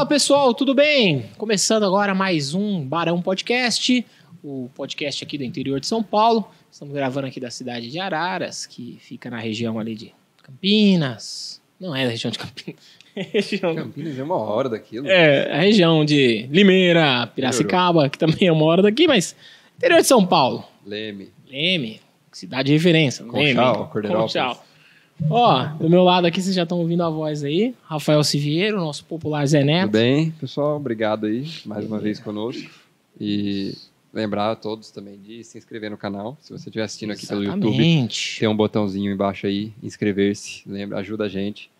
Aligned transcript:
Fala 0.00 0.08
pessoal, 0.08 0.54
tudo 0.54 0.74
bem? 0.74 1.26
Começando 1.36 1.84
agora 1.84 2.14
mais 2.14 2.54
um 2.54 2.82
Barão 2.82 3.20
Podcast, 3.20 4.06
o 4.42 4.70
podcast 4.74 5.22
aqui 5.22 5.36
do 5.36 5.44
interior 5.44 5.78
de 5.78 5.86
São 5.86 6.02
Paulo. 6.02 6.50
Estamos 6.72 6.94
gravando 6.94 7.26
aqui 7.26 7.38
da 7.38 7.50
cidade 7.50 7.90
de 7.90 7.98
Araras, 7.98 8.64
que 8.64 8.96
fica 8.98 9.28
na 9.28 9.38
região 9.38 9.78
ali 9.78 9.94
de 9.94 10.14
Campinas. 10.42 11.60
Não 11.78 11.94
é 11.94 12.06
da 12.06 12.12
região 12.12 12.30
de 12.30 12.38
Campinas. 12.38 12.80
região... 13.14 13.74
Campinas 13.74 14.18
é 14.18 14.22
uma 14.22 14.36
hora 14.36 14.70
daquilo. 14.70 15.06
É, 15.06 15.52
a 15.52 15.58
região 15.58 16.02
de 16.02 16.48
Limeira, 16.50 17.26
Piracicaba, 17.26 18.08
que 18.08 18.16
também 18.16 18.48
é 18.48 18.52
uma 18.52 18.64
hora 18.64 18.80
daqui, 18.80 19.06
mas 19.06 19.36
interior 19.76 20.00
de 20.00 20.06
São 20.06 20.24
Paulo. 20.26 20.64
Leme. 20.86 21.28
Leme, 21.46 22.00
cidade 22.32 22.68
de 22.68 22.72
referência. 22.72 23.22
Leme, 23.22 23.54
Conchal, 23.54 23.88
Corderópolis. 23.88 24.32
Conchal. 24.32 24.64
Ó, 25.28 25.64
do 25.78 25.88
meu 25.90 26.02
lado 26.02 26.26
aqui 26.26 26.40
vocês 26.40 26.54
já 26.54 26.62
estão 26.62 26.78
ouvindo 26.78 27.02
a 27.02 27.10
voz 27.10 27.44
aí. 27.44 27.74
Rafael 27.84 28.22
Siviero, 28.24 28.78
nosso 28.78 29.04
popular 29.04 29.46
Zé 29.46 29.62
Neto. 29.62 29.86
Tudo 29.86 29.92
bem, 29.98 30.30
pessoal? 30.32 30.76
Obrigado 30.76 31.26
aí 31.26 31.46
mais 31.64 31.84
uma 31.84 31.98
vez 31.98 32.18
conosco. 32.18 32.70
E 33.20 33.74
lembrar 34.12 34.50
a 34.50 34.56
todos 34.56 34.90
também 34.90 35.18
de 35.18 35.44
se 35.44 35.58
inscrever 35.58 35.90
no 35.90 35.96
canal. 35.96 36.36
Se 36.40 36.52
você 36.52 36.68
estiver 36.68 36.84
assistindo 36.84 37.12
aqui 37.12 37.26
pelo 37.26 37.44
YouTube, 37.44 37.66
Exatamente. 37.68 38.40
tem 38.40 38.48
um 38.48 38.56
botãozinho 38.56 39.12
embaixo 39.12 39.46
aí, 39.46 39.72
inscrever-se. 39.82 40.62
Lembra, 40.66 40.98
ajuda 40.98 41.24
a 41.24 41.28
gente. 41.28 41.70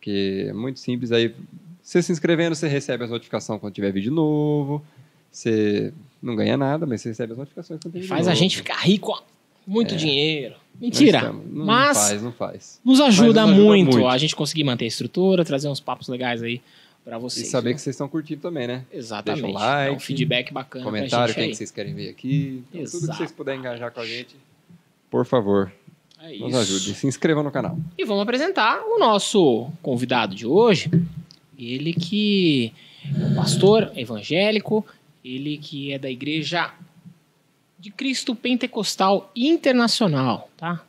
Que 0.00 0.46
é 0.48 0.52
muito 0.52 0.80
simples 0.80 1.12
aí. 1.12 1.34
Você 1.82 2.02
se 2.02 2.10
inscrevendo, 2.10 2.54
você 2.56 2.66
recebe 2.66 3.04
as 3.04 3.10
notificações 3.10 3.60
quando 3.60 3.74
tiver 3.74 3.92
vídeo 3.92 4.12
novo. 4.12 4.82
Você 5.30 5.92
não 6.22 6.34
ganha 6.34 6.56
nada, 6.56 6.86
mas 6.86 7.02
você 7.02 7.10
recebe 7.10 7.32
as 7.32 7.38
notificações 7.38 7.78
quando 7.80 7.92
tem 7.92 8.00
vídeo 8.00 8.08
Faz 8.08 8.26
a 8.26 8.30
novo. 8.30 8.40
gente 8.42 8.56
ficar 8.56 8.78
rico, 8.78 9.12
ó. 9.12 9.20
Muito 9.66 9.96
dinheiro. 9.96 10.54
Mentira. 10.80 11.18
estamos- 11.18 11.46
Não 11.50 11.64
Mas 11.66 11.96
faz, 11.96 12.22
não 12.22 12.32
faz. 12.32 12.80
nos 12.84 13.00
ajuda, 13.00 13.26
nos 13.26 13.36
ajuda 13.40 13.46
muito, 13.46 13.92
muito. 13.92 14.08
a 14.08 14.18
gente 14.18 14.36
conseguir 14.36 14.64
manter 14.64 14.84
a 14.84 14.88
estrutura, 14.88 15.44
trazer 15.44 15.68
uns 15.68 15.80
papos 15.80 16.08
legais 16.08 16.42
aí 16.42 16.60
pra 17.04 17.16
E 17.16 17.20
vocês. 17.20 17.48
saber 17.48 17.68
viu? 17.70 17.76
que 17.76 17.82
vocês 17.82 17.94
estão 17.94 18.08
curtindo 18.08 18.40
também, 18.42 18.66
né? 18.66 18.84
Exatamente. 18.92 19.42
deixa 19.42 19.56
um 19.58 19.60
Dá 19.60 19.74
um 19.86 19.88
like, 19.90 20.02
feedback 20.02 20.52
bacana 20.52 20.84
Comentário, 20.84 21.34
quem 21.34 21.50
que 21.50 21.56
vocês 21.56 21.70
querem 21.70 21.94
ver 21.94 22.10
aqui. 22.10 22.62
Então, 22.74 22.84
tudo 22.90 23.10
que 23.10 23.16
vocês 23.16 23.32
puderem 23.32 23.60
engajar 23.60 23.90
com 23.90 24.00
a 24.00 24.06
gente, 24.06 24.36
por 25.10 25.24
favor, 25.24 25.72
É 26.20 26.36
nos 26.38 26.48
isso. 26.50 26.58
ajude. 26.58 26.94
Se 26.94 27.06
inscrevam 27.06 27.42
no 27.42 27.50
canal. 27.50 27.78
E 27.96 28.04
vamos 28.04 28.22
apresentar 28.22 28.82
o 28.84 28.98
nosso 28.98 29.68
convidado 29.82 30.34
de 30.34 30.46
hoje. 30.46 30.90
Ele 31.58 31.94
que 31.94 32.72
é 33.04 33.24
um 33.24 33.34
pastor 33.34 33.92
evangélico, 33.96 34.84
ele 35.24 35.56
que 35.58 35.92
é 35.92 35.98
da 35.98 36.10
igreja 36.10 36.70
de 37.78 37.90
Cristo 37.90 38.34
Pentecostal 38.34 39.30
Internacional, 39.34 40.48
tá? 40.56 40.82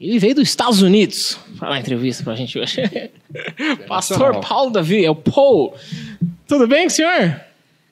Ele 0.00 0.18
veio 0.18 0.34
dos 0.34 0.48
Estados 0.48 0.82
Unidos 0.82 1.38
para 1.58 1.70
dar 1.70 1.78
entrevista 1.80 2.22
pra 2.24 2.34
gente 2.34 2.58
hoje. 2.58 2.82
pastor 3.88 4.40
Paulo 4.40 4.70
Davi, 4.70 5.04
é 5.04 5.10
o 5.10 5.14
Paul. 5.14 5.74
Tudo 6.46 6.66
bem, 6.66 6.88
senhor? 6.90 7.40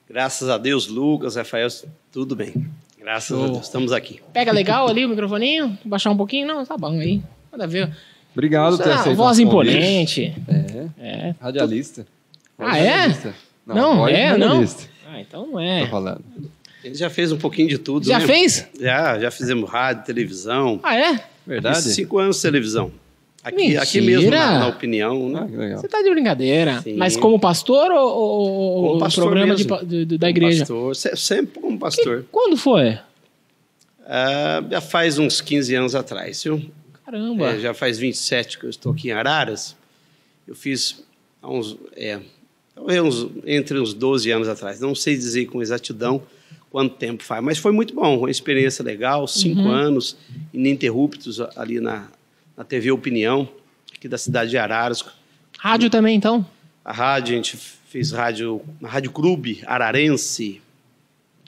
Graças 0.09 0.49
a 0.49 0.59
Deus, 0.59 0.89
Lucas, 0.89 1.37
Rafael, 1.37 1.69
tudo 2.13 2.37
bem. 2.37 2.53
Graças 2.99 3.29
Show. 3.37 3.45
a 3.45 3.49
Deus, 3.49 3.63
estamos 3.67 3.93
aqui. 3.93 4.21
Pega 4.33 4.53
legal 4.53 4.89
ali 4.89 5.05
o 5.05 5.09
microfoninho? 5.09 5.77
Baixar 5.85 6.11
um 6.11 6.17
pouquinho? 6.17 6.47
Não, 6.47 6.65
tá 6.67 6.77
bom 6.77 6.99
aí. 7.01 7.23
Nada 7.51 7.65
a 7.65 7.67
ver. 7.67 7.91
Obrigado 8.33 8.77
por 8.77 8.85
ter 8.85 8.91
Ah, 8.91 9.01
aceito 9.01 9.17
voz 9.17 9.39
imponente. 9.39 10.35
É, 10.99 11.29
É. 11.29 11.35
radialista. 11.41 12.07
Ah, 12.59 12.79
é? 12.79 12.91
Radialista. 12.97 13.35
Não, 13.67 13.97
voz 13.97 14.15
é, 14.15 14.37
não? 14.37 14.49
radialista, 14.49 14.89
Ah, 15.09 15.21
então 15.21 15.47
não 15.47 15.53
Tô 15.53 15.61
é. 15.61 15.87
falando. 15.89 16.25
Ele 16.85 16.95
já 16.95 17.09
fez 17.11 17.31
um 17.33 17.39
pouquinho 17.39 17.69
de 17.69 17.79
tudo, 17.79 18.07
Já 18.07 18.19
né? 18.19 18.27
fez? 18.27 18.67
Já, 18.81 19.19
já 19.19 19.31
fizemos 19.31 19.69
rádio, 19.71 20.05
televisão. 20.05 20.81
Ah, 20.83 20.97
é? 20.97 21.25
Verdade? 21.47 21.83
Fiz 21.83 21.95
cinco 21.95 22.19
anos 22.19 22.37
de 22.37 22.43
televisão. 22.43 22.91
Aqui, 23.45 23.77
aqui 23.77 24.01
mesmo, 24.01 24.31
na, 24.31 24.61
na 24.61 24.69
opinião, 24.69 25.33
Ah, 25.37 25.41
né? 25.41 25.49
que 25.51 25.57
legal. 25.57 25.81
Você 25.81 25.89
tá 25.89 26.01
de 26.01 26.11
brincadeira. 26.11 26.81
Sim. 26.83 26.95
Mas 26.97 27.17
como 27.17 27.41
pastor 27.41 27.91
ou, 27.91 28.09
ou, 28.09 28.89
Como 28.91 29.01
pastor 29.01 29.25
programa 29.25 29.55
de 29.57 29.65
de- 29.65 30.05
de- 30.05 30.19
da 30.19 30.27
Como 30.29 30.31
igreja? 30.39 30.61
Pastor, 30.61 30.95
se- 30.97 31.17
sempre 31.17 31.61
como 31.61 31.77
pastor. 31.79 32.25
Quando 32.31 32.57
foi? 32.57 32.99
Ah, 34.07 34.63
já 34.71 34.81
faz 34.81 35.19
uns 35.19 35.41
15 35.41 35.75
anos 35.75 35.95
atrás, 35.95 36.43
viu? 36.43 36.63
Caramba. 37.05 37.51
É, 37.53 37.59
já 37.59 37.75
faz 37.75 37.99
27 37.99 38.59
que 38.59 38.65
eu 38.67 38.71
estou 38.71 38.93
aqui 38.93 39.09
em 39.09 39.13
Araras. 39.13 39.77
Eu 40.47 40.55
fiz 40.55 41.03
há 41.41 41.51
uns, 41.51 41.77
é, 41.97 42.21
talvez 42.75 43.01
uns- 43.03 43.29
entre 43.45 43.79
uns 43.81 43.93
12 43.95 44.31
anos 44.31 44.49
atrás. 44.49 44.81
Não 44.81 44.95
sei 44.95 45.15
dizer 45.17 45.47
com 45.47 45.61
exatidão 45.63 46.23
quanto 46.73 46.97
tempo 46.97 47.23
faz, 47.23 47.45
mas 47.45 47.59
foi 47.59 47.71
muito 47.71 47.95
bom. 47.95 48.19
Uma 48.19 48.31
experiência 48.31 48.83
legal, 48.83 49.29
cinco 49.29 49.61
Uhum. 49.61 49.71
anos 49.71 50.17
ininterruptos 50.55 51.39
ali 51.57 51.79
na, 51.79 52.09
na 52.57 52.65
TV 52.65 52.91
Opinião, 52.91 53.47
aqui 53.95 54.09
da 54.09 54.17
cidade 54.19 54.51
de 54.51 54.57
Araras. 54.59 55.05
Rádio 55.59 55.89
também, 55.91 56.17
então? 56.17 56.45
A 56.85 56.93
rádio, 56.93 57.35
a 57.35 57.37
gente 57.37 57.57
fez 57.57 58.11
rádio, 58.11 58.61
na 58.81 58.89
Rádio 58.89 59.11
Clube 59.13 59.63
Ararense. 59.67 60.61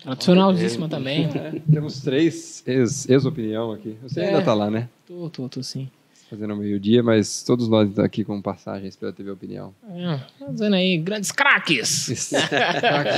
Tradicionalíssima 0.03 0.89
também. 0.89 1.25
É, 1.35 1.61
temos 1.73 2.01
três 2.03 2.63
ex- 2.67 3.09
ex-opinião 3.09 3.73
aqui. 3.73 3.97
Você 4.03 4.21
É. 4.21 4.27
ainda 4.29 4.43
tá 4.43 4.53
lá, 4.53 4.71
né? 4.71 4.89
Tô, 5.09 5.31
tô, 5.31 5.49
tô 5.49 5.63
sim. 5.63 5.89
Fazendo 6.29 6.55
meio-dia, 6.57 7.03
mas 7.03 7.43
todos 7.43 7.69
nós 7.69 7.89
estamos 7.89 8.07
aqui 8.07 8.25
com 8.25 8.41
passagens 8.43 8.97
pela 8.97 9.13
TV 9.13 9.31
Opinião. 9.31 9.75
É, 9.91 10.21
dizendo 10.51 10.75
aí, 10.77 10.99
grandes 10.99 11.31
craques. 11.33 12.33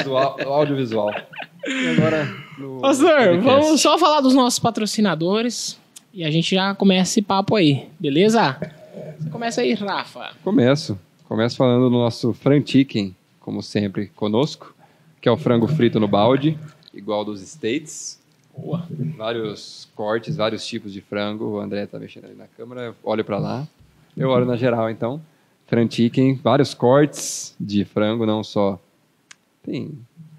Au- 0.07 0.37
do 0.37 0.49
audiovisual. 0.49 1.11
E 1.67 1.89
agora, 1.89 2.33
no 2.59 2.81
vamos 3.43 3.81
só 3.81 3.99
falar 3.99 4.21
dos 4.21 4.35
nossos 4.35 4.59
patrocinadores 4.61 5.79
e 6.15 6.25
a 6.25 6.31
gente 6.31 6.55
já 6.55 6.75
começa 6.75 7.11
esse 7.11 7.23
papo 7.23 7.57
aí, 7.57 7.89
beleza? 7.99 8.57
Você 9.19 9.29
começa 9.31 9.61
aí, 9.63 9.75
Rafa. 9.75 10.31
Começo. 10.45 10.97
Começo 11.25 11.57
falando 11.57 11.91
do 11.91 11.91
nosso 11.91 12.33
Fran 12.33 12.65
Chicken, 12.65 13.15
como 13.41 13.63
sempre, 13.63 14.07
conosco, 14.15 14.75
que 15.21 15.29
é 15.29 15.33
o 15.33 15.37
frango 15.37 15.67
frito 15.67 15.99
no 15.99 16.07
balde, 16.07 16.57
igual 16.95 17.25
dos 17.25 17.43
States. 17.43 18.21
Boa. 18.57 18.87
Vários 19.17 19.89
cortes, 19.97 20.37
vários 20.37 20.65
tipos 20.65 20.93
de 20.93 21.01
frango. 21.01 21.57
O 21.57 21.61
André 21.61 21.85
tá 21.87 21.99
mexendo 21.99 22.27
ali 22.27 22.35
na 22.35 22.47
câmera, 22.47 22.83
eu 22.83 22.95
olho 23.03 23.25
para 23.25 23.39
lá. 23.39 23.67
Eu 24.17 24.31
olho 24.31 24.47
na 24.47 24.57
geral, 24.57 24.89
então. 24.89 25.21
Fran 25.67 25.91
Chicken, 25.91 26.35
vários 26.35 26.73
cortes 26.75 27.57
de 27.59 27.85
frango, 27.85 28.25
não 28.25 28.45
só. 28.45 28.81
Tem 29.65 29.91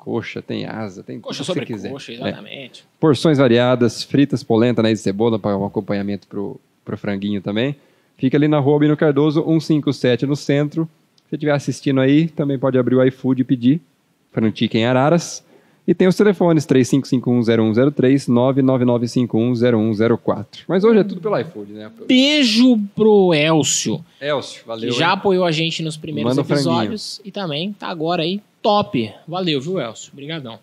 coxa, 0.07 0.41
tem 0.41 0.65
asa, 0.65 1.03
tem 1.03 1.19
Coxa 1.19 1.43
sobre 1.43 1.65
que 1.65 1.73
você 1.73 1.79
quiser. 1.79 1.89
coxa, 1.91 2.11
É. 2.13 2.15
exatamente. 2.15 2.85
Porções 2.97 3.37
variadas, 3.37 4.03
fritas, 4.03 4.41
polenta, 4.41 4.79
anéis 4.81 4.99
de 4.99 5.03
cebola 5.03 5.37
para 5.37 5.57
um 5.57 5.65
acompanhamento 5.65 6.29
pro, 6.29 6.57
pro 6.85 6.97
franguinho 6.97 7.41
também. 7.41 7.75
Fica 8.17 8.37
ali 8.37 8.47
na 8.47 8.57
rua 8.57 8.79
Bino 8.79 8.95
Cardoso, 8.95 9.43
157 9.43 10.25
no 10.25 10.37
centro. 10.37 10.87
Se 11.17 11.23
você 11.31 11.35
estiver 11.35 11.51
assistindo 11.51 11.99
aí, 11.99 12.29
também 12.29 12.57
pode 12.57 12.77
abrir 12.79 12.95
o 12.95 13.03
iFood 13.03 13.41
e 13.41 13.43
pedir. 13.43 13.81
Frantica 14.31 14.77
em 14.77 14.85
Araras. 14.85 15.43
E 15.85 15.93
tem 15.93 16.07
os 16.07 16.15
telefones 16.15 16.65
35510103, 16.65 18.29
999510104. 18.29 20.45
Mas 20.67 20.83
hoje 20.83 20.99
é 20.99 21.03
tudo 21.03 21.21
pelo 21.21 21.37
iFood, 21.39 21.71
né? 21.73 21.91
Beijo 22.07 22.77
pro 22.95 23.33
Elcio, 23.33 24.03
Elcio, 24.19 24.63
valeu. 24.65 24.91
que 24.91 24.97
já 24.97 25.07
hein? 25.07 25.13
apoiou 25.13 25.45
a 25.45 25.51
gente 25.51 25.81
nos 25.83 25.97
primeiros 25.97 26.35
Manda 26.35 26.41
episódios 26.41 27.21
e 27.23 27.31
também 27.31 27.73
tá 27.73 27.87
agora 27.87 28.23
aí 28.23 28.41
top. 28.67 29.13
Valeu, 29.25 29.61
viu, 29.61 29.79
Elcio? 29.79 30.11
Obrigadão. 30.11 30.59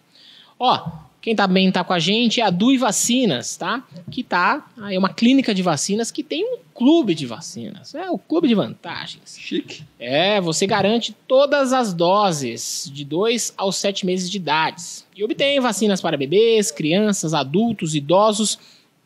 Ó, 0.59 0.91
quem 1.23 1.35
também 1.35 1.73
tá 1.73 1.83
com 1.83 1.95
a 1.95 1.99
gente 1.99 2.39
é 2.39 2.45
a 2.45 2.51
Dui 2.51 2.77
Vacinas, 2.77 3.57
tá? 3.57 3.83
Que 4.11 4.23
tá 4.23 4.71
aí 4.77 4.99
uma 4.99 5.09
clínica 5.09 5.55
de 5.55 5.63
vacinas 5.63 6.11
que 6.11 6.23
tem 6.23 6.45
um 6.45 6.59
clube 6.75 7.15
de 7.15 7.25
vacinas. 7.25 7.95
É 7.95 8.11
o 8.11 8.19
clube 8.19 8.47
de 8.47 8.55
vantagens. 8.55 9.39
Chique. 9.39 9.85
É, 9.99 10.39
você 10.39 10.67
garante 10.67 11.17
todas 11.27 11.73
as 11.73 11.95
doses 11.95 12.91
de 12.93 13.07
2 13.07 13.55
aos 13.57 13.77
7 13.77 14.05
meses 14.05 14.31
de 14.31 14.37
idade. 14.37 14.83
E 15.17 15.25
obtém 15.25 15.59
vacinas 15.61 16.03
para 16.03 16.19
bebês, 16.19 16.71
crianças, 16.71 17.33
adultos, 17.33 17.95
idosos 17.95 18.59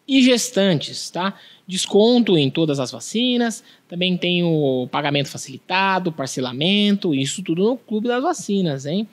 e 0.08 0.20
gestantes, 0.22 1.08
tá? 1.08 1.38
Desconto 1.68 2.36
em 2.36 2.50
todas 2.50 2.80
as 2.80 2.90
vacinas, 2.90 3.62
também 3.88 4.16
tem 4.16 4.42
o 4.44 4.86
pagamento 4.90 5.28
facilitado, 5.28 6.12
parcelamento, 6.12 7.14
isso 7.14 7.42
tudo 7.42 7.64
no 7.64 7.76
Clube 7.76 8.06
das 8.08 8.22
Vacinas, 8.22 8.84
hein? 8.86 9.08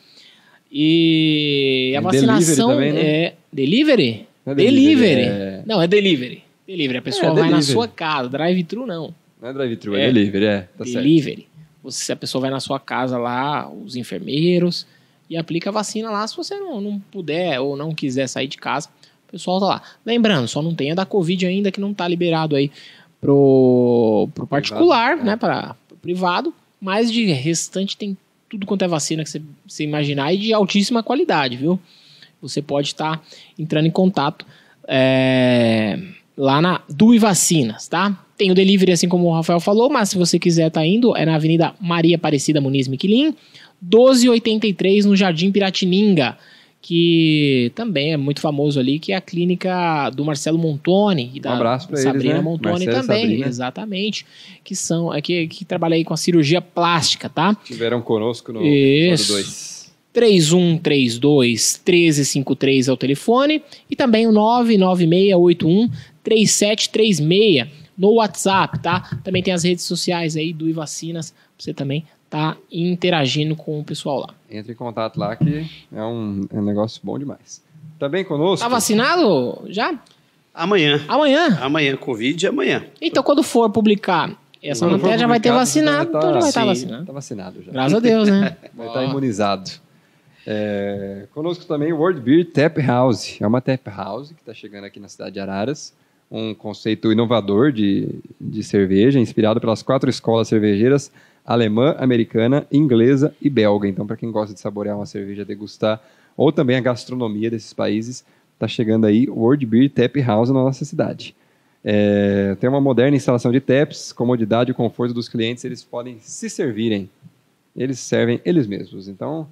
E 0.72 1.94
a 1.98 2.02
vacinação 2.02 2.68
delivery 2.70 2.92
também, 2.92 2.94
né? 2.94 3.24
é 3.26 3.34
delivery? 3.52 4.28
Não 4.46 4.52
é 4.52 4.56
delivery. 4.56 5.22
é- 5.22 5.64
Não, 5.66 5.82
é 5.82 5.88
delivery. 5.88 6.44
Delivery, 6.68 6.98
a 6.98 7.02
pessoa 7.02 7.32
vai 7.34 7.44
na 7.44 7.50
delivery. 7.58 7.72
sua 7.72 7.88
casa, 7.88 8.30
drive-thru 8.30 8.86
não. 8.86 9.14
Não 9.42 9.50
é 9.50 9.54
drive-thru, 9.54 9.96
é, 9.96 10.04
É. 10.04 10.08
delivery, 10.12 10.46
é. 10.46 10.62
Tá 10.78 10.84
certo. 10.86 10.94
delivery. 11.04 11.48
Você, 11.84 12.12
a 12.12 12.16
pessoa 12.16 12.42
vai 12.42 12.50
na 12.50 12.60
sua 12.60 12.80
casa 12.80 13.18
lá, 13.18 13.70
os 13.72 13.96
enfermeiros, 13.96 14.86
e 15.30 15.38
aplica 15.38 15.70
a 15.70 15.74
vacina 15.74 16.10
lá. 16.10 16.28
Se 16.28 16.36
você 16.36 16.56
não, 16.56 16.82
não 16.82 17.00
puder 17.00 17.60
ou 17.60 17.78
não 17.78 17.94
quiser 17.94 18.28
sair 18.28 18.48
de 18.48 18.58
casa, 18.58 18.90
o 19.28 19.32
pessoal 19.32 19.60
tá 19.60 19.66
lá. 19.68 19.82
Lembrando, 20.06 20.48
só 20.48 20.62
não 20.62 20.74
tem 20.76 20.92
a 20.92 20.96
da 20.96 21.06
Covid 21.06 21.46
ainda, 21.46 21.72
que 21.72 21.80
não 21.80 21.94
tá 21.94 22.08
liberado 22.08 22.56
aí 22.56 22.72
pro, 23.26 24.30
pro 24.36 24.48
particular, 24.48 25.18
Privado, 25.18 25.22
é. 25.22 25.32
né, 25.32 25.38
para 25.38 25.76
privado, 26.02 26.54
mas 26.80 27.12
de 27.12 27.26
restante 27.32 27.98
tem 27.98 28.16
tudo 28.48 28.68
quanto 28.68 28.84
é 28.84 28.88
vacina 28.88 29.24
que 29.24 29.30
você, 29.30 29.42
você 29.68 29.84
imaginar 29.84 30.32
e 30.32 30.38
de 30.38 30.54
altíssima 30.54 31.02
qualidade, 31.02 31.58
viu? 31.58 31.80
Você 32.40 32.62
pode 32.62 32.90
estar 32.90 33.24
entrando 33.58 33.88
em 33.88 33.92
contato 33.92 34.46
é, 34.88 35.98
lá 36.38 36.62
na 36.62 36.82
Dui 36.88 37.18
Vacinas, 37.18 37.88
tá? 37.88 38.16
Tem 38.38 38.52
o 38.52 38.56
delivery, 38.56 38.92
assim 38.92 39.10
como 39.10 39.28
o 39.28 39.34
Rafael 39.34 39.60
falou, 39.60 39.90
mas 39.90 40.10
se 40.10 40.18
você 40.18 40.38
quiser 40.38 40.68
estar 40.68 40.86
indo, 40.86 41.18
é 41.18 41.26
na 41.26 41.36
Avenida 41.36 41.74
Maria 41.82 42.18
Aparecida 42.18 42.62
Muniz 42.62 42.88
Miquelin, 42.88 43.34
1283 43.82 45.06
no 45.06 45.16
Jardim 45.16 45.52
Piratininga, 45.52 46.38
que 46.88 47.72
também 47.74 48.14
é 48.14 48.18
muito 48.18 48.40
famoso 48.40 48.80
ali, 48.80 49.00
que 49.00 49.12
é 49.12 49.16
a 49.16 49.22
clínica 49.22 50.12
do 50.12 50.24
Marcelo 50.24 50.60
Montoni 50.60 51.32
e 51.34 51.40
da 51.40 51.50
Um 51.50 51.56
abraço 51.56 51.88
pra 51.88 51.98
eles, 51.98 52.04
Sabrina 52.04 52.36
né? 52.36 52.42
Montoni 52.42 52.86
Marcelo 52.86 53.02
também, 53.02 53.22
Sabrina. 53.22 53.48
exatamente, 53.48 54.24
que 54.64 54.76
são 54.76 55.12
é 55.12 55.20
que, 55.20 55.48
que 55.48 55.66
trabalha 55.66 55.96
aí 55.96 56.06
com 56.06 56.14
a 56.14 56.18
cirurgia 56.18 56.62
plástica, 56.62 57.28
tá? 57.28 57.56
Tiveram 57.56 58.04
conosco 58.04 58.54
no 58.54 58.64
Isso. 58.64 59.36
episódio 59.36 59.46
2. 59.46 59.96
3132 60.14 61.82
1353 61.84 62.88
é 62.88 62.92
o 62.92 62.98
telefone 62.98 63.64
e 63.90 63.96
também 63.96 64.28
o 64.28 64.32
99681 64.32 65.90
3736 66.24 67.68
no 67.98 68.14
WhatsApp, 68.14 68.78
tá? 68.80 69.20
Também 69.24 69.42
tem 69.42 69.56
as 69.56 69.64
redes 69.64 69.86
sociais 69.86 70.38
aí 70.38 70.54
do 70.54 70.70
iVacinas, 70.70 71.32
pra 71.32 71.40
você 71.58 71.74
também 71.74 72.06
tá 72.36 72.58
interagindo 72.70 73.56
com 73.56 73.80
o 73.80 73.84
pessoal 73.84 74.20
lá. 74.20 74.34
Entre 74.52 74.74
em 74.74 74.76
contato 74.76 75.18
lá 75.18 75.38
que 75.38 75.66
é 75.94 76.04
um, 76.04 76.46
é 76.52 76.58
um 76.60 76.64
negócio 76.66 77.00
bom 77.02 77.18
demais. 77.18 77.64
Também 77.98 78.26
conosco. 78.26 78.62
Tá 78.62 78.68
vacinado 78.68 79.64
já? 79.68 79.98
Amanhã. 80.54 81.02
Amanhã? 81.08 81.58
Amanhã, 81.62 81.96
Covid 81.96 82.46
é 82.46 82.50
amanhã. 82.50 82.86
Então 83.02 83.24
quando 83.24 83.42
for 83.42 83.70
publicar 83.70 84.38
essa 84.62 84.86
Quando 84.86 85.00
matéria 85.00 85.20
já 85.20 85.28
vai 85.28 85.40
ter 85.40 85.52
vacinado, 85.52 86.12
já 86.12 86.18
então 86.18 86.34
já 86.34 86.40
vai 86.40 86.50
estar 86.50 86.62
sim. 86.62 86.68
vacinado. 86.68 87.06
Tá 87.06 87.14
vacinado 87.14 87.64
já. 87.64 87.72
Graças 87.72 87.94
a 87.94 88.00
Deus, 88.00 88.30
né? 88.30 88.58
Vai 88.76 88.88
estar 88.88 89.04
imunizado. 89.06 89.72
É, 90.46 91.28
conosco 91.34 91.66
também 91.66 91.94
o 91.94 91.98
World 91.98 92.20
Beer 92.20 92.52
Tap 92.52 92.78
House. 92.80 93.38
É 93.40 93.48
uma 93.48 93.62
tap 93.62 93.88
house 93.88 94.30
que 94.30 94.42
está 94.42 94.54
chegando 94.54 94.84
aqui 94.84 95.00
na 95.00 95.08
cidade 95.08 95.34
de 95.34 95.40
Araras. 95.40 95.94
Um 96.30 96.54
conceito 96.54 97.12
inovador 97.12 97.72
de, 97.72 98.10
de 98.42 98.64
cerveja, 98.64 99.20
inspirado 99.20 99.62
pelas 99.62 99.82
quatro 99.82 100.10
escolas 100.10 100.48
cervejeiras 100.48 101.12
alemã, 101.46 101.96
americana, 102.00 102.66
inglesa 102.72 103.36
e 103.42 103.50
belga. 103.50 103.88
Então, 103.88 104.08
para 104.08 104.18
quem 104.18 104.32
gosta 104.32 104.54
de 104.54 104.60
saborear 104.60 104.98
uma 104.98 105.06
cerveja, 105.06 105.46
degustar, 105.46 106.02
ou 106.36 106.52
também 106.52 106.76
a 106.76 106.82
gastronomia 106.82 107.50
desses 107.50 107.74
países, 107.74 108.26
está 108.54 108.68
chegando 108.68 109.06
aí 109.06 109.30
o 109.30 109.40
World 109.40 109.66
Beer 109.66 109.90
Tap 109.90 110.16
House 110.18 110.50
na 110.50 110.56
nossa 110.64 110.84
cidade. 110.84 111.36
É, 111.84 112.56
tem 112.60 112.68
uma 112.68 112.82
moderna 112.82 113.16
instalação 113.16 113.52
de 113.52 113.60
taps, 113.60 114.12
comodidade 114.12 114.72
e 114.72 114.74
conforto 114.74 115.14
dos 115.14 115.30
clientes, 115.30 115.64
eles 115.64 115.84
podem 115.84 116.18
se 116.20 116.50
servirem. 116.50 117.10
Eles 117.76 118.00
servem 118.00 118.42
eles 118.44 118.66
mesmos. 118.66 119.08
Então, 119.08 119.48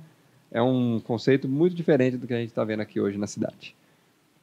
é 0.52 0.62
um 0.62 1.00
conceito 1.00 1.48
muito 1.48 1.76
diferente 1.76 2.18
do 2.18 2.26
que 2.26 2.34
a 2.34 2.40
gente 2.40 2.50
está 2.50 2.64
vendo 2.64 2.80
aqui 2.80 3.00
hoje 3.00 3.18
na 3.18 3.28
cidade. 3.28 3.76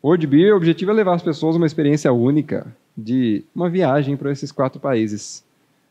World 0.03 0.26
Beer, 0.26 0.55
o 0.55 0.56
objetivo 0.56 0.93
é 0.93 0.94
levar 0.94 1.14
as 1.14 1.23
pessoas 1.23 1.56
uma 1.56 1.67
experiência 1.67 2.12
única 2.12 2.67
de 2.96 3.44
uma 3.55 3.69
viagem 3.69 4.17
para 4.17 4.31
esses 4.31 4.53
quatro 4.53 4.81
países. 4.81 5.44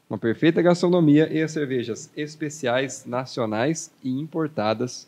Uma 0.09 0.17
perfeita 0.17 0.59
gastronomia 0.59 1.31
e 1.31 1.39
as 1.39 1.51
cervejas 1.51 2.09
especiais, 2.17 3.05
nacionais 3.05 3.91
e 4.03 4.09
importadas 4.09 5.07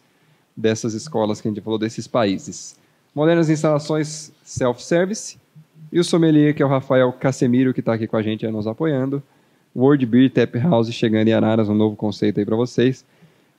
dessas 0.55 0.93
escolas 0.93 1.41
que 1.41 1.47
a 1.47 1.51
gente 1.51 1.59
falou, 1.59 1.79
desses 1.79 2.05
países. 2.05 2.77
Modernas 3.15 3.49
instalações 3.49 4.31
self-service 4.43 5.39
e 5.91 5.99
o 5.99 6.03
sommelier, 6.03 6.53
que 6.53 6.61
é 6.61 6.65
o 6.65 6.69
Rafael 6.69 7.11
Casemiro, 7.13 7.73
que 7.73 7.79
está 7.79 7.95
aqui 7.95 8.05
com 8.05 8.15
a 8.15 8.21
gente, 8.21 8.45
aí 8.45 8.51
nos 8.51 8.67
apoiando. 8.67 9.23
World 9.75 10.05
Beer 10.05 10.29
Tap 10.29 10.53
House 10.57 10.93
chegando 10.93 11.27
em 11.27 11.33
Araras, 11.33 11.67
um 11.67 11.73
novo 11.73 11.95
conceito 11.95 12.39
aí 12.39 12.45
para 12.45 12.55
vocês. 12.55 13.03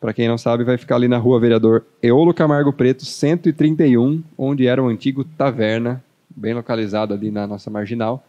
Para 0.00 0.12
quem 0.12 0.28
não 0.28 0.38
sabe, 0.38 0.62
vai 0.62 0.78
ficar 0.78 0.94
ali 0.94 1.08
na 1.08 1.18
rua 1.18 1.40
Vereador 1.40 1.84
Eolo 2.00 2.32
Camargo 2.32 2.72
Preto, 2.72 3.04
131, 3.04 4.22
onde 4.38 4.68
era 4.68 4.80
o 4.80 4.86
antigo 4.86 5.24
Taverna, 5.24 6.02
bem 6.30 6.54
localizado 6.54 7.12
ali 7.12 7.32
na 7.32 7.48
nossa 7.48 7.68
marginal. 7.68 8.24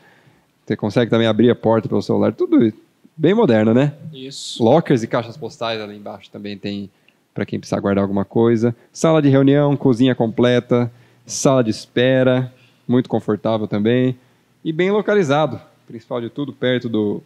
Você 0.65 0.77
consegue 0.77 1.11
também 1.11 1.27
abrir 1.27 1.51
a 1.51 1.55
porta 1.55 1.89
pelo 1.89 2.03
celular, 2.03 2.33
tudo 2.33 2.73
bem 3.17 3.35
moderno, 3.35 3.75
né? 3.75 3.95
Isso. 4.13 4.63
Lockers 4.63 5.03
e 5.03 5.07
caixas 5.07 5.37
postais 5.37 5.81
ali 5.81 5.97
embaixo 5.97 6.31
também 6.31 6.57
tem 6.57 6.89
para 7.35 7.47
quem 7.47 7.59
precisar 7.59 7.81
guardar 7.81 8.03
alguma 8.03 8.25
coisa. 8.25 8.75
Sala 8.93 9.23
de 9.23 9.29
reunião, 9.29 9.77
cozinha 9.77 10.15
completa, 10.15 10.91
sala 11.27 11.63
de 11.63 11.71
espera, 11.71 12.53
muito 12.87 13.09
confortável 13.09 13.67
também 13.67 14.17
e 14.65 14.73
bem 14.73 14.91
localizado, 14.91 15.61
principal 15.87 16.21
de 16.21 16.31
tudo, 16.31 16.53
perto 16.53 16.89
do 16.89 17.23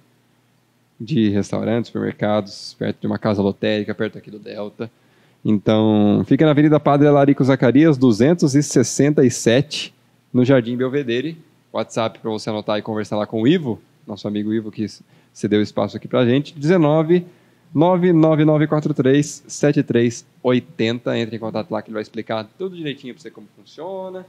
de 0.98 1.28
restaurantes, 1.28 1.88
supermercados, 1.88 2.74
perto 2.78 3.00
de 3.02 3.06
uma 3.06 3.18
casa 3.18 3.42
lotérica, 3.42 3.94
perto 3.94 4.16
aqui 4.16 4.30
do 4.30 4.38
Delta. 4.38 4.90
Então, 5.44 6.24
fica 6.26 6.44
na 6.44 6.52
Avenida 6.52 6.80
Padre 6.80 7.06
Alarico 7.06 7.44
Zacarias, 7.44 7.98
267, 7.98 9.94
no 10.32 10.42
Jardim 10.42 10.76
Belvedere. 10.76 11.36
WhatsApp 11.70 12.18
para 12.18 12.30
você 12.30 12.48
anotar 12.48 12.78
e 12.78 12.82
conversar 12.82 13.16
lá 13.18 13.26
com 13.26 13.42
o 13.42 13.46
Ivo, 13.46 13.78
nosso 14.06 14.26
amigo 14.26 14.54
Ivo, 14.54 14.70
que 14.70 14.86
cedeu 15.34 15.60
espaço 15.60 15.96
aqui 15.96 16.08
para 16.08 16.24
gente. 16.24 16.58
19 16.58 17.26
99943 17.74 19.44
7380. 19.46 21.18
Entre 21.18 21.36
em 21.36 21.38
contato 21.38 21.70
lá 21.70 21.82
que 21.82 21.88
ele 21.88 21.94
vai 21.94 22.02
explicar 22.02 22.44
tudo 22.58 22.76
direitinho 22.76 23.14
para 23.14 23.22
você 23.22 23.30
como 23.30 23.46
funciona. 23.56 24.26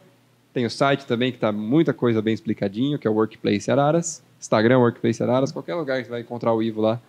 Tem 0.53 0.65
o 0.65 0.70
site 0.70 1.06
também 1.06 1.32
que 1.32 1.38
tá 1.38 1.51
muita 1.51 1.94
coisa 1.94 2.22
bem 2.22 2.34
explicadinho, 2.34 2.98
que 2.98 3.08
é 3.08 3.10
o 3.10 3.13
Workplace 3.13 3.70
Araras. 3.70 4.24
Instagram 4.39 4.79
Workplace 4.79 5.22
Araras, 5.22 5.51
qualquer 5.51 5.75
lugar 5.75 5.98
que 6.00 6.06
você 6.06 6.12
vai 6.12 6.22
encontrar 6.22 6.53
o 6.53 6.62
Ivo 6.63 6.82
lá 6.82 7.00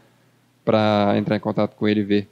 para 0.64 1.14
entrar 1.16 1.36
em 1.36 1.40
contato 1.40 1.74
com 1.74 1.88
ele 1.88 2.00
e 2.00 2.04
ver 2.04 2.28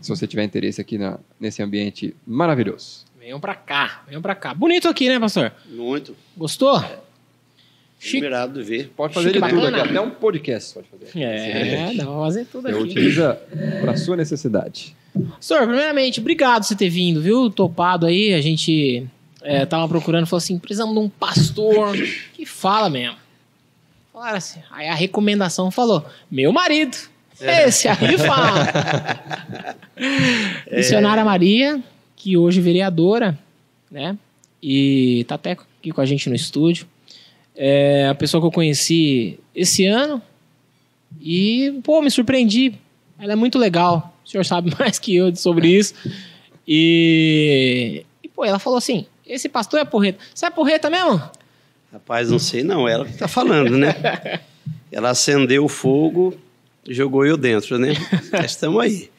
se 0.00 0.08
você 0.10 0.26
tiver 0.26 0.42
interesse 0.44 0.80
aqui 0.80 0.98
na- 0.98 1.18
nesse 1.38 1.62
ambiente 1.62 2.14
maravilhoso. 2.26 3.04
Venham 3.18 3.38
pra 3.40 3.54
cá, 3.54 4.02
venham 4.06 4.20
pra 4.22 4.34
cá. 4.34 4.52
Bonito 4.54 4.88
aqui, 4.88 5.08
né, 5.08 5.18
pastor? 5.20 5.52
Muito. 5.70 6.16
Gostou? 6.36 6.82
Chique. 7.98 8.16
Liberado 8.16 8.60
de 8.60 8.68
ver. 8.68 8.92
Pode 8.96 9.14
fazer 9.14 9.28
Chique 9.28 9.40
de 9.40 9.48
tudo 9.48 9.60
bacana. 9.60 9.82
aqui, 9.82 9.88
até 9.90 10.00
um 10.00 10.10
podcast 10.10 10.74
pode 10.74 10.86
fazer. 10.88 11.18
É, 11.20 11.94
dá 11.94 12.04
pra 12.04 12.14
fazer 12.14 12.44
tudo 12.46 12.68
aqui. 12.68 12.78
utiliza 12.78 13.40
para 13.80 13.96
sua 13.96 14.16
necessidade. 14.16 14.96
Pastor, 15.30 15.66
primeiramente, 15.66 16.20
obrigado 16.20 16.62
por 16.62 16.68
você 16.68 16.76
ter 16.76 16.88
vindo, 16.88 17.20
viu? 17.20 17.50
Topado 17.50 18.06
aí, 18.06 18.34
a 18.34 18.40
gente 18.40 19.06
é, 19.42 19.66
tava 19.66 19.88
procurando, 19.88 20.26
falou 20.26 20.38
assim, 20.38 20.58
precisamos 20.58 20.94
de 20.94 21.00
um 21.00 21.08
pastor 21.08 21.96
que 22.34 22.46
fala 22.46 22.88
mesmo. 22.88 23.16
Falaram 24.12 24.36
assim, 24.36 24.60
aí 24.70 24.88
a 24.88 24.94
recomendação 24.94 25.70
falou, 25.70 26.04
meu 26.30 26.52
marido, 26.52 26.96
esse 27.40 27.88
aí 27.88 28.18
fala. 28.18 29.76
Missionária 30.70 31.24
Maria, 31.24 31.82
que 32.14 32.36
hoje 32.36 32.60
é 32.60 32.62
vereadora, 32.62 33.36
né? 33.90 34.16
e 34.62 35.24
tá 35.28 35.36
até 35.36 35.52
aqui 35.52 35.92
com 35.92 36.00
a 36.00 36.06
gente 36.06 36.28
no 36.28 36.34
estúdio. 36.34 36.86
É 37.60 38.06
a 38.08 38.14
pessoa 38.14 38.40
que 38.40 38.46
eu 38.46 38.52
conheci 38.52 39.36
esse 39.52 39.84
ano 39.84 40.22
e, 41.20 41.80
pô, 41.82 42.00
me 42.00 42.08
surpreendi. 42.10 42.72
Ela 43.18 43.32
é 43.32 43.36
muito 43.36 43.58
legal. 43.58 44.14
O 44.24 44.28
senhor 44.28 44.44
sabe 44.44 44.72
mais 44.78 44.98
que 44.98 45.16
eu 45.16 45.34
sobre 45.34 45.68
isso. 45.68 45.92
E, 46.66 48.04
e 48.22 48.28
pô, 48.28 48.44
ela 48.44 48.58
falou 48.58 48.76
assim: 48.76 49.06
esse 49.26 49.48
pastor 49.48 49.80
é 49.80 49.84
porreta. 49.84 50.18
Você 50.34 50.46
é 50.46 50.50
porreta 50.50 50.88
mesmo? 50.88 51.20
Rapaz, 51.92 52.30
não 52.30 52.38
sei 52.38 52.62
não, 52.62 52.86
ela 52.86 53.04
que 53.06 53.16
tá 53.16 53.26
falando, 53.26 53.76
né? 53.76 53.94
Ela 54.90 55.10
acendeu 55.10 55.64
o 55.66 55.68
fogo, 55.68 56.34
jogou 56.88 57.26
eu 57.26 57.36
dentro, 57.36 57.78
né? 57.78 57.92
Estamos 58.42 58.80
aí. 58.82 59.10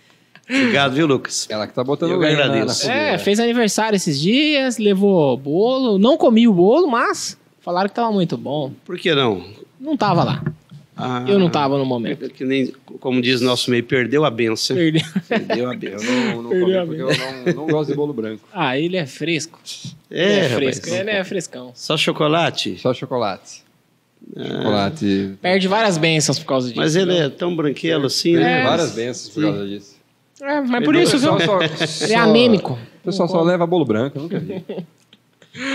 Obrigado, 0.50 0.94
viu, 0.96 1.06
Lucas? 1.06 1.46
Ela 1.48 1.68
que 1.68 1.74
tá 1.76 1.84
botando 1.84 2.10
Eu 2.12 2.18
lenha 2.18 2.38
na- 2.38 2.46
agradeço. 2.46 2.90
É, 2.90 3.20
fez 3.20 3.40
aniversário 3.40 3.96
esses 3.96 4.20
dias, 4.20 4.80
levou 4.80 5.38
bolo. 5.38 6.00
Não 6.00 6.18
comi 6.18 6.48
o 6.48 6.54
bolo, 6.54 6.88
mas 6.88 7.38
falaram 7.62 7.90
que 7.90 7.96
tava 7.96 8.12
muito 8.12 8.38
bom. 8.38 8.72
Por 8.86 8.98
que 8.98 9.14
não? 9.14 9.44
Não 9.80 9.96
tava 9.98 10.24
lá. 10.24 10.44
Ah, 11.02 11.24
Eu 11.28 11.40
não 11.40 11.50
tava 11.50 11.78
no 11.78 11.86
momento. 11.86 12.30
Que 12.30 12.44
nem, 12.44 12.74
como 13.00 13.22
diz 13.22 13.40
nosso 13.40 13.72
meio, 13.72 13.84
perdeu 13.86 14.26
a 14.26 14.30
benção. 14.30 14.76
Perdeu. 14.76 15.02
Perdeu 15.30 15.70
a 15.70 15.74
Eu 15.74 15.80
benção. 15.80 16.14
não, 16.14 16.42
não 16.44 16.50
Perdeu 16.50 16.82
a 16.82 16.86
comi 16.86 16.98
porque 16.98 17.20
eu 17.22 17.54
não, 17.56 17.66
não 17.66 17.68
gosto 17.68 17.90
de 17.92 17.96
bolo 17.96 18.12
branco. 18.14 18.44
Ah, 18.54 18.78
ele 18.78 18.98
é 18.98 19.06
fresco. 19.06 19.58
É, 20.12 20.24
ele 20.24 20.32
é 20.34 20.42
rapaz. 20.48 20.56
fresco. 20.80 20.90
Ele 20.90 21.10
é 21.12 21.24
frescão. 21.24 21.72
Só 21.74 21.96
chocolate? 21.96 22.78
Só 22.80 22.94
chocolate. 22.94 23.64
Chocolate. 24.36 25.36
Perde 25.42 25.68
várias 25.70 25.98
bênçãos 25.98 26.38
por 26.40 26.46
causa 26.46 26.68
disso. 26.68 26.80
Mas 26.80 26.96
ele 26.98 27.14
né? 27.18 27.26
é 27.28 27.30
tão 27.30 27.56
branquelo 27.56 28.08
assim, 28.08 28.34
Tem 28.34 28.44
né? 28.44 28.64
várias 28.64 28.92
bênçãos 28.92 29.30
por 29.34 29.42
causa 29.44 29.66
disso. 29.68 29.96
É, 30.42 30.62
mas 30.62 30.84
por 30.86 30.96
O 30.96 31.00
isso, 31.00 31.18
viu? 31.18 31.36
pessoal 31.38 31.62
Ele 31.64 31.70
só- 31.78 31.84
é 31.84 31.88
só- 31.88 32.18
anêmico. 32.20 32.74
O 32.74 33.06
pessoal 33.06 33.28
só 33.30 33.42
leva 33.42 33.66
bolo 33.66 33.86
branco, 33.86 34.18
eu 34.18 34.24
nunca 34.24 34.38
vi. 34.40 34.64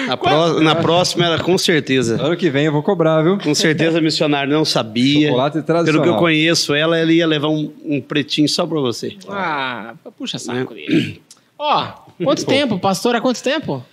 Na, 0.06 0.16
pró- 0.16 0.60
na 0.60 0.74
próxima, 0.76 1.26
ela 1.26 1.38
com 1.42 1.58
certeza. 1.58 2.20
Ano 2.22 2.36
que 2.36 2.48
vem 2.48 2.66
eu 2.66 2.72
vou 2.72 2.82
cobrar, 2.82 3.22
viu? 3.22 3.38
Com 3.38 3.54
certeza 3.54 3.98
a 3.98 4.00
missionária 4.00 4.52
não 4.52 4.64
sabia. 4.64 5.28
Chocolate 5.28 5.52
Pelo 5.54 5.64
tradicional. 5.64 6.02
que 6.04 6.08
eu 6.10 6.16
conheço 6.16 6.74
ela, 6.74 6.96
ela 6.96 7.12
ia 7.12 7.26
levar 7.26 7.48
um, 7.48 7.72
um 7.84 8.00
pretinho 8.00 8.48
só 8.48 8.64
pra 8.66 8.78
você. 8.80 9.16
Ah, 9.28 9.94
puxa 10.16 10.38
saco 10.38 10.74
dele. 10.74 11.20
Ó, 11.58 11.86
quanto 12.22 12.46
tempo? 12.46 12.78
Pastor, 12.78 13.16
há 13.16 13.20
quanto 13.20 13.42
tempo? 13.42 13.84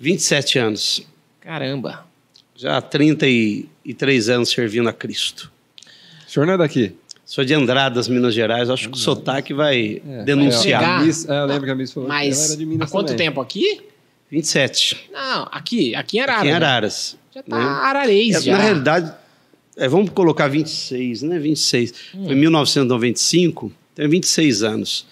27 0.00 0.58
anos. 0.58 1.06
Caramba. 1.40 2.04
Já 2.56 2.78
há 2.78 2.82
33 2.82 4.28
anos 4.28 4.50
servindo 4.50 4.88
a 4.88 4.92
Cristo. 4.92 5.50
O 6.26 6.30
senhor 6.30 6.46
não 6.46 6.54
é 6.54 6.58
daqui? 6.58 6.94
Sou 7.24 7.44
de 7.44 7.54
Andradas, 7.54 8.08
Minas 8.08 8.34
Gerais. 8.34 8.68
Acho 8.68 8.88
que 8.90 8.96
o 8.96 8.98
sotaque 9.00 9.54
vai 9.54 10.02
É, 10.06 10.24
denunciar. 10.24 10.82
é, 10.82 10.84
Pegar. 10.86 10.98
a 10.98 11.04
Miss- 11.04 11.28
é, 11.28 11.40
eu 11.40 11.46
lembro 11.46 11.64
que 11.64 11.70
a 11.70 11.74
Miss 11.74 11.92
falou 11.92 12.08
que 12.08 12.14
ela 12.14 12.24
Mas 12.24 12.48
era 12.50 12.56
de 12.58 12.66
Minas 12.66 12.88
há 12.88 12.92
quanto 12.92 13.08
também. 13.08 13.26
tempo 13.28 13.40
aqui? 13.40 13.80
27. 14.32 15.10
Não, 15.12 15.46
aqui, 15.52 15.94
aqui 15.94 16.16
em 16.16 16.20
Araras. 16.22 16.38
Aqui 16.40 16.48
em 16.48 16.50
né? 16.50 16.56
Araras. 16.56 17.18
Já 17.34 17.42
tá 17.42 17.58
né? 17.58 17.64
ararês, 17.64 18.36
É, 18.36 18.40
já. 18.40 18.52
Na 18.56 18.62
realidade, 18.62 19.12
é, 19.76 19.86
vamos 19.88 20.10
colocar 20.10 20.48
26, 20.48 21.22
né? 21.22 21.38
26. 21.38 21.92
Hum. 22.14 22.24
Foi 22.24 22.34
em 22.34 22.38
1995, 22.38 23.70
tem 23.94 24.08
26 24.08 24.62
anos. 24.62 25.06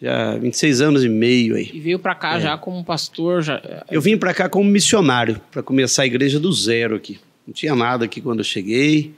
Já 0.00 0.36
26 0.36 0.80
anos 0.80 1.04
e 1.04 1.08
meio 1.08 1.54
aí. 1.56 1.70
E 1.72 1.78
veio 1.80 1.98
pra 1.98 2.12
É. 2.12 2.14
cá 2.14 2.40
já 2.40 2.56
como 2.58 2.84
pastor, 2.84 3.42
já... 3.42 3.60
Eu 3.90 4.00
vim 4.00 4.16
para 4.16 4.32
cá 4.34 4.48
como 4.48 4.68
missionário, 4.68 5.40
para 5.50 5.62
começar 5.62 6.02
a 6.02 6.06
igreja 6.06 6.40
do 6.40 6.52
zero 6.52 6.96
aqui. 6.96 7.18
Não 7.46 7.52
tinha 7.54 7.74
nada 7.74 8.04
aqui 8.04 8.20
quando 8.20 8.38
eu 8.40 8.44
cheguei. 8.44 9.12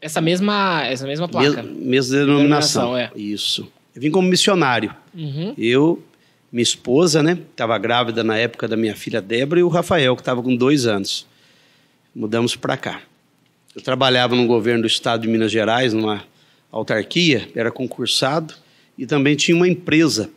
Essa 0.00 0.20
mesma, 0.20 0.84
essa 0.84 1.06
mesma 1.06 1.28
placa. 1.28 1.62
Mes- 1.62 1.76
mesma 1.76 2.16
denominação. 2.18 2.82
Denominação, 2.94 2.96
é. 2.96 3.10
Isso. 3.20 3.68
Eu 3.94 4.02
vim 4.02 4.10
como 4.10 4.28
missionário. 4.28 4.94
Uhum. 5.14 5.54
Eu, 5.56 6.02
minha 6.52 6.62
esposa, 6.62 7.22
né? 7.22 7.38
Estava 7.50 7.76
grávida 7.78 8.22
na 8.24 8.36
época 8.36 8.66
da 8.68 8.76
minha 8.76 8.94
filha 8.94 9.20
Débora 9.20 9.60
e 9.60 9.62
o 9.62 9.68
Rafael, 9.68 10.14
que 10.14 10.22
estava 10.22 10.42
com 10.42 10.54
dois 10.56 10.86
anos. 10.86 11.26
Mudamos 12.14 12.56
para 12.56 12.76
cá. 12.76 13.02
Eu 13.74 13.82
trabalhava 13.82 14.34
no 14.34 14.46
governo 14.46 14.82
do 14.82 14.86
estado 14.86 15.22
de 15.22 15.28
Minas 15.28 15.52
Gerais, 15.52 15.92
numa 15.92 16.24
autarquia, 16.72 17.48
era 17.54 17.70
concursado 17.70 18.54
e 18.96 19.04
também 19.06 19.36
tinha 19.36 19.54
uma 19.56 19.68
empresa 19.68 20.30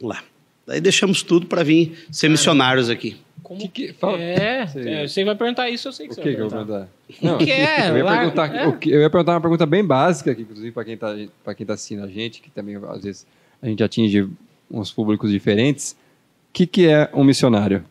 lá. 0.00 0.22
Daí 0.66 0.80
deixamos 0.80 1.22
tudo 1.22 1.46
para 1.46 1.62
vir 1.62 2.06
ser 2.10 2.28
missionários 2.28 2.88
aqui. 2.90 3.16
Como 3.42 3.68
Que 3.68 3.94
É, 4.18 4.66
é, 4.74 5.06
você 5.08 5.24
vai 5.24 5.34
perguntar 5.36 5.68
isso, 5.70 5.88
eu 5.88 5.92
sei 5.92 6.06
que 6.06 6.12
O 6.12 6.14
você 6.14 6.22
que, 6.22 6.28
vai 6.28 6.36
que 6.36 6.42
eu 6.42 6.48
vou 6.48 6.58
perguntar. 6.58 6.88
perguntar? 7.06 7.32
Não, 7.32 7.38
que 7.38 7.50
é? 7.52 7.90
eu, 7.90 7.96
ia 7.98 8.04
perguntar, 8.04 8.54
é. 8.54 8.66
o 8.66 8.78
que- 8.78 8.90
eu 8.90 9.00
ia 9.00 9.10
perguntar 9.10 9.32
uma 9.34 9.40
pergunta 9.40 9.66
bem 9.66 9.84
básica 9.84 10.30
aqui, 10.32 10.42
inclusive 10.42 10.70
para 10.72 10.84
quem 10.84 10.94
está 10.94 11.14
para 11.44 11.54
quem 11.54 11.66
tá 11.66 11.74
assistindo 11.74 12.02
a 12.02 12.08
gente, 12.08 12.40
que 12.40 12.50
também 12.50 12.76
às 12.76 13.02
vezes 13.02 13.26
a 13.60 13.66
gente 13.68 13.82
atinge 13.82 14.28
uns 14.72 14.90
públicos 14.90 15.30
diferentes. 15.30 15.92
O 15.92 16.52
que, 16.52 16.66
que 16.66 16.86
é 16.88 17.08
um 17.12 17.22
missionário? 17.24 17.84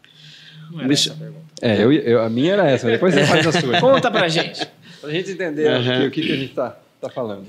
Não 0.72 0.82
era 0.82 0.94
essa 0.94 1.14
a 1.14 1.16
pergunta. 1.16 1.42
É, 1.62 1.84
eu, 1.84 1.92
eu- 1.94 2.22
a 2.24 2.30
minha 2.30 2.54
era 2.54 2.70
essa, 2.70 2.90
depois 2.90 3.14
você 3.14 3.26
faz 3.26 3.46
a 3.48 3.52
sua. 3.52 3.80
Conta 3.82 4.10
pra 4.10 4.28
gente. 4.28 4.66
Pra 5.00 5.12
gente 5.12 5.32
entender 5.32 5.68
Aham. 5.68 6.08
o 6.08 6.12
que- 6.12 6.22
o 6.22 6.24
que, 6.26 6.32
a 6.32 6.36
gente 6.38 6.54
tá, 6.54 6.78
tá 7.00 7.10
falando. 7.10 7.46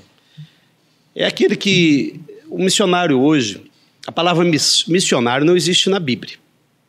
É 1.15 1.25
aquele 1.27 1.57
que 1.57 2.21
o 2.49 2.59
missionário 2.59 3.21
hoje, 3.21 3.63
a 4.07 4.13
palavra 4.13 4.45
miss- 4.45 4.85
missionário 4.87 5.45
não 5.47 5.57
existe 5.57 5.89
na 5.91 5.99
Bíblia. 6.01 6.37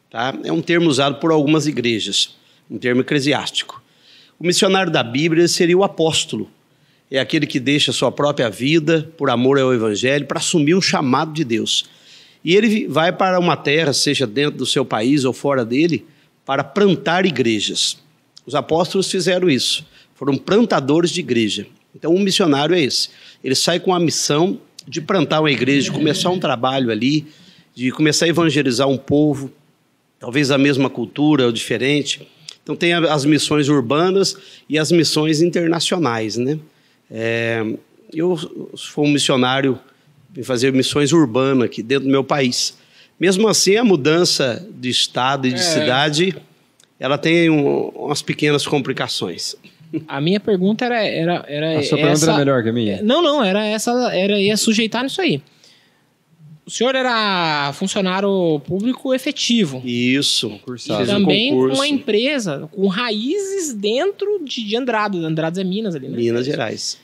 Tá? 0.09 0.33
É 0.43 0.51
um 0.51 0.61
termo 0.61 0.87
usado 0.89 1.15
por 1.19 1.31
algumas 1.31 1.65
igrejas, 1.67 2.35
um 2.69 2.77
termo 2.77 3.01
eclesiástico. 3.01 3.81
O 4.39 4.45
missionário 4.45 4.91
da 4.91 5.03
Bíblia 5.03 5.47
seria 5.47 5.77
o 5.77 5.83
apóstolo. 5.83 6.49
É 7.09 7.19
aquele 7.19 7.45
que 7.45 7.59
deixa 7.59 7.91
a 7.91 7.93
sua 7.93 8.11
própria 8.11 8.49
vida 8.49 9.09
por 9.17 9.29
amor 9.29 9.59
ao 9.59 9.73
evangelho 9.73 10.25
para 10.25 10.39
assumir 10.39 10.73
um 10.75 10.81
chamado 10.81 11.31
de 11.33 11.43
Deus. 11.43 11.85
E 12.43 12.55
ele 12.55 12.87
vai 12.87 13.11
para 13.11 13.39
uma 13.39 13.55
terra, 13.55 13.93
seja 13.93 14.27
dentro 14.27 14.57
do 14.57 14.65
seu 14.65 14.83
país 14.83 15.23
ou 15.23 15.33
fora 15.33 15.63
dele, 15.63 16.05
para 16.45 16.63
plantar 16.63 17.25
igrejas. 17.25 17.97
Os 18.45 18.53
apóstolos 18.53 19.09
fizeram 19.09 19.49
isso. 19.49 19.85
Foram 20.15 20.37
plantadores 20.37 21.09
de 21.11 21.21
igreja. 21.21 21.65
Então, 21.95 22.13
um 22.13 22.19
missionário 22.19 22.75
é 22.75 22.81
esse. 22.81 23.09
Ele 23.43 23.55
sai 23.55 23.79
com 23.79 23.93
a 23.93 23.99
missão 23.99 24.59
de 24.87 24.99
plantar 24.99 25.39
uma 25.39 25.51
igreja, 25.51 25.89
de 25.89 25.97
começar 25.97 26.29
um 26.29 26.39
trabalho 26.39 26.91
ali, 26.91 27.25
de 27.73 27.91
começar 27.91 28.25
a 28.25 28.29
evangelizar 28.29 28.87
um 28.87 28.97
povo, 28.97 29.51
talvez 30.19 30.51
a 30.51 30.57
mesma 30.57 30.89
cultura 30.89 31.45
ou 31.45 31.51
diferente. 31.51 32.27
Então, 32.61 32.75
tem 32.75 32.93
as 32.93 33.25
missões 33.25 33.69
urbanas 33.69 34.35
e 34.67 34.77
as 34.77 34.91
missões 34.91 35.41
internacionais, 35.41 36.35
né? 36.35 36.59
É, 37.09 37.65
eu 38.13 38.37
sou 38.75 39.05
um 39.05 39.09
missionário 39.09 39.79
em 40.37 40.43
fazer 40.43 40.71
missões 40.73 41.11
urbanas 41.13 41.65
aqui 41.65 41.81
dentro 41.83 42.05
do 42.05 42.11
meu 42.11 42.23
país. 42.23 42.77
Mesmo 43.19 43.47
assim, 43.47 43.75
a 43.77 43.83
mudança 43.83 44.67
de 44.79 44.89
estado 44.89 45.47
e 45.47 45.51
de 45.53 45.59
É. 45.59 45.63
cidade, 45.63 46.35
ela 46.99 47.17
tem 47.17 47.49
um- 47.49 47.89
umas 47.89 48.21
pequenas 48.21 48.65
complicações. 48.65 49.55
A 50.07 50.19
minha 50.19 50.39
pergunta 50.39 50.83
era, 50.85 51.03
era, 51.05 51.45
era 51.47 51.79
A 51.79 51.83
sua 51.83 51.97
pergunta 51.97 52.13
essa... 52.13 52.29
era 52.31 52.37
melhor 52.39 52.63
que 52.63 52.69
a 52.69 52.73
minha? 52.73 53.01
Não, 53.03 53.21
não, 53.21 53.43
era 53.43 53.63
essa, 53.65 53.91
era 54.13 54.39
ia 54.41 54.57
sujeitar 54.57 55.03
nisso 55.03 55.21
aí. 55.21 55.39
O 56.65 56.71
senhor 56.71 56.95
era 56.95 57.71
funcionário 57.73 58.59
público 58.65 59.13
efetivo. 59.13 59.81
Isso. 59.85 60.49
Concursado. 60.49 60.97
Fez 61.05 61.09
um 61.09 61.19
também 61.21 61.49
com 61.49 61.55
concurso. 61.57 61.75
uma 61.81 61.87
empresa 61.87 62.69
com 62.71 62.87
raízes 62.87 63.73
dentro 63.73 64.41
de, 64.45 64.63
de 64.65 64.75
Andradas. 64.77 65.21
Andradas 65.23 65.59
é 65.59 65.63
Minas 65.63 65.93
ali, 65.93 66.07
né? 66.07 66.15
Minas 66.17 66.45
Gerais. 66.45 66.97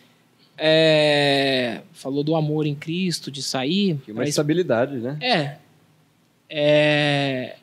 É, 0.59 1.81
falou 1.93 2.23
do 2.23 2.35
amor 2.35 2.65
em 2.65 2.75
Cristo, 2.75 3.31
de 3.31 3.41
sair. 3.41 3.99
E 4.07 4.11
uma 4.11 4.23
estabilidade, 4.23 4.97
né? 4.97 5.17
É. 5.21 5.57
É. 6.49 7.55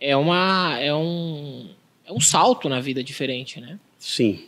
É 0.00 0.16
uma. 0.16 0.78
É 0.78 0.94
um. 0.94 1.68
É 2.06 2.12
um 2.12 2.20
salto 2.20 2.68
na 2.68 2.80
vida 2.80 3.02
diferente, 3.02 3.60
né? 3.60 3.78
Sim. 3.98 4.44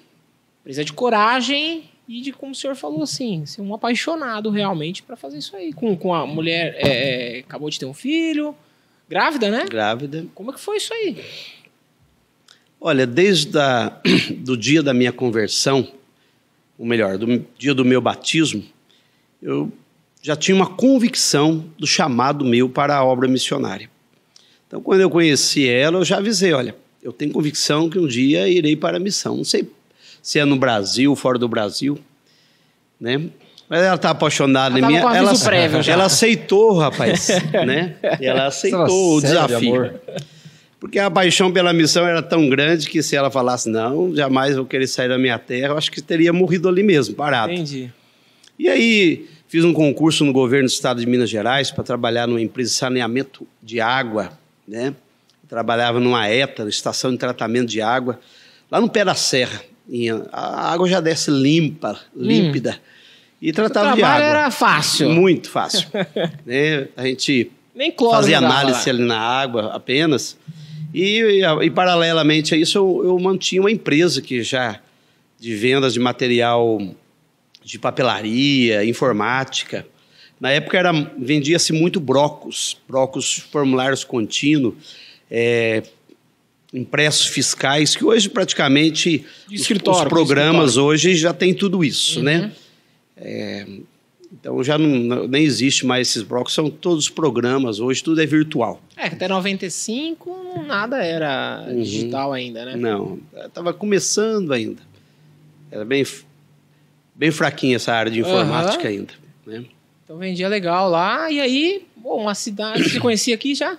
Precisa 0.63 0.85
de 0.85 0.93
coragem 0.93 1.85
e 2.09 2.21
de, 2.21 2.33
como 2.33 2.53
o 2.53 2.55
senhor 2.55 2.77
falou 2.77 3.03
assim, 3.03 3.47
ser 3.47 3.63
um 3.63 3.75
apaixonado 3.75 4.51
realmente 4.51 5.03
pra 5.03 5.17
fazer 5.17 5.39
isso 5.39 5.57
aí. 5.57 5.73
Com, 5.73 5.97
com 5.97 6.15
a 6.15 6.27
mulher. 6.27 6.77
é, 6.79 7.37
é, 7.37 7.39
acabou 7.41 7.71
de 7.71 7.79
ter 7.79 7.87
um 7.87 7.95
filho. 7.95 8.55
Grávida, 9.09 9.51
né? 9.51 9.67
Grávida. 9.69 10.27
Como 10.35 10.51
é 10.51 10.55
que 10.55 10.61
foi 10.61 10.77
isso 10.77 10.93
aí? 10.93 11.25
Olha, 12.81 13.07
desde 13.07 13.57
a, 13.59 14.01
do 14.39 14.57
dia 14.57 14.83
da 14.83 14.93
minha 14.93 15.13
conversão, 15.13 15.89
ou 16.79 16.87
melhor, 16.87 17.19
do 17.19 17.45
dia 17.59 17.75
do 17.75 17.85
meu 17.85 18.01
batismo, 18.01 18.63
eu 19.43 19.71
já 20.23 20.35
tinha 20.37 20.55
uma 20.55 20.67
convicção 20.67 21.65
do 21.79 21.87
chamado 21.87 22.45
meu 22.45 22.69
para 22.69 22.97
a 22.97 23.05
obra 23.05 23.29
missionária. 23.29 23.89
Então, 24.67 24.81
quando 24.81 25.01
eu 25.01 25.09
conheci 25.11 25.69
ela, 25.69 25.99
eu 25.99 26.05
já 26.05 26.19
avisei, 26.19 26.53
olha, 26.53 26.75
eu 27.03 27.13
tenho 27.13 27.33
convicção 27.33 27.89
que 27.89 27.99
um 27.99 28.07
dia 28.07 28.49
irei 28.49 28.75
para 28.75 28.97
a 28.97 29.01
missão. 29.01 29.37
Não 29.37 29.45
sei 29.45 29.71
se 30.21 30.39
é 30.41 30.45
no 30.45 30.57
Brasil, 30.57 31.15
fora 31.15 31.39
do 31.39 31.47
Brasil, 31.49 31.99
né? 33.01 33.31
Mas 33.69 33.83
ela 33.83 33.95
está 33.97 34.11
apaixonada 34.11 34.79
Ela 34.79 34.87
em 34.91 34.93
mim. 34.93 35.83
já. 35.83 35.93
ela 35.93 36.05
aceitou, 36.07 36.79
rapaz, 36.79 37.29
né? 37.67 37.97
Ela 38.21 38.47
aceitou 38.47 39.17
o 39.17 39.21
Sério, 39.21 39.47
desafio. 39.47 39.75
amor? 39.75 40.01
Porque 40.79 40.99
a 40.99 41.11
paixão 41.11 41.51
pela 41.51 41.73
missão 41.73 42.07
era 42.07 42.23
tão 42.23 42.49
grande 42.49 42.89
que 42.89 43.03
se 43.03 43.17
ela 43.17 43.31
falasse, 43.31 43.69
não, 43.69 44.15
jamais 44.15 44.57
vou 44.57 44.67
querer 44.67 44.87
sair 44.87 45.09
da 45.09 45.17
minha 45.17 45.39
terra, 45.39 45.69
eu 45.69 45.79
acho 45.79 45.91
que 45.91 46.03
teria 46.03 46.33
morrido 46.33 46.69
ali 46.69 46.83
mesmo, 46.83 47.15
parado. 47.15 47.53
Entendi. 47.53 47.91
E 48.59 48.69
aí 48.69 49.27
fiz 49.49 49.65
um 49.65 49.73
concurso 49.73 50.25
no 50.25 50.33
governo 50.33 50.69
do 50.69 50.73
estado 50.73 51.01
de 51.01 51.07
Minas 51.07 51.31
Gerais 51.31 51.71
para 51.71 51.83
trabalhar 51.83 52.27
numa 52.27 52.41
empresa 52.41 52.71
de 52.71 52.77
saneamento 52.77 53.47
de 53.63 53.81
água, 53.81 54.33
né? 54.69 54.95
trabalhava 55.49 56.01
numa 56.01 56.29
ETA, 56.29 56.69
estação 56.69 57.13
de 57.13 57.19
tratamento 57.19 57.69
de 57.69 57.81
água, 57.81 58.19
lá 58.71 58.81
no 58.81 58.89
pé 58.89 59.05
da 59.05 59.15
serra. 59.15 59.63
A 60.33 60.73
água 60.73 60.89
já 60.89 61.01
desce 61.01 61.31
limpa, 61.31 61.99
límpida. 62.15 62.73
Hum. 62.73 62.97
E 63.41 63.53
tratava 63.53 63.95
de 63.95 64.03
água. 64.03 64.25
era 64.25 64.51
fácil. 64.51 65.11
Muito 65.11 65.49
fácil. 65.49 65.89
né? 66.45 66.89
A 66.97 67.05
gente 67.05 67.51
Nem 67.75 67.93
cloro 67.93 68.17
fazia 68.17 68.39
análise 68.39 68.89
ali 68.89 69.05
na 69.05 69.19
água 69.19 69.73
apenas. 69.73 70.37
E, 70.97 71.21
e, 71.21 71.65
e 71.67 71.71
paralelamente 71.71 72.55
a 72.55 72.57
isso, 72.57 72.79
eu, 72.79 73.03
eu 73.05 73.19
mantinha 73.19 73.61
uma 73.61 73.71
empresa 73.71 74.23
que 74.23 74.43
já 74.43 74.81
de 75.39 75.55
vendas 75.55 75.93
de 75.93 76.01
material 76.01 76.81
de 77.63 77.79
papelaria, 77.79 78.83
informática. 78.83 79.87
Na 80.41 80.51
época 80.51 80.79
era 80.79 80.93
vendia-se 81.19 81.71
muito 81.75 82.01
brocos, 82.01 82.79
brocos 82.89 83.35
formulários 83.53 84.05
contínuos, 84.05 84.75
é, 85.31 85.83
impressos 86.73 87.27
fiscais, 87.27 87.95
que 87.95 88.03
hoje 88.03 88.31
praticamente 88.31 89.23
os, 89.53 89.69
os, 89.69 90.05
programas 90.09 90.79
hoje 90.79 91.15
já 91.15 91.35
tem 91.35 91.53
tudo 91.53 91.85
isso, 91.85 92.23
né? 92.23 92.37
uhum. 92.37 92.43
né? 92.43 92.53
É, 93.19 93.67
então 94.47 94.63
já 94.63 94.79
não, 94.79 95.27
nem 95.27 95.43
existe 95.43 95.85
mais 95.85 96.09
esses 96.09 96.23
blocos, 96.23 96.55
são 96.55 96.71
todos 96.71 97.09
programas, 97.09 97.81
hoje 97.81 98.01
tudo 98.01 98.23
é 98.23 98.27
virtual. 98.27 98.81
É, 98.97 99.07
até 99.07 99.27
95 99.27 100.63
nada 100.65 101.03
era 101.05 101.67
uhum. 101.69 101.83
digital 101.83 102.33
ainda, 102.33 102.65
né? 102.65 102.77
Não, 102.77 103.19
estava 103.45 103.75
começando 103.75 104.53
ainda. 104.53 104.81
Era 105.69 105.85
bem, 105.85 106.07
bem 107.13 107.33
fraquinha 107.33 107.75
essa 107.75 107.93
área 107.93 108.11
de 108.11 108.21
informática 108.21 108.85
uhum. 108.85 108.89
ainda. 108.89 109.15
Né? 109.45 109.65
Então 110.05 110.17
vendia 110.17 110.47
legal 110.47 110.89
lá, 110.89 111.29
e 111.29 111.41
aí, 111.41 111.85
bom, 111.97 112.23
uma 112.23 112.35
cidade, 112.37 112.89
você 112.89 113.01
conhecia 113.01 113.35
aqui 113.35 113.53
já? 113.53 113.77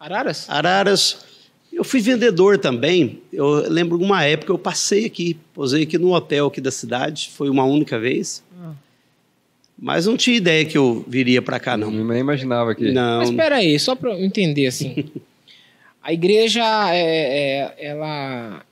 Araras? 0.00 0.50
Araras, 0.50 1.24
eu 1.72 1.84
fui 1.84 2.00
vendedor 2.00 2.58
também. 2.58 3.22
Eu 3.32 3.70
lembro 3.70 3.98
de 3.98 4.02
uma 4.02 4.24
época 4.24 4.50
eu 4.50 4.58
passei 4.58 5.04
aqui, 5.04 5.38
posei 5.54 5.84
aqui 5.84 5.96
no 5.96 6.12
hotel 6.12 6.48
aqui 6.48 6.60
da 6.60 6.72
cidade, 6.72 7.30
foi 7.32 7.48
uma 7.48 7.62
única 7.62 8.00
vez. 8.00 8.42
Ah. 8.60 8.72
Mas 9.78 10.06
não 10.06 10.16
tinha 10.16 10.36
ideia 10.36 10.64
que 10.64 10.78
eu 10.78 11.04
viria 11.06 11.42
para 11.42 11.58
cá, 11.58 11.76
não. 11.76 11.90
Nem 11.90 12.20
imaginava 12.20 12.74
que. 12.74 12.92
Não. 12.92 13.18
Mas 13.18 13.30
espera 13.30 13.56
aí, 13.56 13.78
só 13.78 13.94
para 13.94 14.12
eu 14.12 14.24
entender 14.24 14.66
assim. 14.66 15.04
a 16.02 16.12
igreja, 16.12 16.62
é, 16.94 17.74
é, 17.78 17.86
ela, 17.88 18.62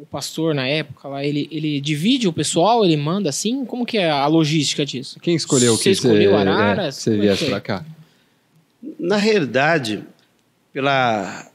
o 0.00 0.06
pastor 0.06 0.54
na 0.54 0.66
época, 0.66 1.08
lá, 1.08 1.24
ele, 1.24 1.48
ele 1.50 1.80
divide 1.80 2.28
o 2.28 2.32
pessoal, 2.32 2.84
ele 2.84 2.96
manda 2.96 3.28
assim? 3.28 3.64
Como 3.64 3.84
que 3.84 3.98
é 3.98 4.10
a 4.10 4.26
logística 4.26 4.86
disso? 4.86 5.18
Quem 5.20 5.34
escolheu 5.34 5.76
você 5.76 5.82
que 5.84 5.90
escolheu 5.90 6.30
você, 6.30 6.36
Araras? 6.36 6.98
É, 6.98 7.00
você 7.00 7.18
viesse 7.18 7.46
para 7.46 7.60
cá? 7.60 7.84
Na 8.98 9.16
realidade, 9.16 10.04
pela 10.72 11.50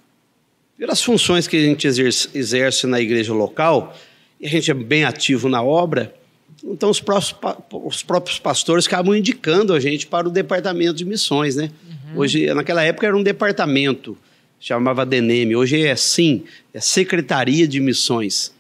pelas 0.80 1.02
funções 1.02 1.46
que 1.46 1.58
a 1.58 1.60
gente 1.60 1.86
exerce, 1.86 2.30
exerce 2.34 2.88
na 2.88 3.02
igreja 3.02 3.34
local, 3.34 3.94
e 4.40 4.48
a 4.48 4.50
gente 4.50 4.72
é 4.72 4.74
bem 4.74 5.04
ativo 5.04 5.50
na 5.50 5.62
obra, 5.62 6.16
então 6.64 6.90
os 6.90 7.00
próprios, 7.00 7.36
os 7.72 8.04
próprios 8.04 8.40
pastores 8.40 8.86
acabam 8.86 9.16
indicando 9.16 9.74
a 9.74 9.80
gente 9.80 10.08
para 10.08 10.28
o 10.28 10.32
departamento 10.32 10.94
de 10.94 11.06
missões, 11.06 11.56
né? 11.56 11.72
Uhum. 12.14 12.20
Hoje, 12.20 12.54
naquela 12.54 12.84
época 12.84 13.08
era 13.08 13.16
um 13.16 13.24
departamento, 13.24 14.18
chamava 14.60 15.06
DENEM, 15.06 15.56
hoje 15.56 15.82
é 15.82 15.96
SIM, 15.96 16.44
é 16.74 16.80
Secretaria 16.80 17.68
de 17.68 17.80
Missões, 17.80 18.54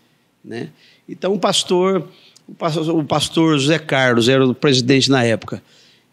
né? 0.43 0.69
Então 1.07 1.33
o 1.33 1.39
pastor, 1.39 2.07
o 2.47 3.03
pastor, 3.03 3.57
José 3.57 3.79
Carlos 3.79 4.29
era 4.29 4.45
o 4.45 4.53
presidente 4.53 5.09
na 5.09 5.23
época, 5.23 5.61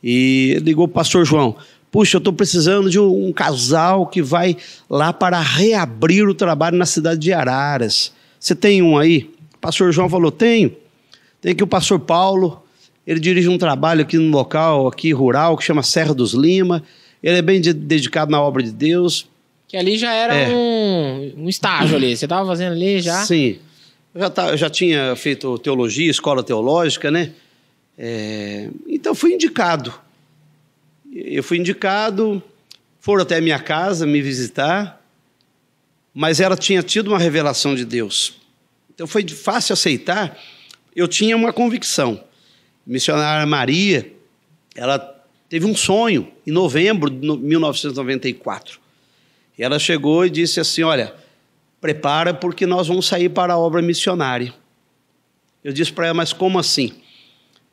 e 0.03 0.59
ligou 0.63 0.89
para 0.89 0.93
o 0.93 0.95
pastor 1.03 1.25
João, 1.25 1.57
Puxa, 1.91 2.17
eu 2.17 2.19
estou 2.19 2.33
precisando 2.33 2.91
de 2.91 3.01
um, 3.01 3.29
um, 3.29 3.33
casal 3.33 4.07
que 4.07 4.21
vai 4.21 4.57
lá 4.91 5.15
para 5.15 5.41
reabrir 5.41 6.29
o 6.29 6.35
trabalho 6.35 6.77
na 6.77 6.85
cidade 6.85 7.21
de 7.21 7.33
Araras. 7.33 8.13
Você 8.39 8.55
tem 8.55 8.83
um 8.83 8.99
aí? 8.99 9.31
O 9.55 9.59
pastor 9.59 9.93
João 9.93 10.07
falou: 10.07 10.31
tenho. 10.31 10.77
Tem 11.47 11.53
aqui 11.53 11.63
o 11.63 11.67
pastor 11.69 12.01
Paulo. 12.01 12.61
Ele 13.07 13.21
dirige 13.21 13.49
um 13.49 13.57
trabalho 13.57 14.03
aqui 14.03 14.19
no 14.19 14.37
local, 14.37 14.89
aqui 14.89 15.13
rural, 15.13 15.57
que 15.57 15.63
chama 15.63 15.81
Serra 15.81 16.13
dos 16.13 16.35
Lima. 16.35 16.83
Ele 17.23 17.39
é 17.39 17.43
bem 17.43 17.61
de, 17.61 17.73
dedicado 17.73 18.33
na 18.33 18.43
obra 18.43 18.65
de 18.65 18.73
Deus. 18.73 19.29
Que 19.69 19.77
ali 19.77 19.97
já 19.97 20.13
era 20.13 20.35
é. 20.35 20.49
um, 20.49 21.45
um, 21.45 21.49
estágio 21.49 21.95
ali. 21.95 22.17
Você 22.17 22.25
estava 22.25 22.45
fazendo 22.45 22.73
ali 22.73 23.01
já? 23.01 23.25
Sim. 23.25 23.61
Eu 24.13 24.23
já, 24.23 24.29
tá, 24.29 24.57
já 24.57 24.69
tinha 24.69 25.15
feito 25.15 25.57
teologia, 25.59 26.11
escola 26.11 26.43
teológica, 26.43 27.13
né? 27.13 27.31
É, 27.97 28.69
então 28.89 29.15
fui 29.15 29.33
indicado. 29.33 29.95
Eu 31.15 31.45
fui 31.45 31.59
indicado, 31.59 32.43
foram 32.99 33.23
até 33.23 33.37
a 33.37 33.41
minha 33.41 33.61
casa 33.61 34.05
me 34.05 34.21
visitar, 34.21 35.01
mas 36.13 36.41
ela 36.41 36.57
tinha 36.57 36.83
tido 36.83 37.07
uma 37.07 37.21
revelação 37.21 37.77
de 37.77 37.85
Deus. 37.85 38.35
Então 38.93 39.07
foi 39.07 39.25
fácil 39.29 39.75
aceitar. 39.75 40.37
Eu 40.97 41.07
tinha 41.07 41.37
uma 41.37 41.53
convicção. 41.53 42.25
Missionária 42.87 43.45
Maria, 43.45 44.11
ela 44.75 44.99
teve 45.47 45.67
um 45.67 45.77
sonho 45.77 46.33
em 46.47 46.51
novembro 46.51 47.11
de 47.11 47.19
1994. 47.19 48.81
E 49.59 49.63
ela 49.63 49.79
chegou 49.79 50.25
e 50.25 50.31
disse 50.31 50.59
assim: 50.59 50.83
Olha, 50.83 51.15
prepara 51.83 52.33
porque 52.33 52.65
nós 52.65 52.89
vamos 52.89 53.07
sair 53.07 53.29
para 53.29 53.53
a 53.53 53.59
obra 53.59 53.83
missionária. 53.83 54.55
Eu 55.63 55.71
disse 55.71 55.93
para 55.93 56.07
ela: 56.07 56.15
Mas 56.15 56.33
como 56.33 56.59
assim? 56.59 56.95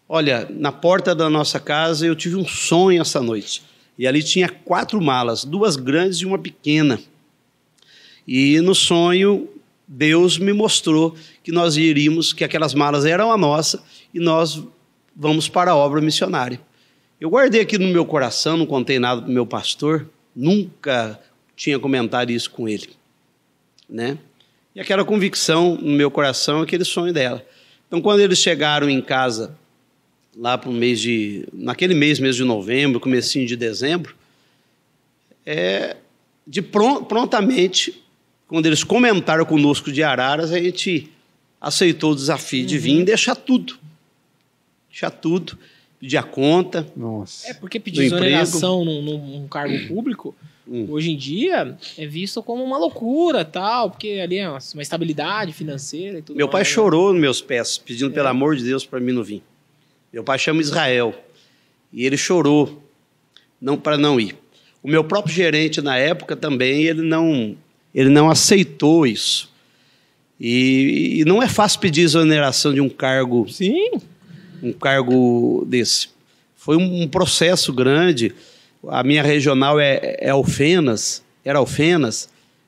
Olha, 0.09 0.45
na 0.49 0.73
porta 0.73 1.15
da 1.15 1.29
nossa 1.29 1.62
casa 1.62 2.05
eu 2.05 2.15
tive 2.17 2.36
um 2.36 2.45
sonho 2.45 3.01
essa 3.01 3.21
noite. 3.21 3.63
E 3.97 4.05
ali 4.05 4.21
tinha 4.21 4.49
quatro 4.49 5.01
malas, 5.01 5.45
duas 5.45 5.77
grandes 5.77 6.17
e 6.19 6.25
uma 6.25 6.38
pequena. 6.38 6.99
E 8.27 8.59
no 8.59 8.75
sonho, 8.75 9.47
Deus 9.88 10.38
me 10.38 10.51
mostrou 10.51 11.15
que 11.43 11.51
nós 11.51 11.75
iríamos, 11.75 12.32
que 12.32 12.43
aquelas 12.43 12.73
malas 12.73 13.06
eram 13.06 13.32
a 13.32 13.38
nossa 13.38 13.84
e 14.13 14.19
nós 14.19 14.63
vamos 15.15 15.49
para 15.49 15.71
a 15.71 15.75
obra 15.75 15.99
missionária. 16.01 16.60
Eu 17.19 17.29
guardei 17.29 17.62
aqui 17.62 17.77
no 17.77 17.88
meu 17.88 18.06
coração, 18.06 18.58
não 18.58 18.65
contei 18.65 18.99
nada 18.99 19.21
para 19.21 19.29
o 19.29 19.34
meu 19.34 19.45
pastor, 19.45 20.10
nunca 20.36 21.19
tinha 21.56 21.77
comentado 21.77 22.32
isso 22.32 22.49
com 22.49 22.67
ele. 22.67 22.89
Né? 23.89 24.17
E 24.75 24.79
aquela 24.79 25.06
convicção 25.06 25.75
no 25.75 25.91
meu 25.91 26.10
coração, 26.10 26.62
aquele 26.62 26.84
sonho 26.84 27.13
dela. 27.13 27.45
Então, 27.88 28.01
quando 28.01 28.21
eles 28.21 28.39
chegaram 28.39 28.89
em 28.89 29.01
casa 29.01 29.56
lá 30.36 30.58
para 30.58 30.69
o 30.69 30.73
mês 30.73 30.99
de. 30.99 31.45
naquele 31.53 31.93
mês, 31.93 32.19
mês 32.19 32.36
de 32.36 32.43
novembro, 32.43 32.99
comecinho 32.99 33.45
de 33.45 33.56
dezembro, 33.56 34.15
é, 35.45 35.97
de 36.47 36.62
prontamente, 36.62 38.03
quando 38.47 38.65
eles 38.65 38.84
comentaram 38.84 39.45
conosco 39.45 39.91
de 39.91 40.01
Araras, 40.01 40.51
a 40.51 40.60
gente 40.60 41.12
aceitou 41.63 42.12
o 42.12 42.15
desafio 42.15 42.60
uhum. 42.60 42.65
de 42.67 42.78
vir 42.78 42.99
e 42.99 43.04
deixar 43.06 43.36
tudo. 43.36 43.80
Deixar 44.89 45.10
tudo, 45.10 45.58
pedir 45.97 46.17
a 46.17 46.23
conta. 46.23 46.86
Nossa. 46.95 47.49
É 47.49 47.54
porque 47.54 47.80
pedir 47.80 48.04
exoneração 48.04 48.84
num, 48.84 49.02
num, 49.02 49.47
cargo 49.47 49.88
público. 49.88 50.36
Hum. 50.67 50.88
Hoje 50.89 51.12
em 51.12 51.17
dia 51.17 51.78
é 51.97 52.06
visto 52.06 52.43
como 52.43 52.63
uma 52.63 52.78
loucura, 52.78 53.43
tal, 53.43 53.89
porque 53.91 54.19
ali 54.21 54.38
é 54.38 54.49
uma, 54.49 54.60
uma 54.73 54.82
estabilidade 54.82 55.52
financeira 55.54 56.19
e 56.19 56.21
tudo 56.21 56.38
Meu 56.38 56.47
mais, 56.47 56.52
pai 56.52 56.65
chorou 56.65 57.12
nos 57.12 57.21
meus 57.21 57.41
pés, 57.41 57.78
pedindo 57.78 58.12
é. 58.12 58.13
pelo 58.13 58.28
amor 58.28 58.56
de 58.56 58.63
Deus 58.63 58.86
para 58.86 58.99
mim 58.99 59.13
não 59.13 59.23
vir. 59.23 59.41
Meu 60.12 60.23
pai 60.23 60.38
chama 60.38 60.62
Israel. 60.62 61.15
E 61.91 62.06
ele 62.06 62.17
chorou 62.17 62.84
não 63.60 63.78
para 63.78 63.97
não 63.97 64.19
ir. 64.19 64.36
O 64.82 64.88
meu 64.88 65.04
próprio 65.04 65.34
gerente 65.34 65.82
na 65.82 65.97
época 65.97 66.36
também, 66.36 66.84
ele 66.84 67.02
não, 67.02 67.56
ele 67.95 68.10
não 68.10 68.30
aceitou 68.30 69.08
isso. 69.08 69.52
E, 70.45 71.21
e 71.21 71.25
não 71.25 71.41
é 71.41 71.47
fácil 71.47 71.79
pedir 71.79 72.01
exoneração 72.01 72.73
de 72.73 72.82
um 72.82 72.89
cargo. 72.89 73.47
Sim. 73.49 73.91
Um 74.62 74.73
cargo 74.73 75.63
desse. 75.65 76.10
Foi 76.53 76.75
um, 76.75 77.03
um 77.03 77.08
processo 77.08 77.71
grande. 77.71 78.36
A 78.89 79.01
minha 79.03 79.23
regional 79.23 79.79
é, 79.79 80.17
é 80.19 80.32
Alfenas, 80.32 81.23
era 81.45 81.60
Alfenas. 81.60 82.27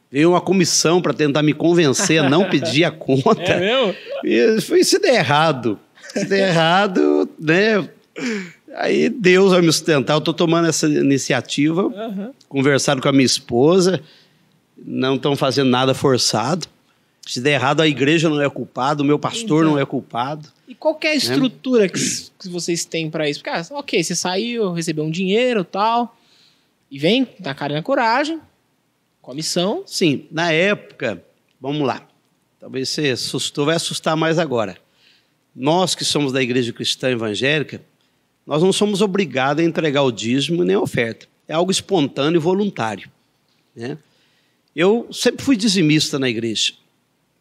Veio 0.10 0.30
uma 0.30 0.40
comissão 0.40 1.02
para 1.02 1.14
tentar 1.14 1.44
me 1.44 1.54
convencer 1.54 2.24
a 2.24 2.30
não 2.30 2.48
pedir 2.50 2.86
a 2.86 2.92
conta. 2.92 3.42
É 3.42 3.60
mesmo? 3.60 3.96
E 4.24 4.62
foi 4.62 4.82
se 4.86 4.98
der 4.98 5.16
errado. 5.16 5.78
Se 6.14 6.24
der 6.24 6.48
errado, 6.52 7.28
né? 7.38 7.90
Aí 8.76 9.10
Deus 9.10 9.52
vai 9.52 9.60
me 9.60 9.68
sustentar. 9.68 10.14
Eu 10.14 10.20
estou 10.20 10.34
tomando 10.34 10.70
essa 10.70 10.88
iniciativa, 10.88 11.84
uhum. 11.84 12.32
conversado 12.48 13.02
com 13.02 13.10
a 13.10 13.12
minha 13.12 13.26
esposa, 13.26 14.02
não 14.78 15.16
estão 15.16 15.36
fazendo 15.36 15.70
nada 15.70 15.94
forçado. 15.94 16.68
Se 17.26 17.42
der 17.42 17.54
errado, 17.54 17.82
a 17.82 17.88
igreja 17.88 18.30
não 18.30 18.42
é 18.42 18.50
culpada, 18.50 19.02
o 19.02 19.06
meu 19.06 19.18
pastor 19.18 19.64
então, 19.64 19.74
não 19.74 19.80
é 19.80 19.86
culpado. 19.86 20.48
E 20.68 20.76
qual 20.76 20.98
é 21.02 21.08
a 21.08 21.10
né? 21.12 21.16
estrutura 21.16 21.84
né? 21.84 21.90
que, 21.90 22.00
que, 22.40 22.50
vocês 22.50 22.86
têm 22.86 23.10
para 23.10 23.30
isso? 23.30 23.40
Porque, 23.40 23.50
ah, 23.50 23.66
ok, 23.72 24.04
você 24.04 24.16
saiu, 24.16 24.72
recebeu 24.74 25.04
um 25.04 25.12
dinheiro 25.12 25.64
tal, 25.64 26.16
e 26.90 27.00
vem 27.00 27.28
na 27.40 27.56
cara 27.56 27.74
e 27.74 27.76
na 27.76 27.82
coragem, 27.82 28.40
com 29.22 29.32
a 29.32 29.36
missão. 29.36 29.84
Sim, 29.88 30.28
na 30.32 30.52
época, 30.52 31.24
vamos 31.60 31.88
lá, 31.88 32.08
talvez 32.60 32.90
você 32.90 33.10
assustou, 33.10 33.66
vai 33.66 33.76
assustar 33.76 34.16
mais 34.16 34.38
agora 34.38 34.78
nós 35.56 35.96
que 35.96 36.04
somos 36.04 36.34
da 36.34 36.44
igreja 36.44 36.74
cristã 36.74 37.10
evangélica, 37.10 37.82
nós 38.46 38.62
não 38.62 38.74
somos 38.74 39.02
obrigados 39.02 39.64
a 39.64 39.68
entregar 39.68 40.04
o 40.04 40.12
dízimo 40.12 40.64
nem 40.64 40.76
a 40.76 40.82
oferta. 40.82 41.28
É 41.48 41.54
algo 41.54 41.72
espontâneo 41.72 42.38
e 42.38 42.42
voluntário. 42.42 43.10
Né? 43.76 43.98
Eu 44.76 45.08
sempre 45.12 45.46
fui 45.46 45.56
dizimista 45.56 46.20
na 46.20 46.28
igreja. 46.28 46.74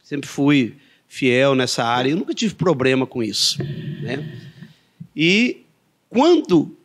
Sempre 0.05 0.29
fui 0.29 0.77
fiel 1.09 1.55
nessa 1.55 1.83
área. 1.83 2.11
Eu 2.11 2.17
nunca 2.19 2.35
tive 2.35 2.55
problema 2.55 3.07
com 3.07 3.23
isso. 3.23 3.57
Né? 4.03 4.39
E 5.17 5.63
quando 6.11 6.77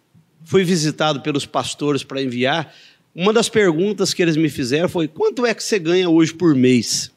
fui 0.46 0.64
visitado 0.64 1.20
pelos 1.20 1.46
pastores 1.46 2.02
para 2.02 2.24
enviar, 2.24 2.74
uma 3.14 3.34
das 3.34 3.50
perguntas 3.50 4.14
que 4.14 4.22
eles 4.22 4.38
me 4.38 4.50
fizeram 4.50 4.88
foi: 4.88 5.06
quanto 5.08 5.46
é 5.46 5.54
que 5.54 5.62
você 5.62 5.78
ganha 5.78 6.10
hoje 6.10 6.34
por 6.34 6.56
mês? 6.56 7.12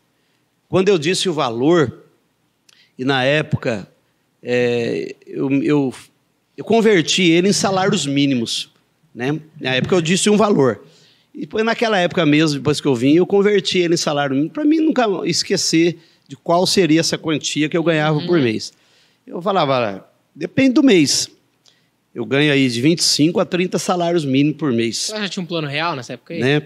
Quando 0.69 0.89
eu 0.89 0.99
disse 0.99 1.29
o 1.29 1.33
valor, 1.33 2.01
e 2.99 3.05
na 3.05 3.23
época 3.23 3.89
é, 4.43 5.15
eu, 5.25 5.51
eu, 5.63 5.95
eu, 6.57 6.65
converti 6.65 7.23
ele 7.23 7.49
em 7.49 7.53
salários 7.53 8.07
mínimos. 8.07 8.71
Né? 9.15 9.39
Na 9.61 9.77
época 9.77 9.95
eu 9.95 10.03
disse 10.03 10.29
um 10.29 10.37
valor. 10.37 10.85
E 11.35 11.41
depois, 11.41 11.65
naquela 11.65 11.99
época 11.99 12.27
mesmo, 12.27 12.59
depois 12.59 12.81
que 12.81 12.87
eu 12.87 12.95
vim, 12.95 13.15
eu 13.15 13.27
converti 13.27 13.79
ele 13.79 13.95
em 13.95 13.97
salário 13.97 14.35
mínimo, 14.35 14.51
para 14.51 14.65
mim 14.65 14.81
nunca 14.81 15.07
esquecer 15.25 15.99
de 16.29 16.37
qual 16.37 16.67
seria 16.67 17.01
essa 17.01 17.17
quantia 17.17 17.69
que 17.69 17.77
eu 17.77 17.83
ganhava 17.83 18.19
uhum. 18.19 18.27
por 18.27 18.39
mês. 18.39 18.73
Eu 19.27 19.41
falava, 19.41 20.07
depende 20.35 20.75
do 20.75 20.83
mês. 20.83 21.29
Eu 22.15 22.27
ganho 22.27 22.53
aí 22.53 22.69
de 22.69 22.81
25 22.81 23.41
a 23.41 23.45
30 23.45 23.79
salários 23.79 24.25
mínimos 24.25 24.59
por 24.59 24.73
mês. 24.73 24.99
Você 24.99 25.17
já 25.17 25.29
tinha 25.29 25.43
um 25.43 25.47
plano 25.47 25.67
real 25.67 25.97
nessa 25.97 26.13
época 26.13 26.35
aí? 26.35 26.41
Né? 26.41 26.63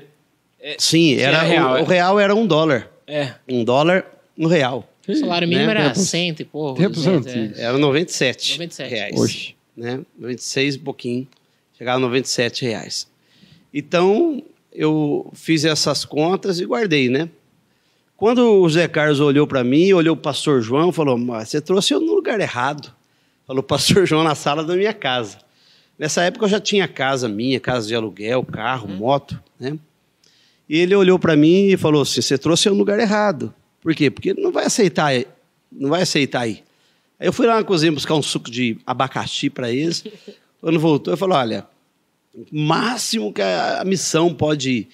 É, 0.61 0.77
Sim, 0.79 1.15
era, 1.15 1.43
real, 1.43 1.75
o, 1.75 1.77
é? 1.77 1.83
o, 1.83 1.85
real 1.85 2.19
era 2.19 2.35
um 2.35 2.45
dólar. 2.45 2.91
É. 3.07 3.35
Um 3.49 3.63
dólar, 3.63 4.05
um 4.37 4.47
real. 4.47 4.89
O 5.07 5.15
salário 5.15 5.47
mínimo 5.47 5.67
né? 5.67 5.73
era 5.73 5.85
tempos, 5.91 6.09
cento 6.09 6.41
e 6.41 6.45
pouco. 6.45 6.81
Tempos 6.81 7.05
200, 7.05 7.27
antigos. 7.27 7.59
É. 7.61 7.63
Era 7.63 7.79
97, 7.79 8.53
97 8.53 8.91
reais. 8.91 9.21
Oxe. 9.21 9.55
Né? 9.77 10.01
96 10.19 10.75
e 10.75 10.79
pouquinho. 10.81 11.29
Chegava 11.79 11.99
a 11.99 12.01
97 12.01 12.65
reais. 12.65 13.09
Então, 13.73 14.43
eu 14.77 15.31
fiz 15.35 15.65
essas 15.65 16.05
contas 16.05 16.61
e 16.61 16.67
guardei, 16.67 17.09
né? 17.09 17.29
Quando 18.17 18.61
o 18.61 18.69
Zé 18.69 18.87
Carlos 18.87 19.21
olhou 19.21 19.47
para 19.47 19.65
mim, 19.65 19.93
olhou 19.93 20.15
o 20.15 20.19
pastor 20.19 20.63
João 20.63 20.93
falou: 20.93 21.19
Você 21.19 21.61
trouxe 21.61 21.93
eu 21.93 22.01
no 22.01 22.15
lugar 22.15 22.41
errado. 22.41 22.93
Falou 23.47 23.61
o 23.61 23.67
pastor 23.67 24.07
João 24.07 24.23
na 24.23 24.35
sala 24.35 24.65
da 24.65 24.75
minha 24.75 24.95
casa. 24.95 25.39
Nessa 25.99 26.23
época 26.23 26.45
eu 26.45 26.49
já 26.49 26.61
tinha 26.61 26.87
casa 26.87 27.29
minha, 27.29 27.59
casa 27.59 27.89
de 27.89 27.95
aluguel, 27.95 28.43
carro, 28.45 28.89
uhum. 28.89 28.97
moto, 28.97 29.39
né? 29.59 29.79
E 30.69 30.79
ele 30.79 30.95
olhou 30.95 31.19
para 31.19 31.37
mim 31.37 31.69
e 31.69 31.77
falou 31.77 32.03
assim: 32.03 32.21
Você 32.21 32.37
trouxe 32.37 32.69
eu 32.69 32.73
no 32.73 32.79
lugar 32.79 32.99
errado. 32.99 33.55
Por 33.81 33.95
quê? 33.95 34.11
Porque 34.11 34.31
ele 34.31 34.43
não 34.43 34.51
vai 34.53 34.67
aceitar, 34.67 35.13
não 35.71 35.91
vai 35.91 36.03
aceitar 36.03 36.41
aí. 36.41 36.63
Aí 37.19 37.29
eu 37.29 37.33
fui 37.33 37.47
lá 37.47 37.57
na 37.57 37.65
cozinha 37.65 37.93
buscar 37.93 38.15
um 38.15 38.23
suco 38.23 38.51
de 38.51 38.79
abacaxi 38.87 39.49
para 39.49 39.71
eles. 39.71 40.05
Quando 40.61 40.81
voltou, 40.81 41.13
eu 41.13 41.19
falei: 41.19 41.37
Olha, 41.37 41.67
o 42.37 42.45
máximo 42.53 43.33
que 43.33 43.41
a 43.41 43.83
missão 43.85 44.33
pode 44.35 44.87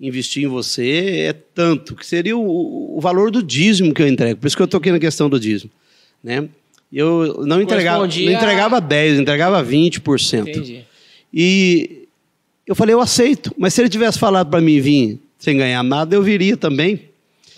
investir 0.00 0.44
em 0.44 0.46
você 0.46 1.26
é 1.28 1.32
tanto, 1.32 1.94
que 1.94 2.06
seria 2.06 2.36
o, 2.36 2.96
o 2.96 3.00
valor 3.00 3.30
do 3.30 3.42
dízimo 3.42 3.94
que 3.94 4.02
eu 4.02 4.08
entrego. 4.08 4.40
Por 4.40 4.46
isso 4.46 4.56
que 4.56 4.62
eu 4.62 4.68
toquei 4.68 4.92
na 4.92 4.98
questão 4.98 5.28
do 5.28 5.40
dízimo. 5.40 5.70
Né? 6.22 6.48
Eu 6.92 7.44
não 7.46 7.60
entregava, 7.60 8.06
não 8.06 8.06
entregava 8.06 8.80
10, 8.80 9.18
entregava 9.18 9.64
20%. 9.64 10.48
Entendi. 10.48 10.84
E 11.32 12.06
eu 12.66 12.74
falei, 12.74 12.94
eu 12.94 13.00
aceito. 13.00 13.52
Mas 13.58 13.74
se 13.74 13.82
ele 13.82 13.88
tivesse 13.88 14.18
falado 14.18 14.48
para 14.48 14.60
mim 14.60 14.80
vir 14.80 15.18
sem 15.38 15.56
ganhar 15.56 15.82
nada, 15.82 16.14
eu 16.14 16.22
viria 16.22 16.56
também. 16.56 17.08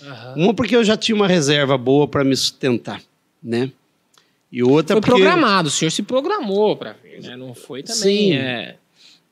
Uhum. 0.01 0.45
Uma 0.45 0.53
porque 0.53 0.75
eu 0.75 0.83
já 0.83 0.97
tinha 0.97 1.15
uma 1.15 1.27
reserva 1.27 1.77
boa 1.77 2.07
para 2.07 2.23
me 2.23 2.35
sustentar, 2.35 3.01
né? 3.43 3.71
E 4.51 4.63
outra 4.63 4.95
foi 4.95 5.01
porque... 5.01 5.21
programado, 5.21 5.67
o 5.67 5.71
senhor 5.71 5.91
se 5.91 6.01
programou 6.01 6.75
para 6.75 6.93
vir, 6.93 7.21
né? 7.21 7.35
Não 7.35 7.53
foi 7.53 7.83
também. 7.83 8.01
Sim. 8.01 8.33
É... 8.33 8.75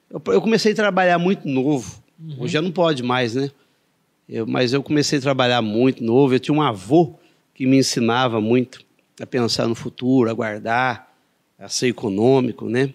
Eu, 0.09 0.21
eu 0.27 0.41
comecei 0.41 0.71
a 0.71 0.75
trabalhar 0.75 1.17
muito 1.17 1.47
novo. 1.47 2.03
Uhum. 2.19 2.37
Hoje 2.39 2.53
já 2.53 2.61
não 2.61 2.71
pode 2.71 3.03
mais, 3.03 3.35
né? 3.35 3.51
Eu, 4.27 4.47
mas 4.47 4.73
eu 4.73 4.81
comecei 4.81 5.19
a 5.19 5.21
trabalhar 5.21 5.61
muito 5.61 6.03
novo. 6.03 6.33
Eu 6.33 6.39
tinha 6.39 6.55
um 6.55 6.61
avô 6.61 7.15
que 7.53 7.65
me 7.65 7.77
ensinava 7.77 8.41
muito 8.41 8.83
a 9.19 9.25
pensar 9.25 9.67
no 9.67 9.75
futuro, 9.75 10.29
a 10.29 10.33
guardar, 10.33 11.13
a 11.57 11.69
ser 11.69 11.87
econômico, 11.87 12.69
né? 12.69 12.93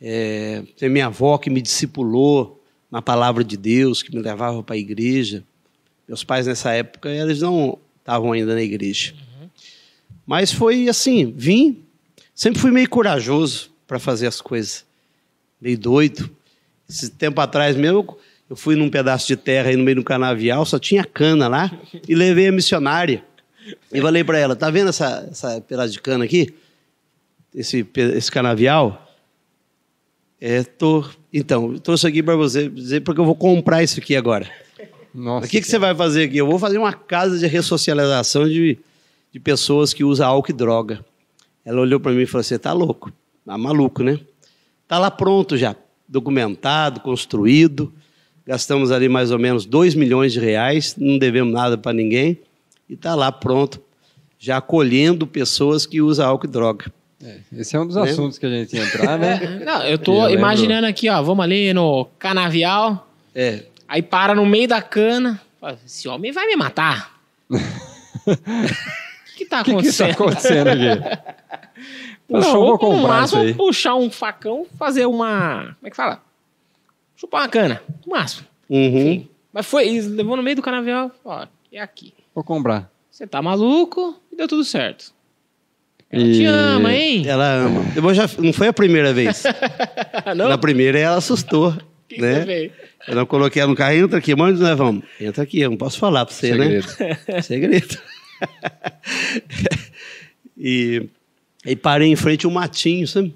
É, 0.00 0.62
tem 0.76 0.88
minha 0.88 1.06
avó 1.06 1.38
que 1.38 1.50
me 1.50 1.60
discipulou 1.60 2.62
na 2.90 3.02
palavra 3.02 3.44
de 3.44 3.56
Deus, 3.56 4.02
que 4.02 4.14
me 4.14 4.22
levava 4.22 4.62
para 4.62 4.74
a 4.74 4.78
igreja. 4.78 5.44
Meus 6.06 6.24
pais 6.24 6.46
nessa 6.46 6.72
época 6.72 7.10
eles 7.10 7.40
não 7.40 7.78
estavam 7.98 8.32
ainda 8.32 8.54
na 8.54 8.62
igreja. 8.62 9.14
Uhum. 9.40 9.48
Mas 10.26 10.52
foi 10.52 10.88
assim, 10.88 11.32
vim, 11.36 11.84
sempre 12.34 12.60
fui 12.60 12.70
meio 12.70 12.88
corajoso 12.88 13.70
para 13.86 13.98
fazer 13.98 14.26
as 14.26 14.40
coisas, 14.40 14.86
meio 15.60 15.78
doido. 15.78 16.30
Esse 16.88 17.10
tempo 17.10 17.40
atrás 17.40 17.76
mesmo, 17.76 18.16
eu 18.48 18.56
fui 18.56 18.74
num 18.76 18.88
pedaço 18.88 19.26
de 19.26 19.36
terra 19.36 19.68
aí 19.68 19.76
no 19.76 19.84
meio 19.84 19.96
do 19.96 20.04
canavial, 20.04 20.64
só 20.64 20.78
tinha 20.78 21.04
cana 21.04 21.48
lá, 21.48 21.70
e 22.08 22.14
levei 22.14 22.48
a 22.48 22.52
missionária. 22.52 23.22
E 23.92 24.00
falei 24.00 24.24
para 24.24 24.38
ela, 24.38 24.56
tá 24.56 24.70
vendo 24.70 24.88
essa, 24.88 25.28
essa 25.30 25.60
pedaço 25.60 25.92
de 25.92 26.00
cana 26.00 26.24
aqui? 26.24 26.54
Esse, 27.54 27.86
esse 27.94 28.30
canavial? 28.30 29.06
É, 30.40 30.62
tô, 30.62 31.04
então, 31.32 31.72
eu 31.72 31.80
trouxe 31.80 32.06
aqui 32.06 32.22
para 32.22 32.36
você 32.36 32.68
dizer 32.68 33.00
porque 33.00 33.20
eu 33.20 33.24
vou 33.24 33.34
comprar 33.34 33.82
isso 33.82 33.98
aqui 34.00 34.16
agora. 34.16 34.50
Nossa. 35.12 35.46
O 35.46 35.50
que, 35.50 35.60
que 35.60 35.66
você 35.66 35.78
vai 35.78 35.94
fazer 35.94 36.24
aqui? 36.24 36.38
Eu 36.38 36.46
vou 36.46 36.58
fazer 36.58 36.78
uma 36.78 36.92
casa 36.92 37.38
de 37.38 37.46
ressocialização 37.46 38.48
de, 38.48 38.78
de 39.32 39.40
pessoas 39.40 39.92
que 39.92 40.04
usam 40.04 40.26
álcool 40.26 40.52
e 40.52 40.54
droga. 40.54 41.04
Ela 41.64 41.80
olhou 41.80 41.98
para 41.98 42.12
mim 42.12 42.22
e 42.22 42.26
falou: 42.26 42.42
Você 42.42 42.58
tá 42.58 42.72
louco? 42.72 43.12
Tá 43.44 43.58
maluco, 43.58 44.02
né? 44.02 44.20
Tá 44.88 44.98
lá 44.98 45.10
pronto 45.10 45.56
já 45.56 45.76
documentado, 46.08 47.00
construído. 47.00 47.92
Gastamos 48.46 48.90
ali 48.90 49.08
mais 49.10 49.30
ou 49.30 49.38
menos 49.38 49.66
2 49.66 49.94
milhões 49.94 50.32
de 50.32 50.40
reais, 50.40 50.96
não 50.96 51.18
devemos 51.18 51.52
nada 51.52 51.76
para 51.76 51.92
ninguém. 51.92 52.38
E 52.88 52.94
está 52.94 53.14
lá 53.14 53.30
pronto, 53.30 53.78
já 54.38 54.56
acolhendo 54.56 55.26
pessoas 55.26 55.84
que 55.84 56.00
usam 56.00 56.26
álcool 56.26 56.46
e 56.46 56.50
droga. 56.50 56.86
É, 57.22 57.40
esse 57.52 57.76
é 57.76 57.80
um 57.80 57.86
dos 57.86 57.96
né? 57.96 58.02
assuntos 58.02 58.38
que 58.38 58.46
a 58.46 58.48
gente 58.48 58.74
ia 58.74 58.84
entrar, 58.84 59.18
né? 59.18 59.60
Não, 59.62 59.82
eu 59.82 59.96
estou 59.96 60.30
imaginando 60.30 60.86
aqui, 60.86 61.10
ó, 61.10 61.20
vamos 61.20 61.44
ali 61.44 61.74
no 61.74 62.06
canavial. 62.18 63.06
É. 63.34 63.64
Aí 63.86 64.00
para 64.00 64.34
no 64.34 64.46
meio 64.46 64.68
da 64.68 64.80
cana. 64.80 65.40
Esse 65.84 66.08
homem 66.08 66.32
vai 66.32 66.46
me 66.46 66.56
matar. 66.56 67.20
O 68.28 69.38
que 69.38 69.44
está 69.44 69.60
acontecendo? 69.60 70.10
O 70.10 70.16
que, 70.16 70.22
está 70.24 70.24
acontecendo 70.24 70.68
aqui? 70.68 71.28
Puxou, 72.26 72.52
não, 72.52 72.66
vou 72.66 72.78
comprar 72.78 73.20
máximo, 73.20 73.42
isso 73.42 73.50
aí. 73.50 73.54
puxar 73.54 73.94
um 73.94 74.10
facão, 74.10 74.66
fazer 74.78 75.06
uma. 75.06 75.76
Como 75.78 75.86
é 75.86 75.90
que 75.90 75.96
fala? 75.96 76.22
Chupar 77.16 77.42
uma 77.42 77.48
cana, 77.48 77.82
no 78.06 78.12
máximo. 78.12 78.46
Uhum. 78.68 78.86
Enfim, 78.86 79.28
mas 79.52 79.66
foi, 79.66 80.00
levou 80.00 80.36
no 80.36 80.42
meio 80.42 80.56
do 80.56 80.62
canavial, 80.62 81.10
ó, 81.24 81.46
é 81.72 81.80
aqui. 81.80 82.12
Vou 82.34 82.44
comprar. 82.44 82.90
Você 83.10 83.26
tá 83.26 83.42
maluco 83.42 84.20
e 84.30 84.36
deu 84.36 84.46
tudo 84.46 84.64
certo. 84.64 85.12
Ela 86.10 86.22
e... 86.22 86.34
te 86.34 86.44
ama, 86.44 86.94
hein? 86.94 87.26
Ela 87.26 87.54
ama. 87.54 87.82
Depois 87.94 88.16
já 88.16 88.28
não 88.38 88.52
foi 88.52 88.68
a 88.68 88.72
primeira 88.72 89.12
vez. 89.12 89.42
não? 90.36 90.48
Na 90.48 90.58
primeira 90.58 90.98
ela 90.98 91.16
assustou. 91.16 91.74
Que 92.08 92.20
né? 92.20 92.70
Eu 93.06 93.16
não 93.16 93.26
coloquei 93.26 93.60
ela 93.60 93.70
no 93.70 93.76
carro, 93.76 93.94
entra 93.94 94.18
aqui, 94.18 94.34
onde 94.34 94.60
nós 94.60 94.78
vamos? 94.78 95.04
Entra 95.20 95.42
aqui, 95.42 95.60
eu 95.60 95.70
não 95.70 95.76
posso 95.76 95.98
falar 95.98 96.24
para 96.24 96.34
você, 96.34 96.48
Segredo. 96.48 96.86
né? 97.00 97.42
Segredo. 97.42 97.98
e 100.56 101.08
Aí 101.68 101.76
parei 101.76 102.08
em 102.08 102.16
frente 102.16 102.46
a 102.46 102.48
um 102.48 102.52
matinho, 102.52 103.06
sabe? 103.06 103.34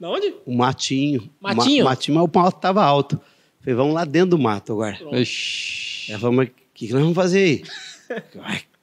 Na 0.00 0.08
onde? 0.08 0.34
Um 0.46 0.56
matinho. 0.56 1.30
Matinho? 1.38 1.84
Ma 1.84 1.90
matinho, 1.90 2.16
mas 2.16 2.24
o 2.24 2.38
mato 2.38 2.56
estava 2.56 2.82
alto. 2.82 3.20
Falei, 3.60 3.74
vamos 3.74 3.94
lá 3.94 4.06
dentro 4.06 4.30
do 4.30 4.38
mato 4.38 4.72
agora. 4.72 4.98
Aí 5.12 6.16
vamos, 6.18 6.46
o 6.46 6.50
que, 6.72 6.86
que 6.86 6.92
nós 6.94 7.02
vamos 7.02 7.14
fazer 7.14 7.38
aí? 7.38 7.62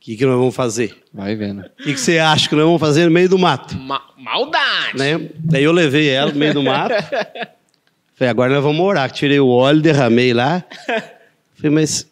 O 0.00 0.02
que, 0.02 0.16
que 0.16 0.24
nós 0.24 0.38
vamos 0.38 0.56
fazer? 0.56 0.96
Vai 1.12 1.36
vendo. 1.36 1.60
O 1.60 1.82
que, 1.84 1.92
que 1.92 2.00
você 2.00 2.18
acha 2.18 2.48
que 2.48 2.56
nós 2.56 2.64
vamos 2.64 2.80
fazer 2.80 3.04
no 3.04 3.10
meio 3.10 3.28
do 3.28 3.38
mato? 3.38 3.76
Ma 3.76 4.02
maldade! 4.16 4.96
Né? 4.96 5.28
Daí 5.36 5.62
eu 5.62 5.72
levei 5.72 6.08
ela 6.08 6.32
no 6.32 6.38
meio 6.38 6.54
do 6.54 6.62
mato. 6.62 6.94
Falei, 8.16 8.30
agora 8.30 8.54
nós 8.54 8.64
vamos 8.64 8.80
orar. 8.80 9.10
Tirei 9.10 9.38
o 9.38 9.48
óleo, 9.48 9.82
derramei 9.82 10.32
lá. 10.32 10.64
Falei, 11.54 11.70
mas 11.70 12.10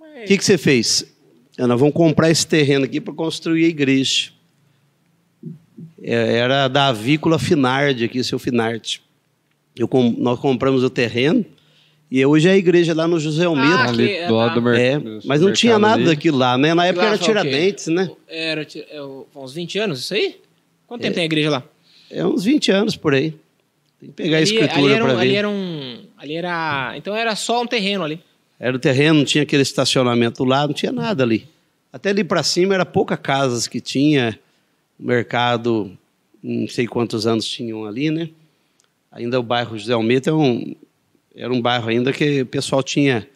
o 0.00 0.24
que, 0.26 0.38
que 0.38 0.44
você 0.44 0.56
fez? 0.56 1.04
Nós 1.58 1.78
vamos 1.78 1.92
comprar 1.92 2.30
esse 2.30 2.46
terreno 2.46 2.86
aqui 2.86 2.98
para 2.98 3.12
construir 3.12 3.66
a 3.66 3.68
igreja. 3.68 4.32
É, 6.02 6.36
era 6.38 6.68
da 6.68 6.88
avícola 6.88 7.38
Finardi, 7.38 8.04
aqui, 8.04 8.22
seu 8.24 8.38
Finarte. 8.38 9.02
Eu, 9.76 9.88
nós 10.18 10.38
compramos 10.38 10.82
o 10.82 10.90
terreno 10.90 11.44
e 12.10 12.24
hoje 12.26 12.48
é 12.48 12.52
a 12.52 12.56
igreja 12.56 12.92
lá 12.92 13.06
no 13.06 13.20
José 13.20 13.44
Almeida. 13.44 13.76
Ah, 13.76 13.88
ali 13.88 14.10
é 14.10 14.26
do 14.26 14.34
lado 14.34 14.54
do 14.54 14.62
mercado. 14.62 15.08
É, 15.08 15.20
mas 15.24 15.40
não 15.40 15.52
tinha 15.52 15.78
nada 15.78 15.94
ali. 15.94 16.06
daquilo 16.06 16.38
lá, 16.38 16.58
né? 16.58 16.74
Na 16.74 16.86
época 16.86 17.04
lá, 17.04 17.12
era 17.12 17.18
Tiradentes, 17.18 17.86
né? 17.86 18.10
Era 18.28 18.66
é, 18.90 19.00
uns 19.36 19.52
20 19.52 19.78
anos 19.78 20.00
isso 20.00 20.14
aí? 20.14 20.40
Quanto 20.88 21.02
tempo 21.02 21.12
é, 21.12 21.14
tem 21.14 21.22
a 21.22 21.26
igreja 21.26 21.50
lá? 21.50 21.62
É 22.10 22.26
uns 22.26 22.44
20 22.44 22.72
anos 22.72 22.96
por 22.96 23.14
aí. 23.14 23.32
Tem 24.00 24.08
que 24.08 24.14
pegar 24.14 24.38
ali, 24.38 24.42
a 24.42 24.42
escritura 24.42 24.96
para 24.96 25.04
um, 25.04 25.16
ver. 25.16 25.20
Ali 25.20 25.36
era 25.36 25.48
um. 25.48 26.00
Ali 26.18 26.34
era. 26.34 26.94
Então 26.96 27.14
era 27.14 27.36
só 27.36 27.62
um 27.62 27.66
terreno 27.66 28.02
ali. 28.02 28.20
Era 28.58 28.76
o 28.76 28.80
terreno, 28.80 29.20
não 29.20 29.24
tinha 29.24 29.42
aquele 29.42 29.62
estacionamento 29.62 30.42
lá, 30.44 30.66
não 30.66 30.74
tinha 30.74 30.90
nada 30.90 31.22
ali. 31.22 31.46
Até 31.92 32.10
ali 32.10 32.24
para 32.24 32.42
cima 32.42 32.74
era 32.74 32.84
pouca 32.84 33.16
casas 33.16 33.68
que 33.68 33.80
tinha 33.80 34.36
mercado, 35.06 35.90
não 36.42 36.68
sei 36.68 36.86
quantos 36.86 37.26
anos 37.26 37.46
tinham 37.46 37.84
ali, 37.84 38.10
né? 38.10 38.28
Ainda 39.12 39.38
o 39.40 39.42
bairro 39.42 39.76
José 39.78 39.92
Almeida 39.92 40.30
é 40.30 40.32
um, 40.34 40.74
era 41.34 41.52
um 41.52 41.60
bairro 41.60 41.88
ainda 41.88 42.12
que 42.12 42.42
o 42.42 42.46
pessoal 42.46 42.82
tinha 42.82 43.26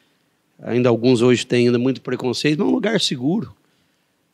Ainda 0.62 0.88
alguns 0.88 1.20
hoje 1.20 1.44
têm 1.44 1.66
ainda 1.66 1.78
muito 1.80 2.00
preconceito, 2.00 2.58
mas 2.60 2.68
é 2.68 2.70
um 2.70 2.74
lugar 2.74 3.00
seguro. 3.00 3.52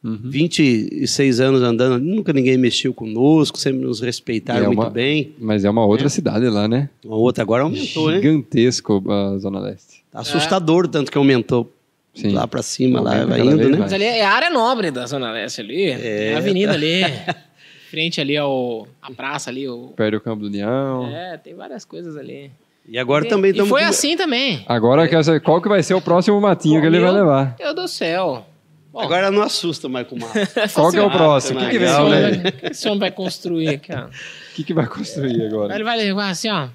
Uhum. 0.05 0.19
26 0.23 1.41
anos 1.41 1.63
andando, 1.63 1.99
nunca 2.03 2.31
ninguém 2.33 2.57
mexeu 2.59 2.93
conosco, 2.93 3.59
sempre 3.59 3.81
nos 3.81 4.01
respeitaram 4.01 4.67
É 4.67 4.69
uma- 4.69 4.83
muito 4.83 4.93
bem. 4.93 5.33
Mas 5.39 5.65
é 5.65 5.71
uma 5.71 5.85
outra 5.85 6.09
cidade 6.11 6.47
lá, 6.49 6.69
né? 6.69 6.91
Uma 7.05 7.17
outra 7.17 7.43
agora 7.43 7.63
aumentou, 7.65 8.11
né? 8.11 8.17
Gigantesco 8.17 9.03
a 9.11 9.39
Zona 9.39 9.61
Leste. 9.61 10.05
Tá 10.11 10.21
assustador 10.21 10.85
o 10.85 10.89
tanto 10.89 11.11
que 11.11 11.17
aumentou 11.19 11.73
Sim. 12.21 12.33
lá 12.33 12.47
pra 12.47 12.63
cima, 12.63 13.01
lá 13.01 13.25
vai 13.25 13.41
indo, 13.41 13.57
vez 13.57 13.71
né? 13.71 13.77
Mas 13.79 13.93
ali 13.93 14.05
é 14.05 14.25
a 14.25 14.31
área 14.31 14.51
nobre 14.51 14.91
da 14.91 15.07
Zona 15.07 15.31
Leste 15.33 15.61
ali. 15.61 15.91
É, 15.91 16.35
a 16.35 16.39
avenida 16.39 16.73
ali. 16.73 17.03
Frente 17.91 18.21
ali 18.21 18.37
ao. 18.37 18.87
A 19.03 19.11
praça 19.11 19.51
ali. 19.51 19.69
O, 19.69 19.89
Perto 19.97 20.13
do 20.13 20.21
Campo 20.21 20.43
do 20.43 20.47
União. 20.47 21.09
é, 21.13 21.37
tem 21.37 21.55
várias 21.55 21.85
coisas 21.85 22.17
ali. 22.17 22.51
E 22.89 22.99
agora 22.99 23.25
e, 23.25 23.29
também 23.29 23.51
e 23.51 23.53
estamos. 23.53 23.69
foi 23.69 23.83
assim 23.83 24.17
também. 24.17 24.65
Agora, 24.67 25.07
quer 25.09 25.23
saber 25.25 25.41
qual 25.41 25.61
que 25.61 25.69
vai 25.69 25.83
ser 25.83 25.95
o 25.95 26.01
próximo 26.01 26.41
matinho 26.41 26.81
que 26.81 26.87
ele 26.87 27.01
vai 27.01 27.13
Meu 27.13 27.21
levar? 27.23 27.55
Deus 27.59 27.75
do 27.75 27.89
céu. 27.89 28.47
Bom, 28.93 29.01
Agora 29.01 29.31
não 29.31 29.43
assusta 29.43 29.89
mais 29.89 30.07
com 30.09 30.17
o 30.17 30.19
mato. 30.19 30.33
Qual 30.75 30.91
que 30.91 30.97
é 30.97 31.01
o 31.03 31.07
assim, 31.07 31.17
próximo? 31.17 31.61
O 31.61 31.63
que, 31.63 31.71
que 31.71 31.79
vem 31.79 31.89
vai- 31.89 32.33
o 32.33 32.53
que 32.53 32.67
esse 32.73 32.89
homem 32.89 32.99
vai 32.99 33.11
construir 33.13 33.69
aqui, 33.69 33.93
ó? 33.93 34.07
O 34.07 34.11
que, 34.57 34.65
que 34.65 34.75
vai 34.75 34.87
construir 34.89 35.47
agora? 35.47 35.73
Ele 35.73 35.85
vai 35.85 35.97
levar 35.97 36.31
assim, 36.31 36.49
ó. 36.51 36.67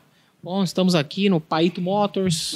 Bom, 0.41 0.63
estamos 0.63 0.95
aqui 0.95 1.27
no 1.27 1.41
Paito 1.41 1.81
Motors. 1.81 2.55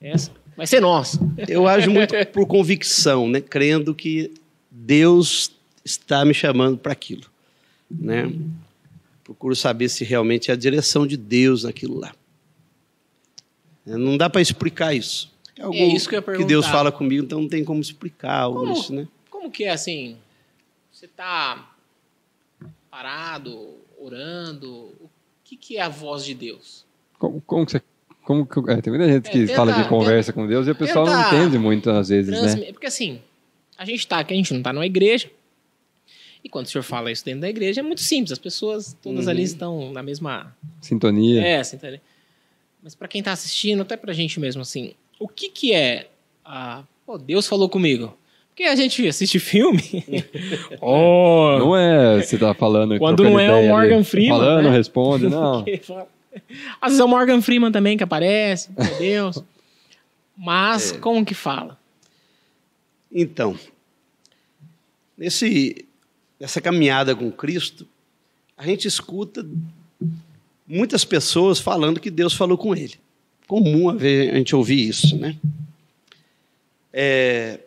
Essa 0.00 0.30
vai 0.60 0.66
ser 0.66 0.78
nossa. 0.78 1.18
Eu 1.48 1.66
ajo 1.66 1.90
muito 1.90 2.14
por 2.34 2.46
convicção, 2.46 3.26
né? 3.26 3.40
Crendo 3.40 3.94
que 3.94 4.30
Deus 4.70 5.50
está 5.82 6.22
me 6.22 6.34
chamando 6.34 6.76
para 6.76 6.92
aquilo, 6.92 7.24
né? 7.90 8.30
Procuro 9.24 9.56
saber 9.56 9.88
se 9.88 10.04
realmente 10.04 10.50
é 10.50 10.52
a 10.52 10.56
direção 10.58 11.06
de 11.06 11.16
Deus 11.16 11.64
naquilo 11.64 11.98
lá. 11.98 12.12
É, 13.86 13.96
Não 13.96 14.18
dá 14.18 14.28
para 14.28 14.42
explicar 14.42 14.92
isso. 14.92 15.32
É 15.56 15.62
algo 15.62 15.74
É 15.74 15.86
isso 15.86 16.06
que 16.06 16.14
eu 16.14 16.22
ia 16.28 16.36
que 16.36 16.44
Deus 16.44 16.66
fala 16.66 16.92
comigo, 16.92 17.24
então 17.24 17.40
não 17.40 17.48
tem 17.48 17.64
como 17.64 17.80
explicar 17.80 18.40
algo 18.40 18.60
Como? 18.60 18.72
isso, 18.74 18.92
né? 18.92 19.08
Como 19.30 19.50
que 19.50 19.64
é 19.64 19.70
assim? 19.70 20.18
Você 20.92 21.08
tá 21.08 21.70
parado, 22.90 23.76
orando. 23.98 24.68
O 24.68 25.08
que, 25.42 25.56
que 25.56 25.78
é 25.78 25.80
a 25.80 25.88
voz 25.88 26.22
de 26.22 26.34
Deus? 26.34 26.84
Como, 27.18 27.40
como 27.46 27.64
que 27.64 27.72
você. 27.72 27.82
Como 28.30 28.46
que, 28.46 28.60
é, 28.70 28.80
tem 28.80 28.92
muita 28.92 29.08
gente 29.12 29.26
É, 29.26 29.30
que 29.32 29.38
tenta- 29.40 29.54
fala 29.56 29.72
de 29.72 29.88
conversa 29.88 30.32
com 30.32 30.46
Deus 30.46 30.64
e 30.68 30.70
o 30.70 30.74
pessoal 30.76 31.04
não 31.04 31.24
tenta 31.24 31.36
entende 31.36 31.58
muito 31.58 31.90
às 31.90 32.10
vezes, 32.10 32.30
né? 32.56 32.70
Porque 32.70 32.86
assim, 32.86 33.18
a 33.76 33.84
gente 33.84 34.06
tá 34.06 34.20
aqui, 34.20 34.32
a 34.32 34.36
gente 34.36 34.54
não 34.54 34.62
tá 34.62 34.72
numa 34.72 34.86
igreja. 34.86 35.28
E 36.44 36.48
quando 36.48 36.66
o 36.66 36.68
senhor 36.68 36.84
fala 36.84 37.10
isso 37.10 37.24
dentro 37.24 37.40
da 37.40 37.48
igreja, 37.50 37.80
é 37.80 37.82
muito 37.82 38.02
simples. 38.02 38.30
As 38.30 38.38
pessoas 38.38 38.96
todas 39.02 39.24
Uhum. 39.24 39.30
ali 39.32 39.42
estão 39.42 39.92
na 39.92 40.00
mesma. 40.00 40.56
Sintonia. 40.80 41.42
É, 41.44 41.60
tá 41.60 41.88
ali. 41.88 42.00
Mas 42.80 42.94
pra 42.94 43.08
quem 43.08 43.20
tá 43.20 43.32
assistindo, 43.32 43.82
até 43.82 43.96
pra 43.96 44.12
gente 44.12 44.38
mesmo, 44.38 44.62
assim, 44.62 44.92
o 45.18 45.26
que 45.26 45.48
que 45.48 45.74
é. 45.74 46.06
A... 46.44 46.84
Pô, 47.04 47.18
Deus 47.18 47.48
falou 47.48 47.68
comigo. 47.68 48.16
Porque 48.50 48.62
a 48.62 48.76
gente 48.76 49.04
assiste 49.08 49.40
filme. 49.40 49.82
oh, 50.80 51.56
Não 51.58 51.76
é 51.76 52.22
você 52.22 52.38
tá 52.38 52.54
falando. 52.54 52.96
Quando 52.96 53.24
não 53.24 53.40
é 53.40 53.48
o 53.52 53.56
ideia 53.58 53.58
ali, 53.58 53.68
Morgan 53.68 54.04
Freeman, 54.04 54.38
Falando, 54.38 54.70
né? 54.70 54.76
responde, 54.76 55.28
não. 55.28 55.64
Às 56.80 56.90
vezes 56.90 57.00
é 57.00 57.04
o 57.04 57.08
Morgan 57.08 57.42
Freeman 57.42 57.72
também 57.72 57.96
que 57.96 58.04
aparece, 58.04 58.70
meu 58.76 58.98
Deus. 58.98 59.36
É. 59.38 59.42
Mas 60.36 60.92
como 60.92 61.24
que 61.24 61.34
fala? 61.34 61.78
Então, 63.12 63.58
nesse, 65.18 65.84
nessa 66.38 66.60
caminhada 66.60 67.14
com 67.14 67.30
Cristo, 67.30 67.86
a 68.56 68.64
gente 68.64 68.86
escuta 68.86 69.46
muitas 70.66 71.04
pessoas 71.04 71.58
falando 71.58 72.00
que 72.00 72.10
Deus 72.10 72.32
falou 72.32 72.56
com 72.56 72.74
ele. 72.74 72.94
Comum 73.46 73.90
a, 73.90 73.94
ver, 73.94 74.32
a 74.32 74.36
gente 74.36 74.54
ouvir 74.54 74.88
isso, 74.88 75.16
né? 75.16 75.36
É, 76.92 77.60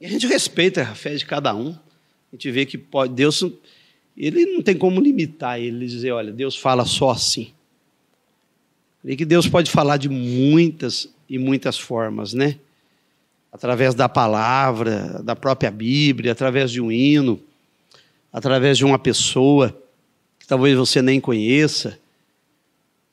e 0.00 0.06
a 0.06 0.08
gente 0.08 0.26
respeita 0.26 0.82
a 0.82 0.94
fé 0.94 1.14
de 1.14 1.26
cada 1.26 1.54
um. 1.54 1.70
A 1.70 2.36
gente 2.36 2.50
vê 2.50 2.64
que 2.64 2.78
pode, 2.78 3.12
Deus, 3.12 3.44
ele 4.16 4.46
não 4.46 4.62
tem 4.62 4.76
como 4.76 5.00
limitar 5.00 5.60
ele 5.60 5.86
dizer, 5.86 6.12
olha, 6.12 6.32
Deus 6.32 6.56
fala 6.56 6.84
só 6.84 7.10
assim. 7.10 7.52
E 9.04 9.16
que 9.16 9.24
Deus 9.24 9.48
pode 9.48 9.70
falar 9.70 9.96
de 9.96 10.08
muitas 10.08 11.08
e 11.28 11.38
muitas 11.38 11.78
formas, 11.78 12.34
né? 12.34 12.56
através 13.52 13.94
da 13.94 14.08
palavra, 14.08 15.20
da 15.22 15.34
própria 15.34 15.70
Bíblia, 15.70 16.32
através 16.32 16.70
de 16.70 16.80
um 16.80 16.90
hino, 16.90 17.40
através 18.32 18.78
de 18.78 18.84
uma 18.84 18.98
pessoa 18.98 19.76
que 20.38 20.46
talvez 20.46 20.76
você 20.76 21.02
nem 21.02 21.20
conheça. 21.20 21.98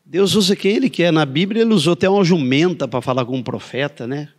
Deus 0.05 0.35
usa 0.35 0.55
quem 0.55 0.75
Ele 0.75 0.89
quer. 0.89 1.11
Na 1.11 1.25
Bíblia, 1.25 1.63
Ele 1.63 1.73
usou 1.73 1.93
até 1.93 2.07
uma 2.07 2.23
jumenta 2.23 2.87
para 2.87 3.01
falar 3.01 3.25
com 3.25 3.35
um 3.35 3.43
profeta, 3.43 4.05
né? 4.05 4.29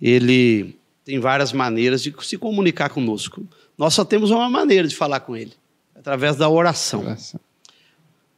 Ele 0.00 0.76
tem 1.04 1.18
várias 1.18 1.52
maneiras 1.52 2.02
de 2.02 2.14
se 2.22 2.36
comunicar 2.36 2.90
conosco. 2.90 3.46
Nós 3.76 3.94
só 3.94 4.04
temos 4.04 4.30
uma 4.30 4.48
maneira 4.48 4.86
de 4.86 4.94
falar 4.94 5.20
com 5.20 5.36
Ele, 5.36 5.52
através 5.94 6.36
da 6.36 6.48
oração. 6.48 7.02
Nossa. 7.02 7.40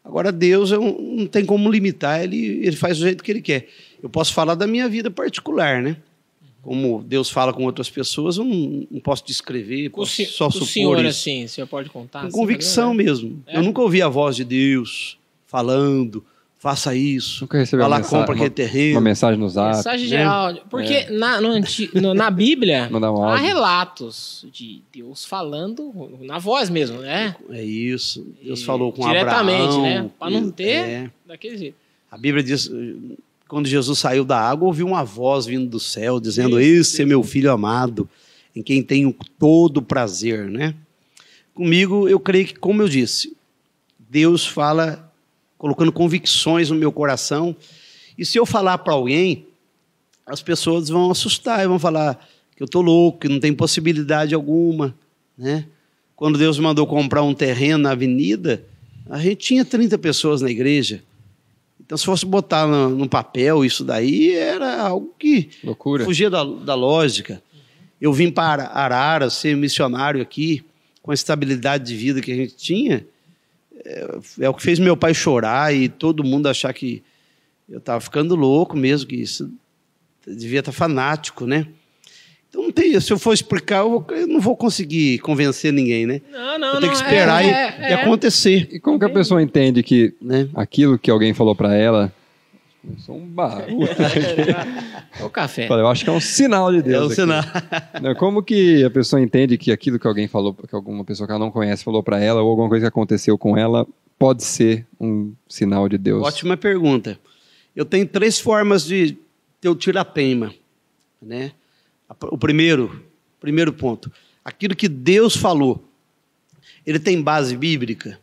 Agora, 0.05 0.31
Deus 0.31 0.71
eu 0.71 0.81
não 0.81 1.17
não 1.17 1.27
tem 1.27 1.45
como 1.45 1.71
limitar, 1.71 2.23
ele, 2.23 2.65
ele 2.65 2.77
faz 2.77 2.99
do 2.99 3.05
jeito 3.05 3.25
que 3.25 3.33
ele 3.33 3.43
quer. 3.43 3.69
Eu 4.03 4.09
posso 4.09 4.33
falar 4.33 4.55
da 4.55 4.67
minha 4.67 4.89
vida 4.89 5.11
particular, 5.11 5.83
né? 5.83 5.97
Como 6.63 7.03
Deus 7.03 7.31
fala 7.31 7.53
com 7.53 7.65
outras 7.65 7.89
pessoas, 7.89 8.37
eu 8.37 8.45
não, 8.45 8.87
não 8.91 9.01
posso 9.01 9.25
descrever, 9.25 9.89
o, 9.89 9.91
posso 9.91 10.25
só 10.27 10.45
com 10.45 10.51
o 10.51 10.53
supor 10.53 10.69
senhor, 10.69 10.99
isso. 10.99 11.09
assim, 11.09 11.45
o 11.45 11.49
senhor 11.49 11.67
pode 11.67 11.91
contar? 11.91 12.21
com 12.21 12.27
assim, 12.27 12.37
convicção 12.37 12.95
né? 12.95 13.05
mesmo. 13.05 13.43
É? 13.47 13.57
Eu 13.57 13.63
nunca 13.63 13.81
ouvi 13.81 14.03
a 14.03 14.09
voz 14.09 14.37
de 14.37 14.45
Deus 14.45 15.19
falando, 15.47 16.25
faça 16.67 16.95
isso, 16.97 17.45
Nunca 17.45 17.59
recebeu 17.59 17.83
vai 17.85 17.91
lá, 17.91 17.97
uma, 17.97 18.03
mensa- 18.03 18.11
compra 18.17 18.33
aquele 18.35 18.49
uma, 18.49 18.55
terreno. 18.55 18.95
uma 18.97 19.01
mensagem 19.01 19.39
no 19.39 19.49
zap. 19.49 19.77
Mensagem 19.77 20.09
de 20.09 20.15
né? 20.15 20.25
áudio. 20.25 20.63
Porque 20.69 21.05
na, 21.11 21.41
no 21.41 21.49
anti- 21.51 21.91
no- 21.95 22.13
na 22.13 22.29
Bíblia 22.29 22.89
um 22.93 23.25
há 23.25 23.37
relatos 23.37 24.45
de 24.53 24.83
Deus 24.93 25.25
falando 25.25 25.93
na 26.23 26.39
voz 26.41 26.69
mesmo, 26.69 26.99
né? 26.99 27.37
É 27.51 27.63
isso. 27.65 28.27
Deus 28.43 28.61
E 28.61 28.65
falou 28.65 28.91
com 28.93 29.07
diretamente, 29.07 29.63
Abraão. 29.77 29.83
né? 29.83 30.11
Pra 30.19 30.29
não 30.29 30.51
ter- 30.51 30.65
É. 30.89 31.11
Daquele 31.25 31.57
jeito. 31.57 31.77
A 32.11 32.19
Bíblia 32.19 32.43
diz, 32.43 32.69
quando 33.47 33.69
Jesus 33.69 33.99
saiu 34.01 34.25
da 34.25 34.41
água, 34.41 34.67
ouviu 34.67 34.87
uma 34.89 35.05
voz 35.05 35.47
vindo 35.47 35.69
do 35.71 35.79
céu, 35.79 36.19
dizendo, 36.19 36.59
esse 36.59 37.03
é 37.03 37.05
meu 37.05 37.23
filho 37.23 37.53
amado, 37.53 38.09
em 38.57 38.63
quem 38.63 38.83
tenho 38.83 39.15
todo 39.39 39.81
prazer, 39.81 40.47
né? 40.51 40.75
Comigo, 41.55 42.09
eu 42.09 42.19
creio 42.19 42.47
que, 42.49 42.55
como 42.57 42.83
eu 42.83 42.89
disse, 42.89 43.37
Deus 44.11 44.45
fala 44.45 45.06
colocando 45.59 45.93
convicções 45.93 46.71
no 46.71 46.77
meu 46.77 46.93
coração, 46.93 47.57
e 48.17 48.25
se 48.25 48.39
eu 48.39 48.47
falar 48.47 48.79
para 48.79 48.93
alguém, 48.95 49.47
as 50.27 50.43
pessoas 50.43 50.89
vão 50.89 51.11
assustar 51.11 51.65
e 51.65 51.69
vão 51.69 51.79
falar 51.79 52.27
que 52.57 52.63
eu 52.63 52.69
tô 52.69 52.81
louco, 52.81 53.21
que 53.21 53.29
não 53.29 53.39
tem 53.39 53.53
possibilidade 53.53 54.35
alguma, 54.35 54.95
né? 55.37 55.67
Quando 56.15 56.39
Deus 56.39 56.59
mandou 56.59 56.87
comprar 56.87 57.23
um 57.23 57.35
terreno 57.35 57.83
na 57.85 57.91
avenida, 57.91 58.65
a 59.09 59.19
gente 59.19 59.37
tinha 59.37 59.65
30 59.65 59.99
pessoas 59.99 60.41
na 60.41 60.51
igreja. 60.51 61.03
Então, 61.79 61.97
se 61.97 62.07
fosse 62.07 62.25
botar 62.25 62.67
no, 62.67 62.89
no 62.89 63.09
papel 63.09 63.65
isso 63.65 63.85
daí, 63.85 64.35
era 64.35 64.81
algo 64.81 65.15
que 65.19 65.51
Loucura. 65.63 66.05
fugia 66.05 66.31
da, 66.31 66.43
da 66.43 66.75
lógica. 66.75 67.43
Eu 68.01 68.13
vim 68.13 68.31
para 68.31 68.65
Arara 68.67 69.29
ser 69.31 69.57
missionário 69.57 70.21
aqui, 70.21 70.65
com 71.03 71.11
a 71.11 71.15
estabilidade 71.15 71.85
de 71.85 71.95
vida 71.95 72.21
que 72.21 72.33
a 72.33 72.35
gente 72.35 72.57
tinha, 72.57 73.07
é, 73.85 74.07
é 74.41 74.49
o 74.49 74.55
que 74.55 74.63
fez 74.63 74.79
meu 74.79 74.97
pai 74.97 75.13
chorar 75.15 75.75
e 75.75 75.89
todo 75.89 76.25
mundo 76.25 76.49
achar 76.49 76.73
que 76.73 77.03
eu 77.69 77.79
estava 77.79 78.01
ficando 78.01 78.35
louco 78.37 78.77
mesmo, 78.77 79.09
que 79.09 79.17
isso 79.17 79.51
devia 80.27 80.61
estar 80.61 80.73
fanático, 80.73 81.47
né? 81.47 81.67
Então, 82.49 82.63
não 82.63 82.73
tem, 82.73 82.99
se 83.01 83.13
eu 83.13 83.19
for 83.19 83.33
explicar, 83.35 83.79
eu, 83.81 83.91
vou- 83.91 84.07
eu 84.17 84.27
não 84.27 84.41
vou 84.41 84.57
conseguir 84.57 85.19
convencer 85.19 85.73
ninguém, 85.73 86.07
né? 86.07 86.21
Não, 86.31 86.59
não, 86.59 86.75
eu 86.75 86.81
tenho 86.81 86.93
não. 86.93 86.99
que 86.99 87.05
esperar 87.05 87.45
é, 87.45 87.49
e, 87.49 87.51
é, 87.51 87.91
e 87.91 87.93
é. 87.93 87.95
acontecer, 87.95 88.69
E 88.73 88.81
como 88.81 88.99
que 88.99 89.05
a 89.05 89.11
pessoa 89.11 89.43
entende 89.43 89.83
que 89.83 90.15
né? 90.23 90.49
aquilo 90.55 90.99
que 90.99 91.11
alguém 91.11 91.35
falou 91.35 91.55
pra 91.55 91.75
ela. 91.75 92.13
Eu 92.89 92.99
sou 92.99 93.17
um 93.17 93.27
barulho. 93.27 93.89
O 95.23 95.31
café. 95.31 95.67
Eu 95.69 95.89
acho 95.89 96.05
que 96.05 96.11
é 96.11 96.13
um 96.13 96.21
sinal 96.21 96.71
de 96.71 96.83
Deus. 96.83 97.03
É 97.03 97.07
aqui. 97.07 97.15
sinal. 97.15 97.43
Não, 98.03 98.15
Como 98.15 98.43
que 98.43 98.85
a 98.85 98.91
pessoa 98.91 99.21
entende 99.21 99.57
que 99.57 99.73
aquilo 99.73 99.99
que 99.99 100.07
alguém 100.07 100.29
falou, 100.29 100.53
que 100.53 100.75
alguma 100.75 101.05
pessoa 101.05 101.27
que 101.27 101.33
ela 101.33 101.39
não 101.39 101.51
conhece 101.51 101.83
falou 101.83 102.03
pra 102.03 102.21
ela, 102.21 102.43
ou 102.43 102.51
alguma 102.51 102.69
coisa 102.69 102.85
que 102.85 102.89
aconteceu 102.89 103.39
com 103.39 103.57
ela, 103.57 103.87
pode 104.19 104.45
ser 104.45 104.87
um 105.01 105.33
sinal 105.49 105.89
de 105.89 105.97
Deus? 105.97 106.23
Ótima 106.23 106.55
pergunta. 106.55 107.19
Eu 107.75 107.87
tenho 107.87 108.07
três 108.07 108.39
formas 108.39 108.85
de 108.85 109.17
ter 109.59 109.71
o 109.71 109.75
tirateima. 109.75 110.55
Né? 111.21 111.53
O 112.31 112.37
primeiro, 112.37 113.03
primeiro 113.41 113.73
ponto, 113.73 114.13
aquilo 114.45 114.77
que 114.77 114.89
Deus 114.89 115.35
falou, 115.35 115.83
ele 116.87 116.99
tem 116.99 117.23
base 117.23 117.57
bíblica? 117.57 118.19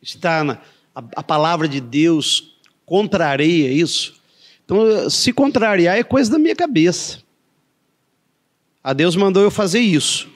Está 0.00 0.44
na 0.44 0.58
a, 0.94 1.04
a 1.16 1.22
palavra 1.22 1.68
de 1.68 1.80
Deus 1.80 2.49
contraria 2.90 3.70
isso? 3.70 4.14
Então, 4.64 5.08
se 5.08 5.32
contrariar 5.32 5.96
é 5.96 6.02
coisa 6.02 6.28
da 6.28 6.40
minha 6.40 6.56
cabeça. 6.56 7.20
A 8.82 8.92
Deus 8.92 9.14
mandou 9.14 9.44
eu 9.44 9.50
fazer 9.50 9.78
isso. 9.78 10.28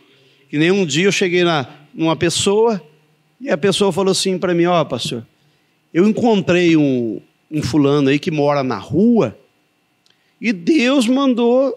Que 0.49 0.57
nem 0.57 0.71
um 0.71 0.87
dia 0.87 1.07
eu 1.07 1.11
cheguei 1.11 1.43
na, 1.43 1.67
numa 1.93 2.15
pessoa 2.15 2.81
e 3.41 3.51
a 3.51 3.59
pessoa 3.59 3.91
falou 3.91 4.13
assim 4.13 4.39
para 4.39 4.55
mim: 4.55 4.67
Ó, 4.67 4.85
pastor, 4.85 5.27
eu 5.93 6.07
encontrei 6.07 6.77
um, 6.77 7.21
um 7.51 7.61
fulano 7.61 8.09
aí 8.09 8.21
que 8.21 8.31
mora 8.31 8.63
na 8.63 8.79
rua 8.79 9.37
E 10.41 10.53
Deus 10.53 11.09
mandou 11.09 11.77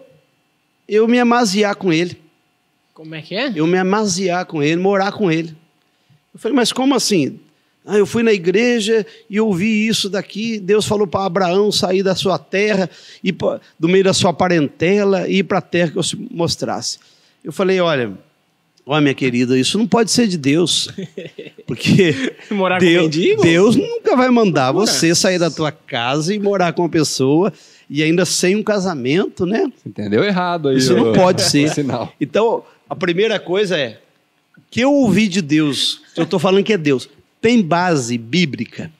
eu 0.88 1.08
me 1.08 1.18
amaziar 1.18 1.74
com 1.74 1.92
ele. 1.92 2.22
Como 2.94 3.16
é 3.16 3.22
que 3.22 3.34
é? 3.34 3.52
Eu 3.52 3.66
me 3.66 3.78
amaziar 3.78 4.46
com 4.46 4.62
ele, 4.62 4.80
morar 4.80 5.10
com 5.10 5.28
ele. 5.28 5.56
Eu 6.32 6.38
falei, 6.38 6.54
mas 6.54 6.72
como 6.72 6.94
assim? 6.94 7.40
Ah, 7.90 7.96
eu 7.96 8.04
fui 8.04 8.22
na 8.22 8.34
igreja 8.34 9.06
e 9.30 9.40
ouvi 9.40 9.88
isso 9.88 10.10
daqui. 10.10 10.60
Deus 10.60 10.84
falou 10.84 11.06
para 11.06 11.24
Abraão 11.24 11.72
sair 11.72 12.02
da 12.02 12.14
sua 12.14 12.38
terra, 12.38 12.90
e 13.24 13.32
do 13.32 13.88
meio 13.88 14.04
da 14.04 14.12
sua 14.12 14.30
parentela, 14.30 15.26
e 15.26 15.38
ir 15.38 15.44
para 15.44 15.56
a 15.56 15.62
terra 15.62 15.90
que 15.92 15.96
eu 15.96 16.02
mostrasse. 16.30 16.98
Eu 17.42 17.50
falei, 17.50 17.80
olha, 17.80 18.12
ó, 18.84 19.00
minha 19.00 19.14
querida, 19.14 19.58
isso 19.58 19.78
não 19.78 19.86
pode 19.86 20.10
ser 20.10 20.28
de 20.28 20.36
Deus. 20.36 20.90
Porque 21.66 22.34
morar 22.52 22.78
Deus, 22.78 22.96
com 22.96 23.02
mendigo? 23.04 23.42
Deus 23.42 23.74
nunca 23.74 24.14
vai 24.14 24.28
mandar 24.28 24.70
você 24.70 25.14
sair 25.14 25.38
da 25.38 25.50
tua 25.50 25.72
casa 25.72 26.34
e 26.34 26.38
morar 26.38 26.74
com 26.74 26.82
uma 26.82 26.90
pessoa 26.90 27.50
e 27.88 28.02
ainda 28.02 28.26
sem 28.26 28.54
um 28.54 28.62
casamento, 28.62 29.46
né? 29.46 29.60
Você 29.74 29.88
entendeu 29.88 30.22
errado 30.22 30.68
aí. 30.68 30.76
Isso 30.76 30.94
não 30.94 31.14
pode 31.14 31.40
ser. 31.50 31.72
Então, 32.20 32.62
a 32.88 32.94
primeira 32.94 33.40
coisa 33.40 33.78
é 33.78 33.98
que 34.70 34.80
eu 34.80 34.92
ouvi 34.92 35.26
de 35.26 35.40
Deus, 35.40 36.02
eu 36.14 36.24
estou 36.24 36.38
falando 36.38 36.62
que 36.62 36.74
é 36.74 36.78
Deus, 36.78 37.08
tem 37.40 37.62
base 37.62 38.16
bíblica. 38.18 38.90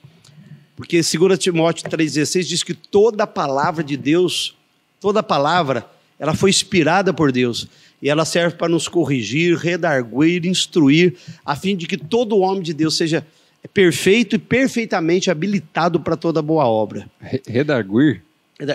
Porque 0.76 1.00
2 1.00 1.38
Timóteo 1.38 1.88
3,16 1.90 2.42
diz 2.44 2.62
que 2.62 2.72
toda 2.74 3.24
a 3.24 3.26
palavra 3.26 3.82
de 3.82 3.96
Deus, 3.96 4.54
toda 5.00 5.20
a 5.20 5.22
palavra, 5.24 5.84
ela 6.18 6.34
foi 6.34 6.50
inspirada 6.50 7.12
por 7.12 7.32
Deus. 7.32 7.66
E 8.00 8.08
ela 8.08 8.24
serve 8.24 8.54
para 8.56 8.68
nos 8.68 8.86
corrigir, 8.86 9.56
redarguir, 9.56 10.46
instruir, 10.46 11.16
a 11.44 11.56
fim 11.56 11.76
de 11.76 11.86
que 11.88 11.96
todo 11.96 12.38
homem 12.38 12.62
de 12.62 12.72
Deus 12.72 12.96
seja 12.96 13.26
perfeito 13.74 14.36
e 14.36 14.38
perfeitamente 14.38 15.32
habilitado 15.32 15.98
para 15.98 16.16
toda 16.16 16.40
boa 16.40 16.64
obra. 16.64 17.10
Re- 17.20 17.42
Redarguir? 17.48 18.22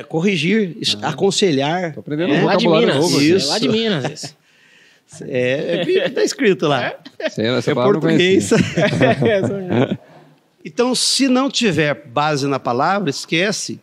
Corrigir, 0.09 0.75
es- 0.81 0.97
aconselhar. 1.01 1.93
Tô 1.93 2.01
aprendendo 2.01 2.33
É, 2.33 2.41
um 2.41 2.45
lá 2.45 2.55
de 2.57 2.65
vocabulário 2.65 2.87
Minas. 2.95 3.01
novo. 3.11 3.17
aqui. 3.17 3.31
Isso. 3.31 3.47
É 3.47 3.49
lá 3.49 3.59
de 3.59 3.69
Minas. 3.69 4.23
Isso. 4.23 4.35
É, 5.27 5.83
é, 5.99 6.09
tá 6.09 6.23
escrito 6.23 6.67
lá. 6.67 6.95
Essa- 7.19 7.41
Essa 7.41 7.71
É 7.71 7.73
português. 7.75 8.49
conhecia. 9.19 9.99
Então, 10.65 10.95
se 10.95 11.27
não 11.27 11.49
tiver 11.49 11.93
base 12.07 12.47
na 12.47 12.59
palavra, 12.59 13.09
esquece. 13.09 13.79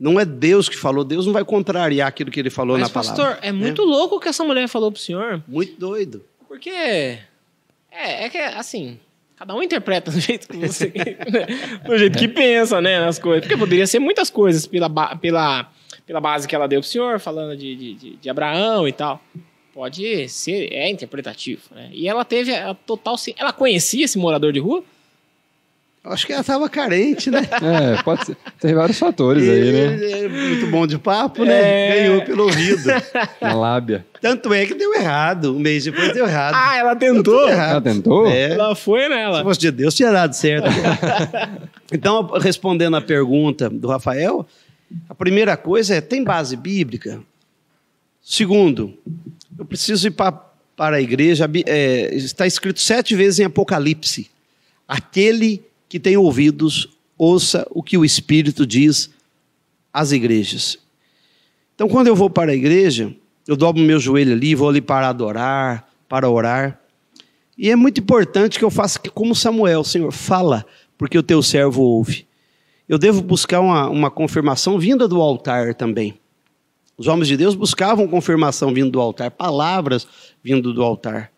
Não 0.00 0.18
é 0.18 0.24
Deus 0.24 0.68
que 0.68 0.76
falou. 0.76 1.04
Deus 1.04 1.26
não 1.26 1.32
vai 1.32 1.44
contrariar 1.44 2.08
aquilo 2.08 2.30
que 2.30 2.40
ele 2.40 2.50
falou 2.50 2.76
Mas, 2.78 2.88
na 2.88 2.92
palavra. 2.92 3.24
pastor, 3.24 3.38
é 3.46 3.52
muito 3.52 3.82
louco 3.82 4.16
o 4.16 4.20
que 4.20 4.28
essa 4.28 4.42
mulher 4.42 4.66
falou 4.68 4.90
pro 4.90 5.00
senhor. 5.00 5.42
Muito 5.46 5.78
doido. 5.78 6.24
Porque. 6.48 6.70
É, 6.70 8.24
é 8.24 8.28
que, 8.28 8.38
assim. 8.38 8.98
Cada 9.36 9.54
um 9.54 9.62
interpreta 9.62 10.10
do 10.10 10.18
jeito 10.20 10.48
que 10.48 10.56
você. 10.56 10.92
do 11.86 11.98
jeito 11.98 12.18
que 12.18 12.26
pensa, 12.26 12.80
né? 12.80 12.98
Nas 13.00 13.18
coisas. 13.18 13.42
Porque 13.42 13.56
poderia 13.56 13.86
ser 13.86 13.98
muitas 14.00 14.28
coisas 14.30 14.66
pela, 14.66 14.88
pela, 15.16 15.70
pela 16.06 16.20
base 16.20 16.48
que 16.48 16.54
ela 16.54 16.66
deu 16.66 16.80
pro 16.80 16.88
senhor, 16.88 17.20
falando 17.20 17.56
de, 17.56 17.74
de- 17.94 18.16
de 18.16 18.30
Abraão 18.30 18.88
e 18.88 18.92
tal. 18.92 19.22
Pode 19.74 20.28
ser, 20.28 20.72
é 20.72 20.90
interpretativo, 20.90 21.62
né? 21.74 21.88
E 21.92 22.06
ela 22.06 22.24
teve 22.24 22.54
a 22.54 22.74
total. 22.74 23.16
Ela 23.38 23.52
conhecia 23.52 24.04
esse 24.04 24.18
morador 24.18 24.52
de 24.52 24.60
rua? 24.60 24.84
Acho 26.04 26.26
que 26.26 26.32
ela 26.32 26.40
estava 26.40 26.68
carente, 26.68 27.30
né? 27.30 27.40
É, 27.62 28.02
pode 28.02 28.26
ser. 28.26 28.36
Tem 28.60 28.74
vários 28.74 28.98
fatores 28.98 29.48
aí, 29.48 29.72
né? 29.72 29.94
Ele 29.94 30.12
é 30.12 30.28
muito 30.28 30.66
bom 30.66 30.84
de 30.84 30.98
papo, 30.98 31.44
né? 31.44 31.54
É. 31.54 32.02
Ganhou 32.02 32.22
pelo 32.22 32.42
ouvido. 32.44 32.82
Na 33.40 33.54
lábia. 33.54 34.04
Tanto 34.20 34.52
é 34.52 34.66
que 34.66 34.74
deu 34.74 34.92
errado. 34.94 35.54
Um 35.54 35.60
mês 35.60 35.84
depois 35.84 36.12
deu 36.12 36.26
errado. 36.26 36.54
Ah, 36.56 36.76
ela 36.76 36.96
tentou? 36.96 37.48
Ela 37.48 37.80
tentou? 37.80 38.26
É. 38.26 38.50
Ela 38.52 38.74
foi 38.74 39.04
Se 39.04 39.08
nela. 39.10 39.42
fosse 39.44 39.60
de 39.60 39.70
Deus, 39.70 39.94
tinha 39.94 40.10
dado 40.10 40.32
certo. 40.34 40.66
então, 41.92 42.26
respondendo 42.40 42.96
à 42.96 43.00
pergunta 43.00 43.70
do 43.70 43.86
Rafael, 43.86 44.44
a 45.08 45.14
primeira 45.14 45.56
coisa 45.56 45.94
é: 45.94 46.00
tem 46.00 46.24
base 46.24 46.56
bíblica? 46.56 47.20
Segundo, 48.20 48.92
eu 49.58 49.64
preciso 49.64 50.06
ir 50.06 50.12
pa- 50.12 50.32
para 50.76 50.96
a 50.96 51.00
igreja. 51.00 51.48
é, 51.66 52.14
está 52.14 52.46
escrito 52.46 52.80
sete 52.80 53.14
vezes 53.14 53.40
em 53.40 53.44
Apocalipse: 53.44 54.30
aquele 54.86 55.62
que 55.88 56.00
tem 56.00 56.16
ouvidos, 56.16 56.88
ouça 57.18 57.66
o 57.70 57.82
que 57.82 57.96
o 57.98 58.04
Espírito 58.04 58.66
diz 58.66 59.10
às 59.92 60.12
igrejas. 60.12 60.78
Então, 61.74 61.88
quando 61.88 62.06
eu 62.06 62.16
vou 62.16 62.30
para 62.30 62.52
a 62.52 62.54
igreja, 62.54 63.14
eu 63.46 63.56
dobro 63.56 63.82
meu 63.82 63.98
joelho 63.98 64.32
ali, 64.32 64.54
vou 64.54 64.68
ali 64.68 64.80
para 64.80 65.08
adorar, 65.08 65.88
para 66.08 66.28
orar. 66.28 66.80
E 67.56 67.70
é 67.70 67.76
muito 67.76 68.00
importante 68.00 68.58
que 68.58 68.64
eu 68.64 68.70
faça 68.70 68.98
como 68.98 69.34
Samuel, 69.34 69.84
Senhor, 69.84 70.10
fala, 70.12 70.64
porque 70.96 71.18
o 71.18 71.22
teu 71.22 71.42
servo 71.42 71.82
ouve. 71.82 72.26
Eu 72.88 72.98
devo 72.98 73.22
buscar 73.22 73.60
uma, 73.60 73.88
uma 73.88 74.10
confirmação 74.10 74.78
vinda 74.78 75.06
do 75.06 75.20
altar 75.20 75.74
também. 75.74 76.18
Os 77.02 77.08
homens 77.08 77.26
de 77.26 77.36
Deus 77.36 77.56
buscavam 77.56 78.06
confirmação 78.06 78.72
vindo 78.72 78.88
do 78.92 79.00
altar, 79.00 79.28
palavras 79.32 80.06
vindo 80.40 80.72
do 80.72 80.84
altar. 80.84 81.32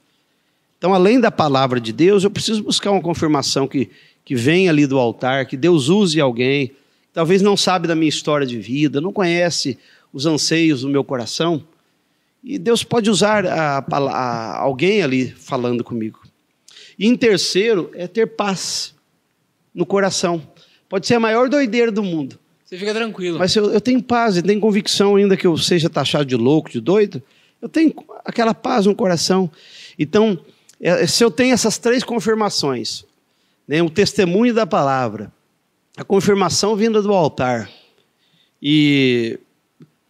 Então, 0.77 0.93
além 0.93 1.19
da 1.19 1.31
palavra 1.31 1.81
de 1.81 1.91
Deus, 1.91 2.23
eu 2.23 2.31
preciso 2.31 2.63
buscar 2.63 2.91
uma 2.91 3.01
confirmação 3.01 3.67
que, 3.67 3.89
que 4.27 4.35
vem 4.35 4.69
ali 4.69 4.87
do 4.87 4.99
altar, 4.99 5.47
que 5.47 5.57
Deus 5.57 5.89
use 5.89 6.21
alguém. 6.21 6.73
Talvez 7.15 7.41
não 7.41 7.57
sabe 7.57 7.89
da 7.89 7.95
minha 7.95 8.11
história 8.11 8.47
de 8.47 8.59
vida, 8.59 9.01
não 9.01 9.11
conhece 9.11 9.79
os 10.13 10.27
anseios 10.27 10.83
do 10.83 10.89
meu 10.91 11.03
coração. 11.03 11.65
E 12.45 12.59
Deus 12.59 12.85
pode 12.85 13.09
usar 13.09 13.47
a, 13.47 13.79
a- 13.79 14.59
alguém 14.59 15.03
ali 15.03 15.31
falando 15.31 15.83
comigo. 15.83 16.21
E 16.99 17.07
em 17.07 17.17
terceiro, 17.17 17.91
é 17.95 18.07
ter 18.07 18.27
paz 18.27 18.95
no 19.75 19.87
coração. 19.87 20.47
Pode 20.91 21.07
ser 21.07 21.15
a 21.15 21.21
maior 21.21 21.49
doideira 21.49 21.91
do 21.91 22.03
mundo. 22.03 22.39
Você 22.75 22.81
fica 22.81 22.93
tranquilo. 22.93 23.39
Mas 23.39 23.55
eu, 23.55 23.73
eu 23.73 23.81
tenho 23.81 24.03
paz 24.03 24.37
e 24.37 24.43
tenho 24.43 24.61
convicção, 24.61 25.15
ainda 25.15 25.37
que 25.37 25.47
eu 25.47 25.57
seja 25.57 25.89
taxado 25.89 26.25
de 26.25 26.35
louco, 26.35 26.69
de 26.69 26.81
doido, 26.81 27.23
eu 27.63 27.69
tenho 27.69 27.95
aquela 28.25 28.53
paz 28.53 28.87
no 28.87 28.95
coração. 28.97 29.49
Então, 29.97 30.37
é, 30.81 31.07
se 31.07 31.23
eu 31.23 31.31
tenho 31.31 31.55
essas 31.55 31.79
três 31.79 32.03
confirmações, 32.03 33.05
né, 33.67 33.81
o 33.81 33.89
testemunho 33.89 34.53
da 34.53 34.67
palavra, 34.67 35.33
a 35.97 36.03
confirmação 36.03 36.75
vinda 36.75 37.01
do 37.01 37.13
altar 37.13 37.71
e 38.61 39.39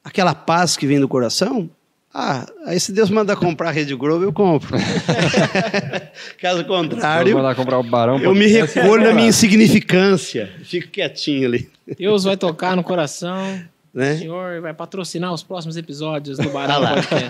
aquela 0.02 0.34
paz 0.34 0.74
que 0.74 0.86
vem 0.86 0.98
do 0.98 1.06
coração, 1.06 1.68
ah, 2.14 2.46
aí 2.66 2.78
se 2.78 2.92
Deus 2.92 3.10
mandar 3.10 3.34
comprar 3.36 3.70
a 3.70 3.72
Rede 3.72 3.94
Globo, 3.94 4.22
eu 4.24 4.32
compro. 4.32 4.76
Caso 6.40 6.64
contrário, 6.64 7.34
mandar 7.36 7.54
comprar 7.56 7.78
o 7.78 7.82
Barão. 7.82 8.18
eu 8.20 8.34
me 8.34 8.46
recolho 8.46 9.02
na 9.04 9.12
minha 9.12 9.28
insignificância. 9.28 10.50
Fico 10.62 10.88
quietinho 10.88 11.48
ali. 11.48 11.68
Deus 11.98 12.22
vai 12.24 12.36
tocar 12.36 12.76
no 12.76 12.82
coração. 12.84 13.60
O 13.92 13.98
Né? 13.98 14.16
senhor 14.16 14.60
vai 14.60 14.72
patrocinar 14.74 15.32
os 15.32 15.42
próximos 15.42 15.76
episódios 15.76 16.38
do 16.38 16.48
Ah 16.50 16.52
Barão 16.52 16.80
lá. 16.80 16.94
Podcast. 16.94 17.28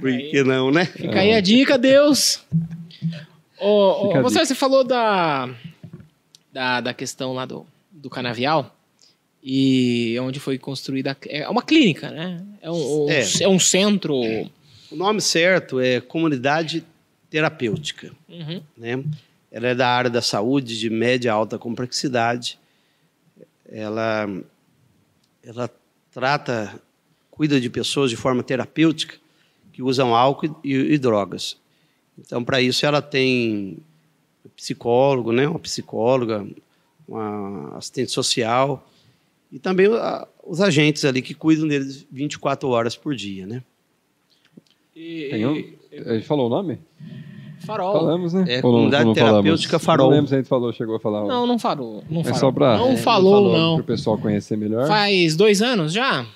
Por 0.00 0.10
que 0.30 0.42
não, 0.44 0.70
né? 0.70 0.84
Fica 0.86 1.20
aí 1.20 1.34
a 1.34 1.40
dica, 1.40 1.76
Deus. 1.76 2.40
Fica 4.06 4.18
a 4.18 4.22
você, 4.22 4.34
dica. 4.34 4.46
você 4.46 4.54
falou 4.54 4.84
da, 4.84 5.48
da, 6.52 6.80
da 6.80 6.94
questão 6.94 7.32
lá 7.32 7.44
do, 7.44 7.66
do 7.90 8.08
canavial 8.08 8.75
e 9.48 10.18
onde 10.18 10.40
foi 10.40 10.58
construída. 10.58 11.16
É 11.28 11.48
uma 11.48 11.62
clínica, 11.62 12.10
né? 12.10 12.44
É 12.60 12.68
um, 12.68 13.08
É. 13.08 13.22
é 13.42 13.48
um 13.48 13.60
centro. 13.60 14.20
O 14.90 14.96
nome 14.96 15.20
certo 15.20 15.78
é 15.78 16.00
comunidade 16.00 16.84
terapêutica. 17.30 18.10
Uhum. 18.28 18.60
Né? 18.76 19.04
Ela 19.52 19.68
é 19.68 19.74
da 19.76 19.86
área 19.86 20.10
da 20.10 20.20
saúde 20.20 20.76
de 20.76 20.90
média 20.90 21.32
alta 21.32 21.60
complexidade. 21.60 22.58
Ela, 23.70 24.28
ela 25.44 25.70
trata, 26.10 26.82
cuida 27.30 27.60
de 27.60 27.70
pessoas 27.70 28.10
de 28.10 28.16
forma 28.16 28.42
terapêutica 28.42 29.14
que 29.72 29.80
usam 29.80 30.12
álcool 30.12 30.58
e, 30.64 30.74
e 30.74 30.98
drogas. 30.98 31.56
Então, 32.18 32.42
para 32.42 32.60
isso, 32.60 32.84
ela 32.84 33.00
tem 33.00 33.78
psicólogo, 34.56 35.30
né? 35.30 35.46
uma 35.46 35.60
psicóloga, 35.60 36.44
uma 37.06 37.76
assistente 37.76 38.10
social 38.10 38.84
e 39.56 39.58
também 39.58 39.86
a- 39.86 40.28
os 40.46 40.60
agentes 40.60 41.02
ali 41.06 41.22
que 41.22 41.32
cuidam 41.32 41.66
deles 41.66 42.06
24 42.12 42.68
horas 42.68 42.94
por 42.94 43.14
dia. 43.14 43.46
Né? 43.46 43.62
E- 44.94 45.28
Tem 45.30 45.46
um- 45.46 45.64
A 46.06 46.14
gente 46.14 46.26
falou 46.26 46.46
o 46.46 46.50
nome? 46.50 46.78
Farol. 47.64 47.92
Falamos, 47.94 48.32
né? 48.34 48.44
É, 48.48 48.56
Ou 48.56 48.62
não- 48.64 48.70
Comunidade 48.70 49.14
Terapêutica 49.14 49.78
falamos? 49.78 49.84
Farol. 49.86 50.06
Não 50.10 50.14
lembro 50.16 50.28
se 50.28 50.34
a 50.34 50.38
gente 50.38 50.48
falou, 50.48 50.72
chegou 50.72 50.96
a 50.96 51.00
falar. 51.00 51.24
Não, 51.26 51.46
não 51.46 51.58
farol. 51.58 52.04
Não 52.08 52.20
É 52.20 52.24
farol. 52.24 52.38
só 52.38 52.52
pra- 52.52 52.76
Não 52.76 52.90
É, 52.92 52.96
falou, 52.98 53.32
não 53.32 53.50
falou. 53.52 53.58
não. 53.58 53.74
Para 53.76 53.82
o 53.82 53.86
pessoal 53.86 54.18
conhecer 54.18 54.56
melhor. 54.58 54.86
Faz 54.86 55.34
dois 55.34 55.62
anos 55.62 55.92
já? 55.92 56.26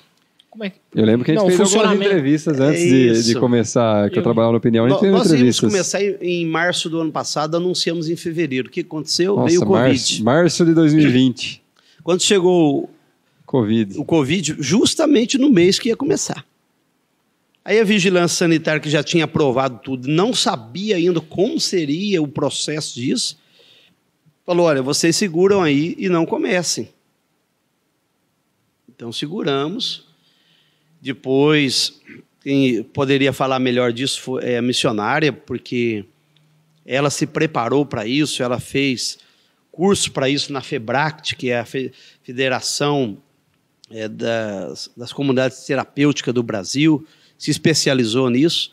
Como 0.49 0.63
é 0.65 0.71
que. 0.71 0.77
Eu 0.95 1.05
lembro 1.05 1.23
que 1.23 1.31
a 1.31 1.35
gente 1.35 1.43
Não, 1.43 1.55
fez 1.55 1.73
algumas 1.75 1.95
entrevistas 1.95 2.59
antes 2.59 2.81
É 2.81 2.85
de, 2.87 3.07
isso. 3.11 3.23
de 3.29 3.35
começar, 3.39 4.09
que 4.09 4.15
eu, 4.17 4.19
Eu- 4.19 4.23
trabalhava 4.23 4.51
no 4.51 4.57
Opinião, 4.57 4.85
a 4.85 4.89
gente 4.89 4.99
fez 4.99 5.11
Nós 5.11 5.21
íamos 5.21 5.33
entrevistas. 5.33 5.69
começar 5.71 6.03
em, 6.03 6.17
em 6.41 6.45
março 6.47 6.89
do 6.89 6.99
ano 6.99 7.11
passado, 7.11 7.55
anunciamos 7.55 8.09
em 8.09 8.15
fevereiro. 8.17 8.67
O 8.67 8.71
que 8.71 8.81
aconteceu? 8.81 9.35
Nossa, 9.35 9.47
Veio 9.47 9.61
o 9.61 9.65
Covid. 9.65 9.87
março, 9.87 10.23
março 10.23 10.65
de 10.65 10.73
2020. 10.73 11.61
Quando 12.03 12.21
chegou 12.21 12.89
Covid. 13.51 13.99
o 13.99 14.05
Covid, 14.05 14.55
justamente 14.59 15.37
no 15.37 15.49
mês 15.49 15.77
que 15.77 15.89
ia 15.89 15.97
começar. 15.97 16.45
Aí 17.65 17.81
a 17.81 17.83
vigilância 17.83 18.37
sanitária, 18.37 18.79
que 18.79 18.89
já 18.89 19.03
tinha 19.03 19.25
aprovado 19.25 19.81
tudo, 19.83 20.07
não 20.07 20.33
sabia 20.33 20.95
ainda 20.95 21.19
como 21.19 21.59
seria 21.59 22.21
o 22.21 22.27
processo 22.29 22.95
disso, 22.95 23.37
falou: 24.45 24.67
olha, 24.67 24.81
vocês 24.81 25.17
seguram 25.17 25.61
aí 25.61 25.95
e 25.99 26.07
não 26.07 26.25
comecem. 26.25 26.87
Então 28.87 29.11
seguramos. 29.11 30.05
Depois, 31.01 31.99
quem 32.41 32.81
poderia 32.81 33.33
falar 33.33 33.59
melhor 33.59 33.91
disso 33.91 34.39
é, 34.39 34.59
a 34.59 34.61
missionária, 34.61 35.33
porque 35.33 36.05
ela 36.85 37.09
se 37.09 37.27
preparou 37.27 37.85
para 37.85 38.05
isso, 38.05 38.41
ela 38.41 38.61
fez 38.61 39.17
curso 39.73 40.09
para 40.13 40.29
isso 40.29 40.53
na 40.53 40.61
FEBRACT, 40.61 41.35
que 41.35 41.49
é 41.49 41.59
a 41.59 41.65
Federação 41.65 43.17
é, 43.91 44.07
das, 44.07 44.89
das 44.95 45.13
Comunidades 45.13 45.65
Terapêuticas 45.65 46.33
do 46.33 46.43
Brasil, 46.43 47.05
se 47.37 47.51
especializou 47.51 48.29
nisso. 48.29 48.71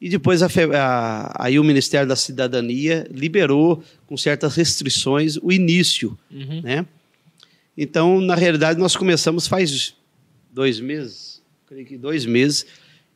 E 0.00 0.08
depois 0.08 0.42
a, 0.42 0.48
a, 0.74 1.46
aí 1.46 1.58
o 1.58 1.64
Ministério 1.64 2.08
da 2.08 2.16
Cidadania 2.16 3.06
liberou, 3.10 3.82
com 4.06 4.16
certas 4.16 4.56
restrições, 4.56 5.36
o 5.36 5.52
início. 5.52 6.18
Uhum. 6.30 6.60
Né? 6.62 6.86
Então, 7.76 8.20
na 8.20 8.34
realidade, 8.34 8.80
nós 8.80 8.96
começamos 8.96 9.46
faz 9.46 9.94
dois 10.52 10.80
meses, 10.80 11.40
creio 11.66 11.86
que 11.86 11.96
dois 11.96 12.26
meses, 12.26 12.66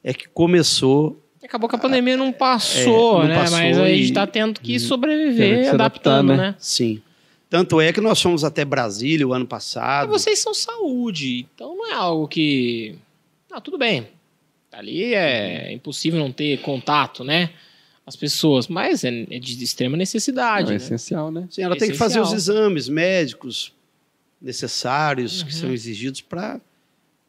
é 0.02 0.14
que 0.14 0.28
começou. 0.28 1.20
Acabou 1.42 1.68
que 1.68 1.76
a 1.76 1.78
pandemia 1.78 2.16
não 2.16 2.32
passou, 2.32 3.18
é, 3.18 3.22
não 3.22 3.28
né? 3.28 3.34
Passou 3.36 3.58
Mas 3.58 3.78
a 3.78 3.88
gente 3.88 4.04
está 4.04 4.26
tendo 4.26 4.60
que 4.60 4.78
sobreviver, 4.78 5.68
adaptando, 5.68 5.74
adaptar, 5.74 6.22
né? 6.22 6.36
né? 6.36 6.54
Sim. 6.58 7.02
Tanto 7.48 7.80
é 7.80 7.92
que 7.92 8.00
nós 8.00 8.20
fomos 8.20 8.42
até 8.42 8.64
Brasília 8.64 9.26
o 9.26 9.32
ano 9.32 9.46
passado. 9.46 10.10
Mas 10.10 10.22
vocês 10.22 10.38
são 10.40 10.52
saúde, 10.52 11.46
então 11.54 11.76
não 11.76 11.86
é 11.86 11.94
algo 11.94 12.26
que. 12.26 12.96
Não, 13.50 13.60
tudo 13.60 13.78
bem. 13.78 14.08
Ali 14.72 15.14
é 15.14 15.72
impossível 15.72 16.18
não 16.18 16.32
ter 16.32 16.60
contato, 16.60 17.22
né? 17.24 17.50
As 18.04 18.14
pessoas, 18.14 18.68
mas 18.68 19.04
é, 19.04 19.26
é 19.30 19.38
de 19.38 19.64
extrema 19.64 19.96
necessidade. 19.96 20.66
Não, 20.66 20.76
é 20.76 20.78
né? 20.78 20.84
essencial, 20.84 21.30
né? 21.30 21.48
Sim, 21.50 21.62
ela 21.62 21.74
é 21.74 21.78
tem 21.78 21.88
essencial. 21.88 22.08
que 22.08 22.14
fazer 22.14 22.20
os 22.20 22.32
exames 22.32 22.88
médicos 22.88 23.72
necessários 24.40 25.40
uhum. 25.40 25.46
que 25.46 25.54
são 25.54 25.72
exigidos 25.72 26.20
para 26.20 26.60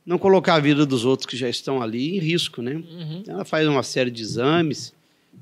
não 0.05 0.17
colocar 0.17 0.55
a 0.55 0.59
vida 0.59 0.85
dos 0.85 1.05
outros 1.05 1.25
que 1.25 1.37
já 1.37 1.49
estão 1.49 1.81
ali 1.81 2.17
em 2.17 2.19
risco, 2.19 2.61
né? 2.61 2.75
Uhum. 2.75 3.23
Ela 3.27 3.45
faz 3.45 3.67
uma 3.67 3.83
série 3.83 4.11
de 4.11 4.21
exames 4.21 4.93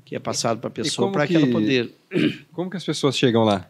que 0.04 0.14
é 0.14 0.18
passado 0.18 0.60
para 0.60 0.68
a 0.68 0.70
pessoa 0.70 1.10
para 1.10 1.26
que, 1.26 1.34
que 1.34 1.42
ela 1.42 1.50
poder. 1.50 1.90
Como 2.52 2.70
que 2.70 2.76
as 2.76 2.84
pessoas 2.84 3.16
chegam 3.16 3.42
lá? 3.42 3.68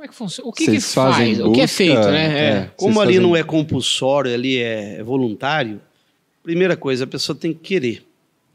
Como 0.00 0.06
é 0.06 0.08
que 0.08 0.14
funciona? 0.14 0.48
O 0.48 0.52
que, 0.54 0.64
que 0.64 0.80
faz? 0.80 1.28
Busca, 1.36 1.48
o 1.48 1.52
que 1.52 1.60
é 1.60 1.66
feito, 1.66 2.08
né? 2.08 2.38
É. 2.38 2.52
É. 2.52 2.70
Como 2.74 3.02
ali 3.02 3.16
fazem... 3.16 3.28
não 3.28 3.36
é 3.36 3.44
compulsório, 3.44 4.32
ali 4.32 4.56
é 4.56 5.02
voluntário, 5.02 5.78
Primeira 6.42 6.74
coisa, 6.74 7.04
a 7.04 7.06
pessoa 7.06 7.36
tem 7.36 7.52
que 7.52 7.60
querer. 7.60 8.02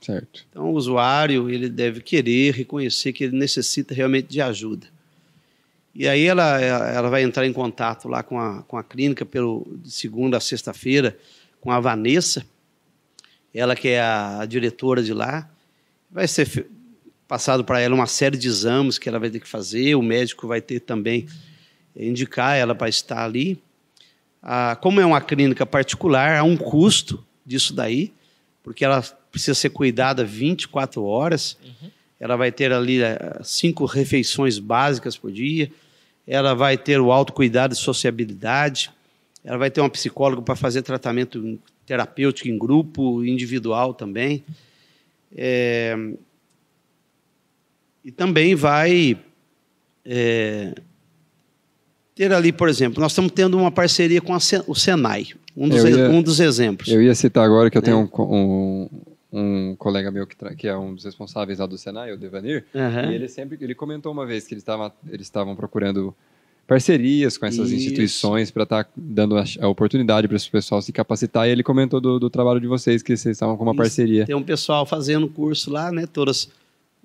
Certo. 0.02 0.44
Então, 0.50 0.72
o 0.72 0.74
usuário 0.74 1.48
ele 1.52 1.70
deve 1.70 2.02
querer 2.02 2.52
reconhecer 2.56 3.14
que 3.14 3.26
ele 3.26 3.38
necessita 3.38 3.94
realmente 3.94 4.28
de 4.28 4.42
ajuda. 4.42 4.88
E 5.94 6.08
aí 6.08 6.26
ela, 6.26 6.60
ela 6.60 7.10
vai 7.10 7.22
entrar 7.22 7.46
em 7.46 7.54
contato 7.54 8.08
lá 8.08 8.24
com 8.24 8.40
a, 8.40 8.64
com 8.64 8.76
a 8.76 8.84
clínica 8.84 9.24
pelo 9.24 9.68
de 9.84 9.92
segunda 9.92 10.38
a 10.38 10.42
sexta-feira 10.42 11.16
com 11.62 11.72
a 11.72 11.80
Vanessa, 11.80 12.44
ela 13.54 13.76
que 13.76 13.90
é 13.90 14.02
a, 14.02 14.40
a 14.42 14.46
diretora 14.48 15.04
de 15.04 15.14
lá. 15.14 15.48
Vai 16.10 16.28
ser 16.28 16.68
passado 17.28 17.64
para 17.64 17.80
ela 17.80 17.96
uma 17.96 18.08
série 18.08 18.38
de 18.38 18.48
exames 18.48 18.98
que 18.98 19.10
ela 19.10 19.20
vai 19.20 19.30
ter 19.30 19.40
que 19.40 19.48
fazer, 19.48 19.96
o 19.96 20.02
médico 20.02 20.48
vai 20.48 20.62
ter 20.62 20.80
também 20.80 21.28
indicar 21.96 22.56
ela 22.56 22.76
para 22.76 22.90
estar 22.90 23.24
ali. 23.24 23.62
Ah, 24.42 24.78
como 24.80 25.00
é 25.00 25.06
uma 25.06 25.22
clínica 25.22 25.66
particular, 25.66 26.38
há 26.38 26.44
um 26.44 26.56
custo 26.56 27.26
disso 27.46 27.74
daí, 27.74 28.14
porque 28.64 28.86
ela 28.86 29.02
precisa 29.32 29.56
ser 29.56 29.70
cuidada 29.70 30.24
24 30.24 31.04
horas. 31.04 31.58
Uhum. 31.64 31.90
Ela 32.20 32.36
vai 32.36 32.52
ter 32.52 32.72
ali 32.72 33.02
eh, 33.02 33.40
cinco 33.44 33.86
refeições 33.86 34.58
básicas 34.58 35.18
por 35.18 35.32
dia. 35.32 35.70
Ela 36.26 36.54
vai 36.54 36.78
ter 36.78 37.00
o 37.00 37.12
autocuidado 37.12 37.74
e 37.74 37.78
sociabilidade. 37.78 38.92
Ela 39.44 39.58
vai 39.58 39.70
ter 39.70 39.82
uma 39.82 39.90
psicóloga 39.90 40.42
para 40.42 40.56
fazer 40.56 40.82
tratamento 40.82 41.60
terapêutico 41.86 42.48
em 42.48 42.58
grupo, 42.58 43.24
individual 43.24 43.94
também. 43.94 44.44
É... 45.36 45.96
E 48.06 48.12
também 48.12 48.54
vai 48.54 49.18
é... 50.06 50.76
ter 52.14 52.32
ali, 52.32 52.52
por 52.52 52.70
exemplo, 52.70 53.02
nós 53.02 53.12
estamos 53.12 53.32
tendo 53.32 53.58
uma 53.58 53.72
parceria 53.72 54.22
com 54.22 54.34
o 54.68 54.76
Senai. 54.76 55.28
Um 55.58 55.68
dos, 55.68 55.84
ia, 55.84 56.10
um 56.10 56.22
dos 56.22 56.40
exemplos. 56.40 56.88
Eu 56.90 57.02
ia 57.02 57.16
citar 57.16 57.44
agora 57.44 57.72
que 57.72 57.78
eu 57.78 57.82
tenho 57.82 57.98
é. 57.98 58.22
um, 58.22 58.22
um, 58.22 58.90
um, 59.32 59.76
colega 59.78 60.12
meu 60.12 60.28
que, 60.28 60.36
que, 60.56 60.68
é 60.68 60.78
um 60.78 60.94
dos 60.94 61.04
responsáveis 61.06 61.60
lá 61.60 61.66
do 61.66 61.78
Senai, 61.78 62.12
o 62.12 62.18
Devanir, 62.18 62.66
uhum. 62.74 63.12
e 63.12 63.16
ele 63.16 63.28
sempre 63.28 63.58
ele 63.60 63.74
comentou 63.74 64.12
uma 64.12 64.26
vez 64.26 64.46
que 64.46 64.54
eles 64.54 64.62
estavam 64.62 64.92
eles 65.10 65.26
estavam 65.26 65.56
procurando 65.56 66.14
parcerias 66.68 67.38
com 67.38 67.46
essas 67.46 67.70
Isso. 67.70 67.76
instituições 67.76 68.52
para 68.52 68.64
estar 68.64 68.84
tá 68.84 68.90
dando 68.96 69.38
a, 69.38 69.44
a 69.62 69.68
oportunidade 69.68 70.28
para 70.28 70.36
esse 70.36 70.50
pessoal 70.50 70.82
se 70.82 70.92
capacitar. 70.92 71.48
E 71.48 71.52
ele 71.52 71.64
comentou 71.64 72.02
do, 72.02 72.20
do, 72.20 72.30
trabalho 72.30 72.60
de 72.60 72.68
vocês, 72.68 73.02
que 73.02 73.16
vocês 73.16 73.36
estavam 73.36 73.56
com 73.56 73.64
uma 73.64 73.72
Isso. 73.72 73.78
parceria. 73.78 74.26
Tem 74.26 74.36
um 74.36 74.44
pessoal 74.44 74.86
fazendo 74.86 75.28
curso 75.28 75.72
lá, 75.72 75.92
né? 75.92 76.08
Todas, 76.12 76.50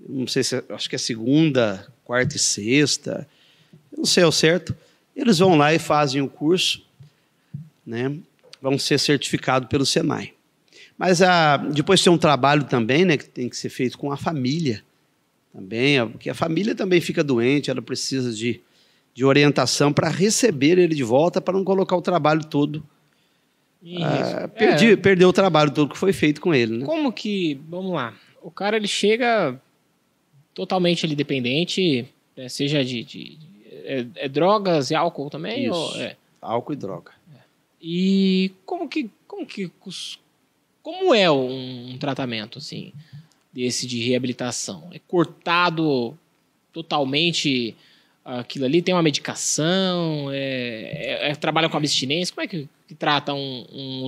não 0.09 0.27
sei 0.27 0.43
se 0.43 0.63
acho 0.69 0.89
que 0.89 0.97
é 0.97 0.99
segunda, 0.99 1.87
quarta 2.05 2.37
e 2.37 2.39
sexta, 2.39 3.29
não 3.97 4.05
sei 4.05 4.25
ao 4.25 4.33
certo. 4.33 4.75
Eles 5.15 5.39
vão 5.39 5.57
lá 5.57 5.75
e 5.75 5.79
fazem 5.79 6.23
o 6.23 6.29
curso, 6.29 6.85
né? 7.85 8.17
vão 8.61 8.79
ser 8.79 8.99
certificados 8.99 9.69
pelo 9.69 9.87
Senai. 9.87 10.33
Mas 10.99 11.23
a, 11.23 11.57
depois 11.57 12.03
tem 12.03 12.13
um 12.13 12.19
trabalho 12.19 12.65
também, 12.65 13.05
né, 13.05 13.17
que 13.17 13.29
tem 13.29 13.49
que 13.49 13.57
ser 13.57 13.71
feito 13.71 13.97
com 13.97 14.13
a 14.13 14.17
família 14.17 14.83
também, 15.53 16.07
porque 16.09 16.29
a 16.29 16.35
família 16.35 16.75
também 16.75 17.01
fica 17.01 17.25
doente, 17.25 17.71
ela 17.71 17.83
precisa 17.83 18.33
de, 18.33 18.61
de 19.15 19.25
orientação 19.25 19.93
para 19.93 20.09
receber 20.09 20.79
ele 20.79 20.95
de 20.95 21.03
volta, 21.03 21.41
para 21.41 21.55
não 21.55 21.65
colocar 21.65 21.97
o 21.97 22.03
trabalho 22.03 22.45
todo. 22.45 22.85
Ah, 24.03 24.47
perdi, 24.47 24.93
é. 24.93 24.97
Perdeu 24.97 25.31
o 25.31 25.33
trabalho 25.33 25.71
todo 25.71 25.91
que 25.91 25.99
foi 25.99 26.13
feito 26.13 26.41
com 26.41 26.55
ele. 26.55 26.79
Né? 26.79 26.85
Como 26.85 27.11
que, 27.11 27.59
vamos 27.69 27.93
lá, 27.95 28.15
o 28.43 28.51
cara 28.51 28.77
ele 28.77 28.87
chega 28.87 29.59
totalmente 30.55 31.07
ali 31.07 31.15
dependente, 31.15 32.07
né, 32.37 32.49
seja 32.49 32.85
de, 32.85 33.05
de, 33.05 33.37
de 33.37 33.49
é, 33.85 34.07
é, 34.17 34.29
drogas 34.29 34.91
e 34.91 34.95
álcool 34.95 35.31
também? 35.31 35.67
Isso, 35.67 35.75
ou, 35.75 35.97
é? 35.97 36.17
álcool 36.41 36.73
e 36.73 36.77
droga. 36.77 37.13
E 37.83 38.53
como 38.67 38.89
que, 38.89 39.11
como 39.27 39.47
que, 39.47 39.71
como 40.83 41.15
é 41.15 41.31
um, 41.31 41.97
tratamento 41.99 42.59
assim 42.59 42.93
desse 43.53 43.87
de 43.87 44.07
reabilitação? 44.07 44.89
É 44.93 44.99
cortado 44.99 46.17
totalmente 46.73 47.75
aquilo 48.23 48.67
ali? 48.67 48.83
Tem 48.83 48.95
uma 48.95 49.03
medicação? 49.03 50.31
É, 50.31 51.29
é, 51.29 51.31
é 51.31 51.35
trabalha 51.35 51.71
com 51.71 51.77
abstinência? 51.77 52.35
Como 52.35 52.45
é 52.45 52.49
que, 52.49 52.69
que 52.87 52.95
trata 52.95 53.33
um, 53.33 53.67
um, 53.73 54.07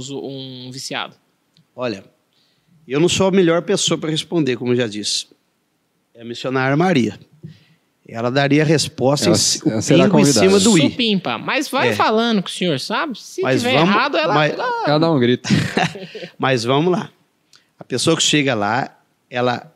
um 0.66 0.70
viciado? 0.70 1.16
Olha, 1.74 2.04
eu 2.86 3.00
não 3.00 3.08
sou 3.08 3.28
a 3.28 3.30
melhor 3.30 3.62
pessoa 3.62 3.96
para 3.96 4.10
responder, 4.10 4.56
como 4.56 4.76
já 4.76 4.86
disse. 4.86 5.28
É 6.14 6.22
a 6.22 6.24
missionária 6.24 6.76
Maria. 6.76 7.18
Ela 8.06 8.30
daria 8.30 8.64
resposta 8.64 9.26
ela, 9.26 9.36
em, 9.36 9.70
ela 9.70 9.82
será 9.82 10.06
em 10.06 10.24
cima 10.24 10.58
do 10.58 10.76
i. 10.76 10.82
Supimpa. 10.82 11.38
Mas 11.38 11.68
vai 11.68 11.90
é. 11.90 11.94
falando 11.94 12.42
com 12.42 12.48
o 12.48 12.50
senhor, 12.50 12.78
sabe? 12.78 13.18
Se 13.18 13.40
mas 13.40 13.62
tiver 13.62 13.74
vamos, 13.74 13.88
errado, 13.88 14.16
ela... 14.18 14.34
Mas, 14.34 14.52
ela 14.52 14.98
dá 14.98 15.10
um 15.10 15.18
grito. 15.18 15.48
mas 16.38 16.64
vamos 16.64 16.92
lá. 16.92 17.10
A 17.78 17.84
pessoa 17.84 18.16
que 18.16 18.22
chega 18.22 18.54
lá, 18.54 18.98
ela 19.30 19.72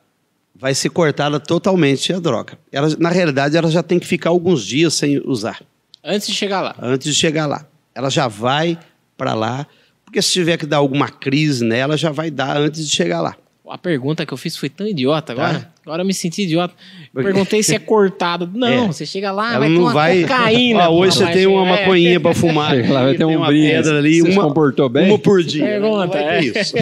vai 0.54 0.74
ser 0.74 0.90
cortada 0.90 1.40
totalmente 1.40 2.12
a 2.12 2.18
droga. 2.18 2.58
Ela, 2.70 2.88
na 2.98 3.10
realidade, 3.10 3.56
ela 3.56 3.70
já 3.70 3.82
tem 3.82 3.98
que 3.98 4.06
ficar 4.06 4.30
alguns 4.30 4.64
dias 4.64 4.94
sem 4.94 5.20
usar. 5.24 5.62
Antes 6.04 6.28
de 6.28 6.34
chegar 6.34 6.60
lá. 6.60 6.74
Antes 6.80 7.12
de 7.12 7.18
chegar 7.18 7.46
lá. 7.46 7.66
Ela 7.94 8.10
já 8.10 8.28
vai 8.28 8.78
para 9.16 9.34
lá, 9.34 9.66
porque 10.04 10.20
se 10.20 10.32
tiver 10.32 10.56
que 10.56 10.66
dar 10.66 10.78
alguma 10.78 11.08
crise 11.08 11.64
nela, 11.64 11.96
já 11.96 12.10
vai 12.10 12.30
dar 12.30 12.58
antes 12.58 12.86
de 12.86 12.94
chegar 12.94 13.20
lá. 13.20 13.36
A 13.68 13.76
pergunta 13.76 14.24
que 14.24 14.32
eu 14.32 14.36
fiz 14.36 14.56
foi 14.56 14.68
tão 14.68 14.86
idiota 14.86 15.32
agora. 15.32 15.60
Tá. 15.60 15.70
Agora 15.84 16.02
eu 16.02 16.06
me 16.06 16.14
senti 16.14 16.42
idiota. 16.42 16.74
Perguntei 17.12 17.62
se 17.62 17.74
é 17.74 17.78
cortado. 17.80 18.48
Não, 18.54 18.84
é. 18.84 18.86
você 18.86 19.04
chega 19.04 19.32
lá, 19.32 19.50
Ela 19.50 19.58
vai 19.60 19.68
não 19.68 19.76
ter 19.76 19.82
uma 19.82 19.92
vai... 19.92 20.22
cocaína. 20.22 20.82
Ah, 20.86 20.90
hoje 20.90 21.16
você 21.16 21.26
tem 21.32 21.46
uma 21.46 21.64
maconhinha 21.64 22.16
é. 22.16 22.18
para 22.18 22.34
fumar. 22.34 22.76
Lá 22.88 23.04
vai 23.04 23.14
ter 23.16 23.24
um 23.24 23.36
uma 23.36 23.48
brinco. 23.48 23.66
pedra 23.66 23.98
ali, 23.98 24.22
uma, 24.22 24.30
se 24.30 24.36
comportou 24.36 24.88
bem. 24.88 25.08
Uma 25.08 25.18
por 25.18 25.42
dia. 25.42 25.64
Pergunta, 25.64 26.18
é. 26.18 26.44
isso. 26.44 26.74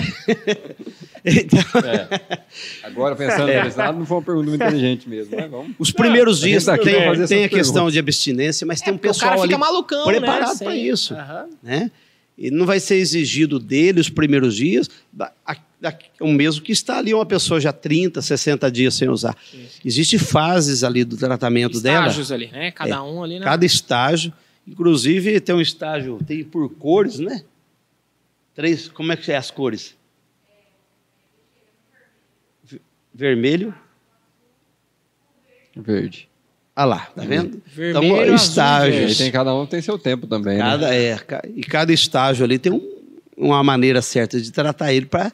então... 1.24 1.64
É. 1.84 2.08
Agora, 2.82 3.16
pensando 3.16 3.50
é. 3.50 3.64
nesse 3.64 3.78
lado, 3.78 3.98
não 3.98 4.04
foi 4.04 4.18
uma 4.18 4.22
pergunta 4.22 4.48
muito 4.50 4.62
inteligente 4.62 5.08
mesmo. 5.08 5.36
Vamos. 5.50 5.74
Os 5.78 5.90
primeiros 5.90 6.40
não, 6.40 6.48
dias 6.48 6.66
tem, 6.66 7.26
tem 7.26 7.44
a 7.44 7.48
questão 7.48 7.90
de 7.90 7.98
abstinência, 7.98 8.66
mas 8.66 8.80
tem 8.80 8.92
um 8.92 8.98
pessoal 8.98 9.42
ali 9.42 9.56
malucão, 9.56 10.04
preparado 10.04 10.52
né? 10.52 10.58
para 10.58 10.76
isso. 10.76 11.16
Né? 11.62 11.90
E 12.36 12.50
não 12.50 12.66
vai 12.66 12.80
ser 12.80 12.96
exigido 12.96 13.58
dele 13.58 14.00
os 14.00 14.10
primeiros 14.10 14.54
dias 14.54 14.90
o 16.20 16.28
mesmo 16.28 16.62
que 16.62 16.72
está 16.72 16.98
ali 16.98 17.12
uma 17.12 17.26
pessoa 17.26 17.60
já 17.60 17.72
30, 17.72 18.22
60 18.22 18.70
dias 18.70 18.94
sem 18.94 19.08
usar. 19.08 19.36
Existem 19.84 20.18
fases 20.18 20.84
ali 20.84 21.04
do 21.04 21.16
tratamento 21.16 21.76
Estágios 21.76 21.82
dela. 21.82 22.06
Estágios 22.06 22.32
ali, 22.32 22.46
né? 22.48 22.70
Cada 22.70 22.96
é, 22.96 23.00
um 23.00 23.22
ali. 23.22 23.38
Né? 23.38 23.44
Cada 23.44 23.64
estágio. 23.64 24.32
Inclusive 24.66 25.40
tem 25.40 25.54
um 25.54 25.60
estágio, 25.60 26.18
tem 26.26 26.42
por 26.42 26.68
cores, 26.74 27.18
né? 27.18 27.42
Três, 28.54 28.88
como 28.88 29.12
é 29.12 29.16
que 29.16 29.30
é 29.30 29.36
as 29.36 29.50
cores? 29.50 29.96
Vermelho. 33.12 33.74
Verde. 35.76 36.28
Ah 36.74 36.84
lá, 36.84 37.00
tá 37.14 37.22
vendo? 37.22 37.62
Vermelho, 37.66 38.24
então, 38.24 38.34
estágios. 38.34 39.04
Azul, 39.04 39.18
tem 39.18 39.30
cada 39.30 39.54
um 39.54 39.66
tem 39.66 39.80
seu 39.82 39.98
tempo 39.98 40.26
também. 40.26 40.56
Né? 40.58 40.62
Cada, 40.62 40.88
né? 40.88 40.96
é, 40.96 41.18
e 41.54 41.62
cada 41.62 41.92
estágio 41.92 42.44
ali 42.44 42.58
tem 42.58 42.72
um 42.72 42.94
uma 43.36 43.62
maneira 43.62 44.00
certa 44.00 44.40
de 44.40 44.50
tratar 44.52 44.92
ele 44.92 45.06
para 45.06 45.32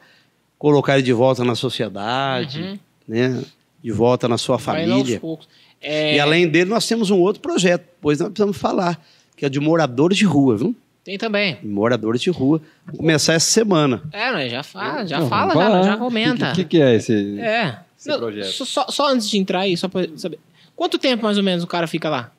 colocar 0.61 0.95
ele 0.95 1.03
de 1.03 1.13
volta 1.13 1.43
na 1.43 1.55
sociedade, 1.57 2.61
Uhum. 2.61 2.79
né? 3.09 3.43
De 3.83 3.91
volta 3.91 4.29
na 4.29 4.37
sua 4.37 4.59
Vai 4.59 4.87
família. 4.87 5.19
poucos. 5.19 5.49
É, 5.81 6.17
E 6.17 6.21
além 6.21 6.47
dele, 6.47 6.69
nós 6.69 6.87
temos 6.87 7.11
um 7.11 7.19
outro 7.19 7.41
projeto, 7.41 7.81
depois 7.81 8.21
nós 8.21 8.29
precisamos 8.29 8.59
falar, 8.59 9.03
que 9.35 9.47
é 9.47 9.49
de 9.49 9.59
moradores 9.59 10.19
de 10.19 10.27
rua, 10.27 10.57
viu? 10.59 10.77
Tem 11.03 11.17
também. 11.17 11.57
Moradores 11.65 12.21
de 12.21 12.29
rua. 12.29 12.61
Vamos 12.85 13.01
começar 13.01 13.33
essa 13.33 13.51
semana. 13.51 14.03
É, 14.13 14.33
né, 14.35 14.49
já 14.51 14.63
fala, 14.63 15.07
já 15.07 15.19
Não, 15.21 15.29
fala, 15.31 15.55
já, 15.55 15.83
já 15.83 15.97
comenta. 15.97 16.51
O 16.51 16.55
que, 16.55 16.63
que, 16.65 16.77
que 16.77 16.83
é 16.83 16.95
esse? 16.95 17.41
É. 17.41 17.79
esse 17.99 18.07
Não, 18.11 18.19
projeto? 18.19 18.67
Só, 18.67 18.87
só- 18.91 19.09
antes 19.09 19.31
de 19.31 19.39
entrar 19.39 19.61
aí, 19.61 19.75
só 19.79 19.89
pra 19.89 20.07
saber. 20.17 20.39
Quanto 20.77 20.99
tempo 20.99 21.23
mais 21.25 21.39
ou 21.39 21.43
menos 21.43 21.65
o 21.65 21.67
cara 21.67 21.87
fica 21.87 22.11
lá? 22.11 22.31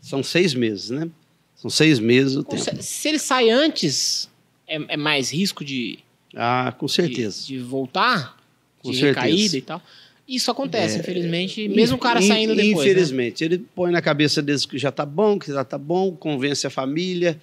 São 0.00 0.22
seis 0.22 0.54
meses, 0.54 0.88
né? 0.88 1.08
São 1.54 1.68
seis 1.70 1.98
meses 1.98 2.36
o 2.36 2.42
tempo. 2.42 2.62
Se, 2.62 2.82
se 2.82 3.08
ele 3.08 3.18
sai 3.18 3.50
antes, 3.50 4.30
é, 4.66 4.94
é 4.94 4.96
mais 4.96 5.30
risco 5.30 5.62
de, 5.62 5.98
Ah, 6.34 6.74
com 6.76 6.86
de, 6.86 6.92
certeza. 6.92 7.46
de 7.46 7.58
voltar? 7.58 8.36
Com 8.82 8.90
de 8.90 8.98
certeza. 8.98 9.20
recaída 9.26 9.56
e 9.56 9.62
tal? 9.62 9.82
Isso 10.28 10.50
acontece, 10.50 10.98
infelizmente. 10.98 11.68
Mesmo 11.68 11.96
o 11.96 12.00
cara 12.00 12.20
In- 12.22 12.26
saindo 12.26 12.54
depois. 12.56 12.84
né? 12.86 12.92
Infelizmente. 12.92 13.44
Ele 13.44 13.58
põe 13.58 13.92
na 13.92 14.02
cabeça 14.02 14.42
deles 14.42 14.66
que 14.66 14.76
já 14.76 14.90
tá 14.90 15.06
bom, 15.06 15.38
que 15.38 15.52
já 15.52 15.64
tá 15.64 15.78
bom, 15.78 16.10
convence 16.12 16.66
a 16.66 16.70
família, 16.70 17.40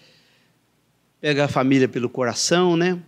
pega 1.21 1.45
a 1.45 1.47
família 1.47 1.87
pelo 1.87 2.09
coração, 2.09 2.75
né? 2.75 2.99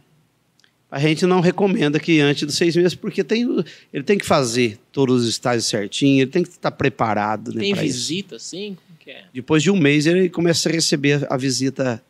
A 0.90 0.98
gente 1.00 1.26
não 1.26 1.42
recomenda 1.42 2.00
que 2.00 2.22
antes 2.22 2.44
dos 2.44 2.56
seis 2.56 2.74
meses, 2.76 2.96
porque 2.96 3.22
tem, 3.24 3.46
ele 3.92 4.04
tem 4.04 4.18
que 4.18 4.26
fazer 4.26 4.80
todos 4.94 5.24
os 5.24 5.30
estágios 5.30 5.66
certinho, 5.66 6.22
ele 6.22 6.32
tem 6.32 6.42
que 6.44 6.50
estar 6.50 6.72
preparado. 6.72 7.54
Né, 7.54 7.60
Tem 7.62 7.74
pra 7.74 7.84
isso. 7.84 7.98
visita, 7.98 8.40
sim? 8.40 8.78
É? 9.08 9.26
Depois 9.34 9.62
de 9.62 9.70
um 9.70 9.78
mês, 9.78 10.06
ele 10.08 10.30
começa 10.30 10.68
a 10.68 10.72
receber 10.72 11.28
a 11.30 11.38
visita 11.38 12.02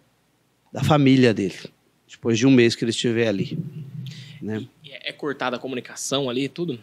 da 0.72 0.82
família 0.84 1.34
dele. 1.34 1.56
Depois 2.16 2.40
de 2.40 2.48
um 2.48 2.52
mês 2.52 2.76
que 2.76 2.84
ele 2.84 2.92
estiver 2.92 3.28
ali. 3.28 3.58
Né? 4.42 4.66
E 4.84 4.92
É 4.92 5.10
é 5.10 5.12
cortada 5.12 5.58
a 5.58 5.60
comunicação 5.60 6.30
ali, 6.30 6.48
tudo? 6.50 6.80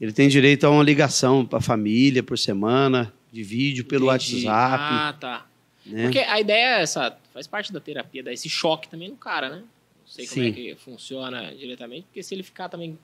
Ele 0.00 0.12
tem 0.12 0.28
direito 0.28 0.64
a 0.64 0.70
uma 0.70 0.82
ligação 0.82 1.44
para 1.44 1.58
a 1.58 1.62
família 1.62 2.22
por 2.22 2.38
semana, 2.38 3.12
de 3.32 3.42
vídeo 3.42 3.84
pelo 3.84 4.12
Entendi. 4.14 4.46
WhatsApp. 4.46 4.84
Ah, 4.84 5.16
tá. 5.18 5.46
né? 5.84 6.04
Porque 6.04 6.18
a 6.18 6.40
ideia 6.40 6.78
é 6.78 6.82
essa, 6.82 7.16
faz 7.32 7.46
parte 7.46 7.72
da 7.72 7.80
terapia, 7.80 8.22
dar 8.22 8.32
esse 8.32 8.48
choque 8.48 8.88
também 8.88 9.08
no 9.08 9.16
cara, 9.16 9.48
né? 9.50 9.56
Não 9.56 9.66
sei 10.06 10.26
como 10.26 10.42
Sim. 10.42 10.48
é 10.48 10.52
que 10.52 10.74
funciona 10.76 11.52
diretamente, 11.54 12.04
porque 12.06 12.22
se 12.22 12.34
ele 12.34 12.42
ficar 12.42 12.68
também 12.68 12.98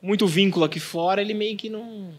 com 0.00 0.06
muito 0.06 0.26
vínculo 0.26 0.64
aqui 0.64 0.80
fora, 0.80 1.20
ele 1.20 1.34
meio 1.34 1.56
que 1.56 1.68
não. 1.68 2.14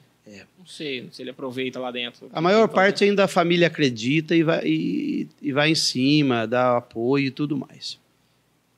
Não 0.58 0.66
sei 0.68 1.10
se 1.12 1.22
ele 1.22 1.32
aproveita 1.32 1.80
lá 1.80 1.90
dentro. 1.92 2.28
É. 2.28 2.30
A 2.34 2.40
maior 2.42 2.68
parte 2.70 3.04
ainda 3.04 3.24
a 3.24 3.28
família 3.28 3.68
acredita 3.68 4.36
e 4.36 4.44
vai, 4.44 4.62
e, 4.66 5.28
e 5.42 5.52
vai 5.52 5.72
em 5.72 5.76
cima, 5.76 6.46
dá 6.46 6.78
apoio 6.78 7.28
e 7.28 7.32
tudo 7.32 7.58
mais. 7.58 8.00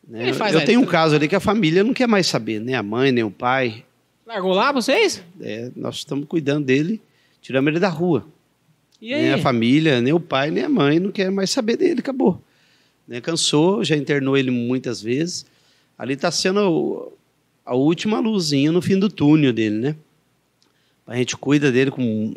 Né? 0.08 0.24
Ele 0.24 0.34
faz 0.34 0.54
Eu 0.54 0.62
a- 0.62 0.66
tenho 0.66 0.82
um 0.82 0.86
caso 0.86 1.16
ali 1.16 1.28
que 1.28 1.36
a 1.36 1.40
família 1.40 1.84
não 1.84 1.94
quer 1.94 2.08
mais 2.08 2.28
saber, 2.28 2.60
nem 2.60 2.76
a 2.76 2.84
mãe, 2.84 3.12
nem 3.12 3.24
o 3.24 3.32
pai. 3.32 3.86
Largou 4.26 4.54
lá 4.54 4.72
vocês? 4.72 5.24
É, 5.42 5.70
nós 5.76 5.98
estamos 5.98 6.28
cuidando 6.28 6.66
dele, 6.66 7.02
tiramos 7.42 7.70
ele 7.70 7.80
da 7.80 7.90
rua. 7.90 8.26
E 9.02 9.14
Nem 9.14 9.34
a 9.34 9.38
família, 9.38 10.00
nem 10.02 10.14
o 10.14 10.20
pai, 10.20 10.50
nem 10.50 10.64
a 10.64 10.70
mãe 10.70 11.00
não 11.00 11.12
quer 11.12 11.30
mais 11.30 11.50
saber 11.50 11.76
dele, 11.78 12.00
acabou. 12.00 12.42
Né, 13.08 13.20
Cansou, 13.20 13.84
já 13.84 13.98
internou 13.98 14.38
ele 14.38 14.50
muitas 14.50 15.02
vezes. 15.02 15.46
Ali 15.98 16.14
está 16.14 16.32
sendo 16.32 17.12
a 17.66 17.76
última 17.76 18.20
luzinha 18.20 18.72
no 18.72 18.82
fim 18.82 18.98
do 18.98 19.10
túnel 19.10 19.52
dele, 19.52 19.76
né? 19.78 19.96
A 21.06 21.18
gente 21.18 21.36
cuida 21.36 21.70
dele 21.72 21.92
com 21.92 22.34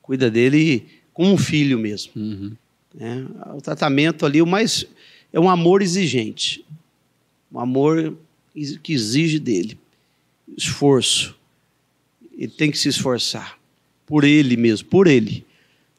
cuida 0.00 0.30
dele 0.30 0.86
como 1.12 1.30
um 1.32 1.36
filho 1.38 1.78
mesmo. 1.78 2.10
Uhum. 2.16 2.52
né? 2.94 3.26
O 3.54 3.60
tratamento 3.60 4.24
ali, 4.24 4.40
o 4.40 4.46
mais 4.46 4.86
é 5.30 5.38
um 5.38 5.48
amor 5.50 5.82
exigente, 5.82 6.64
um 7.52 7.60
amor 7.60 8.14
que 8.82 8.92
exige 8.92 9.38
dele 9.38 9.78
esforço. 10.56 11.34
Ele 12.36 12.48
tem 12.50 12.70
que 12.70 12.78
se 12.78 12.88
esforçar 12.88 13.58
por 14.06 14.24
ele 14.24 14.56
mesmo, 14.56 14.88
por 14.88 15.06
ele. 15.06 15.44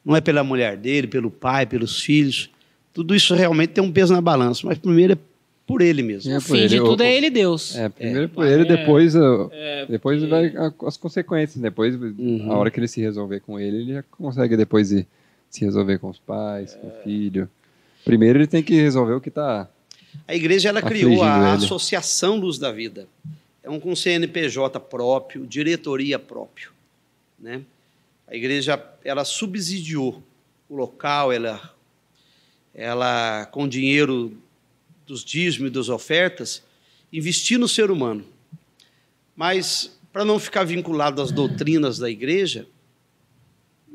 Não 0.04 0.14
é 0.14 0.20
pela 0.20 0.44
mulher 0.44 0.76
dele, 0.76 1.06
pelo 1.06 1.30
pai, 1.30 1.64
pelos 1.66 2.00
filhos. 2.00 2.50
Tudo 2.92 3.14
isso 3.14 3.34
realmente 3.34 3.70
tem 3.70 3.82
um 3.82 3.90
peso 3.90 4.12
na 4.12 4.20
balança, 4.20 4.62
mas 4.66 4.78
primeiro 4.78 5.14
é 5.14 5.18
por 5.66 5.80
ele 5.80 6.02
mesmo. 6.02 6.30
É 6.30 6.36
O 6.36 6.40
por 6.42 6.46
fim 6.56 6.66
de 6.66 6.76
ele, 6.76 6.84
tudo 6.84 7.00
o- 7.00 7.02
é 7.02 7.16
ele 7.16 7.26
e 7.26 7.30
Deus. 7.30 7.74
É, 7.74 7.88
primeiro 7.88 8.28
por 8.28 8.44
mas 8.44 8.52
ele, 8.52 8.62
é- 8.62 8.76
depois, 8.76 9.14
É, 9.16 9.86
depois 9.86 10.20
porque- 10.20 10.30
vai 10.30 10.46
a- 10.56 10.72
as 10.86 10.96
consequências. 10.96 11.60
Depois, 11.60 11.94
Uhum. 11.96 12.52
a 12.52 12.56
hora 12.58 12.70
que 12.70 12.78
ele 12.78 12.86
se 12.88 13.00
resolver 13.00 13.40
com 13.40 13.58
ele, 13.58 13.78
ele 13.78 13.92
já 13.94 14.02
consegue 14.10 14.56
depois 14.56 14.92
ir 14.92 15.06
se 15.48 15.64
resolver 15.64 15.98
com 15.98 16.10
os 16.10 16.18
pais, 16.18 16.74
com 16.74 16.88
o 16.88 16.92
filho. 17.02 17.48
Primeiro 18.04 18.38
ele 18.38 18.46
tem 18.46 18.62
que 18.62 18.74
resolver 18.74 19.14
o 19.14 19.20
que 19.20 19.30
tá. 19.30 19.68
A 20.26 20.34
igreja 20.34 20.68
ela 20.68 20.80
Afligindo 20.80 21.10
criou 21.10 21.24
a 21.24 21.54
ele. 21.54 21.64
Associação 21.64 22.36
Luz 22.36 22.58
da 22.58 22.72
Vida. 22.72 23.08
É 23.62 23.70
um 23.70 23.80
com 23.80 23.96
CNPJ 23.96 24.78
próprio, 24.80 25.46
diretoria 25.46 26.18
próprio, 26.18 26.70
né? 27.38 27.62
A 28.26 28.34
igreja 28.34 28.82
ela 29.04 29.24
subsidiou 29.24 30.22
o 30.68 30.76
local, 30.76 31.32
ela 31.32 31.72
ela 32.74 33.46
com 33.46 33.68
dinheiro 33.68 34.36
dos 35.06 35.24
dízimos 35.24 35.68
e 35.68 35.72
das 35.72 35.88
ofertas, 35.88 36.62
investir 37.12 37.58
no 37.58 37.68
ser 37.68 37.90
humano. 37.90 38.24
Mas 39.36 39.96
para 40.12 40.24
não 40.24 40.38
ficar 40.38 40.64
vinculado 40.64 41.22
às 41.22 41.30
doutrinas 41.30 41.98
da 41.98 42.10
igreja, 42.10 42.66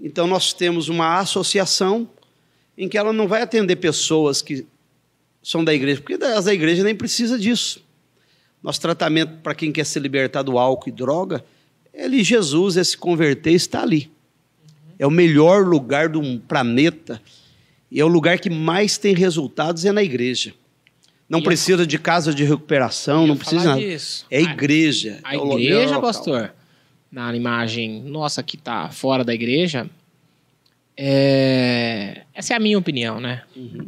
então 0.02 0.28
nós 0.28 0.54
temos 0.54 0.88
uma 0.88 1.20
associação 1.20 2.10
em 2.78 2.88
que 2.88 2.98
ela 2.98 3.12
não 3.12 3.28
vai 3.28 3.42
atender 3.42 3.76
pessoas 3.76 4.42
que 4.42 4.66
são 5.50 5.64
da 5.64 5.74
igreja, 5.74 6.00
porque 6.00 6.24
as 6.24 6.46
da 6.46 6.54
igreja 6.54 6.84
nem 6.84 6.94
precisa 6.94 7.40
disso. 7.40 7.84
Nosso 8.62 8.80
tratamento 8.80 9.40
para 9.42 9.56
quem 9.56 9.72
quer 9.72 9.84
se 9.84 10.00
libertar 10.00 10.44
do 10.44 10.60
álcool 10.60 10.90
e 10.90 10.92
droga, 10.92 11.44
ele, 11.92 12.24
Jesus, 12.24 12.78
é 12.78 12.84
se 12.84 12.96
converter, 12.96 13.54
está 13.54 13.82
ali. 13.82 14.12
É 15.00 15.08
o 15.08 15.10
melhor 15.10 15.66
lugar 15.66 16.08
do 16.08 16.22
planeta 16.42 17.20
e 17.90 18.00
é 18.00 18.06
o 18.06 18.08
lugar 18.08 18.38
que 18.38 18.48
mais 18.48 19.00
tem 19.00 19.16
resultados 19.16 19.86
é 19.86 19.92
na 19.92 20.04
igreja. 20.04 20.54
Não 21.28 21.40
E 21.40 21.42
a- 21.42 21.46
precisa 21.46 21.88
de 21.88 21.98
casa 21.98 22.32
de 22.32 22.44
recuperação, 22.44 23.26
não 23.26 23.36
precisa 23.36 23.70
nada. 23.70 23.82
disso. 23.82 24.28
É 24.30 24.40
igreja. 24.42 25.20
A 25.24 25.34
é 25.34 25.38
igreja, 25.40 25.96
local. 25.96 26.02
pastor, 26.02 26.54
na 27.12 27.36
imagem 27.36 28.04
nossa 28.04 28.44
que 28.44 28.56
tá 28.56 28.92
fora 28.92 29.24
da 29.24 29.34
igreja, 29.34 29.90
é... 30.96 32.22
essa 32.36 32.54
é 32.54 32.58
a 32.58 32.60
minha 32.60 32.78
opinião, 32.78 33.20
né? 33.20 33.42
Uhum. 33.56 33.88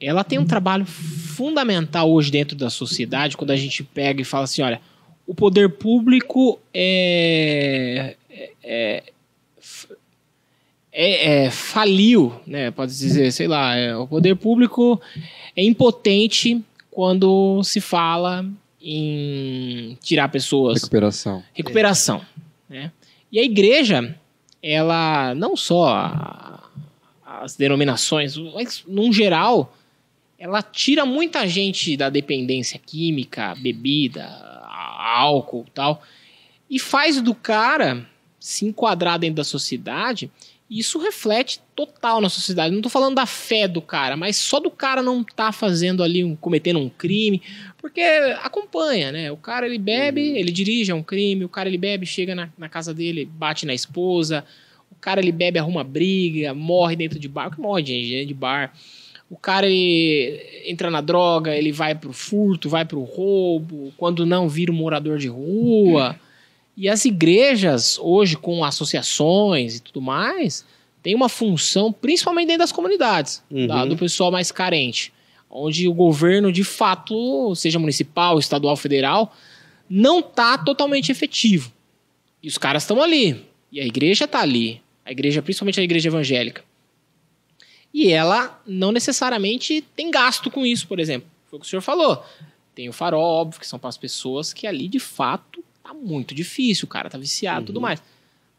Ela 0.00 0.22
tem 0.24 0.38
um 0.38 0.44
trabalho 0.46 0.84
fundamental 0.84 2.10
hoje 2.10 2.30
dentro 2.30 2.56
da 2.56 2.68
sociedade, 2.70 3.36
quando 3.36 3.50
a 3.50 3.56
gente 3.56 3.82
pega 3.82 4.20
e 4.20 4.24
fala 4.24 4.44
assim, 4.44 4.62
olha, 4.62 4.80
o 5.26 5.34
poder 5.34 5.70
público 5.70 6.58
é, 6.72 8.14
é, 8.62 9.02
é- 10.92 11.44
é- 11.46 11.50
faliu, 11.50 12.32
né? 12.46 12.70
Pode 12.70 12.92
dizer, 12.92 13.32
sei 13.32 13.48
lá, 13.48 13.74
é, 13.74 13.96
o 13.96 14.06
poder 14.06 14.34
público 14.36 15.00
é 15.54 15.62
impotente 15.64 16.62
quando 16.90 17.62
se 17.64 17.80
fala 17.80 18.46
em 18.80 19.96
tirar 20.02 20.28
pessoas 20.28 20.80
Recuperação. 20.82 21.42
recuperação. 21.52 22.20
Né? 22.68 22.92
E 23.32 23.38
a 23.38 23.42
igreja, 23.42 24.14
ela 24.62 25.34
não 25.34 25.56
só 25.56 25.88
a- 25.88 26.62
as 27.24 27.56
denominações, 27.56 28.36
mas 28.54 28.82
num 28.86 29.12
geral, 29.12 29.74
ela 30.38 30.62
tira 30.62 31.06
muita 31.06 31.46
gente 31.46 31.96
da 31.96 32.10
dependência 32.10 32.78
química, 32.78 33.54
bebida, 33.54 34.24
álcool 34.64 35.64
tal, 35.72 36.02
e 36.68 36.78
faz 36.78 37.20
do 37.20 37.34
cara 37.34 38.06
se 38.38 38.66
enquadrar 38.66 39.18
dentro 39.18 39.36
da 39.36 39.44
sociedade. 39.44 40.30
E 40.68 40.80
isso 40.80 40.98
reflete 40.98 41.60
total 41.76 42.20
na 42.20 42.28
sociedade. 42.28 42.72
Não 42.72 42.80
estou 42.80 42.90
falando 42.90 43.14
da 43.14 43.24
fé 43.24 43.68
do 43.68 43.80
cara, 43.80 44.16
mas 44.16 44.36
só 44.36 44.58
do 44.58 44.70
cara 44.70 45.00
não 45.00 45.22
tá 45.22 45.52
fazendo 45.52 46.02
ali, 46.02 46.24
um, 46.24 46.34
cometendo 46.34 46.80
um 46.80 46.88
crime, 46.88 47.40
porque 47.78 48.00
acompanha, 48.42 49.12
né? 49.12 49.30
O 49.30 49.36
cara 49.36 49.66
ele 49.66 49.78
bebe, 49.78 50.20
ele 50.20 50.50
dirige, 50.50 50.90
é 50.90 50.94
um 50.94 51.04
crime. 51.04 51.44
O 51.44 51.48
cara 51.48 51.68
ele 51.68 51.78
bebe, 51.78 52.04
chega 52.04 52.34
na, 52.34 52.48
na 52.58 52.68
casa 52.68 52.92
dele, 52.92 53.24
bate 53.24 53.64
na 53.64 53.74
esposa. 53.74 54.44
O 54.90 54.96
cara 54.96 55.20
ele 55.20 55.30
bebe, 55.30 55.58
arruma 55.58 55.84
briga, 55.84 56.52
morre 56.52 56.96
dentro 56.96 57.18
de 57.18 57.28
bar. 57.28 57.46
O 57.46 57.50
que 57.52 57.60
morre 57.60 57.82
de 57.82 58.26
de 58.26 58.34
bar. 58.34 58.72
O 59.30 59.36
cara 59.36 59.66
ele 59.66 60.40
entra 60.66 60.90
na 60.90 61.00
droga, 61.00 61.54
ele 61.56 61.72
vai 61.72 61.94
pro 61.94 62.12
furto, 62.12 62.68
vai 62.68 62.84
pro 62.84 63.02
roubo. 63.02 63.92
Quando 63.96 64.24
não, 64.24 64.48
vira 64.48 64.70
um 64.70 64.74
morador 64.76 65.18
de 65.18 65.26
rua. 65.28 66.18
E 66.76 66.88
as 66.88 67.04
igrejas, 67.04 67.98
hoje, 68.00 68.36
com 68.36 68.62
associações 68.64 69.76
e 69.76 69.82
tudo 69.82 70.00
mais, 70.00 70.64
tem 71.02 71.14
uma 71.14 71.28
função, 71.28 71.92
principalmente 71.92 72.46
dentro 72.48 72.60
das 72.60 72.72
comunidades, 72.72 73.42
Uhum. 73.50 73.66
da- 73.66 73.84
do 73.84 73.96
pessoal 73.96 74.30
mais 74.30 74.52
carente. 74.52 75.12
Onde 75.50 75.88
o 75.88 75.94
governo, 75.94 76.52
de 76.52 76.62
fato, 76.64 77.54
seja 77.54 77.78
municipal, 77.78 78.38
estadual, 78.38 78.76
federal, 78.76 79.34
não 79.88 80.18
está 80.20 80.58
totalmente 80.58 81.10
efetivo. 81.10 81.72
E 82.42 82.48
os 82.48 82.58
caras 82.58 82.82
estão 82.82 83.00
ali. 83.02 83.44
E 83.72 83.80
a 83.80 83.84
igreja 83.86 84.24
está 84.24 84.40
ali. 84.40 84.80
A 85.04 85.10
igreja, 85.12 85.40
principalmente 85.42 85.80
a 85.80 85.82
igreja 85.84 86.08
evangélica. 86.08 86.62
E 87.98 88.12
ela 88.12 88.60
não 88.66 88.92
necessariamente 88.92 89.80
tem 89.96 90.10
gasto 90.10 90.50
com 90.50 90.66
isso, 90.66 90.86
por 90.86 91.00
exemplo. 91.00 91.26
foi 91.46 91.56
o 91.56 91.60
que 91.62 91.66
o 91.66 91.70
senhor 91.70 91.80
falou. 91.80 92.22
Tem 92.74 92.90
o 92.90 92.92
farol, 92.92 93.22
óbvio, 93.22 93.58
que 93.58 93.66
são 93.66 93.78
para 93.78 93.88
as 93.88 93.96
pessoas 93.96 94.52
que 94.52 94.66
ali, 94.66 94.86
de 94.86 94.98
fato, 94.98 95.64
tá 95.82 95.94
muito 95.94 96.34
difícil. 96.34 96.84
O 96.84 96.88
cara 96.88 97.08
tá 97.08 97.16
viciado 97.16 97.60
e 97.60 97.62
Uhum. 97.62 97.66
tudo 97.66 97.80
mais. 97.80 98.02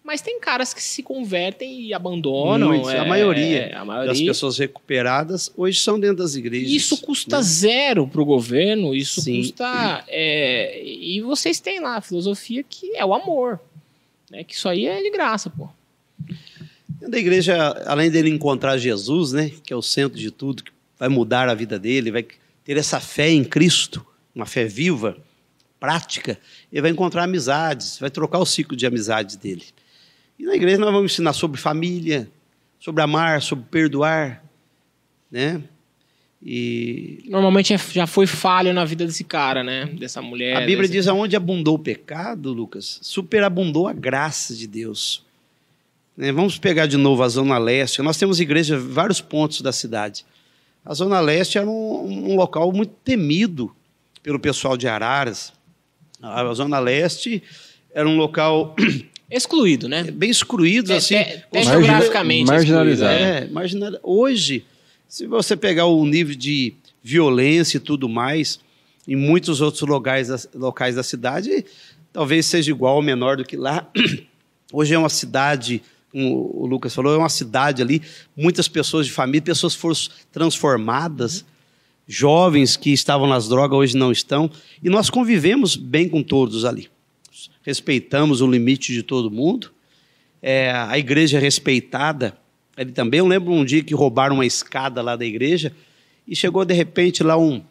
Mas 0.03 0.21
tem 0.21 0.39
caras 0.39 0.73
que 0.73 0.81
se 0.81 1.03
convertem 1.03 1.81
e 1.81 1.93
abandonam. 1.93 2.69
Muitos, 2.69 2.89
é, 2.89 2.97
a 2.99 3.05
maioria 3.05 3.59
é, 3.65 3.75
a 3.75 3.85
maioria. 3.85 4.07
das 4.11 4.21
pessoas 4.21 4.57
recuperadas 4.57 5.51
hoje 5.55 5.79
são 5.81 5.99
dentro 5.99 6.17
das 6.23 6.33
igrejas. 6.33 6.71
Isso 6.71 6.97
custa 7.01 7.37
né? 7.37 7.43
zero 7.43 8.07
para 8.07 8.21
o 8.21 8.25
governo, 8.25 8.95
isso 8.95 9.21
Sim. 9.21 9.41
custa. 9.41 10.03
é, 10.07 10.81
e 10.83 11.21
vocês 11.21 11.59
têm 11.59 11.79
lá 11.79 11.97
a 11.97 12.01
filosofia 12.01 12.63
que 12.67 12.95
é 12.95 13.05
o 13.05 13.13
amor. 13.13 13.59
Né? 14.31 14.43
Que 14.43 14.55
isso 14.55 14.67
aí 14.67 14.87
é 14.87 14.99
de 15.01 15.11
graça, 15.11 15.49
pô. 15.51 15.69
Dentro 16.99 17.11
da 17.11 17.17
igreja, 17.19 17.55
além 17.85 18.09
dele 18.09 18.29
encontrar 18.29 18.77
Jesus, 18.77 19.31
né, 19.31 19.51
que 19.63 19.71
é 19.71 19.75
o 19.75 19.81
centro 19.81 20.17
de 20.17 20.31
tudo, 20.31 20.63
que 20.63 20.71
vai 20.97 21.09
mudar 21.09 21.47
a 21.47 21.53
vida 21.53 21.77
dele, 21.77 22.11
vai 22.11 22.25
ter 22.63 22.77
essa 22.77 22.99
fé 22.99 23.29
em 23.29 23.43
Cristo, 23.43 24.05
uma 24.33 24.45
fé 24.45 24.65
viva, 24.65 25.17
prática, 25.79 26.39
ele 26.71 26.81
vai 26.81 26.91
encontrar 26.91 27.23
amizades, 27.23 27.99
vai 27.99 28.09
trocar 28.09 28.39
o 28.39 28.45
ciclo 28.45 28.75
de 28.75 28.85
amizades 28.85 29.35
dele. 29.35 29.63
E 30.39 30.43
na 30.43 30.55
igreja 30.55 30.77
nós 30.79 30.91
vamos 30.91 31.11
ensinar 31.11 31.33
sobre 31.33 31.59
família, 31.59 32.27
sobre 32.79 33.01
amar, 33.03 33.41
sobre 33.41 33.65
perdoar, 33.69 34.43
né? 35.31 35.61
E 36.43 37.23
Normalmente 37.29 37.73
é- 37.73 37.77
já 37.77 38.05
foi 38.05 38.27
falho 38.27 38.71
na 38.73 38.85
vida 38.85 39.05
desse 39.05 39.23
cara, 39.23 39.63
né? 39.63 39.85
Dessa 39.85 40.21
mulher. 40.21 40.57
a 40.57 40.59
Bíblia 40.61 40.81
desse- 40.81 40.93
diz 40.93 41.07
aonde 41.07 41.35
abundou 41.35 41.75
o 41.75 41.79
pecado, 41.79 42.53
Lucas, 42.53 42.99
superabundou 43.01 43.87
a 43.87 43.93
graça 43.93 44.55
de 44.55 44.67
Deus. 44.67 45.25
Né, 46.17 46.31
Vamos 46.31 46.57
pegar 46.57 46.87
de 46.87 46.97
novo 46.97 47.21
a 47.23 47.29
Zona 47.29 47.57
Leste. 47.57 48.01
Nós 48.01 48.17
temos 48.17 48.39
igrejas 48.39 48.81
em 48.81 48.87
vários 48.87 49.21
pontos 49.21 49.61
da 49.61 49.71
cidade. 49.71 50.25
A 50.83 50.93
Zona 50.93 51.19
Leste 51.19 51.57
era 51.57 51.69
um, 51.69 52.31
um 52.31 52.35
local 52.35 52.71
muito 52.71 52.93
temido 53.03 53.71
pelo 54.23 54.39
pessoal 54.39 54.75
de 54.75 54.87
Araras. 54.87 55.53
A 56.21 56.51
Zona 56.53 56.79
Leste 56.79 57.43
era 57.93 58.07
um 58.07 58.17
local 58.17 58.75
Excluído, 59.29 59.89
né? 59.89 60.03
bem 60.05 60.29
excluído, 60.29 60.93
É, 60.93 60.97
assim. 60.97 61.15
é, 61.15 61.43
é 61.53 61.63
geograficamente 61.63 62.47
marginalizado. 62.47 63.13
né? 63.13 63.41
é, 63.41 63.45
imagina, 63.45 63.99
hoje, 64.01 64.65
se 65.07 65.27
você 65.27 65.55
pegar 65.57 65.85
o 65.85 66.05
nível 66.05 66.33
de 66.33 66.73
violência 67.03 67.75
e 67.77 67.79
tudo 67.81 68.07
mais, 68.07 68.57
em 69.05 69.17
muitos 69.17 69.59
outros 69.59 69.81
locais, 69.81 70.47
locais 70.55 70.95
da 70.95 71.03
cidade, 71.03 71.65
talvez 72.13 72.45
seja 72.45 72.71
igual 72.71 72.95
ou 72.95 73.01
menor 73.01 73.35
do 73.37 73.43
que 73.43 73.57
lá. 73.57 73.85
Hoje 74.71 74.93
é 74.93 74.97
uma 74.97 75.09
cidade, 75.09 75.81
como 76.17 76.51
o 76.55 76.65
Lucas 76.65 76.95
falou, 76.95 77.13
é 77.13 77.17
uma 77.17 77.29
cidade 77.29 77.79
ali, 77.81 78.01
muitas 78.35 78.67
pessoas 78.67 79.05
de 79.05 79.11
família, 79.11 79.41
pessoas 79.41 79.75
foram 79.75 79.95
transformadas, 80.31 81.45
jovens 82.07 82.75
que 82.75 82.91
estavam 82.91 83.27
nas 83.27 83.47
drogas 83.47 83.77
hoje 83.77 83.97
não 83.97 84.11
estão, 84.11 84.49
e 84.83 84.89
nós 84.89 85.11
convivemos 85.11 85.75
bem 85.75 86.09
com 86.09 86.23
todos 86.23 86.65
ali. 86.65 86.89
Respeitamos 87.61 88.41
o 88.41 88.47
limite 88.49 88.91
de 88.93 89.03
todo 89.03 89.29
mundo, 89.29 89.71
é, 90.41 90.71
a 90.71 90.97
igreja 90.97 91.37
é 91.37 91.41
respeitada 91.41 92.35
ali 92.75 92.91
também. 92.91 93.19
Eu 93.19 93.27
lembro 93.27 93.51
um 93.53 93.65
dia 93.65 93.83
que 93.83 93.93
roubaram 93.93 94.35
uma 94.35 94.45
escada 94.45 95.01
lá 95.01 95.15
da 95.15 95.25
igreja 95.25 95.71
e 96.27 96.35
chegou 96.35 96.63
de 96.65 96.73
repente 96.73 97.23
lá 97.23 97.37
um, 97.37 97.61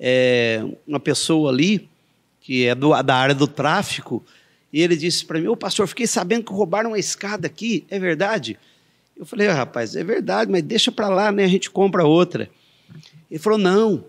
é, 0.00 0.64
uma 0.86 1.00
pessoa 1.00 1.50
ali 1.50 1.88
que 2.40 2.66
é 2.66 2.74
do- 2.74 3.00
da 3.02 3.14
área 3.14 3.34
do 3.34 3.46
tráfico 3.46 4.24
e 4.72 4.80
ele 4.80 4.96
disse 4.96 5.24
para 5.24 5.38
mim: 5.38 5.48
Ô 5.48 5.56
pastor, 5.56 5.86
fiquei 5.86 6.06
sabendo 6.06 6.44
que 6.44 6.52
roubaram 6.52 6.90
uma 6.90 6.98
escada 6.98 7.46
aqui, 7.46 7.84
é 7.90 7.98
verdade? 7.98 8.58
Eu 9.16 9.26
falei: 9.26 9.48
ah, 9.48 9.54
rapaz, 9.54 9.94
é 9.94 10.02
verdade, 10.02 10.50
mas 10.50 10.62
deixa 10.62 10.90
para 10.90 11.08
lá, 11.08 11.30
né? 11.30 11.44
A 11.44 11.48
gente 11.48 11.70
compra 11.70 12.04
outra. 12.04 12.48
Ele 13.30 13.38
falou: 13.38 13.58
não. 13.58 14.04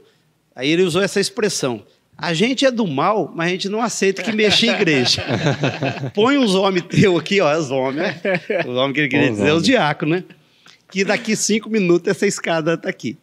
Aí 0.56 0.70
ele 0.70 0.84
usou 0.84 1.02
essa 1.02 1.20
expressão. 1.20 1.84
A 2.16 2.34
gente 2.34 2.64
é 2.64 2.72
do 2.72 2.88
mal, 2.88 3.32
mas 3.36 3.48
a 3.48 3.50
gente 3.50 3.70
não 3.70 3.82
aceita 3.82 4.22
que 4.22 4.32
mexa 4.32 4.68
em 4.68 4.70
igreja. 4.70 5.24
Põe 6.14 6.38
uns 6.38 6.54
homens 6.54 6.86
teu 6.88 7.18
aqui, 7.18 7.42
ó, 7.42 7.58
os 7.58 7.72
homens, 7.72 7.96
né? 7.96 8.22
Os 8.68 8.76
homens 8.76 8.94
que 8.94 9.00
ele 9.02 9.10
queria 9.10 9.32
dizer, 9.32 9.52
os 9.52 9.64
diáconos, 9.64 10.18
né? 10.18 10.24
Que 10.92 11.04
daqui 11.04 11.36
cinco 11.36 11.70
minutos 11.70 12.08
essa 12.08 12.28
escada 12.28 12.78
tá 12.78 12.88
aqui. 12.88 13.18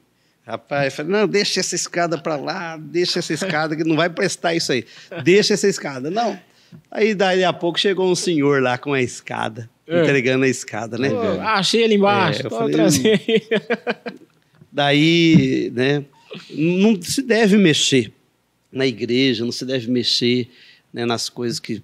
Rapaz, 0.45 0.86
eu 0.86 0.91
falei, 0.91 1.12
não, 1.12 1.28
deixa 1.28 1.61
essa 1.61 1.76
escada 1.76 2.18
para 2.18 2.34
lá, 2.34 2.76
deixa 2.76 3.20
essa 3.20 3.32
escada, 3.32 3.76
que 3.76 3.84
não 3.84 3.95
vai 3.95 4.11
prestar 4.11 4.55
isso 4.55 4.72
aí. 4.72 4.84
Deixa 5.22 5.55
essa 5.55 5.68
escada. 5.68 6.11
Não. 6.11 6.36
Aí, 6.90 7.14
daí 7.14 7.44
a 7.44 7.52
pouco, 7.52 7.78
chegou 7.78 8.10
um 8.10 8.14
senhor 8.14 8.62
lá 8.62 8.76
com 8.78 8.92
a 8.92 9.00
escada, 9.02 9.68
É. 9.86 10.02
entregando 10.02 10.44
a 10.44 10.48
escada, 10.48 10.96
né? 10.98 11.10
Pô, 11.10 11.40
achei 11.40 11.84
ali 11.84 11.94
embaixo. 11.94 12.42
É, 12.42 12.46
eu 12.46 12.50
falei, 12.50 12.74
trazendo. 12.74 13.20
Daí, 14.72 15.70
né, 15.74 16.04
não 16.50 17.00
se 17.02 17.22
deve 17.22 17.56
mexer 17.56 18.12
na 18.70 18.86
igreja, 18.86 19.44
não 19.44 19.50
se 19.52 19.64
deve 19.64 19.90
mexer 19.90 20.48
né, 20.92 21.04
nas 21.04 21.28
coisas 21.28 21.58
que. 21.58 21.82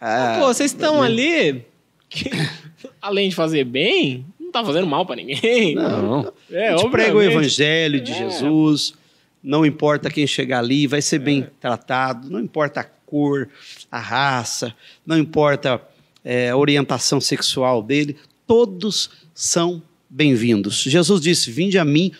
ah, 0.00 0.36
Pô, 0.40 0.46
vocês 0.46 0.70
estão 0.70 1.00
né? 1.00 1.06
ali, 1.06 1.64
que, 2.08 2.30
além 3.02 3.28
de 3.30 3.34
fazer 3.34 3.64
bem, 3.64 4.24
não 4.38 4.52
tá 4.52 4.64
fazendo 4.64 4.86
mal 4.86 5.04
pra 5.04 5.16
ninguém. 5.16 5.74
Não. 5.74 6.32
É, 6.50 6.68
a 6.68 6.76
gente 6.76 6.90
prega 6.90 7.16
o 7.16 7.22
evangelho 7.22 8.00
de 8.00 8.12
É. 8.12 8.14
Jesus, 8.30 8.94
não 9.42 9.66
importa 9.66 10.08
quem 10.08 10.24
chegar 10.26 10.60
ali, 10.60 10.86
vai 10.86 11.02
ser 11.02 11.18
bem 11.18 11.48
tratado, 11.58 12.30
não 12.30 12.38
importa 12.38 12.80
a 12.82 12.84
cor, 13.10 13.48
a 13.90 13.98
raça, 13.98 14.72
não 15.04 15.18
importa 15.18 15.82
é, 16.24 16.50
a 16.50 16.56
orientação 16.56 17.20
sexual 17.20 17.82
dele, 17.82 18.16
todos 18.46 19.10
são 19.34 19.82
bem-vindos. 20.08 20.82
Jesus 20.82 21.20
disse: 21.20 21.50
Vinde 21.50 21.76
a 21.76 21.84
mim, 21.84 22.12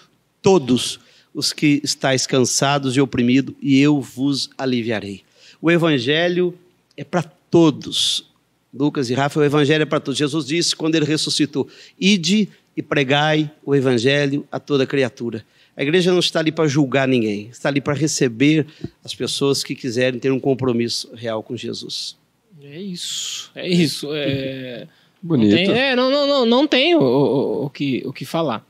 todos 0.42 0.98
os 1.32 1.52
que 1.52 1.80
estáis 1.84 2.26
cansados 2.26 2.96
e 2.96 3.00
oprimidos, 3.00 3.54
e 3.62 3.78
eu 3.78 4.00
vos 4.00 4.50
aliviarei. 4.58 5.22
O 5.62 5.70
evangelho 5.70 6.58
é 6.96 7.04
para 7.04 7.22
todos. 7.22 8.28
Lucas 8.74 9.10
e 9.10 9.14
Rafa, 9.14 9.38
o 9.38 9.44
evangelho 9.44 9.82
é 9.82 9.86
para 9.86 10.00
todos. 10.00 10.18
Jesus 10.18 10.46
disse 10.46 10.74
quando 10.74 10.96
ele 10.96 11.04
ressuscitou: 11.04 11.68
Ide 11.98 12.48
e 12.76 12.82
pregai 12.82 13.48
o 13.64 13.76
evangelho 13.76 14.44
a 14.50 14.58
toda 14.58 14.86
criatura. 14.86 15.44
A 15.80 15.82
igreja 15.82 16.12
não 16.12 16.18
está 16.18 16.40
ali 16.40 16.52
para 16.52 16.68
julgar 16.68 17.08
ninguém, 17.08 17.48
está 17.48 17.70
ali 17.70 17.80
para 17.80 17.94
receber 17.94 18.66
as 19.02 19.14
pessoas 19.14 19.64
que 19.64 19.74
quiserem 19.74 20.20
ter 20.20 20.30
um 20.30 20.38
compromisso 20.38 21.10
real 21.14 21.42
com 21.42 21.56
Jesus. 21.56 22.18
É 22.62 22.78
isso, 22.78 23.50
é 23.54 23.66
isso. 23.66 24.10
É... 24.12 24.86
Bonito. 25.22 25.56
Não 25.56 25.56
tem, 25.56 25.70
é, 25.70 25.96
não, 25.96 26.10
não, 26.10 26.26
não, 26.26 26.46
não 26.46 26.66
tem 26.66 26.94
o, 26.94 27.00
o, 27.00 27.64
o 27.64 27.70
que, 27.70 28.02
o 28.04 28.12
que 28.12 28.26
falar. 28.26 28.62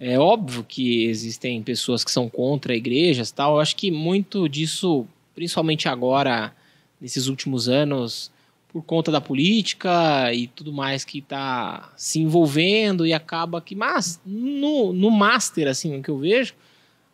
É 0.00 0.18
óbvio 0.18 0.64
que 0.64 1.04
existem 1.04 1.62
pessoas 1.62 2.02
que 2.02 2.10
são 2.10 2.28
contra 2.28 2.74
igrejas 2.74 3.28
e 3.28 3.34
tal. 3.34 3.54
Eu 3.54 3.60
acho 3.60 3.76
que 3.76 3.92
muito 3.92 4.48
disso, 4.48 5.06
principalmente 5.36 5.88
agora, 5.88 6.52
nesses 7.00 7.28
últimos 7.28 7.68
anos, 7.68 8.31
por 8.72 8.82
conta 8.82 9.12
da 9.12 9.20
política 9.20 10.32
e 10.32 10.46
tudo 10.46 10.72
mais 10.72 11.04
que 11.04 11.18
está 11.18 11.92
se 11.96 12.20
envolvendo 12.20 13.06
e 13.06 13.12
acaba 13.12 13.60
que. 13.60 13.74
Mas, 13.74 14.20
no, 14.24 14.92
no 14.92 15.10
master, 15.10 15.68
assim, 15.68 15.98
o 15.98 16.02
que 16.02 16.08
eu 16.08 16.18
vejo, 16.18 16.54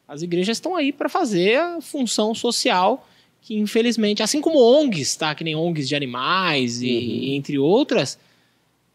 as 0.07 0.23
igrejas 0.23 0.57
estão 0.57 0.77
aí 0.77 0.93
para 0.93 1.09
fazer 1.09 1.59
a 1.59 1.81
função 1.81 2.35
social 2.35 3.07
que, 3.43 3.57
infelizmente, 3.57 4.23
assim 4.23 4.41
como 4.41 4.61
ONGs, 4.61 5.17
tá? 5.17 5.35
Que 5.35 5.43
nem 5.43 5.57
ONGs 5.57 5.89
de 5.89 5.97
animais 5.97 6.83
e 6.83 7.35
entre 7.35 7.59
outras. 7.59 8.19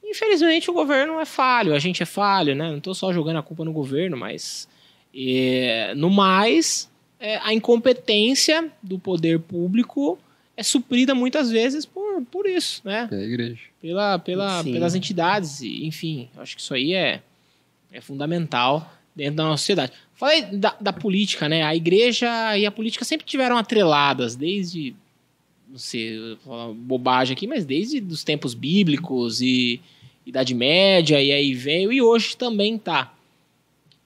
Infelizmente 0.03 0.70
o 0.70 0.74
governo 0.74 1.20
é 1.20 1.26
falho, 1.26 1.74
a 1.74 1.80
gente 1.80 2.03
é 2.03 2.05
falho, 2.05 2.55
né? 2.55 2.70
Não 2.70 2.78
estou 2.78 2.93
só 2.93 3.11
jogando 3.11 3.38
a 3.38 3.43
culpa 3.43 3.66
no 3.66 3.74
governo, 3.74 4.16
mas 4.16 4.68
é, 5.16 5.93
no 5.95 6.09
mais 6.09 6.89
é, 7.20 7.38
a 7.38 7.53
incompetência 7.53 8.72
do 8.82 8.99
poder 8.99 9.39
público 9.39 10.20
é 10.56 10.64
suprida 10.64 11.16
muitas 11.16 11.49
vezes 11.49 11.86
por, 11.86 12.24
por 12.32 12.47
isso, 12.47 12.82
né? 12.86 13.10
É 13.12 13.16
a 13.16 13.24
igreja. 13.24 13.62
Pela, 13.82 14.20
pela, 14.20 14.64
Sim. 14.64 14.72
pelas 14.72 14.95
entidades, 14.95 15.62
e, 15.62 15.86
enfim, 15.86 16.30
acho 16.38 16.56
que 16.56 16.62
isso 16.62 16.74
aí 16.74 16.93
é, 16.93 17.22
é 17.91 17.99
fundamental 17.99 18.93
dentro 19.16 19.36
da 19.36 19.43
nossa 19.43 19.62
sociedade. 19.62 19.91
Falei 20.14 20.43
da, 20.43 20.76
da 20.80 20.93
política, 20.93 21.49
né? 21.49 21.64
A 21.64 21.76
igreja 21.76 22.58
e 22.58 22.66
a 22.66 22.72
política 22.72 23.04
sempre 23.04 23.26
tiveram 23.26 23.58
atreladas, 23.58 24.36
desde, 24.36 24.95
não 25.70 25.80
sei, 25.80 26.20
vou 26.20 26.38
falar 26.38 26.74
bobagem 26.74 27.34
aqui, 27.34 27.47
mas 27.47 27.66
desde 27.66 27.99
os 27.99 28.24
tempos 28.24 28.54
bíblicos 28.54 29.41
e 29.41 29.82
Idade 30.26 30.54
Média, 30.54 31.22
e 31.22 31.32
aí 31.32 31.54
veio, 31.54 31.91
e 31.91 32.01
hoje 32.01 32.38
também 32.38 32.78
tá. 32.78 33.14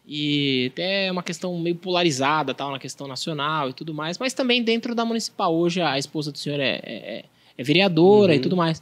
E 0.08 0.72
até 0.72 1.08
é 1.08 1.12
uma 1.12 1.22
questão 1.22 1.58
meio 1.60 1.76
polarizada, 1.76 2.54
tal, 2.54 2.72
na 2.72 2.80
questão 2.80 3.08
nacional 3.08 3.70
e 3.70 3.74
tudo 3.74 3.94
mais, 3.94 4.18
mas 4.18 4.34
também 4.34 4.64
dentro 4.64 4.96
da 4.96 5.04
municipal. 5.04 5.54
Hoje 5.54 5.82
a 5.82 5.98
esposa 6.00 6.32
do 6.32 6.38
senhor 6.38 6.60
é, 6.62 6.80
é, 6.84 7.26
é 7.58 7.64
vereadora 7.64 8.34
e 8.34 8.38
Uhum. 8.38 8.42
tudo 8.44 8.56
mais. 8.56 8.80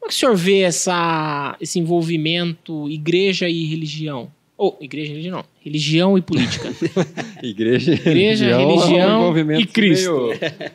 Como 0.00 0.06
é 0.06 0.08
que 0.08 0.14
o 0.14 0.18
senhor 0.18 0.34
vê 0.34 0.60
essa, 0.62 1.56
esse 1.60 1.78
envolvimento 1.78 2.88
igreja 2.88 3.48
e 3.48 3.66
religião? 3.66 4.30
Ou, 4.56 4.78
igreja 4.80 5.10
e 5.10 5.12
religião 5.12 5.36
não. 5.38 5.44
Religião 5.60 6.18
e 6.18 6.22
política. 6.22 6.72
Igreja, 7.42 7.92
Igreja, 7.94 8.46
é 8.46 8.56
um 8.56 8.68
religião 8.68 9.20
envolvimento 9.20 9.60
e 9.60 9.66
Cristo. 9.66 10.10
Meio, 10.12 10.38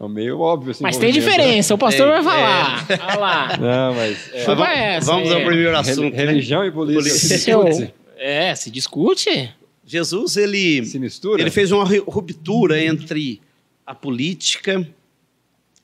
é 0.00 0.08
meio 0.08 0.40
óbvio. 0.40 0.70
esse 0.70 0.82
Mas 0.82 0.96
tem 0.96 1.08
né? 1.08 1.12
diferença, 1.12 1.74
o 1.74 1.78
pastor 1.78 2.08
vai 2.08 2.22
falar. 2.22 2.86
Olha 2.90 3.18
lá. 3.18 3.56
Não, 3.58 3.94
mas. 3.94 4.32
É, 4.32 4.38
Chupa 4.40 4.56
Mas 4.56 4.78
essa, 4.78 5.12
vamos 5.12 5.30
é. 5.30 5.34
ao 5.34 5.40
primeiro 5.44 5.76
assunto. 5.76 6.14
né? 6.14 6.24
religião 6.24 6.64
e 6.64 6.70
política. 6.70 7.56
Polícia. 7.56 7.94
Se 8.24 8.30
discute. 8.30 8.48
É, 8.48 8.54
se 8.54 8.70
discute. 8.70 9.54
Jesus, 9.86 10.36
ele, 10.36 10.84
Se 10.86 10.98
mistura? 10.98 11.42
ele 11.42 11.50
fez 11.50 11.70
uma 11.70 11.84
ru- 11.84 12.04
ruptura 12.08 12.82
entre 12.82 13.40
a 13.86 13.94
política 13.94 14.86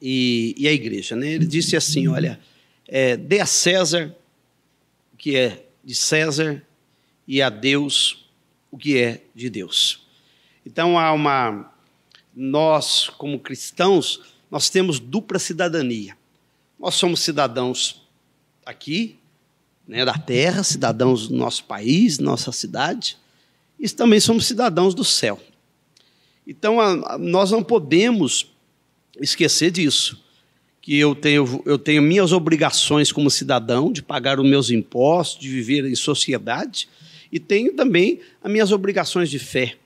e, 0.01 0.55
e 0.57 0.66
a 0.66 0.72
igreja. 0.72 1.14
Né? 1.14 1.32
Ele 1.32 1.47
disse 1.47 1.76
assim: 1.76 2.09
olha, 2.09 2.41
é, 2.88 3.16
dê 3.16 3.41
a 3.41 3.47
César 3.47 4.16
o 5.12 5.16
que 5.16 5.36
é 5.36 5.66
de 5.84 5.95
César 5.95 6.62
e 7.28 7.43
a 7.43 7.51
Deus 7.51 8.26
o 8.70 8.78
que 8.78 8.97
é 8.97 9.20
de 9.34 9.51
Deus. 9.51 10.07
Então 10.64 10.99
há 10.99 11.12
uma. 11.12 11.70
Nós, 12.34 13.09
como 13.11 13.38
cristãos, 13.38 14.20
nós 14.51 14.70
temos 14.70 14.99
dupla 14.99 15.38
cidadania. 15.38 16.16
Nós 16.78 16.95
somos 16.95 17.20
cidadãos 17.20 18.09
aqui, 18.64 19.18
né, 19.91 20.05
da 20.05 20.16
terra, 20.16 20.62
cidadãos 20.62 21.26
do 21.26 21.34
nosso 21.34 21.64
país, 21.64 22.20
nossa 22.20 22.53
cidade, 22.53 23.18
e 23.76 23.88
também 23.88 24.20
somos 24.20 24.47
cidadãos 24.47 24.95
do 24.95 25.05
céu. 25.05 25.41
Então, 26.47 26.80
a- 26.80 27.14
a- 27.14 27.18
nós 27.18 27.51
não 27.51 27.61
podemos 27.61 28.47
esquecer 29.20 29.72
disso, 29.72 30.22
que 30.80 30.97
eu 30.97 31.12
tenho, 31.14 31.61
eu 31.66 31.76
tenho 31.76 32.01
minhas 32.01 32.30
obrigações 32.32 33.11
como 33.11 33.28
cidadão 33.28 33.93
de 33.93 34.01
pagar 34.01 34.38
os 34.38 34.49
meus 34.49 34.70
impostos, 34.70 35.41
de 35.41 35.49
viver 35.49 35.84
em 35.84 35.97
sociedade, 35.97 36.88
e 37.32 37.41
tenho 37.41 37.72
também 37.74 38.20
as 38.43 38.51
minhas 38.51 38.70
obrigações 38.70 39.28
de 39.28 39.41
fé 39.41 39.76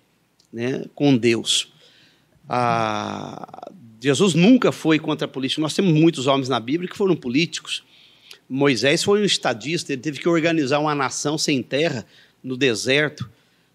né, 0.52 0.84
com 0.94 1.16
Deus. 1.16 1.68
Jesus 4.00 4.34
nunca 4.34 4.70
foi 4.70 4.98
contra 4.98 5.24
a 5.24 5.28
política. 5.28 5.62
Nós 5.62 5.72
temos 5.72 5.98
muitos 5.98 6.26
homens 6.26 6.48
na 6.50 6.61
Bíblia 6.61 6.90
que 6.90 6.96
foram 6.96 7.16
políticos. 7.16 7.82
Moisés 8.55 9.02
foi 9.02 9.20
um 9.20 9.24
estadista, 9.24 9.92
ele 9.92 10.00
teve 10.00 10.20
que 10.20 10.28
organizar 10.28 10.78
uma 10.78 10.94
nação 10.94 11.36
sem 11.36 11.61
terra 11.61 12.07
no 12.42 12.57
deserto. 12.57 13.28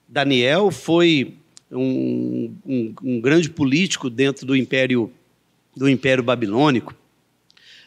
Daniel 0.08 0.72
foi 0.72 1.34
um, 1.70 2.54
um- 2.66 2.94
um 3.04 3.22
grande 3.22 3.50
político 3.50 4.10
dentro 4.10 4.46
do 4.46 4.56
império 4.56 5.12
do 5.76 5.88
império 5.90 6.24
babilônico. 6.24 6.94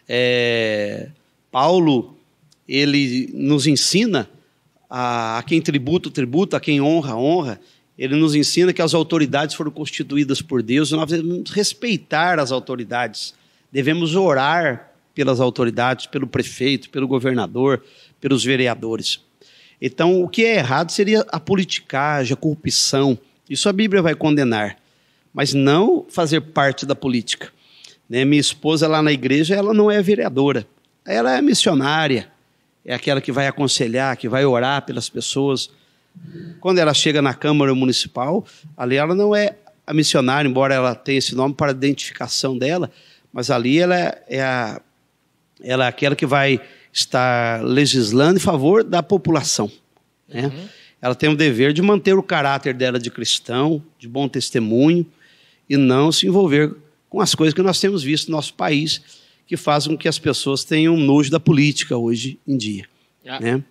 É, 0.08 1.08
Paulo 1.50 2.16
ele 2.68 3.30
nos 3.32 3.66
ensina 3.66 4.28
a, 4.88 5.38
a 5.38 5.42
quem 5.42 5.60
tributa 5.60 6.08
o 6.08 6.12
tributo, 6.12 6.56
a 6.56 6.60
quem 6.60 6.80
honra 6.80 7.16
honra. 7.16 7.60
Ele 7.98 8.16
nos 8.16 8.34
ensina 8.34 8.72
que 8.72 8.82
as 8.82 8.94
autoridades 8.94 9.54
foram 9.54 9.70
constituídas 9.70 10.42
por 10.42 10.62
Deus 10.62 10.90
e 10.90 10.94
nós 10.94 11.10
devemos 11.10 11.50
respeitar 11.50 12.38
as 12.38 12.52
autoridades. 12.52 13.34
Devemos 13.70 14.14
orar 14.14 14.91
pelas 15.14 15.40
autoridades, 15.40 16.06
pelo 16.06 16.26
prefeito, 16.26 16.90
pelo 16.90 17.06
governador, 17.06 17.82
pelos 18.20 18.44
vereadores. 18.44 19.20
Então, 19.80 20.22
o 20.22 20.28
que 20.28 20.44
é 20.44 20.56
errado 20.56 20.90
seria 20.90 21.26
a 21.28 21.40
politicagem, 21.40 22.32
a 22.32 22.36
corrupção. 22.36 23.18
Isso 23.50 23.68
a 23.68 23.72
Bíblia 23.72 24.00
vai 24.00 24.14
condenar, 24.14 24.78
mas 25.34 25.52
não 25.52 26.06
fazer 26.08 26.40
parte 26.40 26.86
da 26.86 26.94
política. 26.94 27.50
Né? 28.08 28.24
Minha 28.24 28.40
esposa 28.40 28.86
lá 28.86 29.02
na 29.02 29.12
igreja, 29.12 29.54
ela 29.54 29.74
não 29.74 29.90
é 29.90 30.00
vereadora, 30.00 30.66
ela 31.04 31.36
é 31.36 31.42
missionária, 31.42 32.30
é 32.84 32.94
aquela 32.94 33.20
que 33.20 33.32
vai 33.32 33.46
aconselhar, 33.46 34.16
que 34.16 34.28
vai 34.28 34.44
orar 34.44 34.82
pelas 34.82 35.08
pessoas. 35.08 35.70
Quando 36.60 36.78
ela 36.78 36.94
chega 36.94 37.20
na 37.20 37.34
Câmara 37.34 37.74
Municipal, 37.74 38.44
ali 38.76 38.96
ela 38.96 39.14
não 39.14 39.34
é 39.34 39.56
a 39.86 39.92
missionária, 39.92 40.48
embora 40.48 40.74
ela 40.74 40.94
tenha 40.94 41.18
esse 41.18 41.34
nome 41.34 41.54
para 41.54 41.72
a 41.72 41.74
identificação 41.74 42.56
dela, 42.56 42.90
mas 43.32 43.50
ali 43.50 43.78
ela 43.78 43.96
é, 44.28 44.42
a, 44.42 44.80
ela 45.62 45.84
é 45.84 45.88
aquela 45.88 46.14
que 46.16 46.26
vai 46.26 46.60
estar 46.92 47.62
legislando 47.64 48.36
em 48.36 48.40
favor 48.42 48.84
da 48.84 49.02
população. 49.02 49.70
Né? 50.28 50.50
Ela 51.00 51.14
tem 51.14 51.28
o 51.30 51.36
dever 51.36 51.72
de 51.72 51.82
manter 51.82 52.14
o 52.14 52.22
caráter 52.22 52.74
dela 52.74 52.98
de 52.98 53.10
cristão, 53.10 53.82
de 53.98 54.06
bom 54.08 54.28
testemunho, 54.28 55.06
e 55.68 55.76
não 55.76 56.12
se 56.12 56.26
envolver 56.26 56.74
com 57.08 57.20
as 57.20 57.34
coisas 57.34 57.54
que 57.54 57.62
nós 57.62 57.80
temos 57.80 58.02
visto 58.02 58.28
no 58.28 58.36
nosso 58.36 58.54
país, 58.54 59.00
que 59.46 59.56
fazem 59.56 59.92
com 59.92 59.98
que 59.98 60.08
as 60.08 60.18
pessoas 60.18 60.64
tenham 60.64 60.96
nojo 60.96 61.30
da 61.30 61.40
política 61.40 61.96
hoje 61.96 62.38
em 62.46 62.56
dia. 62.56 62.84
Ah. 63.26 63.40
Né? 63.40 63.62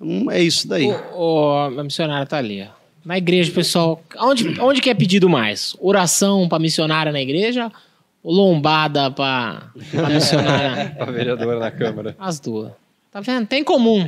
Então, 0.00 0.30
é 0.30 0.42
isso 0.42 0.68
daí. 0.68 0.86
O, 0.86 1.18
o- 1.18 1.78
a 1.80 1.84
missionária 1.84 2.26
tá 2.26 2.36
ali. 2.38 2.68
Na 3.04 3.16
igreja, 3.16 3.50
pessoal, 3.52 4.02
onde, 4.18 4.60
onde 4.60 4.80
que 4.80 4.90
é 4.90 4.94
pedido 4.94 5.28
mais? 5.28 5.76
Oração 5.80 6.48
pra 6.48 6.58
missionária 6.58 7.12
na 7.12 7.20
igreja 7.20 7.70
lombada 8.26 9.10
pra, 9.10 9.70
pra 9.90 10.08
missionária? 10.10 10.96
A 10.98 11.04
vereadora 11.10 11.60
na 11.60 11.70
Câmara. 11.70 12.16
As 12.18 12.40
duas. 12.40 12.72
Tá 13.12 13.20
vendo? 13.20 13.46
Tem 13.46 13.60
em 13.60 13.64
comum. 13.64 14.06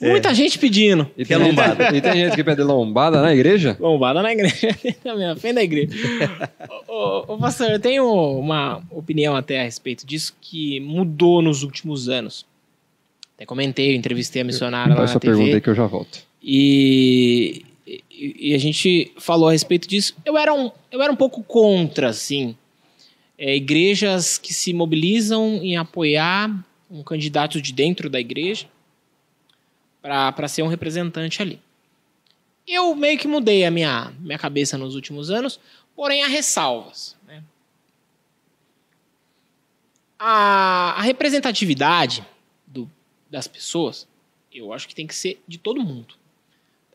Muita 0.00 0.32
gente 0.32 0.58
pedindo. 0.58 1.10
E 1.14 1.22
é 1.22 1.24
tem, 1.26 1.36
lombada. 1.36 1.94
e 1.94 2.00
tem 2.00 2.12
gente 2.12 2.36
que 2.36 2.44
pede 2.44 2.62
lombada 2.62 3.20
na 3.20 3.34
igreja? 3.34 3.76
Lombada 3.78 4.22
na 4.22 4.32
igreja. 4.32 4.68
Na 5.04 5.36
frente 5.36 5.54
da 5.56 5.62
igreja. 5.62 5.92
ô, 6.88 6.94
ô, 6.94 7.34
ô, 7.34 7.38
pastor, 7.38 7.70
eu 7.70 7.78
tenho 7.78 8.10
uma 8.38 8.82
opinião 8.90 9.36
até 9.36 9.60
a 9.60 9.64
respeito 9.64 10.06
disso 10.06 10.34
que 10.40 10.80
mudou 10.80 11.42
nos 11.42 11.62
últimos 11.62 12.08
anos. 12.08 12.46
Até 13.36 13.44
comentei, 13.44 13.90
eu 13.90 13.96
entrevistei 13.96 14.40
a 14.40 14.44
missionária 14.44 14.94
lá 14.94 15.00
Faz 15.00 15.12
na 15.12 15.20
TV. 15.20 15.34
pergunta 15.34 15.56
aí 15.56 15.60
que 15.60 15.68
eu 15.68 15.74
já 15.74 15.86
volto. 15.86 16.20
E, 16.42 17.62
e, 17.86 18.36
e 18.50 18.54
a 18.54 18.58
gente 18.58 19.12
falou 19.18 19.50
a 19.50 19.52
respeito 19.52 19.86
disso. 19.86 20.14
Eu 20.24 20.38
era 20.38 20.54
um, 20.54 20.70
eu 20.90 21.02
era 21.02 21.12
um 21.12 21.16
pouco 21.16 21.42
contra, 21.42 22.08
assim, 22.08 22.56
é, 23.38 23.54
igrejas 23.56 24.38
que 24.38 24.52
se 24.54 24.72
mobilizam 24.72 25.56
em 25.62 25.76
apoiar 25.76 26.64
um 26.90 27.02
candidato 27.02 27.60
de 27.60 27.72
dentro 27.72 28.08
da 28.08 28.18
igreja 28.20 28.68
para 30.00 30.46
ser 30.48 30.62
um 30.62 30.68
representante 30.68 31.42
ali. 31.42 31.60
Eu 32.66 32.94
meio 32.94 33.18
que 33.18 33.28
mudei 33.28 33.64
a 33.64 33.70
minha, 33.70 34.12
minha 34.20 34.38
cabeça 34.38 34.78
nos 34.78 34.94
últimos 34.94 35.30
anos, 35.30 35.58
porém 35.94 36.22
há 36.22 36.28
ressalvas. 36.28 37.16
Né? 37.26 37.42
A, 40.18 40.94
a 40.96 41.02
representatividade 41.02 42.24
do- 42.66 42.90
das 43.30 43.46
pessoas, 43.46 44.08
eu 44.52 44.72
acho 44.72 44.88
que 44.88 44.94
tem 44.94 45.06
que 45.06 45.14
ser 45.14 45.42
de 45.46 45.58
todo 45.58 45.82
mundo. 45.82 46.14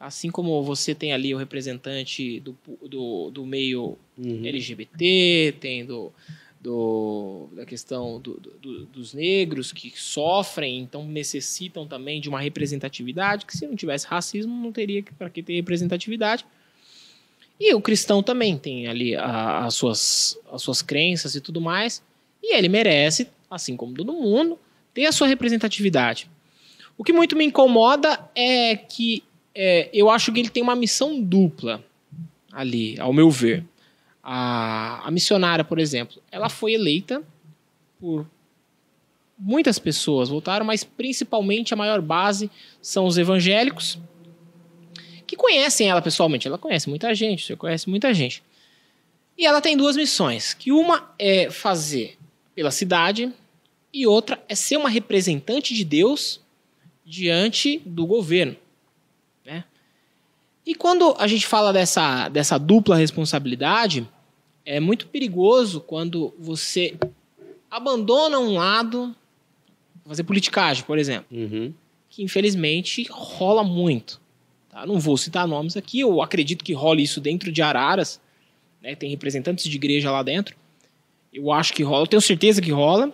Assim 0.01 0.31
como 0.31 0.63
você 0.63 0.95
tem 0.95 1.13
ali 1.13 1.33
o 1.33 1.37
representante 1.37 2.39
do, 2.39 2.57
do, 2.87 3.29
do 3.29 3.45
meio 3.45 3.97
Uhum. 4.17 4.45
LGBT, 4.45 5.55
tem 5.59 5.85
do, 5.85 6.11
do- 6.59 7.47
da 7.55 7.65
questão 7.65 8.19
do- 8.19 8.33
do- 8.39 8.51
do- 8.59 8.85
dos 8.85 9.13
negros 9.13 9.71
que 9.71 9.91
sofrem, 9.95 10.79
então 10.79 11.05
necessitam 11.05 11.87
também 11.87 12.19
de 12.19 12.29
uma 12.29 12.39
representatividade, 12.41 13.45
que 13.45 13.55
se 13.55 13.65
não 13.67 13.75
tivesse 13.75 14.05
racismo 14.07 14.53
não 14.53 14.71
teria 14.71 15.03
para 15.17 15.29
que 15.29 15.41
ter 15.43 15.53
representatividade. 15.55 16.45
E 17.59 17.73
o 17.75 17.81
cristão 17.81 18.23
também 18.23 18.57
tem 18.57 18.87
ali 18.87 19.15
a- 19.15 19.65
as, 19.65 19.75
suas, 19.75 20.37
as 20.51 20.61
suas 20.63 20.81
crenças 20.81 21.35
e 21.35 21.41
tudo 21.41 21.61
mais, 21.61 22.03
e 22.41 22.55
ele 22.55 22.67
merece, 22.69 23.27
assim 23.49 23.75
como 23.77 23.93
todo 23.93 24.13
mundo, 24.13 24.57
ter 24.93 25.05
a 25.05 25.11
sua 25.11 25.27
representatividade. 25.27 26.29
O 26.97 27.03
que 27.03 27.13
muito 27.13 27.35
me 27.35 27.45
incomoda 27.45 28.29
é 28.35 28.75
que 28.75 29.23
é, 29.53 29.89
eu 29.93 30.09
acho 30.09 30.31
que 30.31 30.39
ele 30.39 30.49
tem 30.49 30.63
uma 30.63 30.75
missão 30.75 31.21
dupla 31.21 31.83
ali, 32.51 32.99
ao 32.99 33.13
meu 33.13 33.29
ver. 33.29 33.65
A, 34.23 35.07
a 35.07 35.11
missionária, 35.11 35.63
por 35.63 35.79
exemplo, 35.79 36.21
ela 36.31 36.49
foi 36.49 36.73
eleita 36.73 37.23
por 37.99 38.27
muitas 39.37 39.79
pessoas 39.79 40.29
votaram, 40.29 40.65
mas 40.65 40.83
principalmente 40.83 41.73
a 41.73 41.77
maior 41.77 41.99
base 41.99 42.49
são 42.81 43.05
os 43.05 43.17
evangélicos 43.17 43.97
que 45.25 45.35
conhecem 45.35 45.89
ela 45.89 46.01
pessoalmente. 46.01 46.47
Ela 46.47 46.57
conhece 46.57 46.87
muita 46.89 47.15
gente, 47.15 47.45
você 47.45 47.55
conhece 47.55 47.89
muita 47.89 48.13
gente. 48.13 48.43
E 49.37 49.45
ela 49.45 49.61
tem 49.61 49.75
duas 49.75 49.95
missões, 49.95 50.53
que 50.53 50.71
uma 50.71 51.13
é 51.17 51.49
fazer 51.49 52.17
pela 52.53 52.69
cidade 52.69 53.33
e 53.93 54.05
outra 54.05 54.43
é 54.47 54.53
ser 54.53 54.77
uma 54.77 54.89
representante 54.89 55.73
de 55.73 55.83
Deus 55.83 56.39
diante 57.03 57.81
do 57.85 58.05
governo. 58.05 58.55
E 60.65 60.75
quando 60.75 61.15
a 61.17 61.27
gente 61.27 61.47
fala 61.47 61.73
dessa, 61.73 62.29
dessa 62.29 62.57
dupla 62.57 62.95
responsabilidade, 62.95 64.07
é 64.65 64.79
muito 64.79 65.07
perigoso 65.07 65.81
quando 65.81 66.33
você 66.37 66.95
abandona 67.69 68.39
um 68.39 68.53
lado, 68.55 69.15
fazer 70.05 70.23
politicagem, 70.23 70.83
por 70.83 70.97
exemplo, 70.99 71.25
Uhum. 71.31 71.73
que 72.09 72.23
infelizmente 72.23 73.07
rola 73.09 73.63
muito. 73.63 74.19
Tá? 74.69 74.85
Não 74.85 74.99
vou 74.99 75.17
citar 75.17 75.47
nomes 75.47 75.75
aqui, 75.75 75.99
eu 76.01 76.21
acredito 76.21 76.63
que 76.63 76.73
rola 76.73 77.01
isso 77.01 77.19
dentro 77.19 77.51
de 77.51 77.61
Araras, 77.61 78.19
né? 78.81 78.95
tem 78.95 79.09
representantes 79.09 79.65
de 79.67 79.75
igreja 79.75 80.11
lá 80.11 80.21
dentro. 80.21 80.55
Eu 81.33 81.51
acho 81.51 81.73
que 81.73 81.81
rola, 81.81 82.03
eu 82.03 82.07
tenho 82.07 82.21
certeza 82.21 82.61
que 82.61 82.71
rola. 82.71 83.13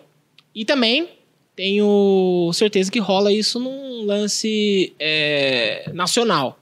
E 0.53 0.65
também 0.65 1.09
tenho 1.55 2.49
certeza 2.53 2.91
que 2.91 2.99
rola 2.99 3.31
isso 3.31 3.59
num 3.59 4.03
lance 4.05 4.93
é, 4.99 5.91
nacional. 5.93 6.59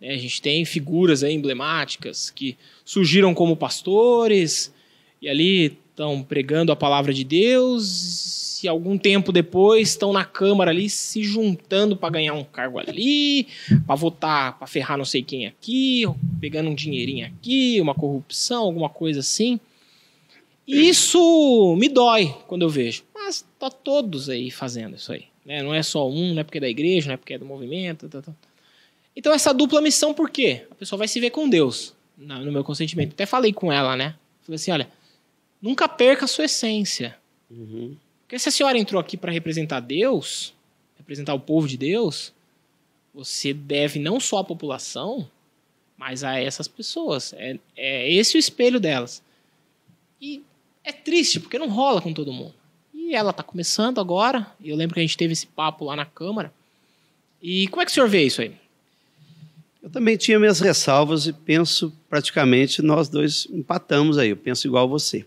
Né? 0.00 0.10
A 0.10 0.18
gente 0.18 0.40
tem 0.40 0.64
figuras 0.64 1.22
emblemáticas 1.22 2.30
que 2.30 2.56
surgiram 2.84 3.34
como 3.34 3.56
pastores 3.56 4.72
e 5.20 5.28
ali 5.28 5.78
estão 5.90 6.22
pregando 6.22 6.70
a 6.70 6.76
palavra 6.76 7.12
de 7.12 7.24
Deus 7.24 8.46
se 8.58 8.66
algum 8.66 8.98
tempo 8.98 9.30
depois 9.30 9.90
estão 9.90 10.12
na 10.12 10.24
Câmara 10.24 10.72
ali 10.72 10.90
se 10.90 11.22
juntando 11.22 11.96
para 11.96 12.10
ganhar 12.10 12.34
um 12.34 12.42
cargo 12.42 12.78
ali, 12.78 13.46
para 13.86 13.94
votar, 13.94 14.58
para 14.58 14.66
ferrar 14.66 14.98
não 14.98 15.04
sei 15.04 15.22
quem 15.22 15.46
aqui, 15.46 16.02
pegando 16.40 16.68
um 16.68 16.74
dinheirinho 16.74 17.26
aqui, 17.26 17.80
uma 17.80 17.94
corrupção, 17.94 18.64
alguma 18.64 18.88
coisa 18.88 19.20
assim. 19.20 19.60
E 20.66 20.88
isso 20.88 21.76
me 21.78 21.88
dói 21.88 22.34
quando 22.48 22.62
eu 22.62 22.68
vejo. 22.68 23.04
Mas 23.14 23.46
tá 23.58 23.70
todos 23.70 24.28
aí 24.28 24.50
fazendo 24.50 24.96
isso 24.96 25.12
aí. 25.12 25.26
Né? 25.46 25.62
Não 25.62 25.72
é 25.72 25.82
só 25.82 26.08
um, 26.10 26.34
não 26.34 26.40
é 26.40 26.44
porque 26.44 26.58
é 26.58 26.60
da 26.60 26.68
igreja, 26.68 27.06
não 27.06 27.14
é 27.14 27.16
porque 27.16 27.34
é 27.34 27.38
do 27.38 27.46
movimento. 27.46 28.08
Tá, 28.08 28.20
tá. 28.20 28.32
Então 29.18 29.32
essa 29.32 29.52
dupla 29.52 29.80
missão, 29.80 30.14
por 30.14 30.30
quê? 30.30 30.64
A 30.70 30.76
pessoa 30.76 30.96
vai 30.96 31.08
se 31.08 31.18
ver 31.18 31.30
com 31.30 31.48
Deus, 31.48 31.92
no 32.16 32.52
meu 32.52 32.62
consentimento. 32.62 33.14
Até 33.14 33.26
falei 33.26 33.52
com 33.52 33.72
ela, 33.72 33.96
né? 33.96 34.14
Falei 34.42 34.54
assim, 34.54 34.70
olha, 34.70 34.88
nunca 35.60 35.88
perca 35.88 36.24
a 36.24 36.28
sua 36.28 36.44
essência. 36.44 37.18
Uhum. 37.50 37.96
Porque 38.20 38.38
se 38.38 38.48
a 38.48 38.52
senhora 38.52 38.78
entrou 38.78 39.00
aqui 39.00 39.16
para 39.16 39.32
representar 39.32 39.80
Deus, 39.80 40.54
representar 40.96 41.34
o 41.34 41.40
povo 41.40 41.66
de 41.66 41.76
Deus, 41.76 42.32
você 43.12 43.52
deve 43.52 43.98
não 43.98 44.20
só 44.20 44.38
à 44.38 44.44
população, 44.44 45.28
mas 45.96 46.22
a 46.22 46.38
essas 46.38 46.68
pessoas. 46.68 47.32
É, 47.32 47.58
é 47.76 48.12
esse 48.12 48.36
o 48.36 48.38
espelho 48.38 48.78
delas. 48.78 49.20
E 50.20 50.44
é 50.84 50.92
triste, 50.92 51.40
porque 51.40 51.58
não 51.58 51.68
rola 51.68 52.00
com 52.00 52.14
todo 52.14 52.32
mundo. 52.32 52.54
E 52.94 53.16
ela 53.16 53.30
está 53.30 53.42
começando 53.42 54.00
agora. 54.00 54.46
Eu 54.62 54.76
lembro 54.76 54.94
que 54.94 55.00
a 55.00 55.02
gente 55.02 55.16
teve 55.16 55.32
esse 55.32 55.48
papo 55.48 55.86
lá 55.86 55.96
na 55.96 56.06
Câmara. 56.06 56.52
E 57.42 57.66
como 57.66 57.82
é 57.82 57.84
que 57.84 57.90
o 57.90 57.94
senhor 57.94 58.08
vê 58.08 58.22
isso 58.22 58.40
aí? 58.40 58.54
Eu 59.82 59.90
também 59.90 60.16
tinha 60.16 60.38
minhas 60.38 60.60
ressalvas 60.60 61.26
e 61.26 61.32
penso 61.32 61.92
praticamente 62.08 62.82
nós 62.82 63.08
dois 63.08 63.46
empatamos 63.50 64.18
aí. 64.18 64.30
Eu 64.30 64.36
penso 64.36 64.66
igual 64.66 64.88
você. 64.88 65.24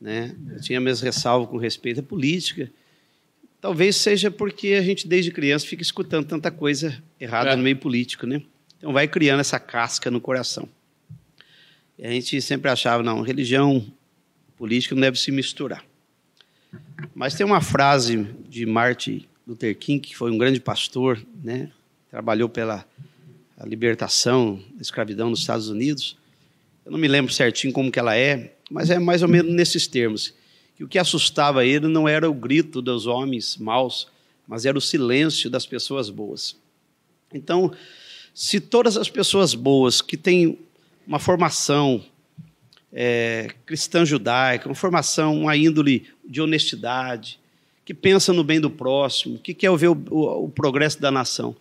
Né? 0.00 0.34
Eu 0.50 0.60
tinha 0.60 0.80
minhas 0.80 1.00
ressalvas 1.00 1.48
com 1.48 1.56
respeito 1.56 2.00
à 2.00 2.02
política. 2.02 2.70
Talvez 3.60 3.96
seja 3.96 4.30
porque 4.30 4.68
a 4.68 4.82
gente 4.82 5.06
desde 5.06 5.30
criança 5.30 5.66
fica 5.66 5.82
escutando 5.82 6.26
tanta 6.26 6.50
coisa 6.50 7.02
errada 7.20 7.50
é. 7.50 7.56
no 7.56 7.62
meio 7.62 7.76
político, 7.76 8.26
né? 8.26 8.42
Então 8.78 8.92
vai 8.92 9.08
criando 9.08 9.40
essa 9.40 9.58
casca 9.58 10.10
no 10.10 10.20
coração. 10.20 10.68
E 11.98 12.06
a 12.06 12.10
gente 12.10 12.40
sempre 12.42 12.70
achava, 12.70 13.02
não, 13.02 13.22
religião, 13.22 13.84
política 14.56 14.94
não 14.94 15.00
deve 15.00 15.18
se 15.18 15.32
misturar. 15.32 15.84
Mas 17.14 17.34
tem 17.34 17.46
uma 17.46 17.60
frase 17.60 18.24
de 18.48 18.66
Martin 18.66 19.26
Luther 19.46 19.76
King, 19.76 20.00
que 20.00 20.16
foi 20.16 20.30
um 20.30 20.38
grande 20.38 20.60
pastor, 20.60 21.24
né? 21.42 21.70
Trabalhou 22.10 22.48
pela 22.48 22.86
a 23.58 23.66
libertação 23.66 24.62
da 24.74 24.82
escravidão 24.82 25.30
nos 25.30 25.40
Estados 25.40 25.68
Unidos. 25.68 26.16
Eu 26.84 26.92
não 26.92 26.98
me 26.98 27.08
lembro 27.08 27.32
certinho 27.32 27.72
como 27.72 27.90
que 27.90 27.98
ela 27.98 28.16
é, 28.16 28.54
mas 28.70 28.90
é 28.90 28.98
mais 28.98 29.22
ou 29.22 29.28
menos 29.28 29.52
nesses 29.52 29.86
termos. 29.86 30.34
Que 30.76 30.84
o 30.84 30.88
que 30.88 30.98
assustava 30.98 31.64
ele 31.64 31.88
não 31.88 32.06
era 32.06 32.28
o 32.28 32.34
grito 32.34 32.82
dos 32.82 33.06
homens 33.06 33.56
maus, 33.56 34.08
mas 34.46 34.66
era 34.66 34.76
o 34.76 34.80
silêncio 34.80 35.48
das 35.48 35.66
pessoas 35.66 36.10
boas. 36.10 36.56
Então, 37.32 37.72
se 38.34 38.60
todas 38.60 38.96
as 38.96 39.08
pessoas 39.08 39.54
boas 39.54 40.02
que 40.02 40.16
têm 40.16 40.58
uma 41.06 41.18
formação 41.18 42.04
é, 42.92 43.48
cristã 43.64 44.04
judaica, 44.04 44.68
uma 44.68 44.74
formação, 44.74 45.40
uma 45.40 45.56
índole 45.56 46.06
de 46.24 46.40
honestidade, 46.40 47.40
que 47.84 47.94
pensa 47.94 48.32
no 48.32 48.44
bem 48.44 48.60
do 48.60 48.70
próximo, 48.70 49.38
que 49.38 49.54
quer 49.54 49.74
ver 49.76 49.88
o, 49.88 50.04
o, 50.10 50.44
o 50.44 50.48
progresso 50.50 51.00
da 51.00 51.10
nação, 51.10 51.56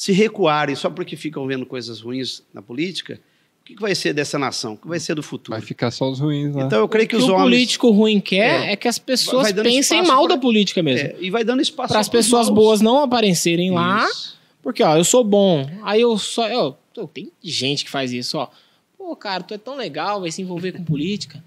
se 0.00 0.12
recuarem 0.12 0.74
só 0.74 0.88
porque 0.88 1.14
ficam 1.14 1.46
vendo 1.46 1.66
coisas 1.66 2.00
ruins 2.00 2.42
na 2.54 2.62
política, 2.62 3.20
o 3.60 3.64
que 3.66 3.78
vai 3.78 3.94
ser 3.94 4.14
dessa 4.14 4.38
nação? 4.38 4.72
O 4.72 4.76
que 4.78 4.88
vai 4.88 4.98
ser 4.98 5.14
do 5.14 5.22
futuro? 5.22 5.58
Vai 5.58 5.60
ficar 5.60 5.90
só 5.90 6.10
os 6.10 6.18
ruins 6.18 6.54
lá. 6.54 6.64
Então 6.64 6.78
eu 6.78 6.88
creio 6.88 7.06
que, 7.06 7.16
que 7.16 7.22
os 7.22 7.28
o 7.28 7.34
homens... 7.34 7.42
político 7.42 7.90
ruim 7.90 8.18
quer 8.18 8.68
é, 8.68 8.72
é 8.72 8.76
que 8.76 8.88
as 8.88 8.98
pessoas 8.98 9.52
pensem 9.52 10.02
mal 10.06 10.26
pra... 10.26 10.36
da 10.36 10.40
política 10.40 10.82
mesmo. 10.82 11.06
É, 11.06 11.16
e 11.20 11.28
vai 11.28 11.44
dando 11.44 11.60
espaço 11.60 11.92
para 11.92 12.00
as 12.00 12.08
pessoas 12.08 12.46
maus. 12.46 12.54
boas 12.58 12.80
não 12.80 13.02
aparecerem 13.02 13.72
lá, 13.72 14.08
porque 14.62 14.82
ó, 14.82 14.96
eu 14.96 15.04
sou 15.04 15.22
bom. 15.22 15.70
Aí 15.82 16.00
eu 16.00 16.16
só 16.16 16.48
eu, 16.48 16.78
eu, 16.96 17.06
tem 17.06 17.30
gente 17.42 17.84
que 17.84 17.90
faz 17.90 18.10
isso, 18.10 18.38
ó. 18.38 18.48
Pô, 18.96 19.14
cara, 19.14 19.42
tu 19.42 19.52
é 19.52 19.58
tão 19.58 19.76
legal, 19.76 20.22
vai 20.22 20.30
se 20.30 20.40
envolver 20.40 20.72
com 20.72 20.82
política. 20.82 21.44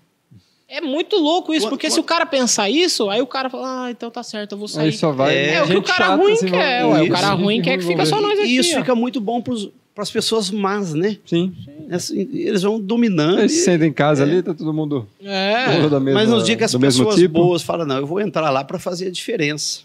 É 0.73 0.81
muito 0.81 1.17
louco 1.17 1.53
isso, 1.53 1.69
porque 1.69 1.87
se 1.91 1.99
o 1.99 2.03
cara 2.03 2.25
pensar 2.25 2.67
isso, 2.67 3.07
aí 3.07 3.21
o 3.21 3.27
cara 3.27 3.47
fala, 3.47 3.85
ah, 3.85 3.91
então 3.91 4.09
tá 4.09 4.23
certo, 4.23 4.53
eu 4.53 4.57
vou 4.57 4.67
sair. 4.67 4.85
Aí 4.85 4.91
só 4.91 5.11
vai. 5.11 5.35
É, 5.35 5.53
é 5.53 5.61
o 5.61 5.67
que 5.67 5.75
o 5.75 5.83
cara 5.83 6.15
ruim 6.15 6.33
assim, 6.33 6.47
quer, 6.47 6.83
ué, 6.83 7.03
o 7.03 7.11
cara 7.11 7.29
ruim 7.33 7.61
quer 7.61 7.77
que 7.77 7.85
fica 7.85 8.03
só 8.07 8.19
nós 8.19 8.39
aqui. 8.39 8.47
E 8.49 8.57
isso 8.57 8.73
ó. 8.73 8.79
fica 8.79 8.95
muito 8.95 9.21
bom 9.21 9.39
para 9.39 9.53
as 10.01 10.09
pessoas 10.09 10.49
más, 10.49 10.95
né? 10.95 11.19
Sim. 11.27 11.53
Assim, 11.91 12.27
eles 12.33 12.63
vão 12.63 12.79
dominando. 12.79 13.41
Eles 13.41 13.51
se 13.51 13.65
sentem 13.65 13.89
em 13.89 13.93
casa 13.93 14.23
é. 14.23 14.27
ali, 14.27 14.41
tá 14.41 14.51
todo 14.51 14.73
mundo. 14.73 15.07
É. 15.23 15.79
Todo 15.79 16.01
mesma, 16.01 16.21
Mas 16.21 16.29
nos 16.31 16.43
dias 16.43 16.57
que 16.57 16.63
as 16.63 16.73
pessoas 16.73 17.17
tipo. 17.17 17.35
boas 17.35 17.61
falam, 17.61 17.85
não, 17.85 17.97
eu 17.97 18.07
vou 18.07 18.19
entrar 18.19 18.49
lá 18.49 18.63
para 18.63 18.79
fazer 18.79 19.09
a 19.09 19.11
diferença. 19.11 19.81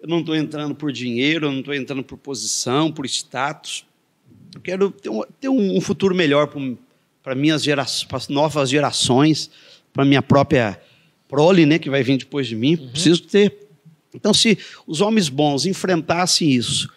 Eu 0.00 0.08
não 0.08 0.20
estou 0.20 0.34
entrando 0.34 0.74
por 0.74 0.90
dinheiro, 0.90 1.48
eu 1.48 1.52
não 1.52 1.58
estou 1.58 1.74
entrando 1.74 2.02
por 2.02 2.16
posição, 2.16 2.90
por 2.90 3.04
status. 3.04 3.84
Eu 4.54 4.60
quero 4.62 4.90
ter 4.90 5.10
um, 5.10 5.22
ter 5.38 5.50
um 5.50 5.78
futuro 5.82 6.14
melhor 6.14 6.50
para 7.22 7.34
minhas 7.34 7.62
gerações, 7.62 8.04
para 8.04 8.16
as 8.16 8.28
novas 8.28 8.70
gerações 8.70 9.50
para 9.94 10.04
minha 10.04 10.20
própria 10.20 10.78
prole, 11.28 11.64
né, 11.64 11.78
que 11.78 11.88
vai 11.88 12.02
vir 12.02 12.18
depois 12.18 12.46
de 12.46 12.56
mim. 12.56 12.74
Uhum. 12.74 12.88
Preciso 12.88 13.22
ter. 13.22 13.56
Então, 14.12 14.34
se 14.34 14.58
os 14.86 15.00
homens 15.00 15.28
bons 15.28 15.64
enfrentassem 15.64 16.50
isso 16.50 16.92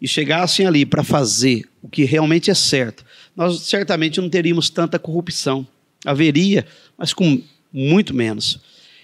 e 0.00 0.08
chegassem 0.08 0.66
ali 0.66 0.86
para 0.86 1.02
fazer 1.04 1.64
o 1.82 1.88
que 1.88 2.04
realmente 2.04 2.50
é 2.50 2.54
certo, 2.54 3.04
nós 3.36 3.60
certamente 3.62 4.20
não 4.20 4.30
teríamos 4.30 4.70
tanta 4.70 4.98
corrupção. 4.98 5.66
Haveria, 6.04 6.64
mas 6.96 7.12
com 7.12 7.42
muito 7.72 8.14
menos. 8.14 8.60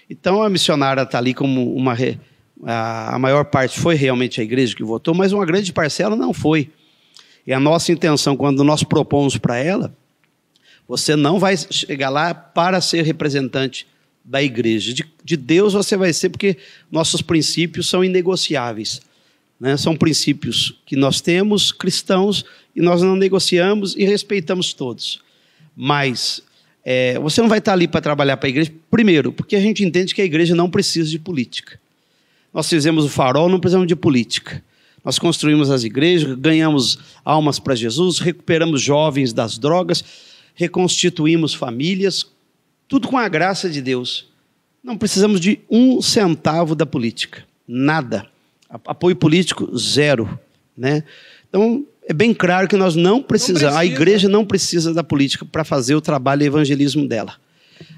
Então, 0.09 0.41
a 0.41 0.49
missionária 0.49 1.01
está 1.01 1.17
ali 1.17 1.33
como 1.33 1.75
uma. 1.75 1.95
A 2.65 3.17
maior 3.19 3.45
parte 3.45 3.77
foi 3.77 3.95
realmente 3.95 4.39
a 4.39 4.43
igreja 4.43 4.75
que 4.75 4.83
votou, 4.83 5.13
mas 5.13 5.33
uma 5.33 5.45
grande 5.45 5.73
parcela 5.73 6.15
não 6.15 6.33
foi. 6.33 6.69
E 7.45 7.51
a 7.51 7.59
nossa 7.59 7.91
intenção, 7.91 8.37
quando 8.37 8.63
nós 8.63 8.83
propomos 8.83 9.37
para 9.37 9.57
ela, 9.57 9.93
você 10.93 11.15
não 11.15 11.39
vai 11.39 11.57
chegar 11.57 12.11
lá 12.11 12.35
para 12.35 12.79
ser 12.79 13.01
representante 13.01 13.87
da 14.23 14.43
igreja. 14.43 14.93
De, 14.93 15.03
de 15.23 15.35
Deus 15.35 15.73
você 15.73 15.97
vai 15.97 16.13
ser, 16.13 16.29
porque 16.29 16.55
nossos 16.91 17.19
princípios 17.19 17.89
são 17.89 18.03
inegociáveis. 18.03 19.01
Né? 19.59 19.75
São 19.75 19.95
princípios 19.95 20.79
que 20.85 20.95
nós 20.95 21.19
temos, 21.19 21.71
cristãos, 21.71 22.45
e 22.75 22.79
nós 22.81 23.01
não 23.01 23.15
negociamos 23.15 23.95
e 23.95 24.05
respeitamos 24.05 24.71
todos. 24.71 25.19
Mas 25.75 26.43
é, 26.85 27.17
você 27.17 27.41
não 27.41 27.49
vai 27.49 27.57
estar 27.57 27.73
ali 27.73 27.87
para 27.87 27.99
trabalhar 27.99 28.37
para 28.37 28.47
a 28.47 28.51
igreja, 28.51 28.71
primeiro, 28.91 29.33
porque 29.33 29.55
a 29.55 29.61
gente 29.61 29.83
entende 29.83 30.13
que 30.13 30.21
a 30.21 30.25
igreja 30.25 30.53
não 30.53 30.69
precisa 30.69 31.09
de 31.09 31.17
política. 31.17 31.79
Nós 32.53 32.69
fizemos 32.69 33.03
o 33.03 33.09
farol, 33.09 33.49
não 33.49 33.59
precisamos 33.59 33.87
de 33.87 33.95
política. 33.95 34.63
Nós 35.03 35.17
construímos 35.17 35.71
as 35.71 35.83
igrejas, 35.83 36.37
ganhamos 36.37 36.99
almas 37.25 37.57
para 37.57 37.73
Jesus, 37.73 38.19
recuperamos 38.19 38.79
jovens 38.79 39.33
das 39.33 39.57
drogas 39.57 40.31
reconstituímos 40.53 41.53
famílias, 41.53 42.27
tudo 42.87 43.07
com 43.07 43.17
a 43.17 43.27
graça 43.27 43.69
de 43.69 43.81
Deus. 43.81 44.27
Não 44.83 44.97
precisamos 44.97 45.39
de 45.39 45.59
um 45.69 46.01
centavo 46.01 46.75
da 46.75 46.85
política, 46.85 47.43
nada. 47.67 48.27
Apoio 48.69 49.15
político, 49.15 49.77
zero. 49.77 50.39
Né? 50.77 51.03
Então, 51.47 51.85
é 52.07 52.13
bem 52.13 52.33
claro 52.33 52.67
que 52.67 52.75
nós 52.75 52.95
não 52.95 53.21
precisamos, 53.21 53.61
não 53.61 53.69
precisa. 53.69 53.79
a 53.79 53.85
igreja 53.85 54.29
não 54.29 54.45
precisa 54.45 54.93
da 54.93 55.03
política 55.03 55.45
para 55.45 55.63
fazer 55.63 55.95
o 55.95 56.01
trabalho 56.01 56.43
e 56.43 56.47
evangelismo 56.47 57.07
dela. 57.07 57.35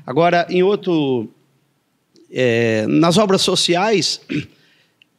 Agora, 0.05 0.45
em 0.49 0.63
outro. 0.63 1.29
É, 2.37 2.85
nas 2.87 3.17
obras 3.17 3.41
sociais, 3.41 4.19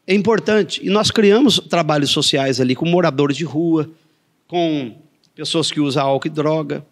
é 0.07 0.15
importante, 0.15 0.81
e 0.85 0.91
nós 0.91 1.11
criamos 1.11 1.59
trabalhos 1.59 2.11
sociais 2.11 2.61
ali 2.61 2.77
com 2.77 2.87
moradores 2.87 3.37
de 3.37 3.45
rua, 3.45 3.91
com 4.47 4.95
pessoas 5.35 5.71
que 5.71 5.81
usam 5.81 6.05
álcool 6.05 6.29
e 6.29 6.31
droga, 6.31 6.85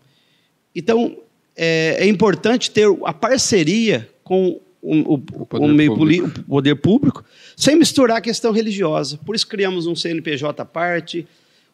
então, 0.75 1.17
é, 1.57 1.99
é 2.01 2.07
importante 2.07 2.71
ter 2.71 2.89
a 3.05 3.13
parceria 3.13 4.09
com 4.23 4.61
o, 4.83 5.15
o, 5.15 5.23
o, 5.53 5.69
meio 5.69 5.95
público. 5.95 6.41
o 6.41 6.43
poder 6.45 6.75
público, 6.75 7.25
sem 7.57 7.77
misturar 7.77 8.19
a 8.19 8.21
questão 8.21 8.53
religiosa. 8.53 9.19
Por 9.25 9.35
isso 9.35 9.47
criamos 9.47 9.87
um 9.87 9.97
CNPJ 9.97 10.61
à 10.61 10.65
parte. 10.65 11.27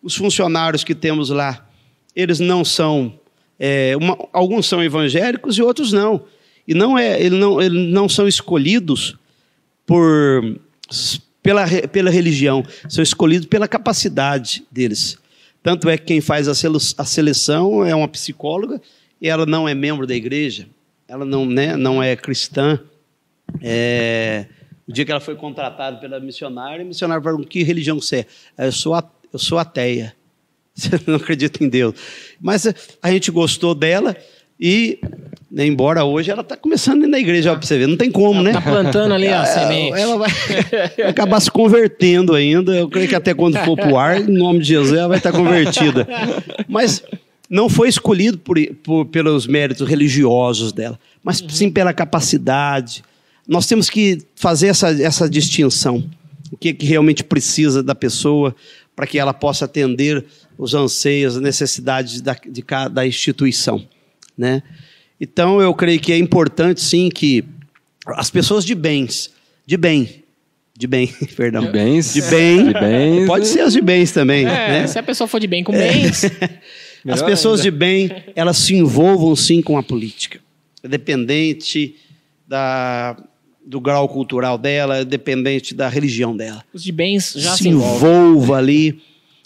Os 0.02 0.14
funcionários 0.14 0.84
que 0.84 0.94
temos 0.94 1.28
lá, 1.28 1.68
eles 2.14 2.38
não 2.38 2.64
são. 2.64 3.18
É, 3.58 3.94
uma, 3.96 4.16
alguns 4.32 4.66
são 4.66 4.82
evangélicos 4.82 5.58
e 5.58 5.62
outros 5.62 5.92
não. 5.92 6.24
E 6.66 6.72
não, 6.72 6.96
é, 6.96 7.20
eles, 7.20 7.38
não, 7.38 7.60
eles 7.60 7.92
não 7.92 8.08
são 8.08 8.28
escolhidos 8.28 9.16
por, 9.84 10.56
pela, 11.42 11.66
pela 11.88 12.10
religião, 12.10 12.64
são 12.88 13.02
escolhidos 13.02 13.48
pela 13.48 13.66
capacidade 13.66 14.64
deles. 14.70 15.18
Tanto 15.62 15.88
é 15.88 15.98
que 15.98 16.04
quem 16.04 16.20
faz 16.20 16.48
a 16.48 17.04
seleção 17.04 17.84
é 17.84 17.94
uma 17.94 18.08
psicóloga 18.08 18.80
e 19.20 19.28
ela 19.28 19.44
não 19.44 19.68
é 19.68 19.74
membro 19.74 20.06
da 20.06 20.14
igreja, 20.14 20.66
ela 21.06 21.24
não, 21.24 21.44
né, 21.44 21.76
não 21.76 22.02
é 22.02 22.16
cristã. 22.16 22.80
É, 23.60 24.46
o 24.88 24.92
dia 24.92 25.04
que 25.04 25.10
ela 25.10 25.20
foi 25.20 25.36
contratada 25.36 25.98
pela 25.98 26.18
missionária, 26.18 26.82
a 26.82 26.84
missionária 26.84 27.22
falou: 27.22 27.44
Que 27.44 27.62
religião 27.62 28.00
você 28.00 28.26
é? 28.56 28.66
Eu 28.66 28.72
sou, 28.72 29.00
eu 29.32 29.38
sou 29.38 29.58
ateia. 29.58 30.14
Você 30.72 31.00
não 31.06 31.16
acredita 31.16 31.62
em 31.62 31.68
Deus. 31.68 31.94
Mas 32.40 32.64
a 33.02 33.10
gente 33.10 33.30
gostou 33.30 33.74
dela 33.74 34.16
E, 34.60 34.98
né, 35.50 35.66
embora 35.66 36.04
hoje 36.04 36.30
ela 36.30 36.42
está 36.42 36.56
começando 36.56 37.02
a 37.02 37.06
ir 37.06 37.10
na 37.10 37.18
igreja, 37.18 37.52
ó, 37.52 37.56
pra 37.56 37.66
você 37.66 37.78
ver, 37.78 37.86
não 37.88 37.96
tem 37.96 38.10
como, 38.10 38.42
né? 38.42 38.52
Tá 38.52 38.60
plantando 38.60 39.14
ali 39.14 39.28
a 39.28 39.44
semente. 39.46 39.98
Ela 39.98 40.16
vai, 40.18 40.30
vai 40.98 41.06
acabar 41.08 41.40
se 41.40 41.50
convertendo 41.50 42.34
ainda. 42.34 42.72
Eu 42.76 42.88
creio 42.88 43.08
que 43.08 43.14
até 43.14 43.32
quando 43.34 43.56
for 43.64 43.76
pro 43.76 43.96
ar, 43.96 44.20
em 44.20 44.26
nome 44.32 44.58
de 44.60 44.66
Jesus, 44.66 44.92
ela 44.98 45.08
vai 45.08 45.18
estar 45.18 45.32
convertida. 45.32 46.06
Mas 46.68 47.02
não 47.48 47.68
foi 47.68 47.88
escolhido 47.88 48.38
por, 48.38 48.56
por- 48.82 49.06
pelos 49.06 49.46
méritos 49.46 49.88
religiosos 49.88 50.72
dela, 50.72 50.98
mas 51.24 51.42
sim 51.48 51.70
pela 51.70 51.92
capacidade. 51.94 53.02
Nós 53.48 53.66
temos 53.66 53.88
que 53.90 54.18
fazer 54.36 54.68
essa, 54.68 54.90
essa 55.02 55.28
distinção. 55.28 56.04
O 56.52 56.56
que, 56.56 56.72
que 56.74 56.84
realmente 56.86 57.24
precisa 57.24 57.82
da 57.82 57.94
pessoa 57.94 58.54
para 58.94 59.06
que 59.06 59.18
ela 59.18 59.32
possa 59.32 59.64
atender 59.64 60.24
os 60.58 60.74
anseios, 60.74 61.36
as 61.36 61.42
necessidades 61.42 62.20
da, 62.20 62.36
de 62.46 62.60
cada 62.60 63.06
instituição. 63.06 63.82
Né? 64.40 64.62
Então, 65.20 65.60
eu 65.60 65.74
creio 65.74 66.00
que 66.00 66.12
é 66.12 66.16
importante, 66.18 66.80
sim, 66.80 67.10
que 67.10 67.44
as 68.06 68.30
pessoas 68.30 68.64
de 68.64 68.74
bens, 68.74 69.30
de 69.66 69.76
bem, 69.76 70.24
de 70.78 70.86
bem, 70.86 71.08
perdão, 71.36 71.66
De 71.66 71.70
bens. 71.70 72.14
de 72.14 72.22
bem, 72.22 72.64
De 72.68 72.72
bens. 72.72 73.26
pode 73.26 73.46
ser 73.46 73.60
as 73.60 73.74
de 73.74 73.82
bens 73.82 74.12
também, 74.12 74.46
É, 74.46 74.46
né? 74.80 74.86
se 74.86 74.98
a 74.98 75.02
pessoa 75.02 75.28
for 75.28 75.38
de 75.38 75.46
bem 75.46 75.62
com 75.62 75.72
bens, 75.72 76.22
As 77.08 77.20
pessoas 77.22 77.60
ainda. 77.60 77.70
de 77.70 77.76
bem, 77.78 78.10
elas 78.34 78.56
se 78.58 78.74
envolvam 78.74 79.34
sim 79.36 79.60
com 79.62 79.76
a 79.78 79.82
política. 79.82 80.38
Dependente 80.82 81.96
da, 82.46 83.16
do 83.64 83.80
grau 83.80 84.06
cultural 84.08 84.58
dela, 84.58 85.02
dependente 85.04 85.74
da 85.74 85.88
religião 85.88 86.36
dela. 86.36 86.62
os 86.74 86.82
de 86.82 86.92
bens 86.92 87.32
já 87.36 87.52
se, 87.52 87.62
se 87.64 87.68
envolvem. 87.68 87.96
envolva 87.96 88.56
ali. 88.58 89.00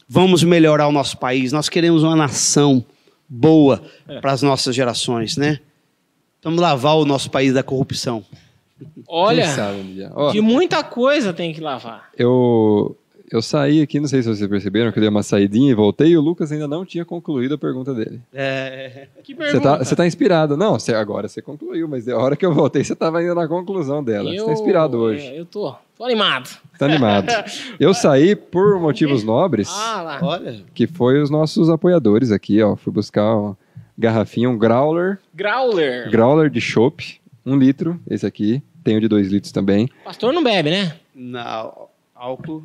Vamos 0.08 0.42
melhorar 0.42 0.88
o 0.88 0.92
nosso 0.92 1.16
país. 1.16 1.52
Nós 1.52 1.68
queremos 1.68 2.02
uma 2.02 2.16
nação 2.16 2.84
boa 3.28 3.82
É. 4.08 4.20
para 4.20 4.32
as 4.32 4.42
nossas 4.42 4.74
gerações, 4.74 5.36
né? 5.36 5.60
Vamos 6.42 6.60
lavar 6.60 6.96
o 6.96 7.04
nosso 7.04 7.30
país 7.30 7.52
da 7.54 7.62
corrupção. 7.62 8.24
Olha, 9.08 9.48
sabe 9.54 9.78
um. 9.78 10.10
Ó, 10.14 10.30
de 10.32 10.40
muita 10.40 10.82
coisa 10.82 11.32
tem 11.32 11.52
que 11.54 11.60
lavar. 11.60 12.10
eu, 12.16 12.96
eu 13.30 13.40
saí 13.42 13.80
aqui, 13.82 13.98
não 14.00 14.06
sei 14.08 14.22
se 14.22 14.28
vocês 14.28 14.48
perceberam, 14.48 14.92
que 14.92 14.98
eu 14.98 15.00
dei 15.00 15.08
uma 15.10 15.22
saidinha 15.22 15.70
e 15.70 15.74
voltei 15.74 16.08
e 16.08 16.16
o 16.16 16.20
Lucas 16.20 16.52
ainda 16.52 16.68
não 16.68 16.84
tinha 16.84 17.04
concluído 17.04 17.54
a 17.54 17.58
pergunta 17.58 17.94
dele. 17.94 18.20
É, 18.32 19.08
Que 19.22 19.34
Você 19.34 19.38
pergunta. 19.52 19.60
tá, 19.78 19.84
você 19.84 19.96
tá 19.96 20.06
inspirado. 20.06 20.56
Não, 20.56 20.78
você, 20.78 20.94
agora 20.94 21.26
você 21.28 21.40
concluiu, 21.42 21.88
mas 21.88 22.08
a 22.08 22.16
hora 22.16 22.36
que 22.36 22.44
eu 22.44 22.52
voltei, 22.54 22.84
você 22.84 22.94
tava 22.94 23.18
ainda 23.18 23.34
na 23.34 23.48
conclusão 23.48 24.02
dela. 24.04 24.30
Você 24.30 24.44
tá 24.44 24.52
inspirado 24.52 24.98
hoje. 24.98 25.26
Eu, 25.26 25.34
eu 25.36 25.46
tô, 25.46 25.74
tô 25.96 26.04
animado. 26.04 26.48
Tá 26.78 26.86
animado. 26.86 27.26
Eu 27.78 27.94
saí 27.94 28.34
por 28.36 28.80
motivos 28.80 29.22
nobres, 29.24 29.68
Ah 29.70 30.02
lá. 30.02 30.18
olha, 30.22 30.62
que 30.74 30.86
foi 30.86 31.20
os 31.22 31.30
nossos 31.30 31.70
apoiadores 31.70 32.30
aqui, 32.32 32.60
ó. 32.62 32.74
Fui 32.76 32.92
buscar 32.92 33.34
uma 33.36 33.56
garrafinha, 33.96 34.50
um 34.50 34.58
growler, 34.58 35.18
Growler. 35.34 36.10
growler 36.10 36.50
de 36.50 36.60
chopp, 36.60 37.20
um 37.46 37.56
litro, 37.56 37.98
esse 38.10 38.26
aqui. 38.26 38.62
Tem 38.82 38.96
o 38.96 39.00
de 39.00 39.08
dois 39.08 39.28
litros 39.30 39.50
também. 39.52 39.88
Pastor 40.04 40.32
não 40.32 40.42
bebe, 40.42 40.70
né? 40.70 40.96
na, 41.14 41.70
álcool 42.14 42.64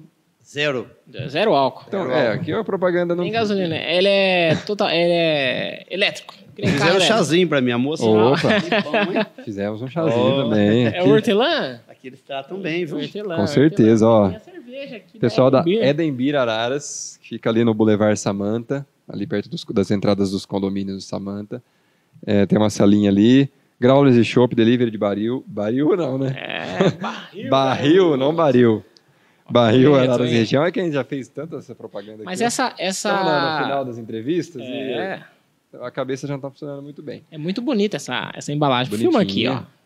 zero. 0.50 0.88
Zero 1.28 1.54
álcool. 1.54 1.86
Então, 1.88 2.02
Zero 2.08 2.14
é, 2.14 2.28
álcool. 2.28 2.42
aqui 2.42 2.52
é 2.52 2.56
a 2.56 2.64
propaganda 2.64 3.16
não. 3.16 3.24
Nem 3.24 3.32
gasolina. 3.34 3.76
Ele 3.76 4.08
é 4.08 4.56
total, 4.66 4.90
ele 4.90 5.12
é 5.14 5.86
elétrico. 5.90 6.34
Fizeram 6.56 6.98
um 6.98 7.00
chazinho 7.00 7.48
para 7.48 7.62
minha 7.62 7.78
moça. 7.78 8.04
Opa. 8.06 8.50
Bom, 8.84 8.98
hein? 9.20 9.26
Fizemos 9.46 9.82
um 9.82 9.88
chazinho 9.88 10.20
Oh. 10.40 10.44
também. 10.44 10.86
É 10.88 11.00
aqui. 11.00 11.10
hortelã? 11.10 11.80
Aqui 11.88 12.08
eles 12.08 12.22
tratam 12.22 12.60
bem, 12.60 12.86
viu? 12.86 12.98
Hortelã. 12.98 13.36
Com 13.38 13.48
certeza, 13.48 14.06
hortelã. 14.06 14.26
ó. 14.26 14.28
Tem 14.30 14.36
a 14.36 14.40
cerveja 14.62 14.96
aqui 14.98 15.20
Pessoal 15.20 15.50
da. 15.50 15.64
Edembir 15.66 16.36
Araras, 16.36 17.18
que 17.22 17.30
fica 17.30 17.50
ali 17.50 17.64
no 17.64 17.74
Boulevard 17.74 18.20
Samanta, 18.20 18.86
ali 19.08 19.26
perto 19.26 19.50
dos- 19.50 19.64
das 19.66 19.90
entradas 19.92 20.32
dos 20.32 20.46
condomínios 20.46 20.98
do 20.98 21.02
Samanta. 21.04 21.64
É, 22.26 22.46
tem 22.46 22.58
uma 22.58 22.70
salinha 22.70 23.10
ali. 23.10 23.50
Growlers 23.80 24.18
e 24.18 24.26
Shop, 24.26 24.54
delivery 24.54 24.92
de 24.92 24.98
baril. 24.98 25.42
Baril 25.48 25.96
não, 25.96 26.18
né? 26.18 26.36
É, 26.38 26.90
barril. 27.00 27.50
Barril, 27.50 28.18
não 28.18 28.36
baril. 28.36 28.84
Barril, 29.52 29.96
Araras 29.96 30.30
e 30.30 30.34
região. 30.34 30.64
É 30.64 30.72
que 30.72 30.80
a 30.80 30.84
gente 30.84 30.94
já 30.94 31.04
fez 31.04 31.28
tanta 31.28 31.58
essa 31.58 31.74
propaganda 31.76 32.24
Mas 32.24 32.40
aqui. 32.42 32.48
essa. 32.48 32.74
essa... 32.78 33.10
Então, 33.10 33.24
no, 33.26 33.52
no 33.58 33.64
final 33.64 33.86
das 33.86 33.98
entrevistas, 33.98 34.62
É, 34.62 35.24
e 35.74 35.78
a 35.78 35.92
cabeça 35.92 36.28
já 36.28 36.34
não 36.34 36.42
tá 36.42 36.50
funcionando 36.50 36.82
muito 36.82 37.02
bem. 37.02 37.24
é 37.32 37.38
muito 37.38 37.62
bonita 37.62 37.98
essa, 37.98 38.32
essa 38.34 38.52
embalagem. 38.52 38.98
Filma 38.98 39.22
aqui, 39.22 39.48
ó. 39.48 39.54
Bonitinha. 39.56 39.80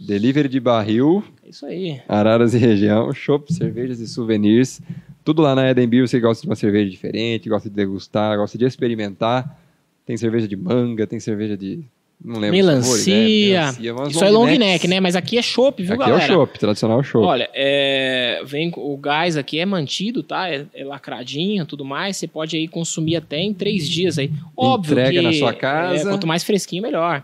Delivery 0.00 0.48
de 0.48 0.60
barril, 0.60 1.24
É 1.44 1.48
isso 1.50 1.66
aí. 1.66 2.00
Araras 2.08 2.54
e 2.54 2.58
região, 2.58 3.12
shop, 3.12 3.52
cervejas 3.52 3.98
e 3.98 4.06
souvenirs. 4.06 4.80
Tudo 5.24 5.42
lá 5.42 5.54
na 5.56 5.68
Eden 5.68 5.88
Beer, 5.88 6.06
você 6.06 6.20
gosta 6.20 6.40
de 6.42 6.48
uma 6.48 6.54
cerveja 6.54 6.88
diferente, 6.88 7.48
gosta 7.48 7.68
de 7.68 7.74
degustar, 7.74 8.36
gosta 8.36 8.56
de 8.56 8.64
experimentar. 8.64 9.58
Tem 10.06 10.16
cerveja 10.16 10.46
de 10.46 10.56
manga, 10.56 11.06
tem 11.06 11.18
cerveja 11.18 11.56
de. 11.56 11.84
Não 12.24 12.40
lembro 12.40 12.56
sabores, 12.58 13.06
né? 13.06 13.14
Melancia. 13.14 13.54
Melancia, 13.60 13.94
umas 13.94 14.10
Isso 14.10 14.24
é 14.24 14.30
long 14.30 14.46
necks. 14.46 14.58
neck, 14.58 14.88
né? 14.88 15.00
Mas 15.00 15.14
aqui 15.14 15.38
é 15.38 15.42
chopp, 15.42 15.82
viu, 15.82 15.94
Aqui 15.94 16.00
galera? 16.04 16.22
é 16.22 16.26
o 16.26 16.28
chopp, 16.28 16.58
tradicional 16.58 17.02
chopp. 17.04 17.24
Olha, 17.24 17.48
é, 17.54 18.42
vem 18.44 18.72
o 18.76 18.96
gás 18.96 19.36
aqui 19.36 19.58
é 19.60 19.64
mantido, 19.64 20.22
tá? 20.22 20.50
É, 20.50 20.64
é 20.74 20.84
lacradinho, 20.84 21.64
tudo 21.64 21.84
mais. 21.84 22.16
Você 22.16 22.26
pode 22.26 22.56
aí 22.56 22.66
consumir 22.66 23.16
até 23.16 23.38
em 23.40 23.54
três 23.54 23.88
dias 23.88 24.18
aí. 24.18 24.32
Óbvio 24.56 24.92
Entrega 24.94 25.20
que 25.20 25.26
na 25.26 25.32
sua 25.32 25.52
casa. 25.54 26.02
é, 26.08 26.10
quanto 26.10 26.26
mais 26.26 26.42
fresquinho 26.42 26.82
melhor. 26.82 27.22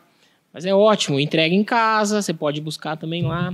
Mas 0.52 0.64
é 0.64 0.72
ótimo, 0.72 1.18
entrega 1.18 1.52
em 1.52 1.64
casa. 1.64 2.22
Você 2.22 2.32
pode 2.32 2.60
buscar 2.60 2.96
também 2.96 3.24
lá. 3.24 3.52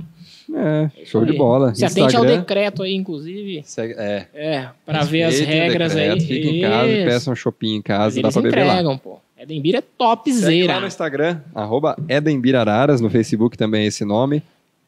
É, 0.53 0.89
show 1.05 1.25
de 1.25 1.33
bola. 1.33 1.73
Se 1.73 1.83
atente 1.83 2.01
ao 2.15 2.23
Instagram, 2.23 2.37
decreto 2.41 2.83
aí, 2.83 2.93
inclusive. 2.93 3.63
segue- 3.65 3.95
é, 3.97 4.27
É, 4.33 4.67
para 4.85 5.03
ver 5.03 5.23
as 5.23 5.39
regras 5.39 5.95
decreto, 5.95 6.13
aí. 6.13 6.19
Fiquem 6.27 6.57
em 6.57 6.61
casa 6.61 6.87
peçam 7.05 7.33
um 7.33 7.35
shopping 7.35 7.67
em 7.69 7.77
Mas 7.77 7.83
casa, 7.83 8.21
dá 8.21 8.29
pra 8.31 8.41
beber 8.43 8.63
lá. 8.65 8.73
entregam, 8.73 8.97
pô. 8.97 9.17
Edembir 9.41 9.75
é 9.75 9.79
Segue 9.81 9.89
lá 9.99 10.15
topzera. 10.15 10.79
no 10.79 10.87
Instagram, 10.87 11.41
arroba 11.55 11.95
Edembirararas, 12.07 13.01
no 13.01 13.09
Facebook 13.09 13.57
também 13.57 13.83
é 13.83 13.87
esse 13.87 14.05
nome. 14.05 14.41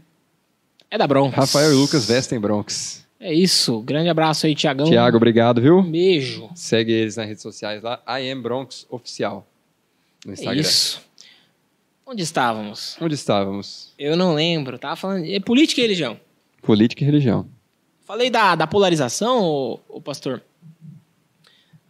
É 0.91 0.99
da 0.99 1.07
Bronx. 1.07 1.35
Rafael 1.35 1.73
e 1.73 1.75
Lucas 1.77 2.05
vestem 2.05 2.39
Bronx. 2.39 3.07
É 3.19 3.33
isso. 3.33 3.81
Grande 3.81 4.11
abraço 4.11 4.45
aí, 4.47 4.55
Tiagão. 4.55 4.87
Tiago, 4.87 5.17
obrigado, 5.17 5.61
viu? 5.63 5.79
Um 5.79 5.91
beijo. 5.91 6.51
Segue 6.55 6.93
eles 6.93 7.17
nas 7.17 7.27
redes 7.27 7.43
sociais 7.43 7.83
lá, 7.83 8.03
I 8.07 8.31
am 8.31 8.43
Bronx 8.43 8.87
Oficial. 8.91 9.47
No 10.27 10.33
É 10.33 10.35
Instagram. 10.35 10.61
isso. 10.61 11.01
Onde 12.11 12.23
estávamos? 12.25 12.97
Onde 13.01 13.15
estávamos? 13.15 13.93
Eu 13.97 14.17
não 14.17 14.35
lembro. 14.35 14.77
Tava 14.79 14.97
falando. 14.97 15.25
É 15.27 15.39
política 15.39 15.81
e 15.81 15.85
religião. 15.85 16.19
Política 16.61 17.05
e 17.05 17.07
religião. 17.07 17.47
Falei 18.05 18.29
da, 18.29 18.57
da 18.57 18.67
polarização, 18.67 19.45
ô, 19.45 19.79
ô 19.89 20.01
pastor. 20.01 20.43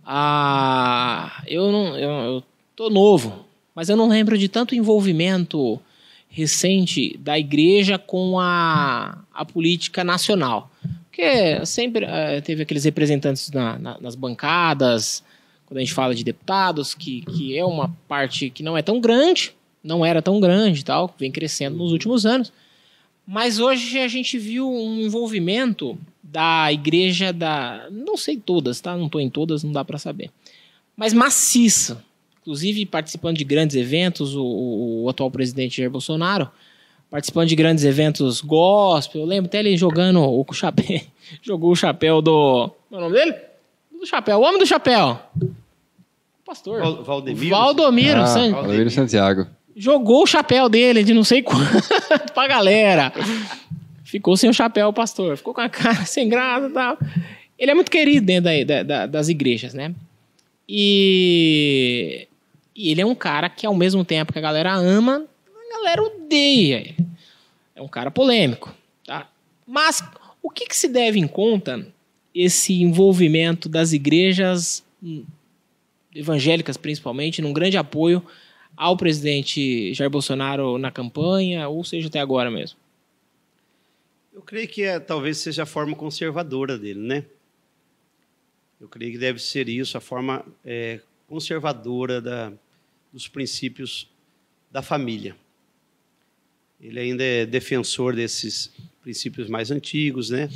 Ah, 0.05 1.43
eu 1.47 1.73
não. 1.73 1.97
Eu, 1.97 2.11
eu 2.11 2.43
tô 2.77 2.91
novo, 2.91 3.47
mas 3.75 3.89
eu 3.89 3.97
não 3.97 4.09
lembro 4.09 4.37
de 4.37 4.47
tanto 4.49 4.75
envolvimento 4.75 5.81
recente 6.29 7.17
da 7.19 7.39
igreja 7.39 7.99
com 7.99 8.39
a, 8.39 9.25
a 9.33 9.45
política 9.47 10.05
nacional. 10.05 10.71
Porque 11.07 11.65
sempre 11.65 12.05
eh, 12.05 12.41
teve 12.43 12.63
aqueles 12.63 12.85
representantes 12.85 13.51
na- 13.51 13.79
na- 13.79 13.99
nas 14.01 14.15
bancadas, 14.15 15.25
quando 15.67 15.79
a 15.79 15.81
gente 15.81 15.93
fala 15.95 16.15
de 16.15 16.23
deputados, 16.23 16.95
que, 16.95 17.23
que 17.23 17.57
é 17.57 17.65
uma 17.65 17.89
parte 18.07 18.51
que 18.51 18.63
não 18.63 18.77
é 18.77 18.83
tão 18.83 19.01
grande, 19.01 19.53
não 19.83 20.05
era 20.05 20.21
tão 20.23 20.39
grande 20.41 20.81
e 20.81 20.85
tal, 20.85 21.15
vem 21.19 21.31
crescendo 21.31 21.77
nos 21.77 21.93
últimos 21.93 22.25
anos. 22.27 22.53
Mas 23.27 23.59
hoje 23.61 23.99
a 24.01 24.09
gente 24.09 24.39
viu 24.39 24.69
um 24.71 25.01
envolvimento 25.01 25.97
da 26.23 26.73
igreja 26.73 27.33
da. 27.33 27.87
Não 27.91 28.17
sei 28.17 28.37
todas, 28.37 28.81
tá? 28.81 28.97
Não 28.97 29.07
estou 29.07 29.21
em 29.21 29.31
todas, 29.31 29.63
não 29.63 29.73
dá 29.73 29.85
para 29.85 29.99
saber. 29.99 30.31
Mas 30.97 31.13
maciça. 31.13 32.05
Inclusive 32.43 32.87
participando 32.87 33.37
de 33.37 33.45
grandes 33.45 33.77
eventos, 33.77 34.35
o, 34.35 34.43
o, 34.43 35.05
o 35.05 35.09
atual 35.09 35.31
presidente 35.31 35.77
Jair 35.77 35.91
Bolsonaro 35.91 36.51
participando 37.11 37.49
de 37.49 37.57
grandes 37.57 37.85
eventos 37.85 38.41
gospel. 38.41 39.21
Eu 39.23 39.27
lembro 39.27 39.47
até 39.47 39.59
ele 39.59 39.77
jogando 39.77 40.21
o 40.23 40.45
chapéu. 40.55 41.01
Jogou 41.43 41.71
o 41.73 41.77
chapéu 41.77 42.21
do. 42.23 42.71
Qual 42.89 43.01
é 43.01 43.05
o 43.05 43.09
nome 43.09 43.15
dele? 43.19 43.37
Do 44.01 44.07
chapéu. 44.07 44.39
O 44.39 44.43
homem 44.43 44.59
do 44.59 44.67
chapéu. 44.67 45.21
O 45.41 45.51
pastor. 46.45 46.81
Val- 46.81 47.05
Valdemiro? 47.05 47.51
Valdomiro. 47.51 48.21
Ah, 48.23 48.27
San- 48.27 48.51
Valdomiro 48.53 48.91
Santiago. 48.91 49.47
Jogou 49.83 50.25
o 50.25 50.27
chapéu 50.27 50.69
dele 50.69 51.03
de 51.03 51.15
não 51.15 51.25
sei 51.25 51.41
quanto 51.43 52.33
pra 52.35 52.47
galera. 52.47 53.11
Ficou 54.05 54.37
sem 54.37 54.51
o 54.51 54.55
chapéu, 54.55 54.89
o 54.89 54.93
pastor. 54.93 55.37
Ficou 55.39 55.55
com 55.55 55.61
a 55.63 55.69
cara 55.71 56.05
sem 56.05 56.29
graça 56.29 56.67
e 56.67 56.71
tal. 56.71 56.99
Ele 57.59 57.71
é 57.71 57.75
muito 57.75 57.91
querido 57.91 58.27
dentro 58.27 58.45
da- 58.45 58.65
da- 58.65 58.83
da- 58.83 59.07
das 59.07 59.29
igrejas, 59.29 59.73
né? 59.73 59.95
E, 60.69 62.27
e 62.77 62.91
ele 62.91 63.01
é 63.01 63.07
um 63.07 63.15
cara 63.15 63.49
que, 63.49 63.67
ao 63.67 63.75
mesmo 63.75 64.05
tempo 64.05 64.33
que 64.33 64.39
a 64.39 64.43
galera 64.43 64.75
ama, 64.75 65.25
a 65.47 65.77
galera 65.79 66.03
odeia 66.03 66.77
ele. 66.81 66.97
É 67.75 67.81
um 67.83 67.89
cara 67.89 68.11
polêmico, 68.11 68.75
tá? 69.07 69.27
Mas 69.67 70.03
o 70.43 70.51
que, 70.51 70.67
que 70.67 70.77
se 70.77 70.89
deve 70.89 71.19
em 71.19 71.27
conta 71.27 71.87
esse 72.35 72.83
envolvimento 72.83 73.69
das 73.69 73.93
igrejas 73.93 74.85
hum, 75.03 75.25
evangélicas, 76.15 76.77
principalmente, 76.77 77.41
num 77.43 77.53
grande 77.53 77.77
apoio 77.79 78.23
ao 78.83 78.97
presidente 78.97 79.93
Jair 79.93 80.09
Bolsonaro 80.11 80.79
na 80.79 80.91
campanha, 80.91 81.69
ou 81.69 81.85
seja, 81.85 82.09
até 82.09 82.19
agora 82.19 82.51
mesmo? 82.51 82.79
Eu 84.33 84.41
creio 84.41 84.67
que 84.69 84.83
é, 84.83 84.99
talvez 84.99 85.37
seja 85.37 85.65
a 85.65 85.67
forma 85.67 85.95
conservadora 85.95 86.79
dele, 86.79 87.01
né? 87.01 87.25
Eu 88.81 88.89
creio 88.89 89.13
que 89.13 89.19
deve 89.19 89.39
ser 89.39 89.69
isso, 89.69 89.99
a 89.99 90.01
forma 90.01 90.43
é, 90.65 91.01
conservadora 91.29 92.23
da, 92.23 92.51
dos 93.13 93.29
princípios 93.29 94.09
da 94.71 94.81
família. 94.81 95.37
Ele 96.81 96.99
ainda 96.99 97.23
é 97.23 97.45
defensor 97.45 98.15
desses 98.17 98.73
princípios 99.03 99.47
mais 99.49 99.71
antigos, 99.71 100.31
né? 100.31 100.49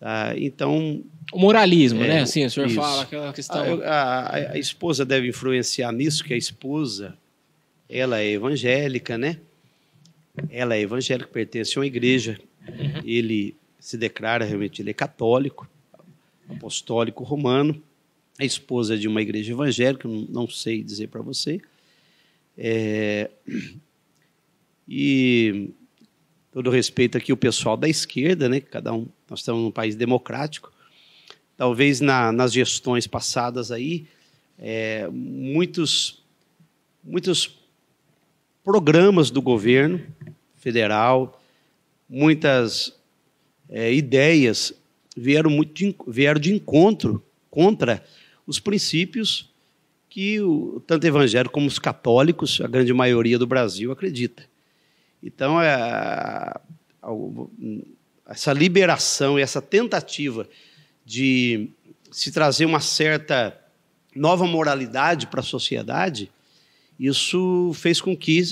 Ah, 0.00 0.34
então, 0.36 1.04
O 1.32 1.38
moralismo, 1.38 2.02
É, 2.02 2.08
né? 2.08 2.20
Assim, 2.22 2.44
o 2.44 2.50
senhor 2.50 2.66
isso. 2.66 2.74
fala 2.74 3.02
aquela 3.02 3.32
questão. 3.32 3.80
a, 3.84 3.92
a- 3.92 4.36
a 4.54 4.58
esposa 4.58 5.04
deve 5.04 5.28
influenciar 5.28 5.92
nisso, 5.92 6.24
que 6.24 6.34
a 6.34 6.36
esposa, 6.36 7.16
ela 7.92 8.20
é 8.20 8.30
evangélica, 8.30 9.18
né? 9.18 9.38
Ela 10.48 10.76
é 10.76 10.80
evangélica, 10.80 11.28
pertence 11.28 11.76
a 11.76 11.80
uma 11.80 11.86
igreja. 11.86 12.40
Ele 13.04 13.54
se 13.78 13.98
declara 13.98 14.44
realmente, 14.44 14.80
ele 14.80 14.90
é 14.90 14.94
católico, 14.94 15.68
apostólico 16.48 17.22
romano. 17.22 17.82
A 18.38 18.44
esposa 18.44 18.94
é 18.94 18.96
de 18.96 19.06
uma 19.06 19.20
igreja 19.20 19.52
evangélica, 19.52 20.08
não, 20.08 20.26
não 20.28 20.48
sei 20.48 20.82
dizer 20.82 21.08
para 21.08 21.20
você. 21.20 21.60
É, 22.56 23.30
e 24.88 25.70
todo 26.52 26.70
respeito 26.70 27.18
aqui 27.18 27.32
o 27.32 27.36
pessoal 27.36 27.76
da 27.76 27.88
esquerda, 27.88 28.48
né? 28.48 28.60
Cada 28.60 28.92
um, 28.92 29.06
nós 29.28 29.40
estamos 29.40 29.62
num 29.62 29.70
país 29.70 29.94
democrático. 29.94 30.72
Talvez 31.56 32.00
na- 32.00 32.32
nas 32.32 32.52
gestões 32.52 33.06
passadas 33.06 33.70
aí, 33.70 34.06
é, 34.58 35.08
muitos, 35.10 36.22
muitos 37.04 37.61
programas 38.64 39.30
do 39.30 39.42
governo 39.42 40.00
federal, 40.56 41.40
muitas 42.08 42.94
é, 43.68 43.92
ideias 43.92 44.72
vieram, 45.16 45.50
muito 45.50 45.74
de, 45.74 45.96
vieram 46.06 46.40
de 46.40 46.52
encontro 46.54 47.22
contra 47.50 48.02
os 48.46 48.58
princípios 48.60 49.50
que 50.08 50.40
o, 50.40 50.82
tanto 50.86 51.06
evangélico 51.06 51.52
como 51.54 51.66
os 51.66 51.78
católicos, 51.78 52.60
a 52.60 52.66
grande 52.68 52.92
maioria 52.92 53.38
do 53.38 53.46
Brasil, 53.46 53.90
acredita. 53.90 54.44
Então, 55.22 55.60
é, 55.60 55.72
a- 55.74 56.60
a- 57.02 57.10
essa 58.26 58.52
liberação 58.52 59.38
e 59.38 59.42
essa 59.42 59.60
tentativa 59.60 60.46
de 61.04 61.68
se 62.10 62.30
trazer 62.30 62.64
uma 62.66 62.80
certa 62.80 63.58
nova 64.14 64.46
moralidade 64.46 65.26
para 65.26 65.40
a 65.40 65.44
sociedade, 65.44 66.30
isso 67.06 67.72
fez 67.74 68.00
com 68.00 68.16
que 68.16 68.44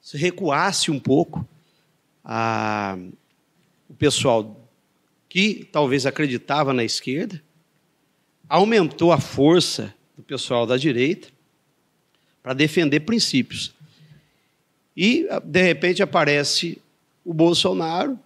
se 0.00 0.16
recuasse 0.16 0.90
um 0.90 0.98
pouco 0.98 1.46
a, 2.24 2.98
o 3.88 3.94
pessoal 3.94 4.68
que 5.28 5.68
talvez 5.70 6.04
acreditava 6.04 6.72
na 6.72 6.82
esquerda, 6.82 7.40
aumentou 8.48 9.12
a 9.12 9.20
força 9.20 9.94
do 10.16 10.22
pessoal 10.24 10.66
da 10.66 10.76
direita 10.76 11.28
para 12.42 12.54
defender 12.54 13.00
princípios. 13.00 13.72
E, 14.96 15.28
de 15.44 15.62
repente, 15.62 16.02
aparece 16.02 16.82
o 17.24 17.32
Bolsonaro 17.32 18.18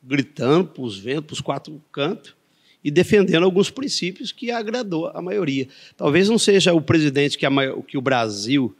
gritando 0.00 0.68
para 0.68 0.82
os 0.82 0.96
ventos, 0.96 1.26
para 1.26 1.34
os 1.34 1.40
quatro 1.40 1.82
cantos, 1.90 2.35
e 2.86 2.90
defendendo 2.92 3.42
alguns 3.42 3.68
princípios 3.68 4.30
que 4.30 4.52
agradou 4.52 5.08
a 5.08 5.20
maioria. 5.20 5.66
Talvez 5.96 6.28
não 6.28 6.38
seja 6.38 6.72
o 6.72 6.80
presidente 6.80 7.36
que, 7.36 7.44
a 7.44 7.50
que 7.84 7.98
o 7.98 8.00
Brasil 8.00 8.76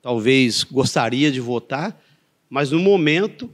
talvez 0.00 0.64
gostaria 0.64 1.30
de 1.30 1.40
votar, 1.40 2.02
mas 2.48 2.70
no 2.70 2.78
momento 2.78 3.50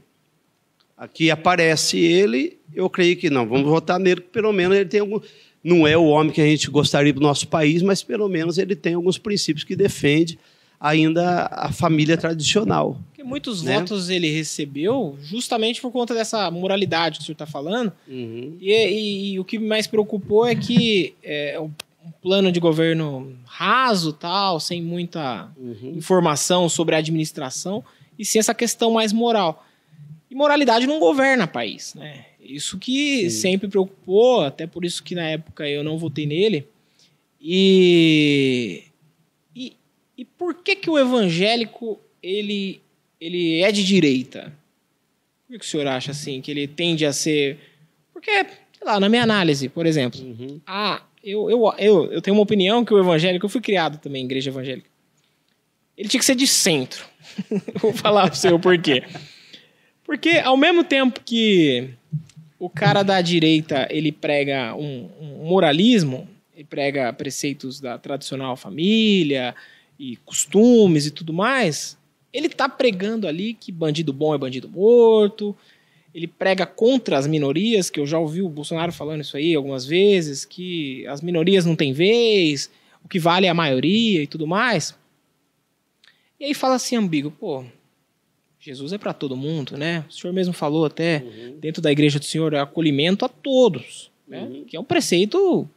aqui 0.97 1.29
aparece 1.29 1.99
ele, 1.99 2.57
eu 2.73 2.89
creio 2.89 3.17
que 3.17 3.29
não, 3.29 3.49
vamos 3.49 3.69
votar 3.69 3.99
nele, 3.99 4.21
porque 4.21 4.33
pelo 4.33 4.53
menos 4.53 4.77
ele 4.77 4.89
tem 4.89 5.01
algum. 5.01 5.19
Não 5.63 5.89
é 5.89 5.97
o 5.97 6.05
homem 6.05 6.33
que 6.33 6.41
a 6.41 6.47
gente 6.47 6.71
gostaria 6.71 7.13
do 7.13 7.21
nosso 7.21 7.49
país, 7.49 7.83
mas 7.83 8.05
pelo 8.05 8.29
menos 8.29 8.59
ele 8.59 8.77
tem 8.77 8.95
alguns 8.95 9.19
princípios 9.19 9.65
que 9.65 9.75
defende 9.75 10.39
ainda 10.79 11.49
a 11.51 11.73
família 11.73 12.17
tradicional. 12.17 13.01
Muitos 13.27 13.63
né? 13.63 13.79
votos 13.79 14.09
ele 14.09 14.31
recebeu 14.31 15.19
justamente 15.23 15.81
por 15.81 15.91
conta 15.91 16.15
dessa 16.15 16.51
moralidade 16.51 17.19
que 17.19 17.23
o 17.23 17.27
senhor 17.27 17.35
está 17.35 17.47
falando. 17.47 17.93
Uhum. 18.09 18.57
E, 18.61 18.71
e- 18.73 19.33
e 19.33 19.41
o 19.41 19.45
que 19.45 19.59
mais 19.59 19.87
preocupou 19.87 20.47
é 20.47 20.55
que 20.55 21.15
é, 21.23 21.59
um 21.61 21.71
um 22.07 22.13
plano 22.23 22.53
de 22.53 22.61
governo 22.61 23.37
raso, 23.47 24.13
tal, 24.13 24.61
sem 24.61 24.81
muita 24.81 25.51
Uhum. 25.57 25.95
informação 25.97 26.69
sobre 26.69 26.95
a 26.95 26.99
administração, 26.99 27.83
e 28.17 28.25
sim 28.25 28.39
essa 28.39 28.55
questão 28.55 28.93
mais 28.93 29.13
moral. 29.13 29.67
E 30.31 30.35
moralidade 30.37 30.87
não 30.87 31.01
governa 31.01 31.49
país, 31.49 31.95
né? 31.97 32.27
Isso 32.41 32.79
que 32.79 33.29
Sim. 33.29 33.41
sempre 33.41 33.67
preocupou, 33.67 34.43
até 34.43 34.69
por 34.69 34.85
isso 34.85 35.03
que 35.03 35.17
na 35.17 35.29
época 35.29 35.69
eu 35.69 35.83
não 35.83 35.99
votei 35.99 36.27
nele. 36.27 36.69
E, 37.59 38.85
e, 39.55 39.73
e 40.17 40.25
por 40.25 40.55
que 40.63 40.77
que 40.77 40.89
o 40.89 40.97
evangélico 40.97 41.99
ele, 42.23 42.81
ele 43.21 43.61
é 43.63 43.71
de 43.73 43.85
direita? 43.85 44.53
Por 45.47 45.59
que, 45.59 45.65
o 45.65 45.69
senhor 45.69 45.87
acha 45.87 46.11
assim, 46.11 46.41
que 46.41 46.51
ele 46.51 46.67
tende 46.67 47.07
a 47.07 47.13
ser... 47.13 47.59
Porque, 48.13 48.31
sei 48.31 48.85
lá, 48.85 48.99
na 48.99 49.09
minha 49.09 49.23
análise, 49.23 49.69
por 49.69 49.87
exemplo, 49.87 50.21
Uhum. 50.21 50.61
ah, 50.67 51.03
eu, 51.23 51.51
eu, 51.51 51.75
eu, 51.79 52.13
eu 52.13 52.23
tenho 52.23 52.37
uma 52.37 52.43
opinião 52.43 52.85
que 52.85 52.95
o 52.95 52.99
evangélico, 52.99 53.47
eu 53.47 53.51
fui 53.51 53.61
criado 53.61 53.99
também 53.99 54.23
em 54.23 54.25
igreja 54.25 54.51
evangélica. 54.51 54.89
Ele 55.97 56.09
tinha 56.09 56.21
que 56.21 56.25
ser 56.27 56.37
de 56.37 56.47
centro. 56.47 57.05
Vou 57.81 57.93
falar 57.93 58.27
para 58.27 58.35
você 58.35 58.53
o 58.53 58.59
porquê. 58.59 59.03
Porque 60.05 60.39
ao 60.39 60.57
mesmo 60.57 60.85
tempo 60.85 61.21
que 61.25 61.91
o 62.59 62.71
cara 62.71 63.03
da 63.03 63.21
direita 63.21 63.89
ele 63.91 64.13
prega 64.13 64.75
um, 64.77 65.11
um 65.21 65.47
moralismo, 65.49 66.29
ele 66.55 66.65
prega 66.65 67.13
preceitos 67.13 67.81
da 67.81 67.99
tradicional 67.99 68.57
família 68.57 69.55
e 69.99 70.17
costumes 70.19 71.07
e 71.07 71.11
tudo 71.11 71.33
mais, 71.33 71.99
ele 72.37 72.49
tá 72.49 72.69
pregando 72.69 73.27
ali 73.27 73.55
que 73.55 73.73
bandido 73.73 74.13
bom 74.13 74.35
é 74.35 74.39
bandido 74.39 74.69
morto, 74.69 75.57
ele 76.15 76.27
prega 76.27 76.65
contra 76.67 77.19
as 77.19 77.27
minorias, 77.27 77.91
que 77.91 78.01
eu 78.01 78.07
já 78.07 78.19
ouvi 78.19 78.43
o 78.43 78.49
Bolsonaro 78.49 78.93
falando 78.93 79.21
isso 79.21 79.37
aí 79.37 79.55
algumas 79.55 79.85
vezes, 79.85 80.45
que 80.45 81.07
as 81.07 81.21
minorias 81.21 81.65
não 81.65 81.77
têm 81.77 81.93
vez, 81.93 82.71
o 83.05 83.09
que 83.09 83.19
vale 83.19 83.47
é 83.47 83.51
a 83.51 83.55
maioria 83.55 84.23
e 84.23 84.27
tudo 84.27 84.47
mais. 84.47 84.97
E 86.41 86.45
aí 86.45 86.55
fala 86.55 86.75
assim, 86.75 86.97
ambíguo, 86.97 87.31
pô, 87.31 87.65
Jesus 88.59 88.93
é 88.93 88.99
para 88.99 89.13
todo 89.13 89.37
mundo, 89.37 89.77
né? 89.77 90.05
O 90.09 90.13
senhor 90.13 90.33
mesmo 90.33 90.53
falou 90.53 90.85
até, 90.87 91.23
Uhum. 91.23 91.59
dentro 91.61 91.81
da 91.81 91.93
igreja 91.93 92.19
do 92.19 92.25
senhor, 92.25 92.53
é 92.53 92.61
acolhimento 92.61 93.25
a 93.25 93.29
todos, 93.29 94.11
né? 94.27 94.43
Uhum. 94.43 94.65
Que 94.65 94.77
é 94.77 94.81
um 94.81 94.85
preceito 94.85 95.69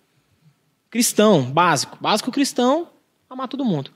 cristão, 0.90 1.44
básico. 1.44 1.98
Básico 2.02 2.32
cristão, 2.32 2.90
amar 3.30 3.48
todo 3.48 3.64
mundo. 3.64 3.92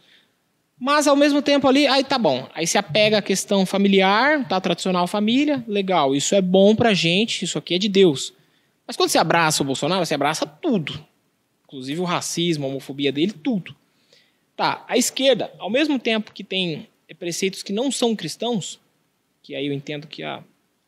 Mas 0.83 1.07
ao 1.07 1.15
mesmo 1.15 1.41
tempo 1.41 1.65
ali, 1.65 1.87
aí 1.87 2.03
tá 2.03 2.17
bom. 2.17 2.45
Aí 2.53 2.67
se 2.67 2.77
apega 2.77 3.19
à 3.19 3.21
questão 3.21 3.65
familiar, 3.65 4.45
tá? 4.47 4.59
Tradicional 4.59 5.07
família, 5.07 5.63
legal. 5.65 6.13
Isso 6.13 6.35
é 6.35 6.41
bom 6.41 6.75
pra 6.75 6.93
gente, 6.93 7.45
isso 7.45 7.57
aqui 7.57 7.75
é 7.75 7.77
de 7.77 7.87
Deus. 7.87 8.33
Mas 8.85 8.97
quando 8.97 9.09
você 9.09 9.17
abraça 9.17 9.63
o 9.63 9.65
Bolsonaro, 9.65 10.05
você 10.05 10.13
abraça 10.13 10.45
tudo. 10.45 11.01
Inclusive 11.63 12.01
o 12.01 12.03
racismo, 12.03 12.65
a 12.65 12.67
homofobia 12.67 13.13
dele, 13.13 13.31
tudo. 13.31 13.73
Tá, 14.57 14.83
a 14.85 14.97
esquerda, 14.97 15.53
ao 15.57 15.69
mesmo 15.69 15.97
tempo 15.97 16.33
que 16.33 16.43
tem 16.43 16.89
preceitos 17.17 17.63
que 17.63 17.71
não 17.71 17.89
são 17.89 18.13
cristãos, 18.13 18.77
que 19.41 19.55
aí 19.55 19.67
eu 19.67 19.73
entendo 19.73 20.05
que 20.05 20.21
a 20.21 20.43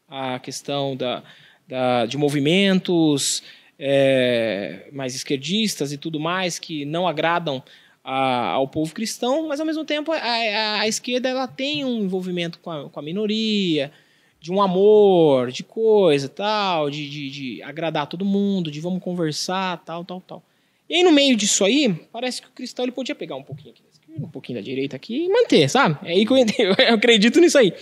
a 0.08 0.40
questão 0.40 0.96
da, 0.96 1.24
da, 1.68 2.06
de 2.06 2.18
movimentos 2.18 3.44
é, 3.78 4.88
mais 4.92 5.16
esquerdistas 5.16 5.92
e 5.92 5.98
tudo 5.98 6.20
mais 6.20 6.60
que 6.60 6.86
não 6.86 7.08
agradam 7.08 7.62
a, 8.06 8.52
ao 8.52 8.68
povo 8.68 8.94
cristão, 8.94 9.48
mas 9.48 9.60
ao 9.60 9.66
mesmo 9.66 9.84
tempo 9.84 10.12
a, 10.12 10.18
a, 10.18 10.80
a 10.82 10.88
esquerda 10.88 11.28
ela 11.28 11.48
tem 11.48 11.84
um 11.84 12.04
envolvimento 12.04 12.60
com 12.60 12.70
a, 12.70 12.88
com 12.88 13.02
minoria, 13.02 13.92
de 14.40 14.52
um 14.52 14.62
amor, 14.62 15.52
de 15.52 15.64
coisa, 15.64 16.30
tal, 16.30 16.92
de, 16.92 17.10
de, 17.10 17.30
de 17.32 17.64
agradar 17.64 18.06
todo 18.06 18.24
mundo, 18.24 18.70
de 18.70 18.80
vamos 18.80 19.02
conversar, 19.02 19.84
tal, 19.84 20.06
tal, 20.06 20.22
tal. 20.22 20.44
E 20.88 20.96
aí 20.96 21.04
no 21.04 21.12
meio 21.12 21.36
disso 21.36 21.66
aí, 21.66 21.92
parece 22.14 22.44
que 22.44 22.48
o 22.48 22.52
cristão 22.52 22.86
ele 22.86 22.92
podia 22.92 23.16
pegar 23.16 23.36
um 23.36 23.44
pouquinho 23.44 23.72
aqui 23.72 23.82
da 23.82 23.90
esquerda, 23.90 24.26
um 24.26 24.30
pouquinho 24.30 24.60
da 24.60 24.64
direita 24.64 24.96
aqui 24.96 25.26
e 25.26 25.30
manter, 25.30 25.68
sabe? 25.68 25.98
É 26.04 26.12
aí 26.12 26.28
que 26.28 26.32
eu, 26.32 26.38
eu 26.88 26.94
acredito 26.94 27.40
nisso 27.40 27.58
aí. 27.58 27.74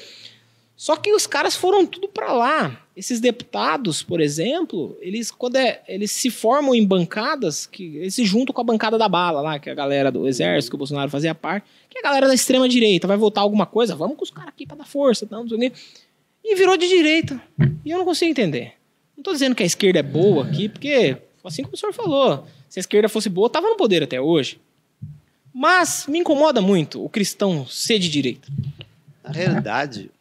Só 0.84 0.98
que 0.98 1.14
os 1.14 1.26
caras 1.26 1.56
foram 1.56 1.86
tudo 1.86 2.10
para 2.10 2.34
lá. 2.34 2.78
Esses 2.94 3.22
deputados, 3.22 4.04
por 4.04 4.20
exemplo, 4.20 4.98
eles 5.00 5.32
quando 5.32 5.56
é, 5.56 5.82
eles 5.88 6.12
se 6.12 6.30
formam 6.30 6.76
em 6.76 6.86
bancadas 6.86 7.66
que 7.66 7.96
eles 7.96 8.14
se 8.14 8.26
juntam 8.26 8.54
com 8.54 8.60
a 8.60 8.66
bancada 8.66 8.98
da 8.98 9.08
bala 9.08 9.40
lá, 9.40 9.58
que 9.58 9.70
é 9.70 9.72
a 9.72 9.76
galera 9.76 10.12
do 10.12 10.28
exército 10.28 10.72
que 10.72 10.76
o 10.76 10.78
Bolsonaro 10.78 11.10
fazia 11.10 11.34
parte, 11.34 11.66
que 11.90 11.98
é 11.98 12.02
a 12.02 12.04
galera 12.04 12.28
da 12.28 12.34
extrema 12.34 12.68
direita, 12.68 13.08
vai 13.08 13.16
votar 13.16 13.46
alguma 13.46 13.66
coisa, 13.66 13.96
vamos 13.96 14.18
com 14.18 14.26
os 14.26 14.30
caras 14.30 14.50
aqui 14.50 14.66
para 14.66 14.76
dar 14.76 14.86
força, 14.86 15.26
não, 15.32 15.46
não 15.46 15.58
E 16.44 16.54
virou 16.54 16.76
de 16.76 16.90
direita. 16.90 17.42
E 17.86 17.90
eu 17.90 17.98
não 17.98 18.04
consigo 18.04 18.32
entender. 18.32 18.74
Não 19.16 19.22
estou 19.22 19.32
dizendo 19.32 19.56
que 19.56 19.64
a 19.64 19.66
esquerda 19.66 20.00
é 20.00 20.04
boa 20.04 20.44
aqui, 20.44 20.68
porque 20.68 21.16
assim 21.46 21.64
como 21.64 21.76
o 21.76 21.78
senhor 21.78 21.94
falou, 21.94 22.46
se 22.68 22.80
a 22.80 22.82
esquerda 22.82 23.08
fosse 23.08 23.30
boa, 23.30 23.50
tava 23.50 23.70
no 23.70 23.78
poder 23.78 24.04
até 24.04 24.20
hoje. 24.20 24.60
Mas 25.54 26.08
me 26.10 26.20
incomoda 26.20 26.60
muito 26.60 27.02
o 27.02 27.08
cristão 27.08 27.66
ser 27.66 28.00
de 28.00 28.10
direita. 28.10 28.50
Na 29.24 29.32
realidade, 29.32 30.12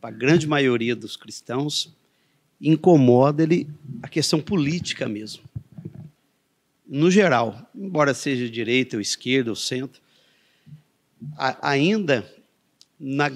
para 0.00 0.14
a 0.14 0.18
grande 0.18 0.46
maioria 0.46 0.94
dos 0.94 1.16
cristãos, 1.16 1.94
incomoda 2.60 3.42
ele 3.42 3.68
a 4.02 4.08
questão 4.08 4.40
política 4.40 5.08
mesmo. 5.08 5.42
No 6.86 7.10
geral, 7.10 7.68
embora 7.74 8.14
seja 8.14 8.48
direita 8.48 8.96
ou 8.96 9.00
esquerda 9.00 9.50
ou 9.50 9.56
centro, 9.56 10.00
a, 11.36 11.70
ainda 11.70 12.30
na, 12.98 13.32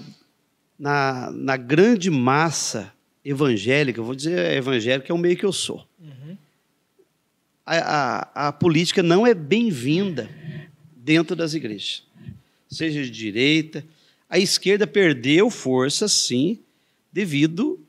na, 0.78 1.31
na, 1.31 1.57
grande 1.57 2.11
massa 2.11 2.93
evangélica, 3.24 4.03
vou 4.03 4.15
dizer 4.15 4.57
evangélica 4.57 5.12
é 5.12 5.15
o 5.15 5.19
meio 5.19 5.37
que 5.37 5.45
eu 5.45 5.53
sou, 5.53 5.87
uhum. 5.99 6.37
a, 7.66 7.77
a, 7.77 8.49
a 8.49 8.53
política 8.53 9.03
não 9.03 9.27
é 9.27 9.35
bem-vinda 9.35 10.31
dentro 10.97 11.35
das 11.35 11.53
igrejas, 11.53 12.05
seja 12.69 13.03
de 13.03 13.11
direita, 13.11 13.85
a 14.31 14.39
esquerda 14.39 14.86
perdeu 14.86 15.51
força, 15.51 16.07
sim, 16.07 16.61
devido 17.12 17.85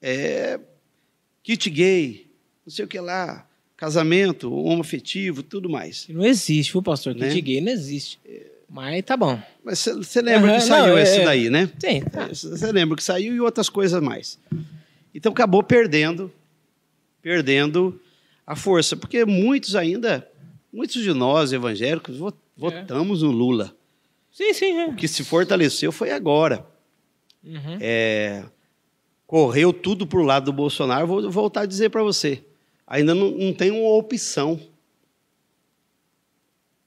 é, 0.00 0.60
kit 1.42 1.68
gay, 1.68 2.28
não 2.64 2.72
sei 2.72 2.84
o 2.84 2.88
que 2.88 3.00
lá, 3.00 3.44
casamento, 3.76 4.54
homoafetivo, 4.54 5.42
tudo 5.42 5.68
mais. 5.68 6.06
Não 6.08 6.24
existe, 6.24 6.72
viu, 6.72 6.80
pastor? 6.80 7.14
Né? 7.16 7.28
Kit 7.28 7.40
gay 7.42 7.60
não 7.60 7.72
existe. 7.72 8.20
Mas 8.68 9.04
tá 9.04 9.16
bom. 9.16 9.40
Mas 9.64 9.84
você 9.84 10.22
lembra 10.22 10.52
uhum, 10.52 10.58
que 10.58 10.64
saiu 10.64 10.86
não, 10.86 10.98
é, 10.98 11.02
esse 11.02 11.24
daí, 11.24 11.50
né? 11.50 11.70
Sim. 11.78 12.02
Você 12.32 12.72
lembra 12.72 12.96
que 12.96 13.04
saiu 13.04 13.34
e 13.34 13.40
outras 13.40 13.68
coisas 13.68 14.00
mais. 14.02 14.38
Então 15.14 15.32
acabou 15.32 15.62
perdendo, 15.62 16.32
perdendo 17.20 18.00
a 18.46 18.56
força, 18.56 18.96
porque 18.96 19.24
muitos 19.24 19.76
ainda, 19.76 20.28
muitos 20.72 21.02
de 21.02 21.12
nós 21.12 21.52
evangélicos 21.52 22.16
é. 22.16 22.32
votamos 22.56 23.22
é. 23.22 23.26
no 23.26 23.32
Lula. 23.32 23.74
Sim, 24.34 24.52
sim. 24.52 24.78
É. 24.80 24.86
O 24.88 24.96
que 24.96 25.06
se 25.06 25.22
fortaleceu 25.22 25.92
foi 25.92 26.10
agora. 26.10 26.66
Uhum. 27.42 27.78
É, 27.80 28.44
correu 29.28 29.72
tudo 29.72 30.08
para 30.08 30.18
o 30.18 30.24
lado 30.24 30.46
do 30.46 30.52
Bolsonaro. 30.52 31.06
Vou 31.06 31.30
voltar 31.30 31.60
a 31.60 31.66
dizer 31.66 31.90
para 31.90 32.02
você: 32.02 32.42
ainda 32.84 33.14
não, 33.14 33.30
não 33.30 33.54
tem 33.54 33.70
uma 33.70 33.94
opção. 33.94 34.60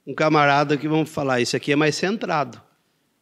Um 0.05 0.13
camarada 0.13 0.77
que 0.77 0.89
vamos 0.89 1.09
falar, 1.09 1.39
isso 1.39 1.55
aqui 1.55 1.71
é 1.71 1.75
mais 1.75 1.95
centrado. 1.95 2.61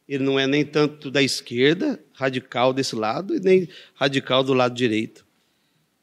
Ele 0.10 0.24
não 0.24 0.40
é 0.40 0.48
nem 0.48 0.66
tanto 0.66 1.10
da 1.12 1.22
esquerda, 1.22 2.00
radical 2.14 2.74
desse 2.74 2.96
lado, 2.96 3.36
e 3.36 3.40
nem 3.40 3.70
radical 3.96 4.44
do 4.44 4.54
lado 4.54 4.74
direito. 4.76 5.26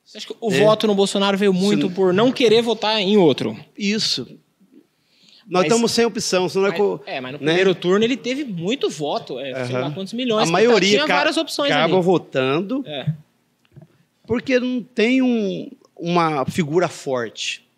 Você 0.04 0.18
acha 0.18 0.26
que 0.26 0.36
o 0.40 0.52
é. 0.52 0.60
voto 0.60 0.86
no 0.86 0.94
Bolsonaro 0.94 1.38
veio 1.38 1.52
muito 1.52 1.90
por 1.90 2.12
não 2.12 2.30
querer 2.30 2.62
votar 2.62 3.00
em 3.00 3.16
outro? 3.16 3.56
Isso. 3.76 4.38
Nós 5.52 5.64
estamos 5.64 5.92
sem 5.92 6.06
opção. 6.06 6.48
Senão 6.48 6.70
mas, 6.70 7.00
é, 7.06 7.20
mas 7.20 7.32
no 7.32 7.38
né? 7.38 7.44
primeiro 7.44 7.74
turno 7.74 8.02
ele 8.02 8.16
teve 8.16 8.42
muito 8.42 8.88
voto. 8.88 9.38
É, 9.38 9.52
uhum. 9.52 9.66
Sei 9.66 9.78
lá 9.78 9.90
quantos 9.90 10.14
milhões. 10.14 10.48
A 10.48 10.50
maioria 10.50 11.04
tinha 11.04 11.06
várias 11.06 11.36
opções 11.36 11.70
acaba 11.70 11.94
ali. 11.94 12.02
votando 12.02 12.82
é. 12.86 13.06
porque 14.26 14.58
não 14.58 14.82
tem 14.82 15.20
um, 15.20 15.70
uma 15.94 16.46
figura 16.46 16.88
forte. 16.88 17.68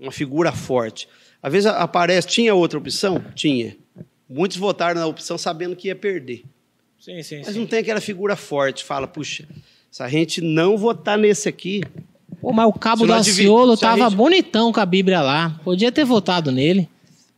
Uma 0.00 0.10
figura 0.10 0.52
forte. 0.52 1.06
Às 1.42 1.52
vezes 1.52 1.66
aparece, 1.66 2.28
tinha 2.28 2.54
outra 2.54 2.78
opção? 2.78 3.22
Tinha. 3.34 3.76
Muitos 4.26 4.56
votaram 4.56 4.98
na 4.98 5.06
opção 5.06 5.36
sabendo 5.36 5.76
que 5.76 5.88
ia 5.88 5.94
perder. 5.94 6.44
Sim, 6.98 7.22
sim, 7.22 7.42
Mas 7.44 7.48
sim. 7.48 7.60
não 7.60 7.66
tem 7.66 7.80
aquela 7.80 8.00
figura 8.00 8.36
forte. 8.36 8.82
Fala, 8.82 9.06
puxa, 9.06 9.46
se 9.90 10.02
a 10.02 10.08
gente 10.08 10.40
não 10.40 10.78
votar 10.78 11.18
nesse 11.18 11.46
aqui, 11.46 11.82
Pô, 12.40 12.52
mas 12.52 12.68
o 12.68 12.72
Cabo 12.72 13.06
da 13.06 13.22
Ciolo 13.22 13.76
tava 13.76 14.04
gente... 14.04 14.16
bonitão 14.16 14.72
com 14.72 14.80
a 14.80 14.86
Bíblia 14.86 15.20
lá. 15.20 15.58
Podia 15.64 15.90
ter 15.90 16.04
votado 16.04 16.52
nele. 16.52 16.88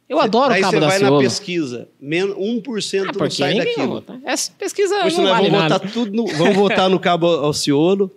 Eu 0.09 0.19
adoro 0.19 0.55
o 0.55 0.61
Cabo 0.61 0.81
da 0.81 0.91
Ciolo. 0.91 0.93
Aí 0.93 0.99
você 0.99 1.05
vai 1.05 1.11
na 1.11 1.19
pesquisa, 1.19 1.89
1% 2.03 3.07
ah, 3.09 3.19
não 3.19 3.31
sai 3.31 3.55
daquilo. 3.55 4.05
Essa 4.25 4.53
pesquisa 4.59 5.01
Puxa, 5.03 5.17
não 5.23 5.31
vale 5.31 5.51
vamos 5.51 5.63
nada. 5.63 5.75
Votar 5.79 5.93
tudo 5.93 6.13
no, 6.13 6.27
vamos 6.27 6.57
votar 6.57 6.89
no 6.89 6.99
Cabo 6.99 7.27
ao 7.27 7.53
Ciolo, 7.53 8.11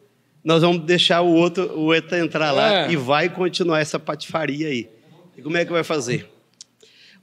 nós 0.43 0.61
vamos 0.61 0.85
deixar 0.85 1.21
o 1.21 1.33
outro, 1.33 1.77
o 1.77 1.93
ETA 1.93 2.17
entrar 2.17 2.51
lá 2.51 2.87
é. 2.87 2.91
e 2.91 2.95
vai 2.95 3.29
continuar 3.29 3.79
essa 3.79 3.99
patifaria 3.99 4.67
aí. 4.67 4.89
E 5.37 5.41
como 5.41 5.57
é 5.57 5.65
que 5.65 5.71
vai 5.71 5.83
fazer? 5.83 6.29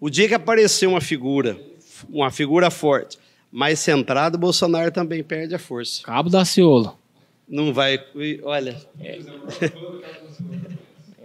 O 0.00 0.08
dia 0.08 0.28
que 0.28 0.34
aparecer 0.34 0.86
uma 0.86 1.00
figura, 1.00 1.58
uma 2.08 2.30
figura 2.30 2.70
forte, 2.70 3.18
mais 3.50 3.80
centrada, 3.80 4.36
o 4.36 4.40
Bolsonaro 4.40 4.92
também 4.92 5.22
perde 5.22 5.54
a 5.54 5.58
força. 5.58 6.02
Cabo 6.02 6.30
da 6.30 6.44
Ciolo. 6.44 6.96
Não 7.48 7.72
vai. 7.72 7.98
Olha. 8.42 8.76
É. 9.00 9.18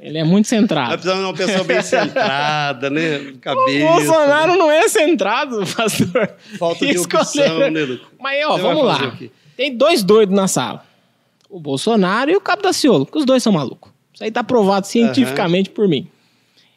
Ele 0.01 0.17
é 0.17 0.23
muito 0.23 0.47
centrado. 0.47 0.89
Nós 0.91 1.01
precisamos 1.01 1.23
de 1.23 1.29
uma 1.29 1.47
pessoa 1.47 1.63
bem 1.63 1.81
centrada, 1.81 2.89
né? 2.89 3.33
Cabeça. 3.39 3.85
O 3.85 3.93
Bolsonaro 3.93 4.57
não 4.57 4.69
é 4.69 4.87
centrado, 4.89 5.63
pastor. 5.65 6.35
Falta 6.59 6.85
de 6.85 6.97
opção, 6.97 7.71
né, 7.71 7.83
Luco? 7.83 8.11
Mas, 8.19 8.45
ó, 8.45 8.57
vamos 8.57 8.83
lá. 8.83 9.17
Tem 9.55 9.75
dois 9.75 10.03
doidos 10.03 10.35
na 10.35 10.47
sala. 10.47 10.85
O 11.49 11.59
Bolsonaro 11.59 12.31
e 12.31 12.35
o 12.35 12.41
Cabo 12.41 12.61
da 12.61 12.73
Ciolo, 12.73 13.05
que 13.05 13.17
os 13.17 13.25
dois 13.25 13.41
são 13.41 13.53
malucos. 13.53 13.91
Isso 14.13 14.23
aí 14.23 14.31
tá 14.31 14.43
provado 14.43 14.87
cientificamente 14.87 15.69
uhum. 15.69 15.75
por 15.75 15.87
mim. 15.87 16.07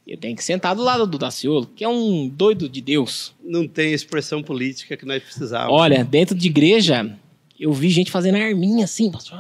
Eu 0.06 0.16
tenho 0.16 0.36
que 0.36 0.44
sentar 0.44 0.76
do 0.76 0.82
lado 0.82 1.04
do 1.04 1.18
Daciolo, 1.18 1.66
que 1.74 1.82
é 1.82 1.88
um 1.88 2.28
doido 2.28 2.68
de 2.68 2.80
Deus. 2.80 3.34
Não 3.42 3.66
tem 3.66 3.92
expressão 3.92 4.40
política 4.40 4.96
que 4.96 5.04
nós 5.04 5.20
precisávamos. 5.20 5.80
Olha, 5.80 6.04
dentro 6.04 6.32
de 6.32 6.46
igreja, 6.46 7.10
eu 7.58 7.72
vi 7.72 7.88
gente 7.90 8.10
fazendo 8.10 8.36
arminha 8.36 8.84
assim, 8.84 9.10
pastor. 9.10 9.38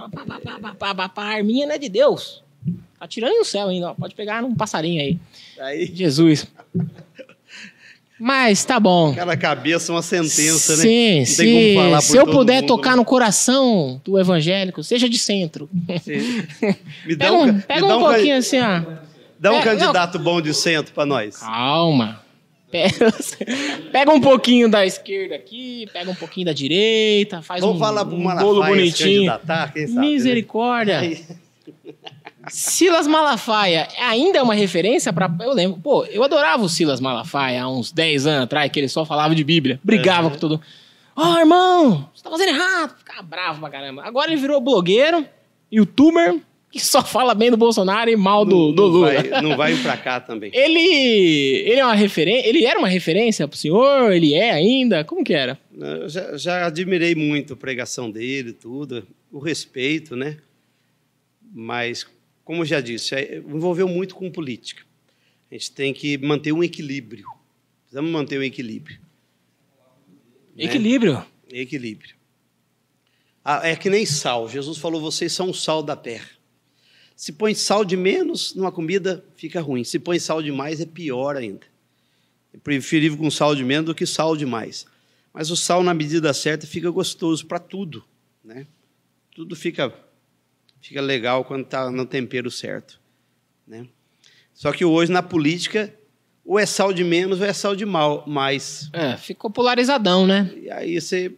A 1.16 1.22
arminha 1.22 1.66
não 1.66 1.74
é 1.74 1.78
de 1.78 1.88
Deus. 1.88 2.42
Tá 2.98 3.06
tirando 3.06 3.36
no 3.36 3.44
céu 3.44 3.68
ainda, 3.68 3.90
ó. 3.90 3.94
Pode 3.94 4.14
pegar 4.14 4.42
num 4.42 4.54
passarinho 4.54 5.00
aí. 5.00 5.18
aí. 5.58 5.86
Jesus. 5.94 6.46
Mas 8.18 8.64
tá 8.64 8.80
bom. 8.80 9.10
Aquela 9.10 9.36
cabeça, 9.36 9.92
uma 9.92 10.00
sentença, 10.00 10.76
sim, 10.76 11.18
né? 11.18 11.24
Sim, 11.26 11.34
sim. 11.34 12.00
Se 12.00 12.16
eu 12.16 12.26
puder 12.26 12.62
mundo, 12.62 12.68
tocar 12.68 12.90
né? 12.92 12.96
no 12.96 13.04
coração 13.04 14.00
do 14.02 14.18
evangélico, 14.18 14.82
seja 14.82 15.08
de 15.08 15.18
centro. 15.18 15.68
Me 17.04 17.14
dá 17.14 17.26
pega 17.26 17.32
um, 17.36 17.60
pega 17.60 17.84
um, 17.84 17.96
um 17.96 18.00
pouquinho 18.00 18.38
assim, 18.38 18.58
ó. 18.58 18.82
Dá 19.38 19.52
um 19.52 19.56
é, 19.56 19.62
candidato 19.62 20.16
não. 20.16 20.24
bom 20.24 20.40
de 20.40 20.54
centro 20.54 20.94
para 20.94 21.04
nós. 21.04 21.36
Calma. 21.36 22.22
Pega, 22.76 23.14
pega, 23.92 24.12
um 24.12 24.20
pouquinho 24.20 24.68
da 24.68 24.84
esquerda 24.84 25.34
aqui, 25.34 25.88
pega 25.92 26.10
um 26.10 26.14
pouquinho 26.14 26.46
da 26.46 26.52
direita, 26.52 27.42
faz 27.42 27.60
Vamos 27.60 27.76
um, 27.76 27.78
falar 27.78 28.02
um 28.06 28.36
bolo 28.36 28.64
bonitinho. 28.64 29.32
Sabe, 29.46 29.86
né? 29.86 30.00
Misericórdia. 30.00 31.00
Né? 31.00 31.18
Silas 32.48 33.06
Malafaia 33.06 33.88
ainda 34.00 34.38
é 34.38 34.42
uma 34.42 34.54
referência 34.54 35.12
para. 35.12 35.28
Eu 35.40 35.52
lembro, 35.52 35.80
pô, 35.80 36.04
eu 36.04 36.22
adorava 36.22 36.62
o 36.62 36.68
Silas 36.68 37.00
Malafaia 37.00 37.64
há 37.64 37.68
uns 37.68 37.90
10 37.90 38.26
anos 38.26 38.44
atrás, 38.44 38.70
que 38.70 38.78
ele 38.78 38.88
só 38.88 39.04
falava 39.04 39.34
de 39.34 39.42
Bíblia, 39.42 39.80
brigava 39.82 40.28
uhum. 40.28 40.34
com 40.34 40.38
todo 40.38 40.60
Ó, 41.16 41.32
oh, 41.32 41.38
irmão, 41.38 42.10
você 42.14 42.22
tá 42.22 42.30
fazendo 42.30 42.50
errado. 42.50 42.94
Ficava 42.98 43.22
bravo 43.22 43.60
pra 43.60 43.70
caramba. 43.70 44.02
Agora 44.04 44.30
ele 44.30 44.38
virou 44.38 44.60
blogueiro, 44.60 45.26
youtuber, 45.72 46.38
que 46.76 46.86
só 46.86 47.02
fala 47.02 47.34
bem 47.34 47.50
do 47.50 47.56
Bolsonaro 47.56 48.10
e 48.10 48.16
mal 48.16 48.44
do, 48.44 48.68
não, 48.68 48.72
do 48.72 48.86
Lula. 48.86 49.12
Não 49.12 49.30
vai, 49.30 49.42
não 49.42 49.56
vai 49.56 49.76
pra 49.82 49.96
cá 49.96 50.20
também. 50.20 50.50
ele, 50.54 51.68
ele 51.68 51.80
é 51.80 51.84
uma 51.84 51.94
referência. 51.94 52.48
Ele 52.48 52.64
era 52.64 52.78
uma 52.78 52.88
referência 52.88 53.48
pro 53.48 53.58
senhor? 53.58 54.12
Ele 54.12 54.34
é 54.34 54.50
ainda? 54.50 55.04
Como 55.04 55.24
que 55.24 55.34
era? 55.34 55.58
Eu 55.76 56.08
já, 56.08 56.36
já 56.36 56.66
admirei 56.66 57.14
muito 57.14 57.54
a 57.54 57.56
pregação 57.56 58.10
dele, 58.10 58.52
tudo, 58.52 59.06
o 59.30 59.38
respeito, 59.38 60.14
né? 60.14 60.38
Mas 61.52 62.06
como 62.44 62.64
já 62.64 62.80
disse, 62.80 63.14
é, 63.14 63.38
envolveu 63.38 63.88
muito 63.88 64.14
com 64.14 64.30
política. 64.30 64.84
A 65.50 65.54
gente 65.54 65.72
tem 65.72 65.92
que 65.92 66.16
manter 66.18 66.52
um 66.52 66.62
equilíbrio. 66.62 67.26
Precisamos 67.82 68.10
manter 68.10 68.38
um 68.38 68.42
equilíbrio. 68.42 68.98
Né? 70.56 70.64
Equilíbrio? 70.64 71.24
Equilíbrio. 71.52 72.14
Ah, 73.44 73.68
É 73.68 73.76
que 73.76 73.88
nem 73.88 74.04
sal. 74.04 74.48
Jesus 74.48 74.78
falou: 74.78 75.00
vocês 75.00 75.32
são 75.32 75.50
o 75.50 75.54
sal 75.54 75.82
da 75.82 75.94
terra. 75.94 76.28
Se 77.16 77.32
põe 77.32 77.54
sal 77.54 77.82
de 77.82 77.96
menos 77.96 78.54
numa 78.54 78.70
comida, 78.70 79.24
fica 79.34 79.58
ruim. 79.62 79.82
Se 79.82 79.98
põe 79.98 80.18
sal 80.18 80.42
demais, 80.42 80.82
é 80.82 80.86
pior 80.86 81.34
ainda. 81.34 81.66
É 82.52 82.58
preferível 82.58 83.16
com 83.16 83.30
sal 83.30 83.54
de 83.54 83.64
menos 83.64 83.86
do 83.86 83.94
que 83.94 84.04
sal 84.04 84.36
demais. 84.36 84.84
Mas 85.32 85.50
o 85.50 85.56
sal, 85.56 85.82
na 85.82 85.94
medida 85.94 86.32
certa, 86.34 86.66
fica 86.66 86.90
gostoso 86.90 87.46
para 87.46 87.58
tudo. 87.58 88.04
Né? 88.44 88.66
Tudo 89.34 89.56
fica, 89.56 89.92
fica 90.82 91.00
legal 91.00 91.42
quando 91.42 91.64
está 91.64 91.90
no 91.90 92.04
tempero 92.04 92.50
certo. 92.50 93.00
Né? 93.66 93.86
Só 94.52 94.70
que 94.70 94.84
hoje, 94.84 95.10
na 95.10 95.22
política, 95.22 95.92
ou 96.44 96.58
é 96.58 96.66
sal 96.66 96.92
de 96.92 97.02
menos 97.02 97.40
ou 97.40 97.46
é 97.46 97.52
sal 97.52 97.74
de 97.74 97.86
mal, 97.86 98.24
mais. 98.26 98.90
É, 98.92 99.16
ficou 99.16 99.50
polarizadão, 99.50 100.26
né? 100.26 100.52
E 100.54 100.70
aí 100.70 101.00
você. 101.00 101.34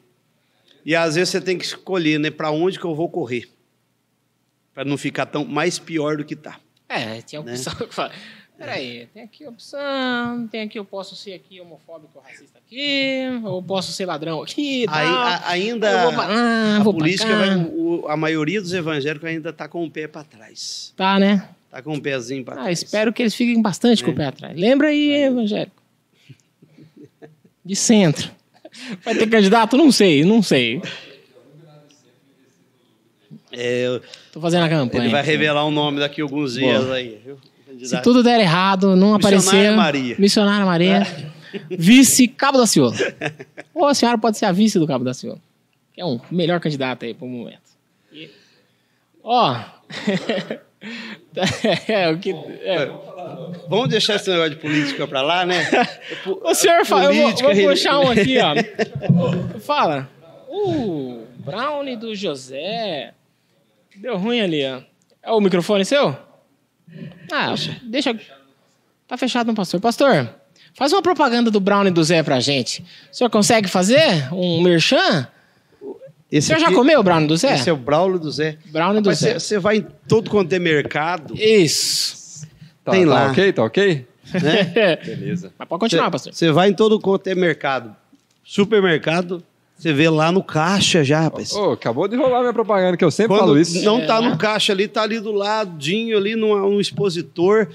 E 0.84 0.94
às 0.94 1.14
vezes 1.14 1.30
você 1.30 1.40
tem 1.40 1.56
que 1.56 1.64
escolher, 1.64 2.18
né? 2.18 2.30
Para 2.30 2.50
onde 2.50 2.78
que 2.78 2.84
eu 2.84 2.94
vou 2.94 3.08
correr? 3.08 3.48
Para 4.78 4.84
não 4.84 4.96
ficar 4.96 5.26
tão 5.26 5.44
mais 5.44 5.76
pior 5.76 6.18
do 6.18 6.24
que 6.24 6.36
tá. 6.36 6.56
É, 6.88 7.20
tinha 7.22 7.42
Né? 7.42 7.50
opção 7.54 7.74
que 7.84 7.92
fala. 7.92 8.12
Peraí, 8.56 9.08
tem 9.12 9.24
aqui 9.24 9.44
opção, 9.44 10.46
tem 10.46 10.60
aqui, 10.62 10.78
eu 10.78 10.84
posso 10.84 11.16
ser 11.16 11.32
aqui 11.34 11.60
homofóbico 11.60 12.12
ou 12.14 12.22
racista 12.22 12.60
aqui, 12.64 13.22
ou 13.42 13.60
posso 13.60 13.90
ser 13.90 14.06
ladrão 14.06 14.40
aqui 14.40 14.84
Aí, 14.88 15.06
a- 15.08 15.48
ainda 15.50 15.90
pra 15.90 16.10
lá, 16.26 16.76
a 16.76 16.84
política, 16.84 17.36
vai, 17.36 17.56
o- 17.56 18.04
a 18.08 18.16
maioria 18.16 18.60
dos 18.60 18.72
evangélicos 18.72 19.28
ainda 19.28 19.50
está 19.50 19.66
com 19.66 19.84
o 19.84 19.90
pé 19.90 20.06
para 20.06 20.22
trás. 20.22 20.92
Tá, 20.96 21.18
né? 21.18 21.48
Está 21.66 21.82
com 21.82 21.94
o 21.96 22.00
pezinho 22.00 22.44
para 22.44 22.54
Ah, 22.54 22.62
trás. 22.62 22.80
espero 22.80 23.12
que 23.12 23.20
eles 23.20 23.34
fiquem 23.34 23.60
bastante 23.60 24.04
com 24.04 24.10
o 24.10 24.14
É. 24.14 24.16
pé 24.16 24.26
atrás. 24.26 24.56
Lembra 24.56 24.88
aí, 24.88 25.10
evangélico. 25.24 25.82
De 27.64 27.74
centro. 27.74 28.30
Vai 29.04 29.16
ter 29.16 29.26
candidato? 29.28 29.76
Não 29.76 29.90
sei, 29.90 30.24
não 30.24 30.40
sei. 30.40 30.80
É, 33.52 34.00
Tô 34.32 34.40
fazendo 34.40 34.64
a 34.64 34.68
campanha. 34.68 35.04
ele 35.04 35.12
vai 35.12 35.22
revelar 35.22 35.64
o 35.64 35.70
nome 35.70 36.00
daqui 36.00 36.20
a 36.20 36.24
alguns 36.24 36.54
dias 36.54 36.90
aí. 36.90 37.20
viu? 37.24 37.38
Se 37.86 38.00
tudo 38.02 38.22
der 38.22 38.40
errado, 38.40 38.96
não 38.96 39.14
Missionária 39.16 39.38
aparecer. 39.38 39.76
Maria. 39.76 40.16
Missionária 40.18 40.66
Maria. 40.66 41.06
Vice 41.70 42.26
Cabo 42.28 42.58
da 42.58 42.66
Ciolo. 42.66 42.94
Ou 43.74 43.86
a 43.86 43.94
senhora 43.94 44.18
pode 44.18 44.36
ser 44.36 44.44
a 44.46 44.52
vice 44.52 44.78
do 44.78 44.86
Cabo 44.86 45.04
da 45.04 45.14
Ciolo. 45.14 45.40
Que 45.94 46.00
é 46.00 46.04
um 46.04 46.20
melhor 46.30 46.60
candidato 46.60 47.04
aí 47.06 47.14
pro 47.14 47.26
momento. 47.26 47.60
E- 48.12 48.28
Ó. 49.22 49.56
é, 51.88 52.08
o 52.10 52.18
que. 52.18 52.30
é. 52.32 52.90
Vamos 53.68 53.88
deixar 53.88 54.16
esse 54.16 54.28
negócio 54.30 54.50
de 54.50 54.56
política 54.56 55.06
para 55.06 55.22
lá, 55.22 55.46
né? 55.46 55.64
O 56.42 56.54
senhor 56.54 56.84
fala, 56.84 57.12
eu 57.12 57.14
vou, 57.14 57.54
vou 57.54 57.68
puxar 57.70 57.98
um 58.00 58.10
aqui, 58.10 58.36
ó. 58.38 58.54
Fala. 59.60 60.08
O 60.48 61.22
Brownie 61.38 61.96
do 61.96 62.14
José. 62.14 63.12
Deu 64.00 64.16
ruim 64.16 64.40
ali, 64.40 64.64
ó. 64.64 64.80
É 65.22 65.30
o 65.32 65.40
microfone 65.40 65.84
seu? 65.84 66.16
Ah, 67.32 67.54
deixa. 67.82 68.18
Tá 69.06 69.16
fechado, 69.16 69.46
não, 69.48 69.54
pastor. 69.54 69.80
Pastor, 69.80 70.28
faz 70.74 70.92
uma 70.92 71.02
propaganda 71.02 71.50
do 71.50 71.60
Brownie 71.60 71.90
do 71.92 72.02
Zé 72.02 72.22
pra 72.22 72.40
gente. 72.40 72.84
O 73.10 73.14
senhor 73.16 73.30
consegue 73.30 73.68
fazer 73.68 74.32
um 74.32 74.62
merchan? 74.62 75.28
O 75.82 75.96
Esse 76.30 76.48
senhor 76.48 76.58
já 76.60 76.66
aqui- 76.66 76.76
comeu 76.76 77.00
o 77.00 77.02
Brownie 77.02 77.26
do 77.28 77.36
Zé? 77.36 77.54
Esse 77.54 77.68
é 77.68 77.72
o 77.72 77.76
Braulio 77.76 78.18
do 78.18 78.30
Zé. 78.30 78.56
Brownie 78.66 79.02
do 79.02 79.08
Mas 79.10 79.18
Zé. 79.18 79.38
você 79.38 79.58
vai 79.58 79.78
em 79.78 79.86
todo 80.06 80.30
quanto 80.30 80.52
é 80.52 80.58
mercado, 80.58 81.34
Isso. 81.36 82.46
Tá, 82.84 82.92
Tem 82.92 83.04
tá 83.04 83.10
lá. 83.10 83.30
ok? 83.30 83.52
Tá 83.52 83.64
ok? 83.64 84.06
né? 84.42 84.96
Beleza. 85.04 85.52
Mas 85.58 85.68
pode 85.68 85.80
continuar, 85.80 86.10
pastor. 86.10 86.32
Você 86.32 86.50
vai 86.50 86.68
em 86.70 86.74
todo 86.74 86.98
quanto 87.00 87.26
é 87.26 87.34
mercado. 87.34 87.94
Supermercado, 88.44 89.42
você 89.78 89.92
vê 89.92 90.08
lá 90.10 90.32
no 90.32 90.42
caixa 90.42 91.04
já, 91.04 91.20
rapaz. 91.20 91.52
Ô, 91.52 91.72
acabou 91.72 92.08
de 92.08 92.16
rolar 92.16 92.40
minha 92.40 92.52
propaganda, 92.52 92.96
que 92.96 93.04
eu 93.04 93.10
sempre 93.10 93.28
Quando 93.36 93.40
falo 93.46 93.58
isso. 93.58 93.82
não 93.84 94.04
tá 94.06 94.18
É. 94.18 94.20
no 94.28 94.36
caixa 94.36 94.72
ali, 94.72 94.88
tá 94.88 95.02
ali 95.02 95.20
do 95.20 95.32
ladinho, 95.32 96.16
ali 96.18 96.34
no, 96.34 96.70
no 96.70 96.80
expositor 96.80 97.68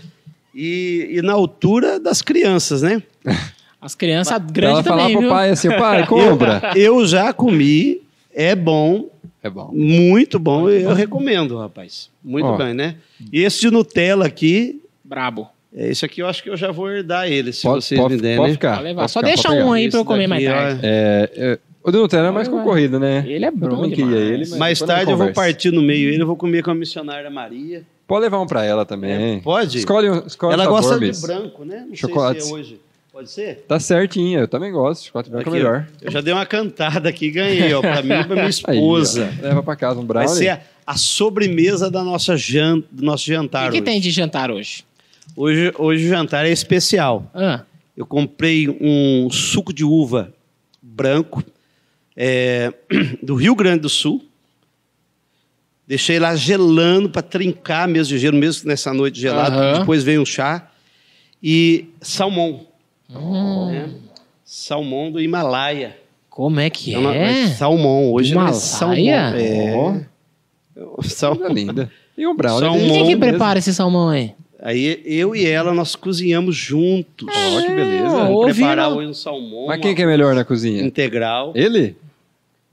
e, 0.53 1.07
e 1.11 1.21
na 1.21 1.33
altura 1.33 1.99
das 1.99 2.21
crianças, 2.21 2.81
né? 2.81 3.01
As 3.81 3.95
crianças 3.95 4.37
grandes 4.51 4.75
ela 4.77 4.83
falar 4.83 5.01
também, 5.01 5.13
pro 5.15 5.21
viu? 5.21 5.29
pai 5.29 5.49
assim, 5.49 5.69
pai, 5.69 6.07
compra. 6.07 6.71
Eu 6.75 7.05
já 7.05 7.33
comi, 7.33 8.01
é 8.33 8.55
bom, 8.55 9.09
É 9.43 9.49
bom. 9.49 9.69
muito 9.73 10.39
bom, 10.39 10.69
eu 10.69 10.93
recomendo, 10.93 11.57
rapaz. 11.57 12.09
Muito 12.23 12.45
Ó. 12.47 12.55
bem, 12.57 12.73
né? 12.73 12.95
E 13.31 13.41
esse 13.43 13.59
de 13.59 13.69
Nutella 13.69 14.25
aqui, 14.25 14.81
Brabo. 15.03 15.49
é, 15.75 15.89
esse 15.89 16.05
aqui 16.05 16.21
eu 16.21 16.27
acho 16.27 16.41
que 16.41 16.49
eu 16.49 16.55
já 16.55 16.71
vou 16.71 16.89
herdar 16.89 17.27
ele, 17.29 17.51
se 17.51 17.63
Pode, 17.63 17.83
vocês 17.83 17.99
pode, 17.99 18.15
me 18.15 18.21
derem, 18.21 18.37
pode 18.37 18.49
né? 18.51 18.53
ficar. 18.53 18.71
Pode 18.75 18.83
levar. 18.85 19.07
Só 19.09 19.19
ficar, 19.19 19.27
deixa 19.33 19.51
um 19.51 19.73
aí 19.73 19.89
pra 19.89 19.99
eu 19.99 20.05
comer 20.05 20.27
mais 20.27 20.45
tarde. 20.45 20.79
É, 20.81 21.29
é, 21.35 21.59
o 21.83 21.91
de 21.91 21.97
Nutella 21.97 22.27
é 22.29 22.31
mais 22.31 22.47
vai. 22.47 22.57
concorrido, 22.57 22.99
né? 22.99 23.23
Ele 23.27 23.45
é 23.45 23.51
bom 23.51 23.69
também 23.69 23.91
queria 23.91 24.17
ele, 24.17 24.39
mas 24.49 24.57
Mais 24.57 24.79
tarde 24.79 25.11
eu 25.11 25.17
vou 25.17 25.31
partir 25.33 25.71
no 25.71 25.81
meio 25.81 26.09
ele, 26.09 26.21
eu 26.21 26.27
vou 26.27 26.35
comer 26.35 26.63
com 26.63 26.71
a 26.71 26.75
missionária 26.75 27.29
Maria. 27.29 27.83
Pode 28.07 28.23
levar 28.23 28.39
um 28.41 28.47
pra 28.47 28.63
ela 28.65 28.85
também. 28.85 29.37
É, 29.37 29.39
pode? 29.41 29.77
Escolhe, 29.77 30.09
um- 30.09 30.25
escolhe 30.25 30.53
Ela 30.53 30.63
o 30.63 30.65
sabor, 30.65 30.81
gosta 30.81 30.99
Bis. 30.99 31.21
de 31.21 31.27
branco, 31.27 31.65
né? 31.65 31.85
Não 31.87 31.95
Chocolates. 31.95 32.43
sei 32.45 32.51
se 32.53 32.57
é 32.57 32.61
hoje. 32.61 32.79
Pode 33.11 33.29
ser? 33.29 33.65
Tá 33.67 33.79
certinho, 33.79 34.39
eu 34.39 34.47
também 34.47 34.71
gosto. 34.71 35.05
Chocolate 35.05 35.29
branco 35.29 35.47
é 35.47 35.51
Aqui, 35.51 35.59
ó. 35.59 35.69
melhor. 35.69 35.87
Eu 36.01 36.11
já 36.11 36.19
dei 36.19 36.33
uma 36.33 36.45
cantada 36.47 37.07
aqui 37.09 37.27
e 37.27 37.31
ganhei, 37.31 37.71
ó, 37.73 37.79
pra 37.79 38.01
mim 38.01 38.09
e 38.13 38.23
pra 38.23 38.33
minha 38.35 38.43
Aí, 38.45 38.49
esposa. 38.49 39.31
leva 39.41 39.61
pra 39.61 39.75
casa 39.75 39.99
um 39.99 40.05
Vai 40.05 40.23
brownie. 40.25 40.35
ser 40.35 40.49
a, 40.49 40.61
a 40.87 40.97
sobremesa 40.97 41.91
da 41.91 42.03
nossa 42.03 42.35
jan, 42.35 42.81
do 42.91 43.03
nosso 43.05 43.23
O 43.29 43.33
jantar 43.33 43.65
que, 43.65 43.69
que 43.73 43.75
hoje. 43.77 43.81
tem 43.83 44.01
de 44.01 44.09
jantar 44.09 44.49
hoje? 44.49 44.83
hoje. 45.37 45.71
Hoje 45.77 46.05
o 46.05 46.09
jantar 46.09 46.45
é 46.45 46.49
especial. 46.49 47.29
Ah, 47.35 47.61
Eu 47.95 48.05
comprei 48.07 48.67
um 48.81 49.29
suco 49.29 49.71
de 49.71 49.83
uva 49.85 50.33
branco 50.81 51.43
é, 52.15 52.73
do 53.21 53.35
Rio 53.35 53.55
Grande 53.55 53.81
do 53.81 53.89
Sul. 53.89 54.23
Deixei 55.87 56.17
lá 56.17 56.33
gelando 56.35 57.09
para 57.09 57.21
trincar 57.21 57.87
mesmo 57.87 58.13
de 58.15 58.19
gelo, 58.19 58.37
mesmo 58.37 58.67
nessa 58.69 58.93
noite 58.93 59.19
gelada. 59.19 59.55
Aham. 59.55 59.79
Depois 59.79 60.03
veio 60.03 60.21
um 60.21 60.25
chá. 60.25 60.69
E 61.41 61.85
salmão. 62.01 62.61
hum, 63.09 63.69
né? 63.69 63.89
Salmão 64.45 65.11
do 65.11 65.19
Himalaia. 65.19 65.97
como 66.29 66.59
é 66.59 66.69
que 66.69 66.93
É 66.93 66.97
uma- 66.97 67.13
é? 67.15 67.47
salmão. 67.49 68.11
Hoje 68.13 68.33
não 68.33 68.47
é 68.47 68.53
salmão. 68.53 68.97
Himalaia? 68.97 69.41
É. 69.41 70.05
Coisa 70.95 71.09
Salmão. 71.09 71.53
linda. 71.53 71.91
E 72.17 72.25
um 72.25 72.35
brownie. 72.35 72.59
Salmão. 72.61 72.87
Quem 72.87 72.97
que 73.03 73.15
mesmo. 73.15 73.19
prepara 73.19 73.59
esse 73.59 73.73
salmão 73.73 74.09
aí? 74.09 74.33
Aí 74.61 75.01
eu 75.05 75.35
e 75.35 75.45
ela, 75.45 75.73
nós 75.73 75.95
cozinhamos 75.95 76.55
juntos. 76.55 77.27
Ó, 77.29 77.61
que 77.61 77.67
beleza. 77.67 78.07
Vamos 78.09 78.53
preparar 78.55 78.89
hoje 78.93 79.09
um 79.09 79.13
salmão 79.13 79.65
Mas 79.67 79.81
quem 79.81 79.93
que 79.93 80.01
é 80.01 80.05
melhor 80.05 80.33
na 80.33 80.45
cozinha? 80.45 80.81
integral. 80.81 81.51
Ele? 81.53 81.95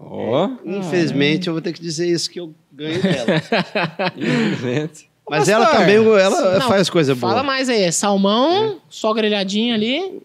Ó, 0.02 0.51
Infelizmente, 0.64 1.47
eu 1.47 1.52
vou 1.52 1.60
ter 1.60 1.74
que 1.74 1.81
dizer 1.81 2.09
isso 2.09 2.31
que 2.31 2.40
eu 2.40 2.55
ganho 2.72 3.02
dela. 3.02 3.43
infelizmente. 4.16 5.10
Mas 5.28 5.48
ela 5.48 5.66
também, 5.66 5.97
ela 5.97 6.59
não, 6.59 6.68
faz 6.68 6.89
coisa 6.90 7.14
boa. 7.14 7.32
Fala 7.32 7.43
mais 7.44 7.68
aí. 7.68 7.93
Salmão, 7.93 8.81
só 8.89 9.12
grelhadinho 9.12 9.74
ali. 9.74 10.20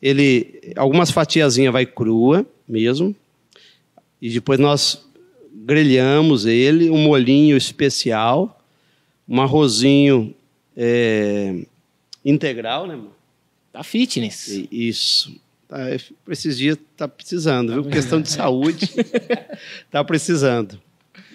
Ele, 0.00 0.72
algumas 0.76 1.10
fatiazinhas 1.10 1.72
vai 1.72 1.86
crua 1.86 2.46
mesmo. 2.68 3.16
E 4.20 4.30
depois 4.30 4.60
nós 4.60 5.04
grelhamos 5.52 6.46
ele, 6.46 6.90
um 6.90 6.98
molhinho 6.98 7.56
especial, 7.56 8.60
um 9.28 9.40
arrozinho 9.40 10.32
é, 10.76 11.64
integral, 12.24 12.86
né, 12.86 12.94
mano? 12.94 13.10
Tá 13.72 13.82
fitness. 13.82 14.48
E- 14.48 14.68
Isso. 14.70 15.34
Tá, 15.68 15.78
esses 16.28 16.56
dias 16.56 16.78
tá 16.96 17.08
precisando, 17.08 17.72
viu? 17.72 17.82
Por 17.82 17.90
questão 17.92 18.20
de 18.20 18.28
saúde, 18.30 18.88
tá 19.90 20.04
precisando. 20.04 20.80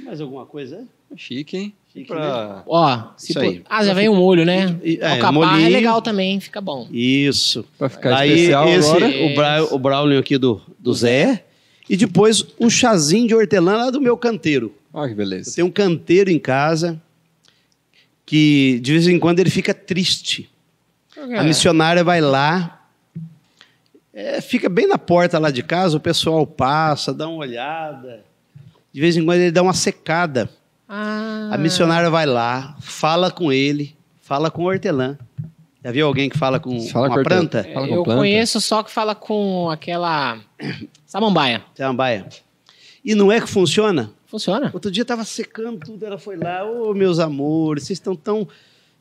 Mais 0.03 0.22
alguma 0.22 0.45
coisa? 0.45 0.86
Chique, 1.18 1.58
hein? 1.58 1.74
Chique, 1.91 2.08
pra... 2.08 2.64
Ó, 2.66 3.03
se 3.18 3.32
Isso 3.32 3.40
pô- 3.40 3.45
aí. 3.45 3.62
Ah, 3.70 3.84
já 3.84 3.94
veio 3.94 4.14
o 4.14 4.16
molho, 4.16 4.45
né? 4.45 4.78
É, 4.84 5.12
Alcaparra 5.12 5.62
é 5.62 5.68
legal 5.70 6.02
também, 6.02 6.40
fica 6.40 6.62
bom. 6.62 6.88
Isso. 6.90 7.66
pra 7.78 7.90
ficar 7.90 8.16
Aí 8.18 8.32
especial 8.32 8.70
esse, 8.70 8.90
agora. 8.90 9.08
o, 9.26 9.36
bra, 9.36 9.64
o 9.76 9.80
Braulio 9.80 10.20
aqui 10.20 10.38
do, 10.38 10.62
do 10.80 10.94
Zé. 10.94 11.44
E 11.90 11.98
depois 11.98 12.45
um 12.58 12.70
chazinho 12.70 13.28
de 13.28 13.36
hortelã 13.36 13.76
lá 13.76 13.90
do 13.90 13.99
meu 13.99 14.16
canteiro. 14.16 14.74
Olha 14.94 15.08
que 15.08 15.14
Eu 15.14 15.18
beleza. 15.18 15.53
tenho 15.53 15.68
um 15.68 15.72
canteiro 15.72 16.30
em 16.32 16.40
casa 16.40 17.02
que 18.26 18.80
de 18.82 18.94
vez 18.94 19.08
em 19.08 19.20
quando 19.20 19.40
ele 19.40 19.49
fica 19.49 19.74
triste. 19.74 20.49
É. 21.18 21.38
A 21.40 21.44
missionária 21.44 22.03
vai 22.03 22.22
lá, 22.22 22.81
é, 24.14 24.42
fica 24.42 24.68
bem 24.70 24.88
na 24.88 24.98
porta 24.98 25.40
lá 25.40 25.50
de 25.52 25.64
casa, 25.64 25.98
o 25.98 26.00
pessoal 26.00 26.46
passa, 26.46 27.14
dá 27.14 27.28
uma 27.28 27.38
olhada. 27.38 28.24
De 28.92 29.00
vez 29.00 29.16
em 29.16 29.24
quando 29.26 29.40
ele 29.40 29.52
dá 29.52 29.62
uma 29.62 29.74
secada. 29.74 30.50
Ah, 30.88 31.50
A 31.54 31.58
missionária 31.58 32.10
vai 32.10 32.26
lá, 32.26 32.76
fala 32.82 33.32
com 33.32 33.52
ele, 33.54 33.96
fala 34.22 34.52
com 34.52 34.64
o 34.64 34.66
hortelã. 34.68 35.18
Já 35.84 35.92
viu 35.92 36.06
alguém 36.06 36.30
que 36.30 36.38
fala 36.38 36.60
com 36.60 36.80
Fala 36.90 37.08
uma 37.08 37.18
com 37.18 37.24
planta? 37.24 37.64
Fala 37.74 37.88
com 37.88 37.96
eu 37.96 38.04
planta. 38.04 38.20
conheço 38.20 38.60
só 38.62 38.84
que 38.84 38.92
fala 38.92 39.16
com 39.16 39.70
aquela 39.70 40.38
samambaia. 41.08 41.64
Samambaia. 41.74 42.28
E 43.04 43.16
não 43.16 43.32
é 43.32 43.40
que 43.42 43.48
funciona? 43.48 44.12
Funciona? 44.28 44.70
Outro 44.74 44.92
dia 44.92 45.02
estava 45.02 45.24
secando 45.26 45.80
tudo, 45.80 46.06
ela 46.06 46.18
foi 46.20 46.36
lá, 46.38 46.64
ô 46.64 46.94
meus 46.94 47.18
amores, 47.20 47.86
vocês 47.86 47.98
estão 47.98 48.16
tão 48.16 48.48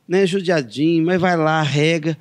né, 0.07 0.25
judiadinhos, 0.25 1.05
mas 1.05 1.21
vai 1.21 1.37
lá, 1.37 1.61
rega. 1.61 2.17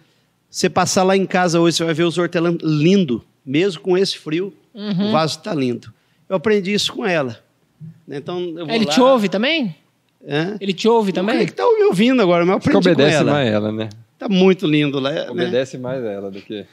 Você 0.51 0.69
passar 0.69 1.05
lá 1.05 1.17
em 1.17 1.25
casa 1.27 1.61
hoje, 1.61 1.77
você 1.77 1.85
vai 1.85 1.95
ver 1.95 2.03
os 2.05 2.19
hortelãs 2.19 2.57
lindo, 2.63 3.25
mesmo 3.47 3.81
com 3.81 3.97
esse 3.97 4.19
frio, 4.19 4.53
Uhum. 4.75 5.09
o 5.09 5.13
vaso 5.13 5.39
está 5.39 5.55
lindo. 5.55 5.93
Eu 6.29 6.37
aprendi 6.37 6.73
isso 6.73 6.93
com 6.93 7.05
ela. 7.07 7.39
Então, 8.09 8.41
eu 8.57 8.67
vou 8.67 8.75
Ele 8.75 8.85
lá, 8.85 8.93
te 8.93 9.01
ouve 9.01 9.29
também? 9.29 9.75
É. 10.27 10.55
Ele 10.61 10.73
te 10.73 10.87
ouve 10.87 11.13
Como 11.13 11.29
é 11.31 11.33
também? 11.33 11.47
que 11.47 11.53
tá 11.53 11.65
me 11.65 11.85
ouvindo 11.85 12.21
agora? 12.23 12.45
Mas 12.45 12.53
eu 12.53 12.59
Acho 12.59 12.63
que 12.65 12.77
aprendi 12.77 12.85
com 12.87 12.93
obedece 13.03 13.17
ela. 13.17 13.33
mais 13.33 13.49
ela, 13.53 13.73
né? 13.73 13.89
Tá 14.19 14.29
muito 14.29 14.67
lindo 14.67 15.01
lá. 15.01 15.11
né? 15.13 15.31
Obedece 15.31 15.79
mais 15.79 16.05
ela 16.05 16.31
do 16.31 16.41
que 16.41 16.67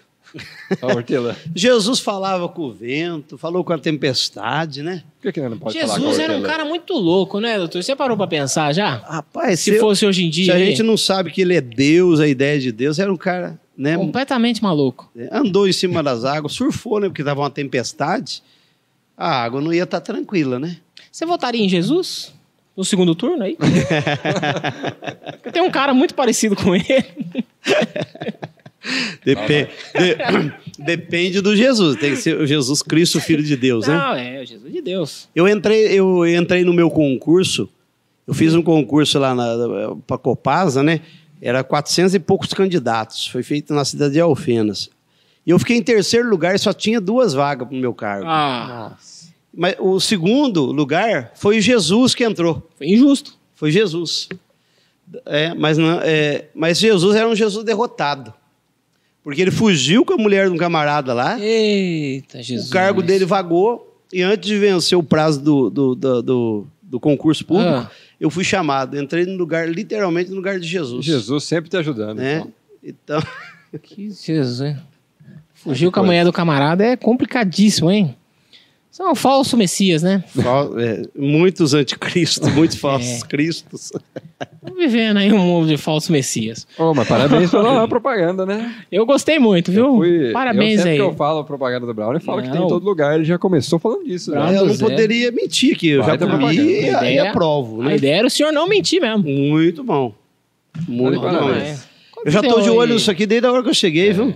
a 0.81 0.87
hortelã. 0.87 1.33
Jesus 1.55 1.99
falava 1.99 2.49
com 2.49 2.63
o 2.63 2.71
vento, 2.73 3.37
falou 3.37 3.63
com 3.63 3.71
a 3.73 3.77
tempestade, 3.77 4.83
né? 4.83 5.01
Por 5.21 5.31
que, 5.31 5.39
que 5.39 5.47
não 5.47 5.57
pode 5.57 5.79
falar 5.79 5.87
com 5.87 5.93
a 5.95 5.99
Jesus 5.99 6.19
era 6.19 6.37
um 6.37 6.41
cara 6.43 6.65
muito 6.65 6.93
louco, 6.93 7.39
né, 7.39 7.57
doutor? 7.57 7.81
Você 7.81 7.95
parou 7.95 8.17
pra 8.17 8.27
pensar 8.27 8.73
já? 8.73 8.97
Rapaz, 8.97 9.59
Se 9.61 9.71
se, 9.73 9.79
fosse 9.79 10.05
hoje 10.05 10.25
em 10.25 10.29
dia, 10.29 10.45
se 10.45 10.51
a 10.51 10.59
gente 10.59 10.83
não 10.83 10.97
sabe 10.97 11.31
que 11.31 11.41
ele 11.41 11.55
é 11.55 11.61
Deus, 11.61 12.19
a 12.19 12.27
ideia 12.27 12.59
de 12.59 12.71
Deus, 12.71 12.99
era 12.99 13.11
um 13.11 13.15
cara, 13.17 13.57
né? 13.77 13.95
completamente 13.95 14.61
maluco. 14.63 15.09
Andou 15.31 15.67
em 15.67 15.73
cima 15.73 16.01
das 16.01 16.25
águas, 16.25 16.53
surfou, 16.53 16.99
né? 16.99 17.07
Porque 17.07 17.23
tava 17.23 17.41
uma 17.41 17.49
tempestade. 17.49 18.41
A 19.15 19.43
água 19.43 19.61
não 19.61 19.73
ia 19.73 19.83
estar 19.83 20.01
tranquila, 20.01 20.59
né? 20.59 20.77
Você 21.11 21.25
votaria 21.25 21.63
em 21.63 21.69
Jesus? 21.69 22.33
No 22.75 22.85
segundo 22.85 23.15
turno 23.15 23.43
aí? 23.43 23.57
Tem 25.51 25.61
um 25.61 25.71
cara 25.71 25.93
muito 25.93 26.13
parecido 26.13 26.55
com 26.55 26.75
ele. 26.75 26.85
Depe- 29.25 29.67
de- 29.95 30.53
Depende 30.83 31.41
do 31.41 31.55
Jesus. 31.55 31.97
Tem 31.97 32.11
que 32.11 32.17
ser 32.17 32.39
o 32.39 32.45
Jesus 32.45 32.81
Cristo, 32.81 33.19
Filho 33.19 33.43
de 33.43 33.55
Deus, 33.57 33.87
né? 33.87 33.95
Não, 33.95 34.13
é 34.15 34.41
o 34.41 34.45
Jesus 34.45 34.71
de 34.71 34.81
Deus. 34.81 35.27
Eu 35.35 35.47
entrei, 35.47 35.87
eu 35.87 36.25
entrei 36.27 36.63
no 36.63 36.73
meu 36.73 36.89
concurso. 36.89 37.69
Eu 38.27 38.33
fiz 38.33 38.53
um 38.53 38.61
concurso 38.61 39.17
lá 39.19 39.35
para 40.05 40.17
Copasa, 40.17 40.83
né? 40.83 41.01
Era 41.41 41.64
400 41.64 42.14
e 42.15 42.19
poucos 42.19 42.53
candidatos. 42.53 43.27
Foi 43.27 43.43
feito 43.43 43.73
na 43.73 43.85
cidade 43.85 44.14
de 44.14 44.19
Alfenas. 44.19 44.89
E 45.45 45.49
eu 45.51 45.59
fiquei 45.59 45.77
em 45.77 45.81
terceiro 45.84 46.30
lugar 46.30 46.55
e 46.55 46.59
só 46.59 46.73
tinha 46.73 46.99
duas 46.99 47.34
vagas 47.34 47.68
para 47.68 47.76
o 47.77 47.80
meu 47.80 47.93
cargo. 47.93 48.26
Ah, 48.27 48.97
Mas 49.53 49.76
o 49.80 49.99
segundo 49.99 50.65
lugar 50.65 51.31
foi 51.35 51.61
Jesus 51.61 52.14
que 52.14 52.23
entrou. 52.23 52.68
foi 52.77 52.88
injusto. 52.88 53.38
Foi 53.55 53.72
Jesus. 53.72 54.27
É, 55.26 55.53
mas, 55.53 55.77
não, 55.77 55.99
é, 56.01 56.45
mas 56.53 56.77
Jesus 56.80 57.15
era 57.15 57.27
um 57.27 57.35
Jesus 57.35 57.64
derrotado. 57.64 58.34
Porque 59.23 59.41
ele 59.41 59.51
fugiu 59.51 60.05
com 60.05 60.14
a 60.14 60.18
mulher 60.18 60.47
de 60.47 60.53
um 60.53 60.57
camarada 60.57 61.14
lá. 61.14 61.39
Eita, 61.39 62.41
Jesus. 62.43 62.69
O 62.69 62.73
cargo 62.73 63.01
dele 63.01 63.26
vagou 63.26 64.01
e 64.11 64.22
antes 64.22 64.47
de 64.47 64.57
vencer 64.57 64.97
o 64.97 65.03
prazo 65.03 65.41
do, 65.41 65.69
do, 65.69 65.95
do, 65.95 66.22
do- 66.22 66.68
do 66.81 66.99
concurso 66.99 67.45
público, 67.45 67.69
Ah. 67.69 67.91
Eu 68.19 68.30
fui 68.30 68.44
chamado. 68.44 68.99
Entrei 68.99 69.26
no 69.26 69.35
lugar, 69.35 69.69
literalmente 69.69 70.30
no 70.30 70.35
lugar 70.35 70.60
de 70.60 70.68
Jesus. 70.68 71.06
Jesus 71.06 71.44
sempre 71.44 71.69
te 71.69 71.77
ajudando. 71.77 72.18
Né? 72.18 72.38
então. 72.38 72.53
Então, 72.84 73.80
Que 73.81 74.10
Jesus, 74.10 74.61
hein? 74.61 74.77
Fugiu 75.53 75.91
com 75.91 75.99
a 75.99 76.03
mulher 76.03 76.23
do 76.23 76.31
camarada 76.31 76.84
é 76.85 76.95
complicadíssimo, 76.95 77.91
hein? 77.91 78.15
São 78.98 79.14
falso 79.14 79.56
messias, 79.56 80.02
né? 80.02 80.24
fal- 80.41 80.80
é, 80.80 81.03
muitos 81.15 81.76
anticristos, 81.76 82.49
muitos 82.56 82.78
falsos 82.78 83.22
É. 83.22 83.28
cristos. 83.28 83.91
Estamos 84.41 84.76
vivendo 84.76 85.18
aí 85.18 85.32
um 85.32 85.38
mundo 85.38 85.68
de 85.68 85.78
falsos 85.78 86.10
messias. 86.10 86.65
Oh, 86.80 86.95
mas 86.95 87.07
parabéns 87.07 87.52
pela 87.52 87.86
propaganda, 87.88 88.44
né? 88.44 88.74
Eu 88.91 89.06
gostei 89.06 89.38
muito, 89.38 89.72
viu? 89.72 89.86
Eu 89.86 89.95
fui- 89.98 90.32
Parabéns 90.32 90.72
eu 90.72 90.78
sempre 90.78 90.90
aí. 90.94 90.95
que 90.98 91.03
eu 91.03 91.14
falo 91.14 91.44
propaganda 91.44 91.86
do 91.86 91.94
Brown, 91.94 92.14
eu 92.14 92.19
falo 92.19 92.41
que 92.41 92.49
tem 92.52 92.60
em 92.60 92.68
todo 92.68 92.84
lugar. 92.84 93.14
Ele 93.14 93.24
já 93.24 93.38
começou 93.38 93.78
falando 93.78 94.03
disso. 94.03 94.32
Né? 94.32 94.57
eu 94.57 94.65
não 94.65 94.74
Zé. 94.74 94.84
poderia 94.84 95.32
mentir 95.32 95.76
aqui, 95.76 95.90
eu 95.90 96.02
Vai 96.03 96.18
já 96.18 96.28
comi 96.28 96.56
e, 96.56 96.60
A 96.60 96.64
e 96.64 96.90
ideia- 96.90 97.30
aprovo. 97.30 97.82
A 97.84 97.86
Né? 97.86 97.98
ideia 97.98 98.15
era 98.15 98.26
o 98.28 98.32
senhor 98.32 98.52
não 98.52 98.68
mentir 98.68 98.99
mesmo. 98.99 99.24
Muito 99.24 99.84
bom. 99.84 100.11
Muito 100.88 101.19
bom. 101.22 101.30
Eu 102.26 102.32
já 102.32 102.40
estou 102.40 102.61
de 102.61 102.69
olho 102.72 102.95
nisso 102.95 103.11
aqui 103.11 103.28
desde 103.28 103.45
a 103.48 103.52
hora 103.52 103.61
que 103.61 103.69
eu 103.69 103.76
cheguei, 103.76 104.11
viu? 104.11 104.34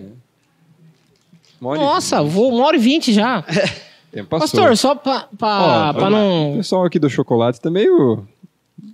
Mônica, 1.60 1.84
Nossa, 1.84 2.22
vou 2.22 2.54
uma 2.54 2.64
hora 2.68 2.76
e 2.78 2.80
vinte 2.80 3.12
já. 3.12 3.44
tempo 4.12 4.30
passou. 4.30 4.60
Pastor, 4.60 4.78
só 4.78 4.96
pra, 4.96 5.28
pra, 5.38 5.90
Ó, 5.90 5.94
pra 5.94 6.08
O 6.08 6.10
não. 6.10 6.54
pessoal 6.58 6.86
aqui 6.86 7.00
do 7.00 7.10
chocolate 7.10 7.60
tá 7.60 7.70
meio... 7.70 8.26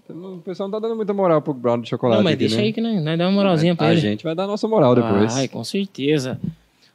O 0.10 0.38
pessoal 0.44 0.70
não 0.70 0.80
tá 0.80 0.86
dando 0.88 0.96
muita 0.98 1.14
moral 1.14 1.42
pro 1.42 1.54
Brown 1.54 1.80
do 1.80 1.88
chocolate 1.88 2.18
Não, 2.18 2.24
mas 2.24 2.34
aqui, 2.34 2.40
deixa 2.40 2.58
né? 2.58 2.64
aí 2.64 2.74
que 2.74 2.80
nós, 2.82 3.04
nós 3.04 3.18
dá 3.18 3.26
uma 3.26 3.32
moralzinha 3.34 3.76
pra 3.76 3.88
A 3.88 3.92
ele. 3.92 4.00
gente 4.02 4.24
vai 4.24 4.34
dar 4.36 4.48
nossa 4.48 4.68
moral 4.68 4.96
depois. 4.96 5.36
Ai, 5.36 5.48
com 5.48 5.64
certeza. 5.64 6.40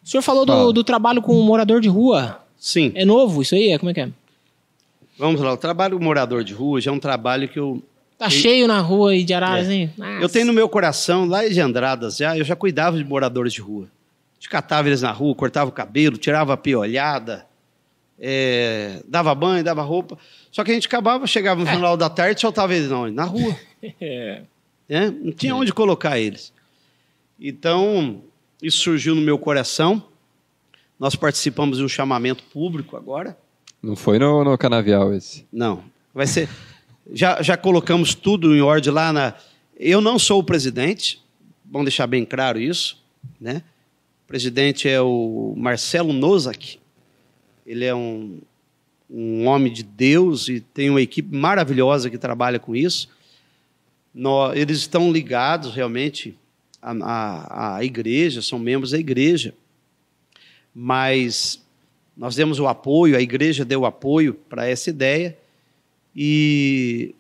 O 0.03 0.09
senhor 0.09 0.23
falou 0.23 0.45
do, 0.47 0.53
Fala. 0.53 0.73
do 0.73 0.83
trabalho 0.85 1.21
com 1.23 1.35
um 1.39 1.43
morador 1.43 1.81
de 1.81 1.89
rua. 1.89 2.39
Sim. 2.59 2.91
É 2.95 3.05
novo 3.05 3.43
isso 3.43 3.55
aí? 3.55 3.79
Como 3.79 3.91
é 3.91 3.95
que 3.95 4.01
é? 4.01 4.09
Vamos 5.19 5.41
lá, 5.41 5.53
o 5.53 5.57
trabalho 5.57 5.99
com 5.99 6.05
morador 6.05 6.43
de 6.43 6.55
rua 6.55 6.81
já 6.81 6.91
é 6.91 6.95
um 6.95 6.99
trabalho 6.99 7.49
que 7.49 7.59
eu, 7.59 7.83
Tá 8.19 8.31
cheio 8.31 8.67
na 8.69 8.81
rua 8.81 9.11
aí 9.11 9.25
de 9.25 9.35
Araras, 9.35 9.69
hein? 9.69 9.91
É. 10.01 10.23
eu 10.25 10.29
tenho 10.29 10.47
no 10.47 10.53
meu 10.53 10.69
coração, 10.69 11.25
lá 11.27 11.47
de 11.47 11.61
Andradas 11.61 12.17
já, 12.17 12.37
eu 12.39 12.45
já 12.45 12.55
cuidava 12.57 12.97
de 12.97 13.05
moradores 13.05 13.53
de 13.53 13.61
rua. 13.61 13.87
De 14.39 14.49
catava 14.49 14.89
eles 14.89 15.03
na 15.03 15.11
rua, 15.13 15.35
cortava 15.35 15.69
o 15.69 15.73
cabelo, 15.73 16.17
tirava 16.17 16.53
a 16.55 16.57
piolhada, 16.57 17.45
é, 18.25 19.03
dava 19.09 19.35
banho, 19.35 19.65
dava 19.65 19.83
roupa. 19.83 20.17
Só 20.53 20.63
que 20.63 20.71
a 20.71 20.75
gente 20.75 20.87
acabava, 20.87 21.27
chegava 21.27 21.61
no 21.61 21.67
final 21.67 21.97
da 21.97 22.09
tarde, 22.09 22.41
soltava 22.41 22.73
eles 22.73 22.89
na, 22.89 23.11
na 23.11 23.25
rua. 23.25 23.57
É. 24.01 24.43
né? 24.89 25.11
Não 25.11 25.33
tinha 25.33 25.57
onde 25.57 25.73
colocar 25.73 26.17
eles. 26.17 26.53
Então, 27.41 28.23
isso 28.63 28.79
surgiu 28.79 29.13
no 29.17 29.21
meu 29.21 29.37
coração. 29.37 30.05
Nós 31.01 31.17
participamos 31.17 31.79
de 31.79 31.85
um 31.85 31.89
chamamento 31.89 32.45
público 32.45 32.97
agora. 32.97 33.37
Não 33.83 33.97
foi 33.97 34.21
no, 34.21 34.45
no 34.45 34.57
canavial 34.57 35.13
esse. 35.13 35.45
Não. 35.53 35.83
Vai 36.15 36.29
ser. 36.29 36.49
Já, 37.13 37.43
já 37.43 37.57
colocamos 37.57 38.15
tudo 38.15 38.55
em 38.55 38.61
ordem 38.61 38.93
lá 38.93 39.13
na. 39.13 39.35
Eu 39.77 40.01
não 40.01 40.17
sou 40.17 40.39
o 40.39 40.45
presidente, 40.45 41.21
vamos 41.65 41.87
deixar 41.87 42.07
bem 42.07 42.25
claro 42.25 42.61
isso. 42.61 43.03
Né? 43.41 43.65
O 44.25 44.29
presidente 44.29 44.89
é 44.89 45.01
o 45.01 45.55
Marcelo 45.57 46.13
Nozak. 46.13 46.79
Ele 47.73 47.87
é 47.87 47.95
um, 47.95 48.39
um 49.09 49.47
homem 49.47 49.73
de 49.73 49.83
Deus 49.83 50.47
e 50.47 50.61
tem 50.61 50.91
uma 50.91 51.01
equipe 51.01 51.35
maravilhosa 51.35 52.11
que 52.11 52.19
trabalha 52.19 52.59
com 52.59 52.77
isso. 52.77 53.09
Nó- 54.15 54.53
eles 54.53 54.77
estão 54.77 55.11
ligados 55.11 55.75
realmente 55.75 56.37
à, 56.83 56.93
à, 56.93 57.77
à 57.77 57.85
igreja, 57.85 58.43
são 58.43 58.59
membros 58.59 58.91
da 58.91 58.99
igreja. 58.99 59.55
Mas 60.75 61.63
nós 62.15 62.35
demos 62.35 62.61
o 62.61 62.67
apoio, 62.67 63.17
a 63.17 63.23
igreja 63.23 63.65
deu 63.65 63.87
apoio 63.87 64.35
para 64.35 64.69
essa 64.69 64.91
ideia 64.91 65.39
e 66.15 67.15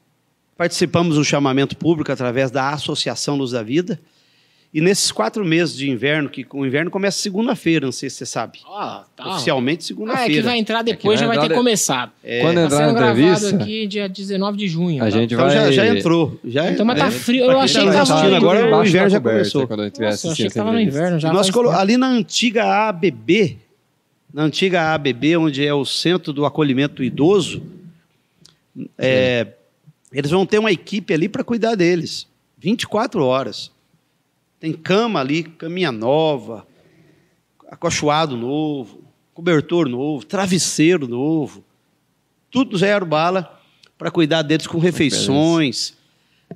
participamos 0.54 1.16
do 1.16 1.24
chamamento 1.24 1.74
público 1.78 2.12
através 2.12 2.50
da 2.50 2.68
Associação 2.68 3.36
Luz 3.36 3.52
da 3.52 3.62
Vida. 3.62 3.98
E 4.74 4.80
nesses 4.80 5.12
quatro 5.12 5.44
meses 5.44 5.76
de 5.76 5.90
inverno, 5.90 6.30
que 6.30 6.46
o 6.50 6.64
inverno 6.64 6.90
começa 6.90 7.18
segunda-feira, 7.20 7.84
não 7.84 7.92
sei 7.92 8.08
se 8.08 8.16
você 8.16 8.24
sabe. 8.26 8.60
Ó, 8.64 9.02
tá. 9.14 9.28
Oficialmente 9.34 9.76
Ah, 9.76 9.76
é 9.76 9.78
que 9.80 9.86
segunda-feira. 9.88 10.42
vai 10.44 10.58
entrar 10.58 10.80
depois, 10.82 11.20
vai 11.20 11.28
já 11.28 11.34
vai 11.34 11.42
ter 11.46 11.52
de- 11.52 11.58
começado. 11.58 12.10
Quando 12.40 12.54
Tá 12.54 12.62
entrar 12.64 12.76
sendo 12.78 12.86
na 12.86 12.92
gravado 12.92 13.20
entrevista, 13.20 13.56
aqui 13.56 13.86
dia 13.86 14.08
19 14.08 14.56
de 14.56 14.68
junho. 14.68 15.02
a 15.02 15.04
tá? 15.04 15.10
gente 15.10 15.34
então 15.34 15.44
vai... 15.46 15.54
já, 15.54 15.70
já 15.72 15.86
entrou. 15.94 16.40
Já 16.42 16.70
Então, 16.72 16.86
mas 16.86 16.98
tá 16.98 17.06
é. 17.08 17.10
frio. 17.10 17.44
Eu 17.44 17.50
quem 17.50 17.60
achei 17.60 17.80
tá 17.84 17.86
que 17.90 17.92
tava 17.98 18.02
assistindo 18.14 18.34
agora, 18.36 18.76
o 18.78 18.86
inverno 18.86 19.10
já 19.10 19.20
começou. 19.20 19.66
Quando 19.66 19.82
eu 19.82 19.86
estiver 19.88 20.10
Nossa, 20.10 20.26
eu 20.26 20.32
achei 20.32 20.48
que 20.48 20.54
tava 20.54 20.72
no 20.72 20.80
inverno 20.80 21.18
já. 21.20 21.30
Nós 21.30 21.50
colo- 21.50 21.70
ali 21.70 21.98
na 21.98 22.08
antiga 22.08 22.64
ABB, 22.88 23.58
na 24.32 24.44
antiga 24.44 24.94
ABB, 24.94 25.36
onde 25.36 25.66
é 25.66 25.74
o 25.74 25.84
Centro 25.84 26.32
do 26.32 26.46
Acolhimento 26.46 26.94
do 26.94 27.04
Idoso, 27.04 27.62
é, 28.96 29.48
eles 30.12 30.30
vão 30.30 30.46
ter 30.46 30.58
uma 30.58 30.72
equipe 30.72 31.12
ali 31.12 31.28
para 31.28 31.44
cuidar 31.44 31.74
deles, 31.74 32.26
24 32.58 33.22
horas. 33.22 33.70
Tem 34.62 34.72
cama 34.72 35.18
ali, 35.18 35.42
caminha 35.42 35.90
nova, 35.90 36.64
acolchoado 37.68 38.36
novo, 38.36 39.02
cobertor 39.34 39.88
novo, 39.88 40.24
travesseiro 40.24 41.08
novo, 41.08 41.64
tudo 42.48 42.78
zero 42.78 43.04
bala 43.04 43.60
para 43.98 44.08
cuidar 44.08 44.42
deles 44.42 44.68
com 44.68 44.78
refeições, 44.78 45.94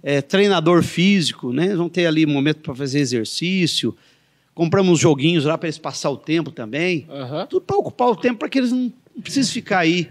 é, 0.05 0.23
treinador 0.23 0.85
físico, 0.85 1.53
né? 1.53 1.65
Eles 1.65 1.79
vão 1.79 1.89
ter 1.89 2.07
ali 2.07 2.25
momento 2.27 2.59
para 2.61 2.77
fazer 2.77 3.01
exercício. 3.01 3.93
Compramos 4.55 5.01
joguinhos 5.01 5.45
lá 5.45 5.59
para 5.59 5.67
eles 5.67 5.79
passar 5.79 6.11
o 6.11 6.17
tempo 6.17 6.53
também. 6.53 7.09
Aham. 7.11 7.45
Tudo 7.47 7.63
para 7.67 7.77
ocupar 7.77 8.07
o 8.09 8.15
tempo 8.15 8.39
para 8.39 8.49
que 8.49 8.59
eles 8.59 8.71
não 8.71 8.93
precisem 9.21 9.53
ficar 9.53 9.81
aí 9.81 10.09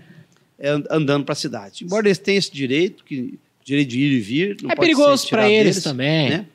é, 0.59 0.69
and- 0.69 0.83
andando 0.91 1.23
para 1.23 1.31
a 1.31 1.37
cidade. 1.37 1.85
Embora 1.85 2.07
eles 2.09 2.17
tenham 2.17 2.39
esse 2.39 2.51
direito, 2.51 3.05
que 3.05 3.39
direito 3.63 3.87
de 3.87 3.99
ir 4.01 4.11
e 4.11 4.19
vir, 4.19 4.57
não 4.61 4.69
É 4.71 4.75
perigoso 4.75 5.25
tirado 5.27 5.47
eles 5.47 5.75
deles, 5.75 5.83
também. 5.83 6.29
né? 6.29 6.45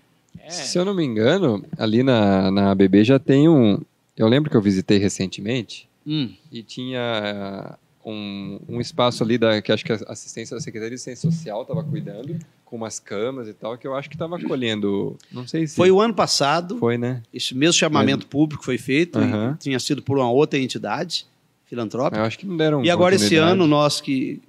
Se 0.49 0.79
eu 0.79 0.85
não 0.85 0.95
me 0.95 1.05
engano, 1.05 1.65
ali 1.79 2.03
na, 2.03 2.51
na 2.51 2.71
ABB 2.73 3.05
já 3.05 3.19
tem 3.19 3.49
um... 3.49 3.81
Eu 4.17 4.27
lembro 4.29 4.51
que 4.51 4.57
eu 4.57 4.63
visitei 4.63 4.99
recentemente 4.99 5.89
Hum. 6.07 6.31
e 6.51 6.63
tinha 6.63 7.77
um, 8.05 8.59
um 8.69 8.81
espaço 8.81 9.23
ali 9.23 9.37
da, 9.37 9.61
que 9.61 9.71
acho 9.71 9.85
que 9.85 9.93
a 9.93 9.99
assistência 10.09 10.57
da 10.57 10.61
Secretaria 10.61 10.97
de 10.97 11.03
Ciência 11.03 11.31
Social 11.31 11.63
estava 11.63 11.85
cuidando, 11.85 12.39
com 12.65 12.77
umas 12.77 12.99
camas 12.99 13.47
e 13.49 13.53
tal, 13.53 13.77
que 13.77 13.87
eu 13.87 13.95
acho 13.95 14.09
que 14.09 14.15
estava 14.17 14.37
acolhendo... 14.37 15.17
Não 15.31 15.47
sei 15.47 15.67
se... 15.67 15.77
Foi 15.77 15.91
o 15.91 16.01
ano 16.01 16.15
passado, 16.15 16.79
Foi, 16.79 16.97
né? 16.97 17.23
esse 17.33 17.55
mesmo 17.55 17.75
chamamento 17.75 18.27
público 18.27 18.65
foi 18.65 18.79
feito, 18.79 19.19
Aham. 19.19 19.57
tinha 19.61 19.79
sido 19.79 20.03
por 20.03 20.19
uma 20.19 20.31
outra 20.31 20.59
entidade 20.59 21.27
filantrópica. 21.67 22.21
Eu 22.21 22.25
acho 22.25 22.39
que 22.39 22.47
não 22.47 22.57
deram 22.57 22.85
E 22.85 22.91
agora 22.91 23.15
esse 23.15 23.37
ano 23.37 23.67
nós 23.67 24.01
que 24.01 24.41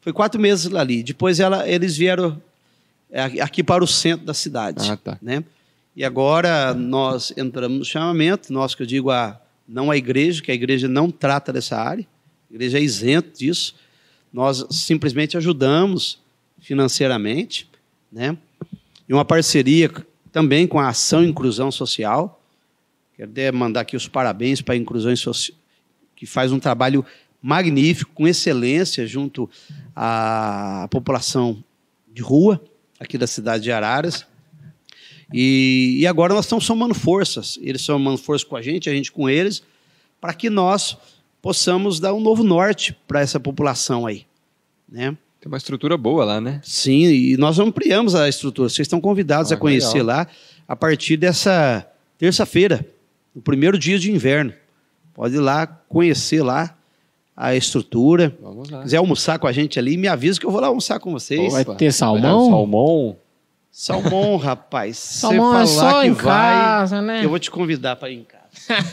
foi 0.00 0.12
quatro 0.12 0.40
meses 0.40 0.72
ali. 0.74 1.02
Depois 1.02 1.40
ela, 1.40 1.68
eles 1.68 1.96
vieram 1.96 2.30
é, 2.30 2.36
aqui 3.22 3.62
para 3.62 3.82
o 3.84 3.86
centro 3.86 4.26
da 4.26 4.34
cidade, 4.34 4.90
Ah, 4.90 4.96
tá. 4.96 5.18
né? 5.22 5.44
E 5.96 6.04
agora 6.04 6.74
nós 6.74 7.32
entramos 7.36 7.78
no 7.78 7.84
chamamento, 7.84 8.52
nós 8.52 8.74
que 8.74 8.82
eu 8.82 8.86
digo 8.86 9.10
a 9.10 9.40
não 9.66 9.90
a 9.90 9.96
igreja, 9.96 10.42
que 10.42 10.50
a 10.50 10.54
igreja 10.54 10.88
não 10.88 11.10
trata 11.10 11.52
dessa 11.52 11.76
área, 11.76 12.06
a 12.50 12.54
igreja 12.54 12.78
é 12.78 12.82
isenta 12.82 13.30
disso. 13.38 13.74
Nós 14.32 14.66
simplesmente 14.70 15.36
ajudamos 15.36 16.18
financeiramente, 16.60 17.70
né? 18.10 18.36
E 19.08 19.12
uma 19.14 19.24
parceria 19.24 19.90
também 20.32 20.66
com 20.66 20.80
a 20.80 20.88
Ação 20.88 21.24
Inclusão 21.24 21.70
Social. 21.70 22.42
Quero 23.16 23.30
até 23.30 23.52
mandar 23.52 23.82
aqui 23.82 23.96
os 23.96 24.08
parabéns 24.08 24.60
para 24.60 24.74
a 24.74 24.76
Inclusão 24.76 25.14
Social, 25.14 25.56
que 26.16 26.26
faz 26.26 26.50
um 26.50 26.58
trabalho 26.58 27.04
magnífico, 27.40 28.10
com 28.12 28.26
excelência, 28.26 29.06
junto 29.06 29.48
à 29.94 30.88
população 30.90 31.62
de 32.12 32.22
rua, 32.22 32.60
aqui 32.98 33.18
da 33.18 33.26
cidade 33.26 33.64
de 33.64 33.72
Araras. 33.72 34.26
E, 35.32 35.96
e 36.00 36.06
agora 36.06 36.34
nós 36.34 36.44
estamos 36.44 36.64
somando 36.64 36.94
forças. 36.94 37.58
Eles 37.60 37.80
estão 37.80 37.96
somando 37.96 38.18
forças 38.18 38.46
com 38.46 38.56
a 38.56 38.62
gente, 38.62 38.88
a 38.88 38.92
gente 38.92 39.10
com 39.10 39.28
eles, 39.28 39.62
para 40.20 40.32
que 40.34 40.48
nós 40.48 40.96
possamos 41.42 41.98
dar 42.00 42.14
um 42.14 42.20
novo 42.20 42.42
norte 42.42 42.96
para 43.06 43.20
essa 43.20 43.40
população 43.40 44.06
aí. 44.06 44.26
Né? 44.88 45.16
Tem 45.40 45.50
uma 45.50 45.58
estrutura 45.58 45.96
boa 45.96 46.24
lá, 46.24 46.40
né? 46.40 46.60
Sim, 46.64 47.04
e 47.06 47.36
nós 47.36 47.58
ampliamos 47.58 48.14
a 48.14 48.28
estrutura. 48.28 48.68
Vocês 48.68 48.86
estão 48.86 49.00
convidados 49.00 49.52
Ah, 49.52 49.54
a 49.54 49.58
conhecer 49.58 50.02
legal. 50.02 50.06
lá 50.06 50.26
a 50.66 50.74
partir 50.74 51.16
dessa 51.16 51.86
terça-feira, 52.16 52.86
no 53.34 53.42
primeiro 53.42 53.78
dia 53.78 53.98
de 53.98 54.10
inverno. 54.10 54.54
Pode 55.12 55.34
ir 55.34 55.40
lá 55.40 55.66
conhecer 55.66 56.42
lá 56.42 56.76
a 57.36 57.54
estrutura. 57.54 58.36
Vamos 58.40 58.70
lá. 58.70 58.82
quiser 58.82 58.98
almoçar 58.98 59.38
com 59.38 59.46
a 59.46 59.52
gente 59.52 59.78
ali, 59.78 59.96
me 59.96 60.06
avisa 60.08 60.38
que 60.38 60.46
eu 60.46 60.50
vou 60.50 60.60
lá 60.60 60.68
almoçar 60.68 60.98
com 61.00 61.12
vocês. 61.12 61.52
Vai 61.52 61.64
ter 61.64 61.92
salmão? 61.92 62.48
Salmão. 62.50 63.16
Salmão, 63.76 64.36
rapaz. 64.36 64.96
Salmão 64.96 65.52
Você 65.52 65.62
é 65.62 65.66
só 65.80 66.00
que 66.02 66.06
em 66.06 66.12
vai, 66.12 66.22
casa, 66.54 67.02
né? 67.02 67.24
Eu 67.24 67.28
vou 67.28 67.40
te 67.40 67.50
convidar 67.50 67.96
para 67.96 68.08
ir 68.08 68.18
em 68.20 68.22
casa. 68.24 68.44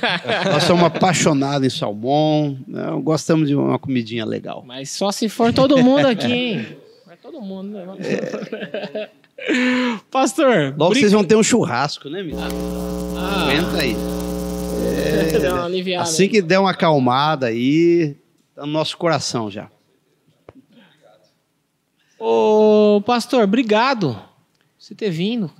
Nós 0.51 0.63
somos 0.63 0.83
apaixonados 0.85 1.67
em 1.67 1.69
salmão. 1.69 2.57
né? 2.67 2.87
Gostamos 3.03 3.47
de 3.47 3.53
uma 3.53 3.77
comidinha 3.77 4.25
legal. 4.25 4.63
Mas 4.65 4.89
só 4.89 5.11
se 5.11 5.29
for 5.29 5.53
todo 5.53 5.77
mundo 5.77 6.07
aqui, 6.07 6.25
hein? 6.33 6.67
Vai 7.05 7.15
todo 7.15 7.39
mundo. 7.41 7.77
Né? 7.77 9.09
Pastor, 10.09 10.73
Logo 10.77 10.91
bri- 10.91 11.01
vocês 11.01 11.11
vão 11.11 11.23
ter 11.23 11.35
um 11.35 11.43
churrasco, 11.43 12.09
né, 12.09 12.23
menino? 12.23 12.41
Ah, 13.17 13.43
Aguenta 13.43 13.77
aí. 13.77 13.95
aliviada. 15.63 16.03
Assim 16.03 16.27
que 16.27 16.41
der 16.41 16.59
uma 16.59 16.71
acalmada 16.71 17.47
aí, 17.47 18.15
tá 18.55 18.65
no 18.65 18.71
nosso 18.71 18.97
coração 18.97 19.49
já. 19.49 19.69
Ô, 22.19 23.01
pastor, 23.05 23.43
obrigado 23.43 24.13
por 24.13 24.21
você 24.77 24.93
ter 24.93 25.09
vindo. 25.09 25.51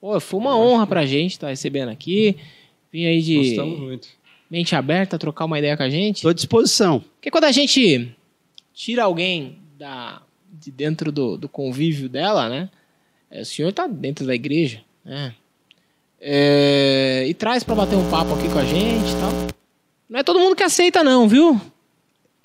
Pô, 0.00 0.18
foi 0.18 0.40
uma 0.40 0.56
honra 0.58 0.86
pra 0.86 1.06
gente 1.06 1.32
estar 1.32 1.48
recebendo 1.48 1.90
aqui. 1.90 2.36
Vim 2.92 3.06
aí 3.06 3.22
de 3.22 3.38
Gostamos 3.38 3.78
muito. 3.78 4.08
mente 4.50 4.74
aberta, 4.74 5.18
trocar 5.18 5.44
uma 5.44 5.58
ideia 5.58 5.76
com 5.76 5.82
a 5.84 5.88
gente. 5.90 6.16
Estou 6.16 6.30
à 6.30 6.34
disposição. 6.34 7.00
Porque 7.14 7.30
quando 7.30 7.44
a 7.44 7.52
gente 7.52 8.12
tira 8.74 9.04
alguém 9.04 9.58
da, 9.78 10.20
de 10.52 10.70
dentro 10.72 11.12
do, 11.12 11.36
do 11.36 11.48
convívio 11.48 12.08
dela, 12.08 12.48
né? 12.48 12.68
é, 13.30 13.42
O 13.42 13.46
senhor 13.46 13.72
tá 13.72 13.86
dentro 13.86 14.26
da 14.26 14.34
igreja, 14.34 14.82
né? 15.04 15.34
É, 16.20 17.24
e 17.28 17.34
traz 17.34 17.64
pra 17.64 17.74
bater 17.74 17.96
um 17.96 18.08
papo 18.10 18.34
aqui 18.34 18.48
com 18.48 18.58
a 18.58 18.64
gente 18.64 19.08
e 19.10 19.20
tal. 19.20 19.32
Não 20.08 20.20
é 20.20 20.22
todo 20.22 20.38
mundo 20.38 20.54
que 20.54 20.62
aceita, 20.62 21.02
não, 21.02 21.28
viu? 21.28 21.60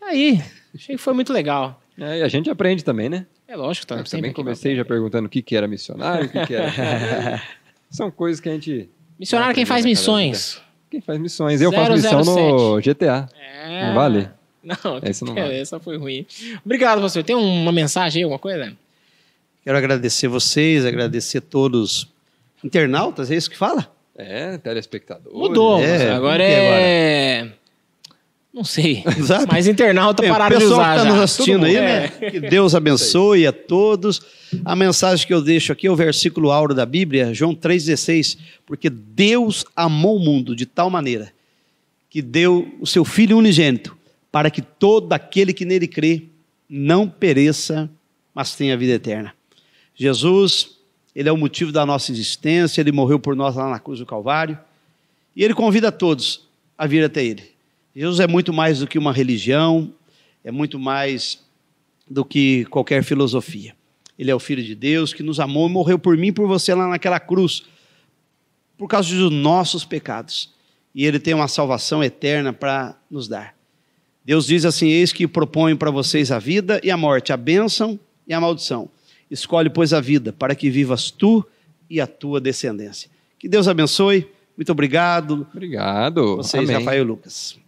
Aí. 0.08 0.42
Achei 0.74 0.96
que 0.96 1.02
foi 1.02 1.14
muito 1.14 1.34
legal. 1.34 1.82
É, 2.00 2.20
e 2.20 2.24
a 2.24 2.28
gente 2.28 2.50
aprende 2.50 2.84
também, 2.84 3.10
né? 3.10 3.26
É 3.48 3.56
lógico, 3.56 3.88
tá 3.88 3.96
Eu 3.96 4.04
também 4.04 4.30
aqui 4.30 4.36
pra 4.36 4.44
comecei 4.44 4.76
já 4.76 4.86
perguntando 4.86 5.28
o 5.28 5.30
que, 5.30 5.42
que 5.42 5.56
era 5.56 5.68
missionário, 5.68 6.26
o 6.26 6.30
que, 6.30 6.46
que 6.46 6.56
era. 6.56 7.42
São 7.90 8.12
coisas 8.12 8.40
que 8.40 8.50
a 8.50 8.54
gente. 8.54 8.90
Missionário 9.20 9.56
quem 9.56 9.66
faz 9.66 9.86
missões. 9.86 10.62
Quem 10.90 11.02
faz 11.02 11.20
missões? 11.20 11.62
Eu 11.62 11.72
faço 11.72 11.92
missão 11.94 12.22
no 12.24 12.82
GTA. 12.82 13.28
É. 13.36 13.88
Não 13.88 13.96
vale? 13.96 14.30
Não, 14.64 15.00
Esse 15.02 15.24
não 15.24 15.34
vale. 15.34 15.58
essa 15.58 15.80
foi 15.80 15.98
ruim. 15.98 16.26
Obrigado, 16.66 17.00
pastor. 17.02 17.24
Tem 17.24 17.34
uma 17.34 17.72
mensagem 17.72 18.20
aí, 18.20 18.24
alguma 18.24 18.40
coisa? 18.40 18.76
Quero 19.64 19.78
agradecer 19.78 20.28
vocês, 20.28 20.86
agradecer 20.86 21.40
todos. 21.40 22.12
Internautas, 22.62 23.32
é 23.32 23.36
isso 23.38 23.50
que 23.50 23.56
fala? 23.56 23.90
É, 24.18 24.58
telespectador. 24.58 25.34
Mudou. 25.34 25.82
É, 25.82 26.12
agora 26.12 26.44
é 26.44 27.44
é. 27.44 27.52
Não 28.58 28.64
sei. 28.64 29.04
Sabe? 29.24 29.46
Mas 29.52 29.68
internauta 29.68 30.24
Bem, 30.24 30.32
pararam 30.32 30.56
o 30.56 30.60
de 30.60 30.66
pessoal 30.66 30.82
usar 30.82 30.94
que 30.94 31.00
está 31.02 31.14
nos 31.14 31.22
assistindo 31.22 31.66
aí, 31.66 31.76
né? 31.76 32.12
É. 32.20 32.32
Que 32.32 32.40
Deus 32.40 32.74
abençoe 32.74 33.46
a 33.46 33.54
todos. 33.54 34.20
A 34.66 34.76
mensagem 34.76 35.28
que 35.28 35.34
eu 35.34 35.44
deixo 35.44 35.72
aqui 35.72 35.86
é 35.86 35.92
o 35.92 35.96
versículo 35.96 36.52
áureo 36.52 36.76
da 36.76 36.84
Bíblia, 36.84 37.36
João 37.36 37.54
3,16. 37.54 38.40
Porque 38.66 38.90
Deus 38.90 39.64
amou 39.76 40.18
o 40.18 40.20
mundo 40.20 40.56
de 40.56 40.66
tal 40.66 40.90
maneira 40.90 41.32
que 42.10 42.20
deu 42.20 42.68
o 42.82 42.88
seu 42.88 43.06
Filho 43.06 43.38
unigênito 43.38 43.96
para 44.32 44.50
que 44.50 44.64
todo 44.64 45.14
aquele 45.14 45.54
que 45.54 45.64
nele 45.64 45.88
crê 45.88 46.24
não 46.68 47.08
pereça, 47.08 47.88
mas 48.34 48.56
tenha 48.56 48.76
vida 48.76 48.94
eterna. 48.94 49.36
Jesus, 49.94 50.78
ele 51.16 51.30
é 51.30 51.32
o 51.32 51.38
motivo 51.38 51.72
da 51.72 51.86
nossa 51.86 52.12
existência, 52.12 52.82
ele 52.82 52.92
morreu 52.92 53.20
por 53.20 53.36
nós 53.36 53.56
lá 53.56 53.70
na 53.70 53.78
cruz 53.78 54.00
do 54.00 54.06
Calvário, 54.06 54.58
e 55.36 55.44
ele 55.44 55.54
convida 55.54 55.90
a 55.90 55.92
todos 55.92 56.48
a 56.76 56.88
vir 56.88 57.04
até 57.04 57.24
ele. 57.24 57.57
Jesus 57.98 58.19
é 58.19 58.28
muito 58.28 58.53
mais 58.53 58.78
do 58.78 58.86
que 58.86 58.99
uma 58.99 59.11
religião, 59.11 59.91
é 60.44 60.52
muito 60.52 60.78
mais 60.78 61.44
do 62.07 62.24
que 62.24 62.64
qualquer 62.65 63.03
filosofia. 63.03 63.76
Ele 64.19 64.30
é 64.30 64.36
o 64.36 64.40
Filho 64.40 64.64
de 64.64 64.76
Deus 64.76 65.15
que 65.15 65.24
nos 65.24 65.40
amou 65.40 65.68
e 65.68 65.72
morreu 65.72 65.98
por 65.98 66.15
mim 66.15 66.28
e 66.28 66.32
por 66.32 66.48
você 66.48 66.76
lá 66.76 66.88
naquela 66.88 67.19
cruz, 67.19 67.64
por 68.78 68.88
causa 68.88 69.15
dos 69.15 69.32
nossos 69.32 69.84
pecados. 69.84 70.53
E 70.94 71.07
ele 71.07 71.19
tem 71.19 71.34
uma 71.34 71.48
salvação 71.48 72.03
eterna 72.03 72.53
para 72.53 72.95
nos 73.10 73.28
dar. 73.28 73.56
Deus 74.24 74.45
diz 74.45 74.64
assim: 74.64 74.90
Eis 74.90 75.11
que 75.11 75.28
proponho 75.28 75.76
para 75.76 75.90
vocês 75.90 76.32
a 76.32 76.38
vida 76.38 76.80
e 76.84 76.91
a 76.91 76.98
morte, 76.98 77.34
a 77.34 77.38
bênção 77.38 77.99
e 78.28 78.34
a 78.34 78.40
maldição. 78.40 78.91
Escolhe, 79.32 79.72
pois, 79.72 79.91
a 79.91 79.99
vida, 79.99 80.32
para 80.32 80.53
que 80.53 80.69
vivas 80.69 81.10
tu 81.10 81.44
e 81.90 81.99
a 81.99 82.06
tua 82.06 82.40
descendência. 82.40 83.10
Que 83.40 83.49
Deus 83.49 83.68
abençoe. 83.68 84.30
Muito 84.58 84.72
obrigado. 84.72 85.48
Obrigado. 85.54 86.38
Vocês, 86.38 86.64
Amém. 86.68 86.84
Rafael 86.84 87.04
e 87.04 87.08
Lucas. 87.08 87.60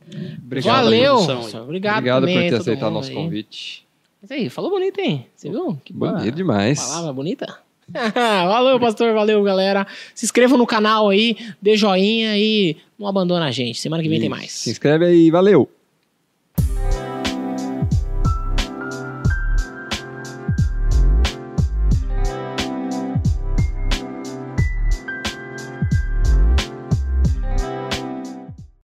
Obrigado, 0.43 0.83
Valeu. 0.83 1.15
Obrigado, 1.17 1.97
Obrigado 1.97 2.21
também 2.21 2.35
por 2.35 2.45
a 2.45 2.49
ter 2.49 2.55
aceitado 2.55 2.91
nosso 2.91 3.09
aí. 3.09 3.15
convite. 3.15 3.85
Mas 4.21 4.31
aí, 4.31 4.49
falou 4.49 4.71
bonito, 4.71 4.99
hein? 4.99 5.27
Você 5.35 5.49
viu? 5.49 5.79
Que 5.85 5.93
boa 5.93 6.13
Bonito 6.13 6.35
demais. 6.35 6.81
Palavra 6.81 7.13
bonita. 7.13 7.59
valeu, 8.13 8.79
pastor. 8.79 9.13
Valeu, 9.13 9.41
galera. 9.43 9.87
Se 10.13 10.25
inscrevam 10.25 10.57
no 10.57 10.65
canal 10.65 11.09
aí, 11.09 11.37
dê 11.61 11.77
joinha 11.77 12.37
e 12.37 12.75
não 12.97 13.07
abandona 13.07 13.45
a 13.45 13.51
gente. 13.51 13.79
Semana 13.79 14.03
que 14.03 14.09
vem 14.09 14.19
tem 14.19 14.27
Isso. 14.29 14.37
mais. 14.37 14.51
Se 14.51 14.71
inscreve 14.71 15.05
aí, 15.05 15.31
valeu. 15.31 15.69